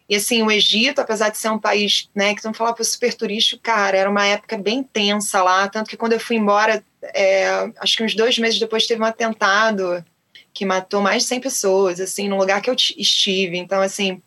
E, 0.08 0.14
assim, 0.14 0.44
o 0.44 0.52
Egito, 0.52 1.00
apesar 1.00 1.30
de 1.30 1.38
ser 1.38 1.48
um 1.48 1.58
país, 1.58 2.08
né, 2.14 2.32
que 2.32 2.42
falar 2.52 2.74
para 2.74 2.84
super 2.84 3.12
turístico, 3.12 3.60
cara, 3.60 3.96
era 3.96 4.08
uma 4.08 4.24
época 4.24 4.56
bem 4.56 4.84
tensa 4.84 5.42
lá. 5.42 5.66
Tanto 5.66 5.90
que 5.90 5.96
quando 5.96 6.12
eu 6.12 6.20
fui 6.20 6.36
embora, 6.36 6.84
é, 7.12 7.48
acho 7.80 7.96
que 7.96 8.04
uns 8.04 8.14
dois 8.14 8.38
meses 8.38 8.60
depois 8.60 8.86
teve 8.86 9.02
um 9.02 9.06
atentado 9.06 10.04
que 10.52 10.64
matou 10.64 11.00
mais 11.02 11.24
de 11.24 11.28
100 11.30 11.40
pessoas, 11.40 12.00
assim, 12.00 12.28
no 12.28 12.36
lugar 12.36 12.60
que 12.62 12.70
eu 12.70 12.76
estive. 12.96 13.56
Então, 13.56 13.82
assim, 13.82 14.22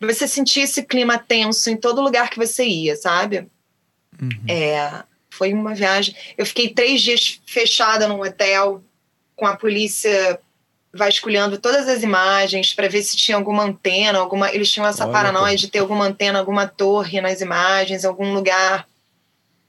você 0.00 0.28
sentia 0.28 0.62
esse 0.62 0.84
clima 0.84 1.18
tenso 1.18 1.70
em 1.70 1.76
todo 1.76 2.00
lugar 2.00 2.30
que 2.30 2.38
você 2.38 2.64
ia, 2.64 2.94
sabe? 2.94 3.48
Uhum. 4.20 4.30
É, 4.46 5.02
foi 5.34 5.52
uma 5.52 5.74
viagem. 5.74 6.14
Eu 6.38 6.46
fiquei 6.46 6.68
três 6.68 7.02
dias 7.02 7.40
fechada 7.46 8.06
num 8.08 8.20
hotel 8.22 8.82
com 9.36 9.46
a 9.46 9.56
polícia 9.56 10.38
vasculhando 10.96 11.58
todas 11.58 11.88
as 11.88 12.04
imagens 12.04 12.72
para 12.72 12.88
ver 12.88 13.02
se 13.02 13.16
tinha 13.16 13.36
alguma 13.36 13.64
antena, 13.64 14.18
alguma. 14.20 14.54
Eles 14.54 14.70
tinham 14.70 14.86
essa 14.86 15.04
Olha, 15.04 15.12
paranoia 15.12 15.56
de 15.56 15.68
ter 15.68 15.80
alguma 15.80 16.04
antena, 16.04 16.38
alguma 16.38 16.68
torre 16.68 17.20
nas 17.20 17.40
imagens, 17.40 18.04
algum 18.04 18.32
lugar 18.32 18.88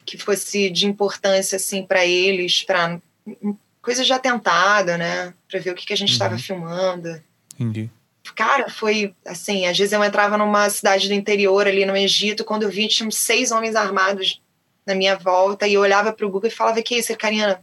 que 0.06 0.18
fosse 0.20 0.70
de 0.70 0.86
importância 0.86 1.56
assim 1.56 1.84
para 1.84 2.06
eles, 2.06 2.62
para 2.62 3.00
coisas 3.82 4.06
de 4.06 4.14
atentado, 4.14 4.96
né? 4.98 5.34
Para 5.50 5.60
ver 5.60 5.72
o 5.72 5.76
que, 5.76 5.88
que 5.88 5.94
a 5.94 5.98
gente 5.98 6.12
estava 6.12 6.36
Uhum. 6.36 6.40
filmando. 6.40 7.22
Entendi. 7.56 7.90
Cara, 8.36 8.70
foi 8.70 9.16
assim, 9.26 9.66
às 9.66 9.78
vezes 9.78 9.94
eu 9.94 10.04
entrava 10.04 10.38
numa 10.38 10.70
cidade 10.70 11.08
do 11.08 11.14
interior 11.14 11.68
ali 11.68 11.86
no 11.86 11.96
Egito, 11.98 12.44
quando 12.44 12.64
eu 12.64 12.70
vi 12.70 12.88
tinha 12.88 13.10
seis 13.10 13.52
homens 13.52 13.76
armados 13.76 14.42
na 14.86 14.94
minha 14.96 15.16
volta, 15.16 15.68
e 15.68 15.74
eu 15.74 15.82
olhava 15.82 16.14
pro 16.14 16.30
Google 16.30 16.48
e 16.50 16.54
falava, 16.54 16.82
que 16.82 16.96
isso, 16.98 17.16
Karina? 17.18 17.62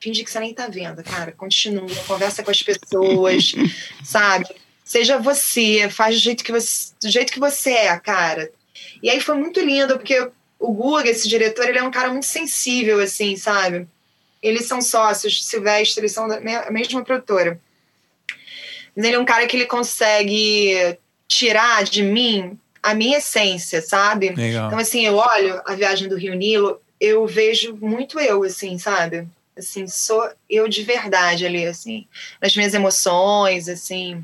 Finge 0.00 0.22
que 0.22 0.30
você 0.30 0.38
nem 0.38 0.54
tá 0.54 0.66
vendo, 0.68 1.02
cara. 1.02 1.32
Continua, 1.32 1.88
conversa 2.06 2.42
com 2.42 2.50
as 2.50 2.62
pessoas, 2.62 3.52
sabe? 4.04 4.46
Seja 4.84 5.18
você, 5.18 5.88
faz 5.90 6.16
do 6.16 6.20
jeito 6.20 6.44
que 6.44 6.52
você, 6.52 6.92
do 7.02 7.10
jeito 7.10 7.32
que 7.32 7.40
você 7.40 7.70
é, 7.70 7.98
cara. 7.98 8.50
E 9.02 9.08
aí 9.08 9.20
foi 9.20 9.34
muito 9.36 9.60
lindo, 9.60 9.96
porque 9.96 10.30
o 10.58 10.72
Guga, 10.72 11.08
esse 11.08 11.28
diretor, 11.28 11.68
ele 11.68 11.78
é 11.78 11.82
um 11.82 11.90
cara 11.90 12.10
muito 12.10 12.26
sensível, 12.26 13.00
assim, 13.00 13.36
sabe? 13.36 13.88
Eles 14.42 14.66
são 14.66 14.82
sócios, 14.82 15.44
Silvestre, 15.44 16.02
eles 16.02 16.12
são 16.12 16.28
da 16.28 16.38
me- 16.38 16.70
mesma 16.70 17.02
produtora. 17.02 17.58
Mas 18.94 19.06
ele 19.06 19.16
é 19.16 19.18
um 19.18 19.24
cara 19.24 19.46
que 19.46 19.56
ele 19.56 19.66
consegue 19.66 20.98
tirar 21.26 21.82
de 21.84 22.02
mim 22.02 22.58
a 22.84 22.94
minha 22.94 23.16
essência, 23.16 23.80
sabe? 23.80 24.34
Legal. 24.34 24.66
Então, 24.66 24.78
assim, 24.78 25.06
eu 25.06 25.16
olho 25.16 25.62
a 25.64 25.74
viagem 25.74 26.06
do 26.06 26.18
Rio 26.18 26.34
Nilo, 26.34 26.78
eu 27.00 27.26
vejo 27.26 27.74
muito 27.80 28.20
eu, 28.20 28.42
assim, 28.44 28.78
sabe? 28.78 29.26
Assim, 29.56 29.86
sou 29.86 30.30
eu 30.50 30.68
de 30.68 30.82
verdade 30.82 31.46
ali, 31.46 31.64
assim, 31.64 32.06
nas 32.42 32.54
minhas 32.54 32.74
emoções, 32.74 33.70
assim. 33.70 34.22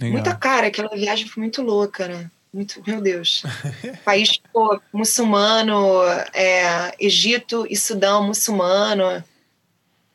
Legal. 0.00 0.12
Muita 0.12 0.34
cara, 0.34 0.66
aquela 0.66 0.88
viagem 0.96 1.28
foi 1.28 1.40
muito 1.40 1.62
louca, 1.62 2.08
né? 2.08 2.28
Muito, 2.52 2.82
meu 2.84 3.00
Deus. 3.00 3.44
País 4.04 4.36
pô, 4.52 4.80
muçulmano, 4.92 6.02
é, 6.32 6.96
Egito 6.98 7.64
e 7.70 7.76
Sudão 7.76 8.26
muçulmano. 8.26 9.22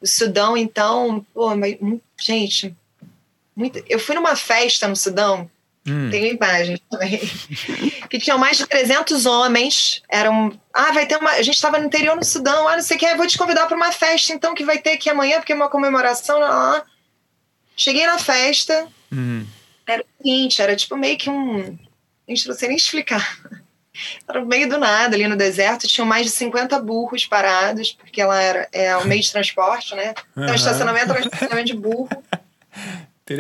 O 0.02 0.08
Sudão, 0.08 0.58
então, 0.58 1.26
pô, 1.34 1.56
mas, 1.56 1.78
gente, 2.20 2.76
muito, 3.56 3.82
eu 3.88 4.00
fui 4.00 4.16
numa 4.16 4.36
festa 4.36 4.86
no 4.86 4.98
Sudão, 4.98 5.50
Hum, 5.88 6.10
tenho 6.10 6.36
imagens 6.36 6.80
também, 6.90 7.20
que 8.10 8.20
tinham 8.20 8.38
mais 8.38 8.58
de 8.58 8.68
300 8.68 9.26
homens. 9.26 10.04
Eram, 10.10 10.60
ah, 10.74 10.92
vai 10.92 11.06
ter 11.06 11.18
uma. 11.18 11.32
A 11.32 11.42
gente 11.42 11.56
estava 11.56 11.80
no 11.80 11.86
interior 11.86 12.16
no 12.16 12.24
Sudão, 12.24 12.68
ah, 12.68 12.76
não 12.76 12.84
sei 12.84 12.98
o 12.98 13.00
que, 13.00 13.06
eu 13.06 13.18
vou 13.18 13.28
te 13.28 13.38
convidar 13.38 13.66
para 13.66 13.78
uma 13.78 13.92
festa, 13.92 14.34
então, 14.34 14.54
que 14.54 14.66
vai 14.66 14.78
ter 14.78 14.92
aqui 14.92 15.10
amanhã, 15.10 15.38
porque 15.38 15.54
é 15.54 15.56
uma 15.56 15.70
comemoração. 15.70 16.40
Lá. 16.40 16.84
Cheguei 17.76 18.06
na 18.06 18.18
festa, 18.18 18.88
hum. 19.12 19.46
era 19.88 20.04
o 20.04 20.06
seguinte, 20.18 20.62
era 20.62 20.76
tipo 20.76 20.98
meio 20.98 21.18
que 21.18 21.30
um. 21.30 21.78
Gente, 22.28 22.48
não 22.48 22.56
sei 22.56 22.68
nem 22.68 22.78
explicar. 22.78 23.40
Era 24.30 24.40
no 24.40 24.46
meio 24.46 24.70
do 24.70 24.78
nada, 24.78 25.14
ali 25.14 25.28
no 25.28 25.36
deserto, 25.36 25.86
tinham 25.86 26.08
mais 26.08 26.26
de 26.26 26.32
50 26.32 26.80
burros 26.80 27.26
parados, 27.26 27.92
porque 27.92 28.22
ela 28.22 28.42
era 28.42 28.70
é 28.72 28.96
o 28.96 29.06
meio 29.06 29.22
de 29.22 29.30
transporte, 29.30 29.94
né? 29.94 30.14
Então, 30.32 30.52
o 30.52 30.56
estacionamento 30.56 31.12
era 31.12 31.20
um 31.20 31.26
estacionamento 31.26 31.68
de 31.68 31.74
burro. 31.74 32.08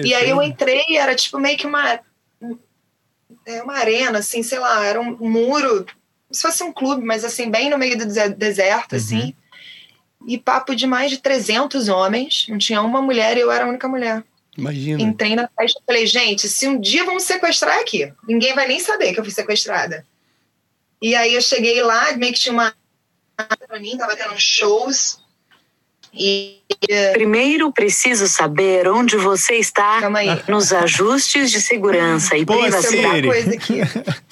E 0.05 0.13
aí 0.13 0.29
eu 0.29 0.39
entrei, 0.43 0.97
era 0.97 1.15
tipo 1.15 1.39
meio 1.39 1.57
que 1.57 1.65
uma, 1.65 1.99
é, 3.49 3.63
uma 3.63 3.73
arena, 3.77 4.19
assim, 4.19 4.43
sei 4.43 4.59
lá, 4.59 4.83
era 4.85 4.99
um 4.99 5.17
muro, 5.19 5.85
se 6.31 6.41
fosse 6.41 6.63
um 6.63 6.71
clube, 6.71 7.03
mas 7.03 7.23
assim, 7.25 7.49
bem 7.49 7.69
no 7.69 7.77
meio 7.77 7.97
do 7.97 8.05
dese- 8.05 8.29
deserto, 8.35 8.95
assim. 8.95 9.33
E 10.27 10.37
papo 10.37 10.75
de 10.75 10.85
mais 10.85 11.09
de 11.11 11.17
300 11.19 11.87
homens, 11.87 12.45
não 12.49 12.57
tinha 12.57 12.81
uma 12.81 13.01
mulher 13.01 13.37
e 13.37 13.39
eu 13.39 13.51
era 13.51 13.65
a 13.65 13.67
única 13.67 13.87
mulher. 13.87 14.23
Imagina. 14.57 15.01
Entrei 15.01 15.35
na 15.35 15.47
festa 15.57 15.79
e 15.81 15.85
falei, 15.85 16.05
gente, 16.05 16.49
se 16.49 16.67
um 16.67 16.79
dia 16.79 17.05
vamos 17.05 17.23
sequestrar 17.23 17.79
aqui, 17.79 18.11
ninguém 18.27 18.53
vai 18.53 18.67
nem 18.67 18.79
saber 18.79 19.13
que 19.13 19.19
eu 19.19 19.23
fui 19.23 19.33
sequestrada. 19.33 20.05
E 21.01 21.15
aí 21.15 21.33
eu 21.33 21.41
cheguei 21.41 21.81
lá, 21.81 22.11
meio 22.17 22.33
que 22.33 22.39
tinha 22.39 22.51
uma 22.53 22.73
pra 23.67 23.79
mim, 23.79 23.97
tava 23.97 24.17
tendo 24.17 24.37
shows. 24.37 25.21
E 26.13 26.57
Primeiro 27.13 27.71
preciso 27.71 28.27
saber 28.27 28.87
onde 28.87 29.17
você 29.17 29.55
está 29.55 29.99
calma 30.01 30.19
aí. 30.19 30.41
nos 30.47 30.71
ajustes 30.71 31.51
de 31.51 31.59
segurança 31.61 32.37
e 32.37 32.45
Pô, 32.45 32.57
privacidade. 32.57 33.15
Siri. 33.15 33.27
coisa 33.27 33.53
aqui. 33.53 33.81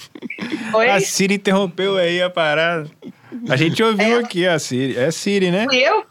Oi? 0.74 0.90
A 0.90 1.00
Siri 1.02 1.36
interrompeu 1.36 1.98
aí 1.98 2.22
a 2.22 2.30
parada. 2.30 2.90
A 3.50 3.56
gente 3.56 3.82
ouviu 3.84 4.18
É. 4.20 4.24
aqui 4.24 4.48
a 4.48 4.58
Siri. 4.60 4.98
É 4.98 5.12
Siri, 5.12 5.52
né? 5.52 5.66
Fui 5.66 5.78
eu? 5.78 6.06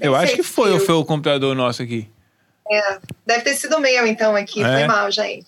Eu 0.00 0.14
acho 0.16 0.34
que 0.36 0.42
foi, 0.42 0.70
ou 0.70 0.78
eu- 0.78 0.84
foi 0.86 0.94
o 0.94 1.04
computador 1.04 1.54
nosso 1.54 1.82
aqui. 1.82 2.08
É, 2.70 2.98
deve 3.26 3.42
ter 3.44 3.54
sido 3.54 3.76
o 3.76 3.80
meu, 3.80 4.06
então, 4.06 4.36
aqui. 4.36 4.62
É? 4.62 4.78
Foi 4.78 4.86
mal, 4.86 5.10
gente. 5.10 5.46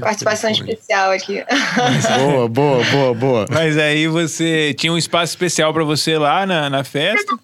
Participação 0.00 0.50
especial 0.50 1.10
aqui. 1.12 1.44
Boa, 2.18 2.48
boa, 2.48 2.84
boa, 2.84 3.14
boa. 3.14 3.46
Mas 3.50 3.76
aí 3.78 4.06
você 4.06 4.74
tinha 4.74 4.92
um 4.92 4.98
espaço 4.98 5.32
especial 5.32 5.72
pra 5.72 5.84
você 5.84 6.16
lá 6.18 6.44
na, 6.46 6.68
na 6.68 6.82
festa? 6.84 7.38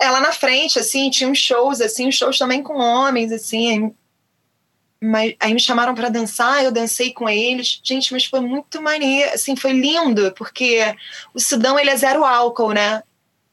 É, 0.00 0.10
lá 0.10 0.20
na 0.20 0.32
frente, 0.32 0.78
assim, 0.78 1.10
tinha 1.10 1.28
uns 1.28 1.38
shows, 1.38 1.80
assim, 1.80 2.06
uns 2.08 2.14
shows 2.14 2.38
também 2.38 2.62
com 2.62 2.74
homens, 2.78 3.32
assim. 3.32 3.68
Aí, 3.70 3.92
mas, 5.00 5.34
aí 5.40 5.54
me 5.54 5.60
chamaram 5.60 5.94
pra 5.94 6.08
dançar, 6.08 6.62
eu 6.64 6.72
dancei 6.72 7.12
com 7.12 7.28
eles. 7.28 7.80
Gente, 7.82 8.12
mas 8.12 8.24
foi 8.24 8.40
muito 8.40 8.80
maneiro, 8.82 9.32
assim, 9.34 9.56
foi 9.56 9.72
lindo, 9.72 10.32
porque 10.36 10.80
o 11.34 11.40
Sudão, 11.40 11.78
ele 11.78 11.90
é 11.90 11.96
zero 11.96 12.24
álcool, 12.24 12.72
né? 12.72 13.02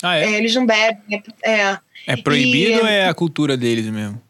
Ah, 0.03 0.17
É, 0.17 0.25
é? 0.25 0.31
eles 0.33 0.53
não 0.55 0.65
bebem, 0.65 1.23
é. 1.43 1.77
É 2.07 2.15
proibido 2.17 2.71
E- 2.71 2.79
ou 2.81 2.85
é 2.87 3.07
a 3.07 3.13
cultura 3.13 3.55
deles 3.57 3.85
mesmo? 3.87 4.21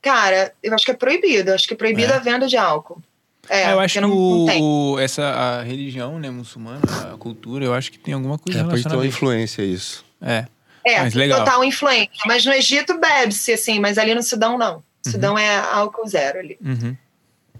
Cara, 0.00 0.54
eu 0.62 0.74
acho 0.74 0.84
que 0.86 0.90
é 0.90 0.94
proibido, 0.94 1.52
acho 1.52 1.68
que 1.68 1.74
é 1.74 1.76
proibido 1.76 2.12
É. 2.12 2.16
a 2.16 2.18
venda 2.18 2.46
de 2.46 2.56
álcool. 2.56 3.02
É, 3.48 3.62
É, 3.64 3.72
eu 3.72 3.80
acho 3.80 3.94
que 3.94 4.00
não, 4.00 4.08
não 4.08 4.60
o, 4.92 4.98
essa 4.98 5.22
a 5.24 5.62
religião, 5.62 6.18
né, 6.18 6.30
muçulmana, 6.30 6.80
a 7.12 7.16
cultura, 7.18 7.64
eu 7.64 7.74
acho 7.74 7.90
que 7.90 7.98
tem 7.98 8.14
alguma 8.14 8.38
coisa 8.38 8.60
É, 8.60 8.62
pode 8.62 8.68
ter 8.76 8.76
relacionada. 8.78 9.02
uma 9.02 9.06
influência 9.06 9.62
isso. 9.62 10.04
É. 10.22 10.46
É, 10.84 11.00
Mas 11.00 11.14
legal. 11.14 11.38
total 11.40 11.62
influência. 11.64 12.10
Mas 12.26 12.44
no 12.44 12.52
Egito 12.52 12.98
bebe-se, 12.98 13.52
assim, 13.52 13.78
mas 13.78 13.98
ali 13.98 14.14
no 14.14 14.22
Sudão 14.22 14.56
não. 14.56 14.82
Sudão 15.04 15.38
é 15.38 15.58
álcool 15.58 16.06
zero 16.06 16.38
ali. 16.38 16.58
Uhum. 16.60 16.96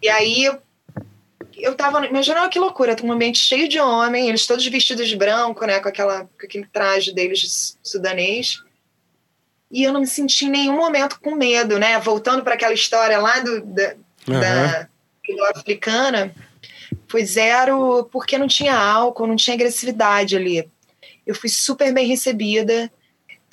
E 0.02 0.08
aí 0.08 0.44
eu, 0.44 0.58
eu 1.56 1.74
tava. 1.74 2.06
Imagina 2.06 2.48
que 2.48 2.58
loucura, 2.58 2.96
um 3.02 3.12
ambiente 3.12 3.38
cheio 3.38 3.68
de 3.68 3.78
homem, 3.80 4.28
eles 4.28 4.46
todos 4.46 4.66
vestidos 4.66 5.08
de 5.08 5.16
branco, 5.16 5.64
né? 5.66 5.80
Com, 5.80 5.88
aquela, 5.88 6.20
com 6.24 6.46
aquele 6.46 6.66
traje 6.66 7.12
deles 7.14 7.38
de 7.40 7.48
su- 7.50 7.76
sudanês. 7.82 8.62
E 9.70 9.82
eu 9.84 9.92
não 9.92 10.00
me 10.00 10.06
senti 10.06 10.46
em 10.46 10.50
nenhum 10.50 10.76
momento 10.76 11.20
com 11.20 11.34
medo, 11.34 11.78
né? 11.78 11.98
Voltando 12.00 12.42
para 12.42 12.54
aquela 12.54 12.74
história 12.74 13.18
lá 13.18 13.38
do, 13.40 13.60
da, 13.62 13.94
Aham. 14.28 14.40
da 14.40 14.88
africana, 15.54 16.34
foi 17.06 17.24
zero 17.24 18.08
porque 18.10 18.36
não 18.36 18.48
tinha 18.48 18.74
álcool, 18.76 19.26
não 19.26 19.36
tinha 19.36 19.54
agressividade 19.54 20.36
ali. 20.36 20.68
Eu 21.26 21.34
fui 21.34 21.48
super 21.48 21.92
bem 21.92 22.06
recebida. 22.06 22.90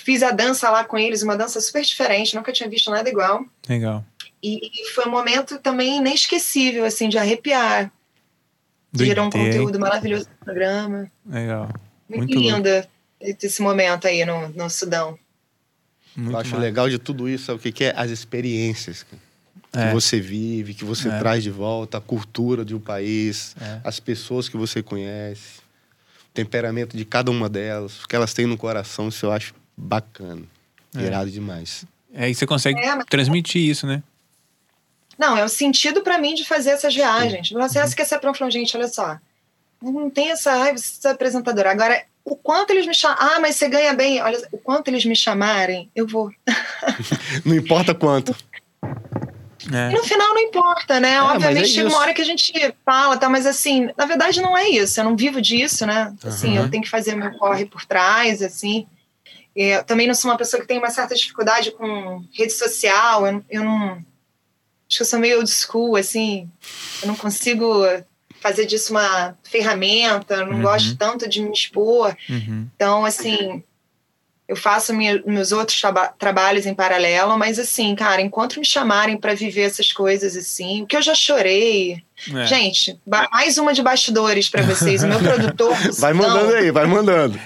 Fiz 0.07 0.23
a 0.23 0.31
dança 0.31 0.69
lá 0.69 0.85
com 0.85 0.97
eles, 0.97 1.21
uma 1.21 1.35
dança 1.35 1.59
super 1.59 1.83
diferente, 1.83 2.33
nunca 2.33 2.53
tinha 2.53 2.69
visto 2.69 2.89
nada 2.89 3.09
igual. 3.09 3.43
Legal. 3.67 4.05
E 4.41 4.71
foi 4.95 5.05
um 5.05 5.11
momento 5.11 5.59
também 5.59 5.97
inesquecível, 5.97 6.85
assim, 6.85 7.09
de 7.09 7.17
arrepiar. 7.17 7.91
Do 8.93 9.03
Gerou 9.03 9.25
um 9.25 9.29
conteúdo 9.29 9.77
maravilhoso 9.77 10.29
no 10.29 10.45
programa. 10.45 11.11
Legal. 11.25 11.69
Muito, 12.07 12.19
Muito 12.33 12.39
linda 12.39 12.87
esse 13.19 13.61
momento 13.61 14.07
aí 14.07 14.23
no, 14.23 14.47
no 14.47 14.69
Sudão. 14.69 15.19
Muito 16.15 16.31
eu 16.31 16.39
acho 16.39 16.51
massa. 16.51 16.61
legal 16.63 16.89
de 16.89 16.97
tudo 16.99 17.27
isso, 17.27 17.43
sabe 17.47 17.59
o 17.59 17.61
que, 17.61 17.73
que 17.73 17.83
é? 17.83 17.93
As 17.93 18.09
experiências 18.09 19.03
que 19.03 19.13
É. 19.73 19.91
você 19.91 20.21
vive, 20.21 20.73
que 20.73 20.85
você 20.85 21.09
É. 21.09 21.19
traz 21.19 21.43
de 21.43 21.51
volta, 21.51 21.97
a 21.97 22.01
cultura 22.01 22.63
de 22.63 22.73
um 22.73 22.79
país, 22.79 23.57
É. 23.59 23.81
as 23.83 23.99
pessoas 23.99 24.47
que 24.47 24.55
você 24.55 24.81
conhece, 24.81 25.59
o 26.21 26.33
temperamento 26.33 26.95
de 26.95 27.03
cada 27.03 27.29
uma 27.29 27.49
delas, 27.49 28.05
o 28.05 28.07
que 28.07 28.15
elas 28.15 28.33
têm 28.33 28.45
no 28.45 28.55
coração, 28.57 29.09
isso 29.09 29.25
eu 29.25 29.33
acho 29.33 29.53
bacana. 29.77 30.43
É. 30.95 31.01
Irado 31.03 31.29
demais. 31.29 31.85
Aí 32.15 32.33
você 32.33 32.45
consegue 32.47 32.79
É, 32.79 32.95
mas- 32.95 33.05
transmitir 33.09 33.61
isso, 33.61 33.85
né? 33.85 34.01
Não, 35.17 35.37
é 35.37 35.43
o 35.43 35.49
sentido 35.49 36.01
pra 36.01 36.17
mim 36.17 36.33
de 36.35 36.45
fazer 36.45 36.71
essas 36.71 36.93
viagens. 36.93 37.49
Você 37.49 37.77
Uhum. 37.79 37.83
acha 37.85 37.95
que 37.95 38.01
essa 38.01 38.19
pra 38.19 38.31
um 38.31 38.33
falou, 38.33 38.51
gente, 38.51 38.75
olha 38.77 38.87
só. 38.87 39.17
Não 39.81 40.09
tem 40.09 40.31
essa, 40.31 40.51
ai, 40.51 40.75
você 40.77 41.07
é 41.07 41.11
apresentadora. 41.11 41.71
Agora, 41.71 42.03
o 42.25 42.35
quanto 42.35 42.71
eles 42.71 42.85
me 42.87 42.93
chamam. 42.95 43.17
Ah, 43.19 43.39
mas 43.39 43.55
você 43.55 43.67
ganha 43.69 43.93
bem. 43.93 44.21
Olha, 44.21 44.39
o 44.51 44.57
quanto 44.57 44.87
eles 44.89 45.05
me 45.05 45.15
chamarem, 45.15 45.89
eu 45.95 46.07
vou. 46.07 46.31
Não 47.45 47.55
importa 47.55 47.93
quanto. 47.95 48.35
E 49.71 49.75
É. 49.75 49.89
no 49.89 50.03
final 50.03 50.33
não 50.33 50.41
importa, 50.41 50.99
né? 50.99 51.21
Obviamente 51.21 51.63
é 51.65 51.67
chega 51.67 51.87
isso. 51.87 51.95
uma 51.95 52.01
hora 52.01 52.13
que 52.13 52.21
a 52.21 52.25
gente 52.25 52.53
fala, 52.85 53.17
tá? 53.17 53.27
Mas 53.27 53.45
assim, 53.45 53.89
na 53.97 54.05
verdade 54.05 54.39
não 54.41 54.57
é 54.57 54.69
isso. 54.69 54.99
Eu 54.99 55.03
não 55.03 55.15
vivo 55.15 55.41
disso, 55.41 55.85
né? 55.85 56.13
Assim, 56.23 56.55
Aham. 56.57 56.65
eu 56.65 56.69
tenho 56.71 56.83
que 56.83 56.89
fazer 56.89 57.15
meu 57.15 57.31
corre 57.37 57.65
por 57.65 57.83
trás, 57.85 58.41
assim. 58.41 58.87
Eu 59.59 59.83
também 59.83 60.05
não 60.07 60.13
sou 60.13 60.29
uma 60.29 60.37
pessoa 60.37 60.61
que 60.61 60.67
tem 60.67 60.77
uma 60.77 60.91
certa 60.91 61.15
dificuldade 61.15 61.71
com 61.71 62.23
rede 62.33 62.53
social. 62.53 63.25
Eu, 63.25 63.43
eu 63.49 63.63
não. 63.63 63.93
Acho 64.89 64.97
que 64.97 65.01
eu 65.01 65.05
sou 65.05 65.19
meio 65.19 65.37
old 65.37 65.49
school, 65.49 65.95
assim. 65.95 66.47
Eu 67.01 67.07
não 67.07 67.15
consigo 67.15 67.83
fazer 68.39 68.65
disso 68.67 68.91
uma 68.91 69.35
ferramenta. 69.43 70.35
Eu 70.35 70.45
não 70.47 70.57
Uhum. 70.57 70.61
gosto 70.61 70.95
tanto 70.95 71.27
de 71.27 71.41
me 71.41 71.51
expor. 71.51 72.15
Uhum. 72.29 72.67
Então, 72.75 73.03
assim, 73.03 73.63
eu 74.47 74.55
faço 74.55 74.93
minha- 74.93 75.21
meus 75.25 75.51
outros 75.51 75.81
traba- 75.81 76.13
trabalhos 76.19 76.65
em 76.67 76.73
paralelo, 76.75 77.37
mas 77.37 77.57
assim, 77.59 77.93
cara, 77.95 78.21
enquanto 78.21 78.59
me 78.59 78.65
chamarem 78.65 79.17
para 79.17 79.33
viver 79.33 79.63
essas 79.63 79.91
coisas 79.91 80.37
assim, 80.37 80.83
o 80.83 80.85
que 80.87 80.95
eu 80.95 81.01
já 81.01 81.15
chorei. 81.15 82.01
É. 82.33 82.45
Gente, 82.45 82.97
mais 83.31 83.57
uma 83.57 83.73
de 83.73 83.81
bastidores 83.81 84.47
para 84.47 84.61
vocês. 84.61 85.03
O 85.03 85.07
meu 85.07 85.19
produtor 85.19 85.73
Vai 85.99 86.13
mandando 86.13 86.53
aí, 86.53 86.71
vai 86.71 86.85
mandando. 86.85 87.37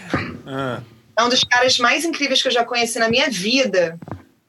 Ah, 0.46 0.82
é 1.22 1.26
um 1.26 1.30
dos 1.30 1.44
caras 1.44 1.78
mais 1.78 2.04
incríveis 2.06 2.42
que 2.42 2.48
eu 2.48 2.52
já 2.52 2.64
conheci 2.66 3.00
na 3.00 3.10
minha 3.10 3.30
vida. 3.30 3.98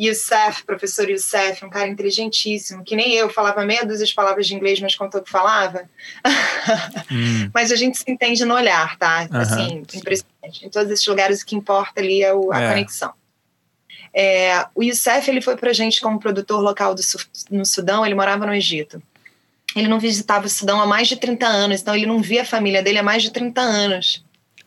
Youssef, 0.00 0.64
professor 0.64 1.08
Youssef, 1.08 1.64
um 1.64 1.70
cara 1.70 1.86
inteligentíssimo, 1.86 2.82
que 2.82 2.96
nem 2.96 3.12
eu, 3.12 3.28
falava 3.30 3.64
meia 3.64 3.84
dúzia 3.86 4.06
de 4.06 4.14
palavras 4.14 4.46
de 4.48 4.54
inglês, 4.54 4.80
mas 4.80 4.96
contou 4.96 5.22
que 5.22 5.30
falava. 5.30 5.88
hum, 7.10 7.50
Mas 7.54 7.70
a 7.70 7.76
gente 7.76 7.98
se 7.98 8.04
entende 8.10 8.44
no 8.44 8.54
olhar, 8.54 8.96
tá? 8.98 9.28
Assim, 9.30 9.82
impressionante. 9.94 10.64
Em 10.66 10.68
todos 10.70 10.90
esses 10.90 11.06
lugares, 11.06 11.42
o 11.42 11.46
que 11.46 11.54
importa 11.54 12.00
ali 12.00 12.22
é 12.22 12.32
o- 12.34 12.50
a 12.52 12.60
É. 12.60 12.68
conexão. 12.68 13.12
É, 14.14 14.66
o 14.74 14.82
Youssef, 14.82 15.30
ele 15.30 15.40
foi 15.40 15.56
pra 15.56 15.72
gente 15.72 16.00
como 16.00 16.18
produtor 16.18 16.60
local 16.60 16.94
do, 16.94 17.02
no 17.50 17.64
Sudão, 17.64 18.04
ele 18.04 18.14
morava 18.14 18.44
no 18.44 18.54
Egito. 18.54 19.00
Ele 19.76 19.88
não 19.88 19.98
visitava 20.00 20.46
o 20.46 20.50
Sudão 20.50 20.80
há 20.80 20.86
mais 20.86 21.08
de 21.08 21.16
30 21.16 21.46
anos, 21.46 21.80
então 21.80 21.94
ele 21.94 22.06
não 22.06 22.20
via 22.20 22.42
a 22.42 22.46
família 22.46 22.82
dele 22.82 22.98
há 22.98 23.02
mais 23.02 23.22
de 23.22 23.30
30 23.30 23.60
anos. 23.60 24.21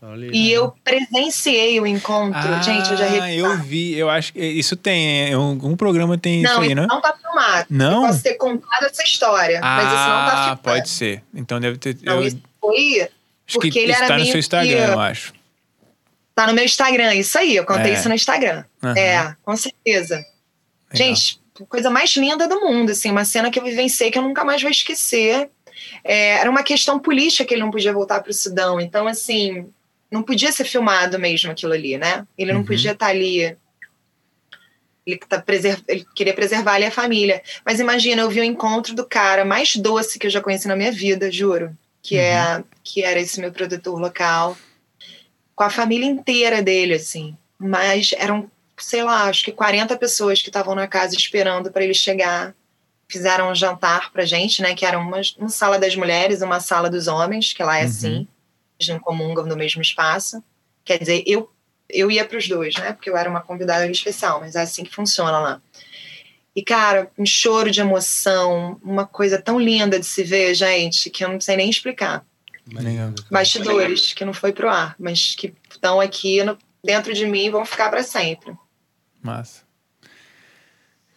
Olha. 0.07 0.30
E 0.34 0.52
eu 0.52 0.73
presenciei 0.84 1.80
o 1.80 1.88
encontro. 1.88 2.41
gente, 2.64 2.91
eu 2.91 2.98
já 2.98 3.06
Ah, 3.06 3.07
arrepiei. 3.07 3.41
eu 3.41 3.57
vi, 3.60 3.94
eu 3.98 4.10
acho 4.10 4.34
que 4.34 4.40
isso 4.40 4.76
tem, 4.76 5.32
é, 5.32 5.38
um, 5.38 5.52
um 5.52 5.76
programa 5.76 6.18
tem 6.18 6.41
Não, 6.41 6.52
isso 6.52 6.61
aí, 6.61 6.68
isso 6.68 6.76
né? 6.76 6.88
não 6.88 7.02
tá 7.02 7.14
filmado. 7.15 7.65
Não? 7.69 8.02
Eu 8.03 8.07
posso 8.10 8.23
ter 8.23 8.34
contado 8.36 8.84
essa 8.86 9.03
história, 9.03 9.60
mas 9.61 9.86
isso 9.86 9.94
não 9.94 9.98
tá 10.02 10.32
Ah, 10.32 10.38
filmado. 10.44 10.61
pode 10.61 10.90
ser. 10.90 11.23
Então 11.34 11.60
deve 11.60 11.77
ter. 11.77 11.98
Não, 12.03 12.15
eu, 12.22 12.27
isso 12.27 12.40
foi 12.61 13.02
acho 13.02 13.10
porque 13.53 13.72
que 13.72 13.80
ele 13.80 13.91
isso 13.91 13.99
era 14.03 14.07
tá 14.14 14.18
no 14.18 14.26
seu 14.26 14.40
Instagram, 14.40 14.86
que- 14.86 14.91
eu 14.91 14.99
acho. 14.99 15.34
Tá 16.36 16.48
no 16.48 16.53
meu 16.53 16.65
Instagram, 16.65 17.14
isso 17.15 17.38
aí, 17.38 17.56
eu 17.56 17.65
contei 17.65 17.91
É. 17.91 17.94
isso 17.94 18.10
no 18.10 18.15
Instagram. 18.15 18.65
Aham. 18.84 18.98
É, 18.98 19.36
com 19.41 19.56
certeza. 19.56 20.15
Legal. 20.18 20.27
Gente, 20.94 21.40
coisa 21.69 21.90
mais 21.90 22.14
linda 22.18 22.48
do 22.48 22.60
mundo, 22.60 22.91
assim, 22.91 23.10
uma 23.10 23.23
cena 23.23 23.49
que 23.49 23.57
eu 23.57 23.64
vivenciei 23.64 24.11
que 24.11 24.18
eu 24.18 24.22
nunca 24.22 24.44
mais 24.44 24.61
vou 24.61 24.69
esquecer. 24.69 25.49
É, 26.03 26.32
era 26.40 26.49
uma 26.49 26.61
questão 26.64 26.99
política 26.99 27.45
que 27.45 27.53
ele 27.53 27.61
não 27.64 27.72
podia 27.72 27.94
voltar 27.94 28.19
para 28.22 28.30
o 28.30 28.34
Sudão, 28.34 28.80
então, 28.82 29.07
assim, 29.07 29.65
não 30.11 30.23
podia 30.23 30.52
ser 30.52 30.65
filmado 30.65 31.18
mesmo 31.19 31.52
aquilo 31.52 31.73
ali, 31.73 31.98
né? 31.98 32.26
Ele 32.38 32.52
não 32.53 32.61
Uhum. 32.61 32.65
podia 32.65 32.91
estar 32.91 33.07
ali. 33.07 33.56
Ele, 35.06 35.18
tá 35.18 35.40
preser... 35.40 35.80
ele 35.88 36.06
queria 36.15 36.34
preservar 36.34 36.73
ali 36.76 36.86
a 36.86 36.91
família. 36.91 37.41
Mas 37.65 37.80
imagina, 37.80 38.22
eu 38.23 38.30
vi 38.30 38.40
o 38.40 38.44
encontro 38.44 38.95
do 38.95 39.06
cara 39.06 39.45
mais 39.45 39.76
doce 39.76 40.18
que 40.18 40.26
eu 40.27 40.32
já 40.32 40.41
conheci 40.41 40.68
na 40.68 40.76
minha 40.76 40.91
vida, 40.91 41.32
juro. 41.32 41.76
Que, 42.02 42.18
é, 42.18 42.64
que 42.84 43.03
era 43.03 43.19
esse 43.19 43.40
meu 43.40 43.52
produtor 43.52 43.99
local. 43.99 44.57
Com 45.56 45.64
a 45.64 45.69
família 45.69 46.06
inteira 46.07 46.61
dele, 46.61 46.95
assim. 46.95 47.38
Mas 47.57 48.11
eram 48.18 48.49
sei 48.77 49.03
lá, 49.03 49.23
acho 49.30 49.45
que 49.45 49.53
40 49.53 49.95
pessoas 49.98 50.41
que 50.41 50.49
estavam 50.49 50.76
na 50.76 50.86
casa 50.88 51.15
esperando 51.15 51.72
para 51.72 51.84
ele 51.84 51.94
chegar. 51.94 52.53
Fizeram 53.07 53.52
um 53.52 53.56
jantar 53.56 54.11
pra 54.11 54.26
gente, 54.26 54.61
né? 54.61 54.73
Que 54.76 54.86
era 54.86 54.98
uma, 54.99 55.22
uma 55.38 55.49
sala 55.49 55.77
das 55.80 55.95
mulheres, 55.95 56.41
uma 56.41 56.60
sala 56.60 56.90
dos 56.90 57.07
homens, 57.07 57.53
que 57.53 57.64
lá 57.64 57.77
é 57.77 57.84
Uhum. 57.84 57.88
assim. 57.88 58.27
Não 58.89 58.99
comungam 58.99 59.45
no 59.45 59.56
mesmo 59.56 59.81
espaço. 59.81 60.43
Quer 60.84 60.99
dizer, 60.99 61.23
eu, 61.26 61.52
eu 61.89 62.11
ia 62.11 62.26
pros 62.26 62.47
dois, 62.47 62.76
né? 62.76 62.93
Porque 62.93 63.10
eu 63.10 63.18
era 63.18 63.30
uma 63.30 63.41
convidada 63.41 63.89
especial, 63.89 64.39
mas 64.41 64.56
é 64.56 64.61
assim 64.61 64.84
que 64.84 64.93
funciona 64.93 65.39
lá. 65.39 65.61
E, 66.56 66.64
cara, 66.64 67.11
um 67.18 67.26
choro 67.26 67.69
de 67.69 67.81
emoção, 67.81 68.80
uma 68.84 69.06
coisa 69.06 69.41
tão 69.41 69.60
linda 69.60 69.99
de 69.99 70.06
se 70.06 70.23
ver, 70.23 70.53
gente, 70.56 71.10
que 71.10 71.23
eu 71.26 71.30
não 71.30 71.41
sei 71.41 71.57
nem 71.57 71.69
explicar. 71.69 72.26
Legal. 72.72 73.14
Bastidores, 73.30 74.14
que 74.14 74.23
não 74.26 74.34
foi 74.34 74.52
pro 74.53 74.69
ar, 74.69 74.95
mas 74.97 75.35
que 75.35 75.53
estão 75.69 75.99
aqui 75.99 76.43
no- 76.43 76.57
dentro 76.84 77.14
de 77.14 77.26
mim 77.26 77.45
e 77.45 77.49
vão 77.49 77.65
ficar 77.65 77.89
para 77.89 78.02
sempre. 78.03 78.53
Massa. 79.22 79.64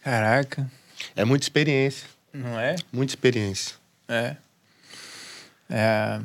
Caraca, 0.03 0.69
É 1.15 1.23
muita 1.25 1.45
experiência, 1.45 2.07
não 2.33 2.59
é? 2.59 2.75
muita 2.91 3.11
experiência. 3.11 3.75
É. 4.07 4.35
É. 5.69 6.19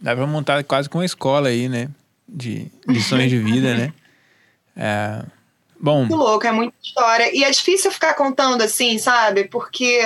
Dá 0.00 0.14
pra 0.14 0.26
montar 0.26 0.62
quase 0.64 0.88
com 0.88 0.98
uma 0.98 1.04
escola 1.04 1.48
aí, 1.48 1.68
né? 1.68 1.88
De 2.28 2.66
lições 2.86 3.30
de 3.30 3.38
vida, 3.38 3.74
né? 3.76 3.92
É. 4.80 5.24
Bom, 5.80 6.00
Muito 6.04 6.14
louco, 6.14 6.46
é 6.46 6.52
muita 6.52 6.72
história. 6.80 7.36
E 7.36 7.42
é 7.42 7.50
difícil 7.50 7.90
ficar 7.90 8.14
contando 8.14 8.62
assim, 8.62 8.96
sabe? 8.96 9.44
Porque 9.48 10.00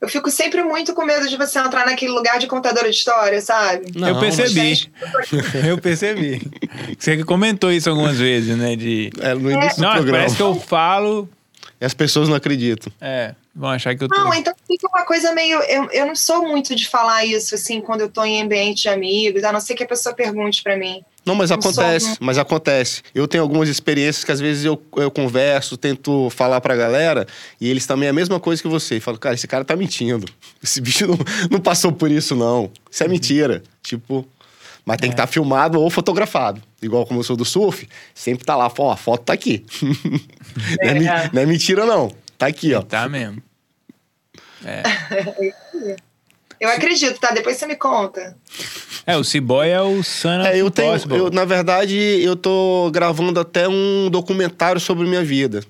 eu 0.00 0.08
fico 0.08 0.30
sempre 0.30 0.62
muito 0.64 0.92
com 0.94 1.04
medo 1.04 1.28
de 1.28 1.36
você 1.36 1.58
entrar 1.60 1.86
naquele 1.86 2.10
lugar 2.12 2.38
de 2.40 2.46
contadora 2.48 2.90
de 2.90 2.96
história, 2.96 3.40
sabe? 3.40 3.92
eu 3.94 4.00
Não, 4.00 4.18
percebi. 4.20 4.90
Eu 5.64 5.78
percebi. 5.78 6.42
Você 6.98 7.22
comentou 7.22 7.70
isso 7.70 7.88
algumas 7.88 8.18
vezes, 8.18 8.56
né? 8.56 8.74
De. 8.74 9.10
É, 9.20 9.34
no 9.34 9.50
início 9.50 9.76
do 9.76 9.82
Não, 9.82 9.92
programa. 9.92 10.18
parece 10.18 10.36
que 10.36 10.42
eu 10.42 10.54
falo. 10.56 11.28
E 11.80 11.84
as 11.84 11.94
pessoas 11.94 12.28
não 12.28 12.34
acreditam. 12.36 12.92
É, 13.00 13.34
vão 13.54 13.70
achar 13.70 13.94
que 13.96 14.04
eu 14.04 14.08
tô. 14.08 14.14
Não, 14.16 14.32
então 14.34 14.54
fica 14.66 14.88
uma 14.88 15.04
coisa 15.04 15.32
meio. 15.32 15.58
Eu, 15.62 15.88
eu 15.90 16.06
não 16.06 16.14
sou 16.16 16.46
muito 16.46 16.74
de 16.74 16.88
falar 16.88 17.24
isso, 17.24 17.54
assim, 17.54 17.80
quando 17.80 18.00
eu 18.02 18.08
tô 18.08 18.24
em 18.24 18.42
ambiente 18.42 18.82
de 18.82 18.88
amigos, 18.88 19.44
a 19.44 19.52
não 19.52 19.60
ser 19.60 19.74
que 19.74 19.82
a 19.82 19.86
pessoa 19.88 20.14
pergunte 20.14 20.62
pra 20.62 20.76
mim. 20.76 21.02
Não, 21.26 21.34
mas 21.34 21.50
acontece, 21.52 22.06
sou- 22.06 22.16
mas 22.20 22.38
acontece. 22.38 23.02
Eu 23.14 23.28
tenho 23.28 23.42
algumas 23.42 23.68
experiências 23.68 24.24
que 24.24 24.32
às 24.32 24.40
vezes 24.40 24.64
eu, 24.64 24.82
eu 24.96 25.10
converso, 25.10 25.76
tento 25.76 26.30
falar 26.30 26.60
pra 26.62 26.74
galera, 26.74 27.26
e 27.60 27.68
eles 27.68 27.84
também 27.86 28.06
é 28.06 28.10
a 28.10 28.12
mesma 28.14 28.40
coisa 28.40 28.62
que 28.62 28.68
você. 28.68 28.96
E 28.96 29.00
falo, 29.00 29.18
cara, 29.18 29.34
esse 29.34 29.46
cara 29.46 29.62
tá 29.64 29.76
mentindo. 29.76 30.26
Esse 30.62 30.80
bicho 30.80 31.06
não, 31.06 31.18
não 31.50 31.60
passou 31.60 31.92
por 31.92 32.10
isso, 32.10 32.34
não. 32.34 32.70
Isso 32.90 33.04
é 33.04 33.08
mentira. 33.08 33.62
Tipo, 33.82 34.26
mas 34.82 34.96
tem 34.96 35.10
que 35.10 35.14
estar 35.14 35.26
filmado 35.26 35.78
ou 35.78 35.90
fotografado. 35.90 36.62
Igual 36.80 37.04
como 37.04 37.20
eu 37.20 37.24
sou 37.24 37.36
do 37.36 37.44
surf, 37.44 37.86
sempre 38.14 38.46
tá 38.46 38.56
lá, 38.56 38.72
ó, 38.78 38.90
a 38.90 38.96
foto 38.96 39.24
tá 39.24 39.34
aqui. 39.34 39.66
não, 40.82 40.88
é, 40.88 41.04
É. 41.04 41.30
não 41.34 41.42
é 41.42 41.46
mentira, 41.46 41.84
não. 41.84 42.10
Tá 42.40 42.46
aqui, 42.46 42.72
ó. 42.74 42.80
Tá 42.80 43.06
mesmo. 43.06 43.42
É. 44.64 44.82
Eu 46.58 46.68
acredito, 46.70 47.18
tá? 47.20 47.32
Depois 47.32 47.56
você 47.58 47.66
me 47.66 47.76
conta. 47.76 48.34
É, 49.06 49.16
o 49.16 49.24
Ciboy 49.24 49.68
é 49.68 49.80
o 49.80 50.02
Sana 50.02 50.48
É, 50.48 50.58
eu 50.58 50.70
tenho, 50.70 50.94
eu, 51.10 51.30
na 51.30 51.46
verdade, 51.46 51.96
eu 51.96 52.36
tô 52.36 52.90
gravando 52.92 53.40
até 53.40 53.66
um 53.66 54.10
documentário 54.10 54.78
sobre 54.78 55.06
minha 55.06 55.24
vida. 55.24 55.64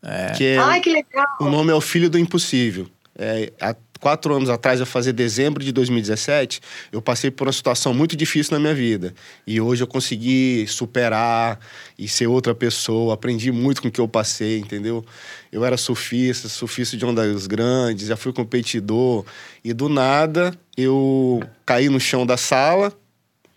É. 0.00 0.32
Que 0.36 0.44
é, 0.44 0.58
Ai, 0.58 0.80
que 0.80 0.90
legal. 0.90 1.26
o 1.40 1.50
nome 1.50 1.72
é 1.72 1.74
O 1.74 1.80
Filho 1.80 2.08
do 2.08 2.16
Impossível. 2.18 2.88
É, 3.18 3.52
a- 3.60 3.74
quatro 4.00 4.34
anos 4.34 4.48
atrás, 4.48 4.80
eu 4.80 4.86
fazer 4.86 5.12
dezembro 5.12 5.62
de 5.62 5.72
2017, 5.72 6.60
eu 6.92 7.02
passei 7.02 7.30
por 7.30 7.46
uma 7.46 7.52
situação 7.52 7.92
muito 7.92 8.16
difícil 8.16 8.54
na 8.54 8.60
minha 8.60 8.74
vida. 8.74 9.14
E 9.46 9.60
hoje 9.60 9.82
eu 9.82 9.86
consegui 9.86 10.66
superar 10.68 11.58
e 11.98 12.08
ser 12.08 12.26
outra 12.26 12.54
pessoa. 12.54 13.14
Aprendi 13.14 13.50
muito 13.50 13.82
com 13.82 13.88
o 13.88 13.90
que 13.90 14.00
eu 14.00 14.08
passei, 14.08 14.58
entendeu? 14.58 15.04
Eu 15.50 15.64
era 15.64 15.76
surfista, 15.76 16.48
surfista 16.48 16.96
de 16.96 17.04
ondas 17.04 17.46
grandes, 17.46 18.08
já 18.08 18.16
fui 18.16 18.32
competidor. 18.32 19.24
E 19.64 19.72
do 19.72 19.88
nada, 19.88 20.54
eu 20.76 21.42
caí 21.66 21.88
no 21.88 22.00
chão 22.00 22.24
da 22.24 22.36
sala, 22.36 22.92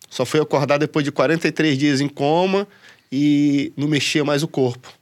só 0.09 0.25
fui 0.25 0.39
acordar 0.39 0.77
depois 0.77 1.05
de 1.05 1.11
43 1.11 1.77
dias 1.77 2.01
em 2.01 2.07
coma 2.07 2.67
e 3.11 3.71
não 3.77 3.87
mexia 3.87 4.23
mais 4.23 4.43
o 4.43 4.47
corpo. 4.47 5.00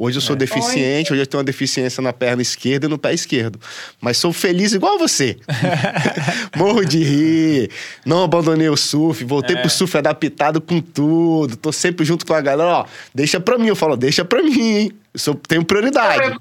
Hoje 0.00 0.18
eu 0.18 0.20
sou 0.22 0.36
É. 0.36 0.38
deficiente, 0.38 1.12
hoje 1.12 1.22
eu 1.22 1.26
tenho 1.26 1.40
uma 1.40 1.44
deficiência 1.44 2.00
na 2.00 2.12
perna 2.12 2.40
esquerda 2.40 2.86
e 2.86 2.88
no 2.88 2.96
pé 2.96 3.12
esquerdo. 3.12 3.58
Mas 4.00 4.16
sou 4.16 4.32
feliz 4.32 4.72
igual 4.72 4.96
você. 4.96 5.36
Morro 6.56 6.84
de 6.84 7.02
rir, 7.02 7.70
não 8.06 8.22
abandonei 8.22 8.68
o 8.68 8.76
surf, 8.76 9.24
voltei 9.24 9.56
É. 9.56 9.60
pro 9.60 9.68
surf 9.68 9.96
adaptado 9.98 10.60
com 10.60 10.80
tudo. 10.80 11.56
Tô 11.56 11.72
sempre 11.72 12.04
junto 12.06 12.24
com 12.24 12.32
a 12.32 12.40
galera, 12.40 12.70
ó, 12.70 12.86
deixa 13.12 13.40
pra 13.40 13.58
mim. 13.58 13.66
Eu 13.66 13.76
falo, 13.76 13.96
deixa 13.96 14.24
pra 14.24 14.40
mim, 14.42 14.60
hein? 14.76 14.92
Eu 15.12 15.18
sou, 15.18 15.34
tenho 15.34 15.64
prioridade. 15.64 16.38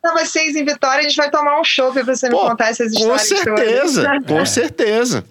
Pra 0.00 0.12
vocês 0.14 0.54
em 0.56 0.64
Vitória, 0.64 1.00
a 1.00 1.02
gente 1.02 1.16
vai 1.16 1.30
tomar 1.30 1.60
um 1.60 1.64
show 1.64 1.92
pra 1.92 2.02
você 2.02 2.28
me 2.28 2.34
Pô, 2.34 2.48
contar 2.48 2.68
essas 2.70 2.92
com 2.92 2.98
histórias. 3.16 3.22
certeza, 3.28 4.02
todas. 4.02 4.26
com 4.26 4.46
certeza. 4.46 5.24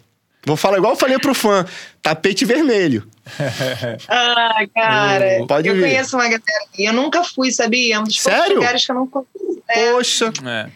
Vou 0.46 0.58
falar 0.58 0.78
igual 0.78 0.94
eu 0.94 0.98
falei 0.98 1.20
pro 1.20 1.34
fã, 1.36 1.66
tapete 2.02 2.46
vermelho. 2.46 3.08
Ah, 4.10 4.66
cara. 4.76 5.46
Pode 5.48 5.68
eu 5.68 5.76
vir. 5.76 5.82
conheço 5.82 6.16
uma 6.18 6.24
galera. 6.24 6.42
Eu 6.78 6.94
nunca 6.94 7.24
fui, 7.24 7.52
sabia? 7.52 7.96
É 7.96 8.00
um 8.00 8.04
dos 8.04 8.18
poucos 8.20 8.40
Sério? 8.42 8.56
lugares 8.58 8.86
que 8.86 8.92
eu 8.92 8.96
não 8.96 9.08
conheço. 9.08 9.62
É, 9.70 9.92
Poxa, 9.92 10.34
É. 10.46 10.70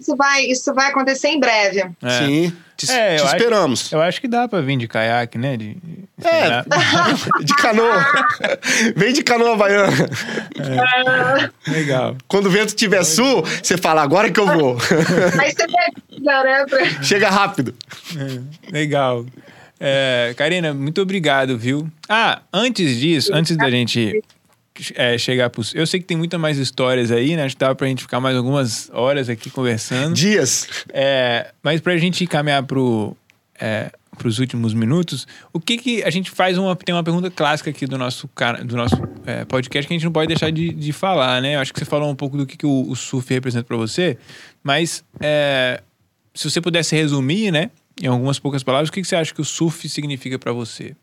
isso, 0.00 0.16
vai, 0.16 0.42
isso 0.44 0.74
vai 0.74 0.90
acontecer 0.90 1.28
em 1.28 1.38
breve. 1.40 1.80
É. 2.02 2.18
sim, 2.26 2.52
te, 2.76 2.90
É, 2.90 3.12
eu 3.14 3.16
te 3.18 3.22
acho- 3.24 3.36
esperamos. 3.36 3.92
Eu 3.92 4.00
acho 4.00 4.20
que 4.20 4.26
dá 4.28 4.48
pra 4.48 4.60
vir 4.60 4.76
de 4.78 4.88
caiaque, 4.88 5.36
né? 5.38 5.56
De, 5.56 5.76
É, 6.24 6.38
sei 6.40 6.48
lá. 6.48 6.64
de 7.44 7.54
canoa. 7.54 8.06
Vem 8.96 9.12
de 9.12 9.22
canoa 9.22 9.56
baiana. 9.56 9.92
Legal. 11.66 12.16
Quando 12.28 12.46
o 12.46 12.50
vento 12.50 12.68
estiver 12.68 13.04
sul, 13.04 13.42
você 13.62 13.76
fala, 13.76 14.02
agora 14.02 14.30
que 14.30 14.40
eu 14.40 14.46
vou. 14.46 14.76
Aí 15.40 15.52
você 15.52 15.66
pega, 15.66 16.42
né? 16.44 16.66
pra- 16.68 17.02
Chega 17.02 17.28
rápido. 17.30 17.74
Legal. 18.70 19.24
É, 19.78 20.34
Karina, 20.36 20.74
muito 20.74 21.00
obrigado, 21.00 21.56
viu? 21.58 21.88
Ah, 22.08 22.42
antes 22.52 22.96
disso, 22.98 23.32
antes 23.34 23.56
da 23.56 23.70
gente 23.70 24.22
é, 24.94 25.16
chegar 25.18 25.50
pro. 25.50 25.62
Eu 25.74 25.86
sei 25.86 26.00
que 26.00 26.06
tem 26.06 26.16
muitas 26.16 26.40
mais 26.40 26.58
histórias 26.58 27.10
aí, 27.10 27.36
né? 27.36 27.44
Acho 27.44 27.54
que 27.54 27.60
dava 27.60 27.74
pra 27.74 27.86
gente 27.86 28.02
ficar 28.02 28.20
mais 28.20 28.36
algumas 28.36 28.90
horas 28.92 29.28
aqui 29.28 29.50
conversando. 29.50 30.14
Dias. 30.14 30.68
É, 30.92 31.52
mas 31.62 31.80
pra 31.80 31.96
gente 31.96 32.26
caminhar 32.26 32.62
pro, 32.64 33.16
é, 33.60 33.90
pros 34.16 34.38
últimos 34.38 34.74
minutos, 34.74 35.26
o 35.52 35.58
que 35.58 35.78
que 35.78 36.02
a 36.02 36.10
gente 36.10 36.30
faz 36.30 36.58
uma 36.58 36.76
tem 36.76 36.94
uma 36.94 37.02
pergunta 37.02 37.30
clássica 37.30 37.70
aqui 37.70 37.86
do 37.86 37.96
nosso 37.96 38.28
cara, 38.28 38.62
do 38.62 38.76
nosso 38.76 38.96
é, 39.24 39.44
podcast 39.44 39.86
que 39.86 39.94
a 39.94 39.96
gente 39.96 40.04
não 40.04 40.12
pode 40.12 40.28
deixar 40.28 40.50
de, 40.50 40.72
de 40.72 40.92
falar, 40.92 41.40
né? 41.40 41.56
Eu 41.56 41.60
acho 41.60 41.72
que 41.72 41.78
você 41.78 41.84
falou 41.84 42.10
um 42.10 42.14
pouco 42.14 42.36
do 42.36 42.46
que, 42.46 42.56
que 42.56 42.66
o, 42.66 42.90
o 42.90 42.94
surf 42.94 43.32
representa 43.32 43.64
pra 43.64 43.76
você, 43.76 44.18
mas 44.62 45.04
é, 45.20 45.82
se 46.34 46.50
você 46.50 46.60
pudesse 46.60 46.94
resumir, 46.94 47.50
né, 47.50 47.70
em 48.00 48.06
algumas 48.06 48.38
poucas 48.38 48.62
palavras, 48.62 48.88
o 48.88 48.92
que, 48.92 49.00
que 49.00 49.08
você 49.08 49.16
acha 49.16 49.34
que 49.34 49.40
o 49.40 49.44
surf 49.44 49.88
significa 49.88 50.38
pra 50.38 50.52
você? 50.52 50.94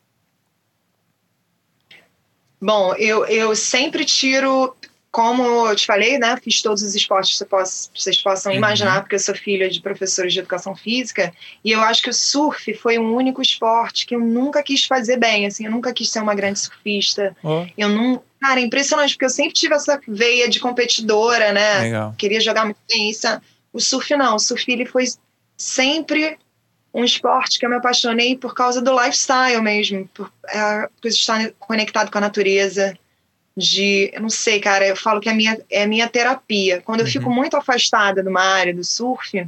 Bom, 2.61 2.93
eu, 2.95 3.25
eu 3.25 3.55
sempre 3.55 4.03
tiro, 4.03 4.75
como 5.11 5.67
eu 5.67 5.75
te 5.75 5.85
falei, 5.85 6.17
né? 6.17 6.37
Fiz 6.43 6.61
todos 6.61 6.81
os 6.81 6.95
esportes 6.95 7.37
que 7.39 8.01
vocês 8.01 8.21
possam 8.21 8.51
Uhum. 8.51 8.57
imaginar, 8.57 9.01
porque 9.01 9.15
eu 9.15 9.19
sou 9.19 9.35
filha 9.35 9.69
de 9.69 9.79
professores 9.79 10.33
de 10.33 10.39
educação 10.39 10.75
física, 10.75 11.31
e 11.63 11.71
eu 11.71 11.81
acho 11.81 12.01
que 12.01 12.09
o 12.09 12.13
surf 12.13 12.73
foi 12.75 12.97
um 12.97 13.13
único 13.15 13.41
esporte 13.41 14.05
que 14.05 14.15
eu 14.15 14.19
nunca 14.19 14.63
quis 14.63 14.85
fazer 14.85 15.17
bem, 15.17 15.45
assim, 15.45 15.65
eu 15.65 15.71
nunca 15.71 15.93
quis 15.93 16.09
ser 16.09 16.19
uma 16.19 16.33
grande 16.35 16.59
surfista. 16.59 17.35
Eu 17.77 17.89
não. 17.89 18.23
Cara, 18.39 18.59
é 18.59 18.63
impressionante, 18.63 19.13
porque 19.13 19.25
eu 19.25 19.29
sempre 19.29 19.53
tive 19.53 19.73
essa 19.73 19.99
veia 20.07 20.47
de 20.47 20.59
competidora, 20.59 21.51
né? 21.51 21.79
legal. 21.79 22.15
Queria 22.17 22.39
jogar 22.39 22.65
muito 22.65 22.77
bem. 22.87 23.09
Isso, 23.09 23.27
o 23.73 23.79
surf 23.79 24.15
não. 24.15 24.35
O 24.35 24.39
surf 24.39 24.71
ele 24.71 24.85
foi 24.85 25.05
sempre 25.57 26.37
um 26.93 27.03
esporte 27.03 27.59
que 27.59 27.65
eu 27.65 27.69
me 27.69 27.75
apaixonei 27.75 28.35
por 28.37 28.53
causa 28.53 28.81
do 28.81 28.91
lifestyle 28.95 29.61
mesmo. 29.61 30.07
Por, 30.13 30.31
é, 30.49 30.89
estar 31.05 31.51
conectado 31.59 32.11
com 32.11 32.17
a 32.17 32.21
natureza. 32.21 32.97
De. 33.55 34.11
Eu 34.13 34.21
não 34.21 34.29
sei, 34.29 34.59
cara, 34.59 34.85
eu 34.87 34.95
falo 34.95 35.19
que 35.19 35.27
é 35.29 35.31
a 35.31 35.35
minha, 35.35 35.59
é 35.69 35.85
minha 35.87 36.07
terapia. 36.07 36.79
Quando 36.81 36.99
eu 36.99 37.05
Uhum. 37.07 37.11
fico 37.11 37.29
muito 37.31 37.57
afastada 37.57 38.21
de 38.21 38.29
uma 38.29 38.41
área 38.43 38.73
do 38.73 38.83
surf, 38.83 39.47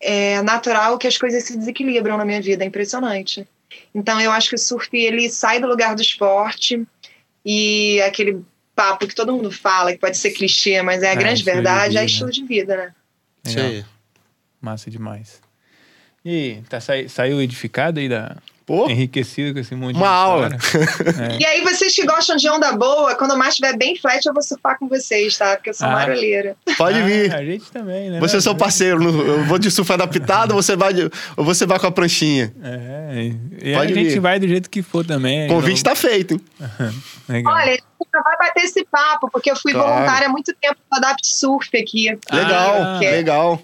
é 0.00 0.42
natural 0.42 0.98
que 0.98 1.06
as 1.06 1.16
coisas 1.16 1.42
se 1.44 1.56
desequilibram 1.56 2.18
na 2.18 2.24
minha 2.26 2.42
vida. 2.42 2.62
É 2.62 2.66
impressionante. 2.66 3.46
Então 3.94 4.20
eu 4.20 4.30
acho 4.30 4.50
que 4.50 4.54
o 4.54 4.58
surf 4.58 4.88
ele 4.94 5.30
sai 5.30 5.58
do 5.60 5.66
lugar 5.66 5.94
do 5.96 6.02
esporte 6.02 6.86
e 7.44 8.00
aquele 8.02 8.44
papo 8.74 9.06
que 9.06 9.14
todo 9.14 9.32
mundo 9.32 9.50
fala, 9.50 9.92
que 9.92 9.98
pode 9.98 10.18
ser 10.18 10.32
clichê, 10.32 10.82
mas 10.82 11.02
é 11.02 11.08
a 11.08 11.12
É, 11.12 11.16
grande 11.16 11.42
verdade, 11.42 11.88
vida, 11.88 12.02
é 12.02 12.04
estilo 12.04 12.30
de 12.30 12.44
vida, 12.44 12.76
né? 12.76 12.94
Isso 13.44 13.58
aí. 13.58 13.84
Massa 14.60 14.90
demais. 14.90 15.40
E 16.28 16.58
tá, 16.68 16.80
sai- 16.80 17.08
saiu 17.08 17.40
edificado 17.40 18.00
aí 18.00 18.08
da. 18.08 18.36
Pô, 18.66 18.90
Enriquecido 18.90 19.54
com 19.54 19.60
esse 19.60 19.76
monte 19.76 19.94
de 19.94 20.00
Uma 20.02 20.08
aula. 20.10 20.48
história? 20.56 21.36
E 21.38 21.46
aí, 21.46 21.60
vocês 21.62 21.94
que 21.94 22.04
gostam 22.04 22.34
de 22.34 22.50
onda 22.50 22.72
boa, 22.72 23.14
quando 23.14 23.30
o 23.32 23.38
mar 23.38 23.48
estiver 23.50 23.76
bem 23.76 23.94
flat, 23.96 24.26
eu 24.26 24.34
vou 24.34 24.42
surfar 24.42 24.76
com 24.76 24.88
vocês, 24.88 25.38
tá? 25.38 25.54
Porque 25.54 25.70
eu 25.70 25.74
sou 25.74 25.86
Ah. 25.86 25.92
marolheira. 25.92 26.56
pode 26.76 26.98
Ah, 26.98 27.04
vir. 27.04 27.32
A 27.32 27.44
gente 27.44 27.70
também, 27.70 28.10
né? 28.10 28.18
Você 28.18 28.38
é 28.38 28.40
seu 28.40 28.56
parceiro. 28.56 29.00
Eu 29.04 29.44
vou 29.44 29.56
de 29.56 29.70
surf 29.70 29.92
adaptado, 29.92 30.52
você 30.52 30.74
vai 30.74 30.92
de, 30.92 31.08
ou 31.36 31.44
você 31.44 31.64
vai 31.64 31.78
com 31.78 31.86
a 31.86 31.92
pranchinha. 31.92 32.52
É, 32.60 33.30
e 33.62 33.72
Pode 33.76 33.92
a 33.92 33.94
gente 33.94 34.08
vir. 34.14 34.18
vai 34.20 34.40
do 34.40 34.48
jeito 34.48 34.68
que 34.68 34.82
for 34.82 35.06
também. 35.06 35.46
Convite 35.46 35.84
tá 35.84 35.90
tá 35.90 35.94
feito, 35.96 36.34
hein? 36.34 36.40
Legal. 37.28 37.54
Olha, 37.54 37.70
gente 37.70 37.84
vai 38.12 38.36
bater 38.36 38.64
esse 38.64 38.84
papo, 38.90 39.30
porque 39.30 39.48
eu 39.48 39.54
fui 39.56 39.72
Claro. 39.74 39.92
voluntária 39.92 40.26
há 40.26 40.30
muito 40.30 40.52
tempo 40.60 40.74
no 40.90 40.98
Adapt 40.98 41.24
Surf 41.24 41.68
aqui. 41.76 42.18
Legal, 42.32 42.74
Ah, 42.82 42.98
é, 43.00 43.10
legal. 43.12 43.62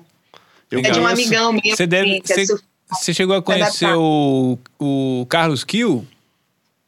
Eu 0.73 0.81
é 0.81 0.90
de 0.90 0.99
um 1.01 1.07
amigão 1.07 1.53
meu. 1.53 1.62
Você 1.77 1.86
deve- 1.86 2.20
que 2.20 2.32
é 2.32 2.36
você- 2.47 2.59
Você 2.90 3.15
chegou 3.15 3.36
a 3.36 3.43
conhecer 3.43 3.94
o, 3.94 4.59
o 4.78 5.27
Carlos 5.28 5.65
Kill? 5.65 6.07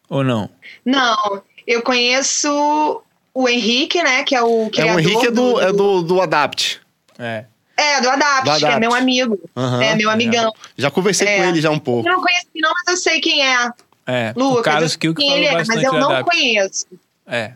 Ou 0.08 0.22
não? 0.22 0.50
Não, 0.84 1.42
eu 1.66 1.80
conheço 1.82 3.02
o 3.32 3.48
Henrique, 3.48 4.02
né? 4.02 4.22
Que 4.22 4.34
é 4.36 4.42
o 4.42 4.66
É, 4.66 4.70
criador 4.70 4.96
o 4.96 5.00
Henrique 5.00 5.26
é 5.26 5.30
do, 5.30 5.60
é 5.60 5.72
do, 5.72 6.02
do 6.02 6.20
Adapt. 6.20 6.80
É. 7.18 7.44
É, 7.76 8.00
do 8.00 8.08
Adapt, 8.10 8.44
Do 8.50 8.56
que 8.58 8.64
é 8.64 8.68
Adapt. 8.68 8.80
meu 8.80 8.94
amigo. 8.94 9.40
Aham. 9.56 9.82
É, 9.82 9.94
meu 9.96 10.10
amigão. 10.10 10.52
Já 10.76 10.90
conversei 10.90 11.26
É. 11.26 11.36
com 11.38 11.44
ele 11.44 11.60
já 11.60 11.70
um 11.70 11.78
pouco. 11.78 12.06
Eu 12.08 12.12
não 12.12 12.20
conheci 12.22 12.46
não, 12.56 12.70
mas 12.70 12.96
eu 12.96 12.96
sei 13.02 13.20
quem 13.20 13.42
é. 13.46 13.70
É. 14.06 14.32
Lucas, 14.36 14.58
o 14.60 14.62
Carlos 14.62 14.96
Kill 14.96 15.14
que 15.14 15.22
quem 15.22 15.30
falou 15.30 15.42
ele 15.42 15.48
é, 15.48 15.58
bastante 15.58 15.76
mas 15.76 15.84
eu 15.84 15.92
não 16.00 16.10
Adapt. 16.10 16.30
conheço. 16.30 16.86
É. 17.26 17.52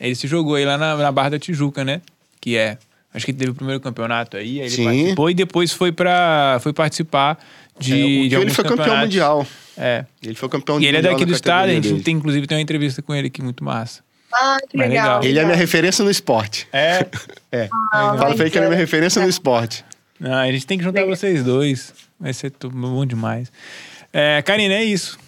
Ele 0.00 0.14
se 0.14 0.26
jogou 0.26 0.54
aí 0.54 0.64
lá 0.64 0.78
na, 0.78 0.96
na 0.96 1.12
Barra 1.12 1.30
da 1.30 1.38
Tijuca, 1.38 1.84
né? 1.84 2.00
Que 2.40 2.56
é. 2.56 2.78
Acho 3.14 3.24
que 3.26 3.30
ele 3.32 3.38
teve 3.38 3.50
o 3.50 3.54
primeiro 3.54 3.80
campeonato 3.80 4.36
aí, 4.36 4.60
aí 4.60 4.66
ele 4.66 4.70
Sim. 4.70 4.84
participou 4.84 5.30
e 5.30 5.34
depois 5.34 5.72
foi 5.72 5.92
para 5.92 6.58
foi 6.62 6.72
participar 6.72 7.38
de, 7.78 7.92
É, 7.92 7.96
de 7.96 8.02
ele 8.26 8.36
alguns 8.36 8.54
foi 8.54 8.64
campeão 8.64 8.76
campeonatos. 8.78 9.02
mundial. 9.08 9.46
É. 9.76 10.04
Ele 10.22 10.34
foi 10.34 10.48
campeão 10.48 10.80
E 10.80 10.86
ele 10.86 10.96
é 10.96 11.00
mundial 11.00 11.12
daqui 11.14 11.24
do 11.26 11.32
estado, 11.32 11.68
a 11.70 11.72
gente 11.74 11.88
dele. 11.90 12.02
tem, 12.02 12.14
inclusive 12.16 12.46
tem 12.46 12.56
uma 12.58 12.62
entrevista 12.62 13.02
com 13.02 13.14
ele 13.14 13.26
aqui 13.28 13.42
muito 13.42 13.62
massa. 13.62 14.00
Ah, 14.34 14.56
que 14.68 14.76
Mas 14.78 14.88
legal. 14.88 15.06
legal. 15.20 15.24
Ele 15.24 15.38
é 15.38 15.44
minha 15.44 15.56
referência 15.56 16.02
no 16.04 16.10
esporte. 16.10 16.66
É. 16.72 17.06
É. 17.54 17.68
Ah, 17.92 18.16
Fala 18.16 18.34
pra 18.34 18.44
ele 18.44 18.50
que 18.50 18.56
ele 18.56 18.64
é 18.64 18.68
minha 18.68 18.80
referência 18.80 19.20
no 19.20 19.28
esporte. 19.28 19.84
Não, 20.18 20.32
a 20.32 20.50
gente 20.50 20.66
tem 20.66 20.78
que 20.78 20.84
juntar 20.84 21.00
Legal. 21.00 21.14
vocês 21.14 21.44
dois. 21.44 21.92
Vai 22.18 22.32
ser 22.32 22.50
bom 22.72 23.04
demais. 23.04 23.52
É, 24.10 24.40
Karina, 24.40 24.72
é 24.72 24.84
isso. 24.84 25.18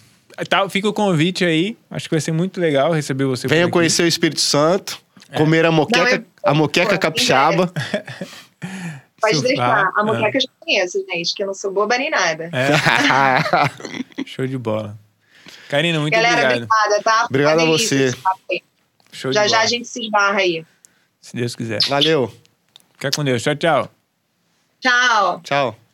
Tá, 0.49 0.67
fica 0.67 0.89
o 0.89 0.93
convite 0.93 1.45
aí. 1.45 1.77
Acho 1.91 2.09
que 2.09 2.15
vai 2.15 2.21
ser 2.21 2.31
muito 2.31 2.59
legal 2.59 2.91
receber 2.91 3.25
você 3.25 3.47
Venha 3.47 3.69
conhecer 3.69 4.01
o 4.01 4.07
Espírito 4.07 4.41
Santo, 4.41 4.97
comer 5.37 5.65
a 5.65 5.71
moqueca, 5.71 6.03
Não, 6.03 6.09
eu- 6.11 6.25
a 6.43 6.53
moqueca 6.53 6.97
capixaba. 6.97 7.71
Pode 9.21 9.41
deixar. 9.41 9.85
A 9.95 10.01
Ah. 10.01 10.03
moqueca 10.03 10.37
eu 10.37 10.41
já 10.41 10.47
conheço, 10.59 11.05
gente, 11.09 11.33
que 11.33 11.41
eu 11.43 11.47
não 11.47 11.53
sou 11.53 11.71
boba 11.71 11.97
nem 11.97 12.09
nada. 12.09 12.49
É, 12.53 12.69
show 14.25 14.45
de 14.45 14.57
bola. 14.57 14.97
Karina, 15.69 15.99
muito 15.99 16.13
Galera, 16.13 16.33
obrigado. 16.45 16.63
obrigada, 16.63 17.03
tá? 17.03 17.25
Obrigado 17.29 17.59
a 17.61 17.65
você. 17.65 18.11
Show 19.11 19.31
Já 19.33 19.43
de 19.43 19.49
já 19.49 19.55
bola. 19.57 19.65
a 19.65 19.69
gente 19.69 19.87
se 19.87 20.03
esbarra 20.03 20.39
aí. 20.39 20.65
Se 21.21 21.35
Deus 21.35 21.55
quiser. 21.55 21.79
Valeu. 21.87 22.31
Fica 22.93 23.09
com 23.15 23.23
Deus. 23.23 23.41
Tchau, 23.41 23.55
tchau. 23.55 23.89
Tchau. 24.79 25.39
Tchau. 25.43 25.84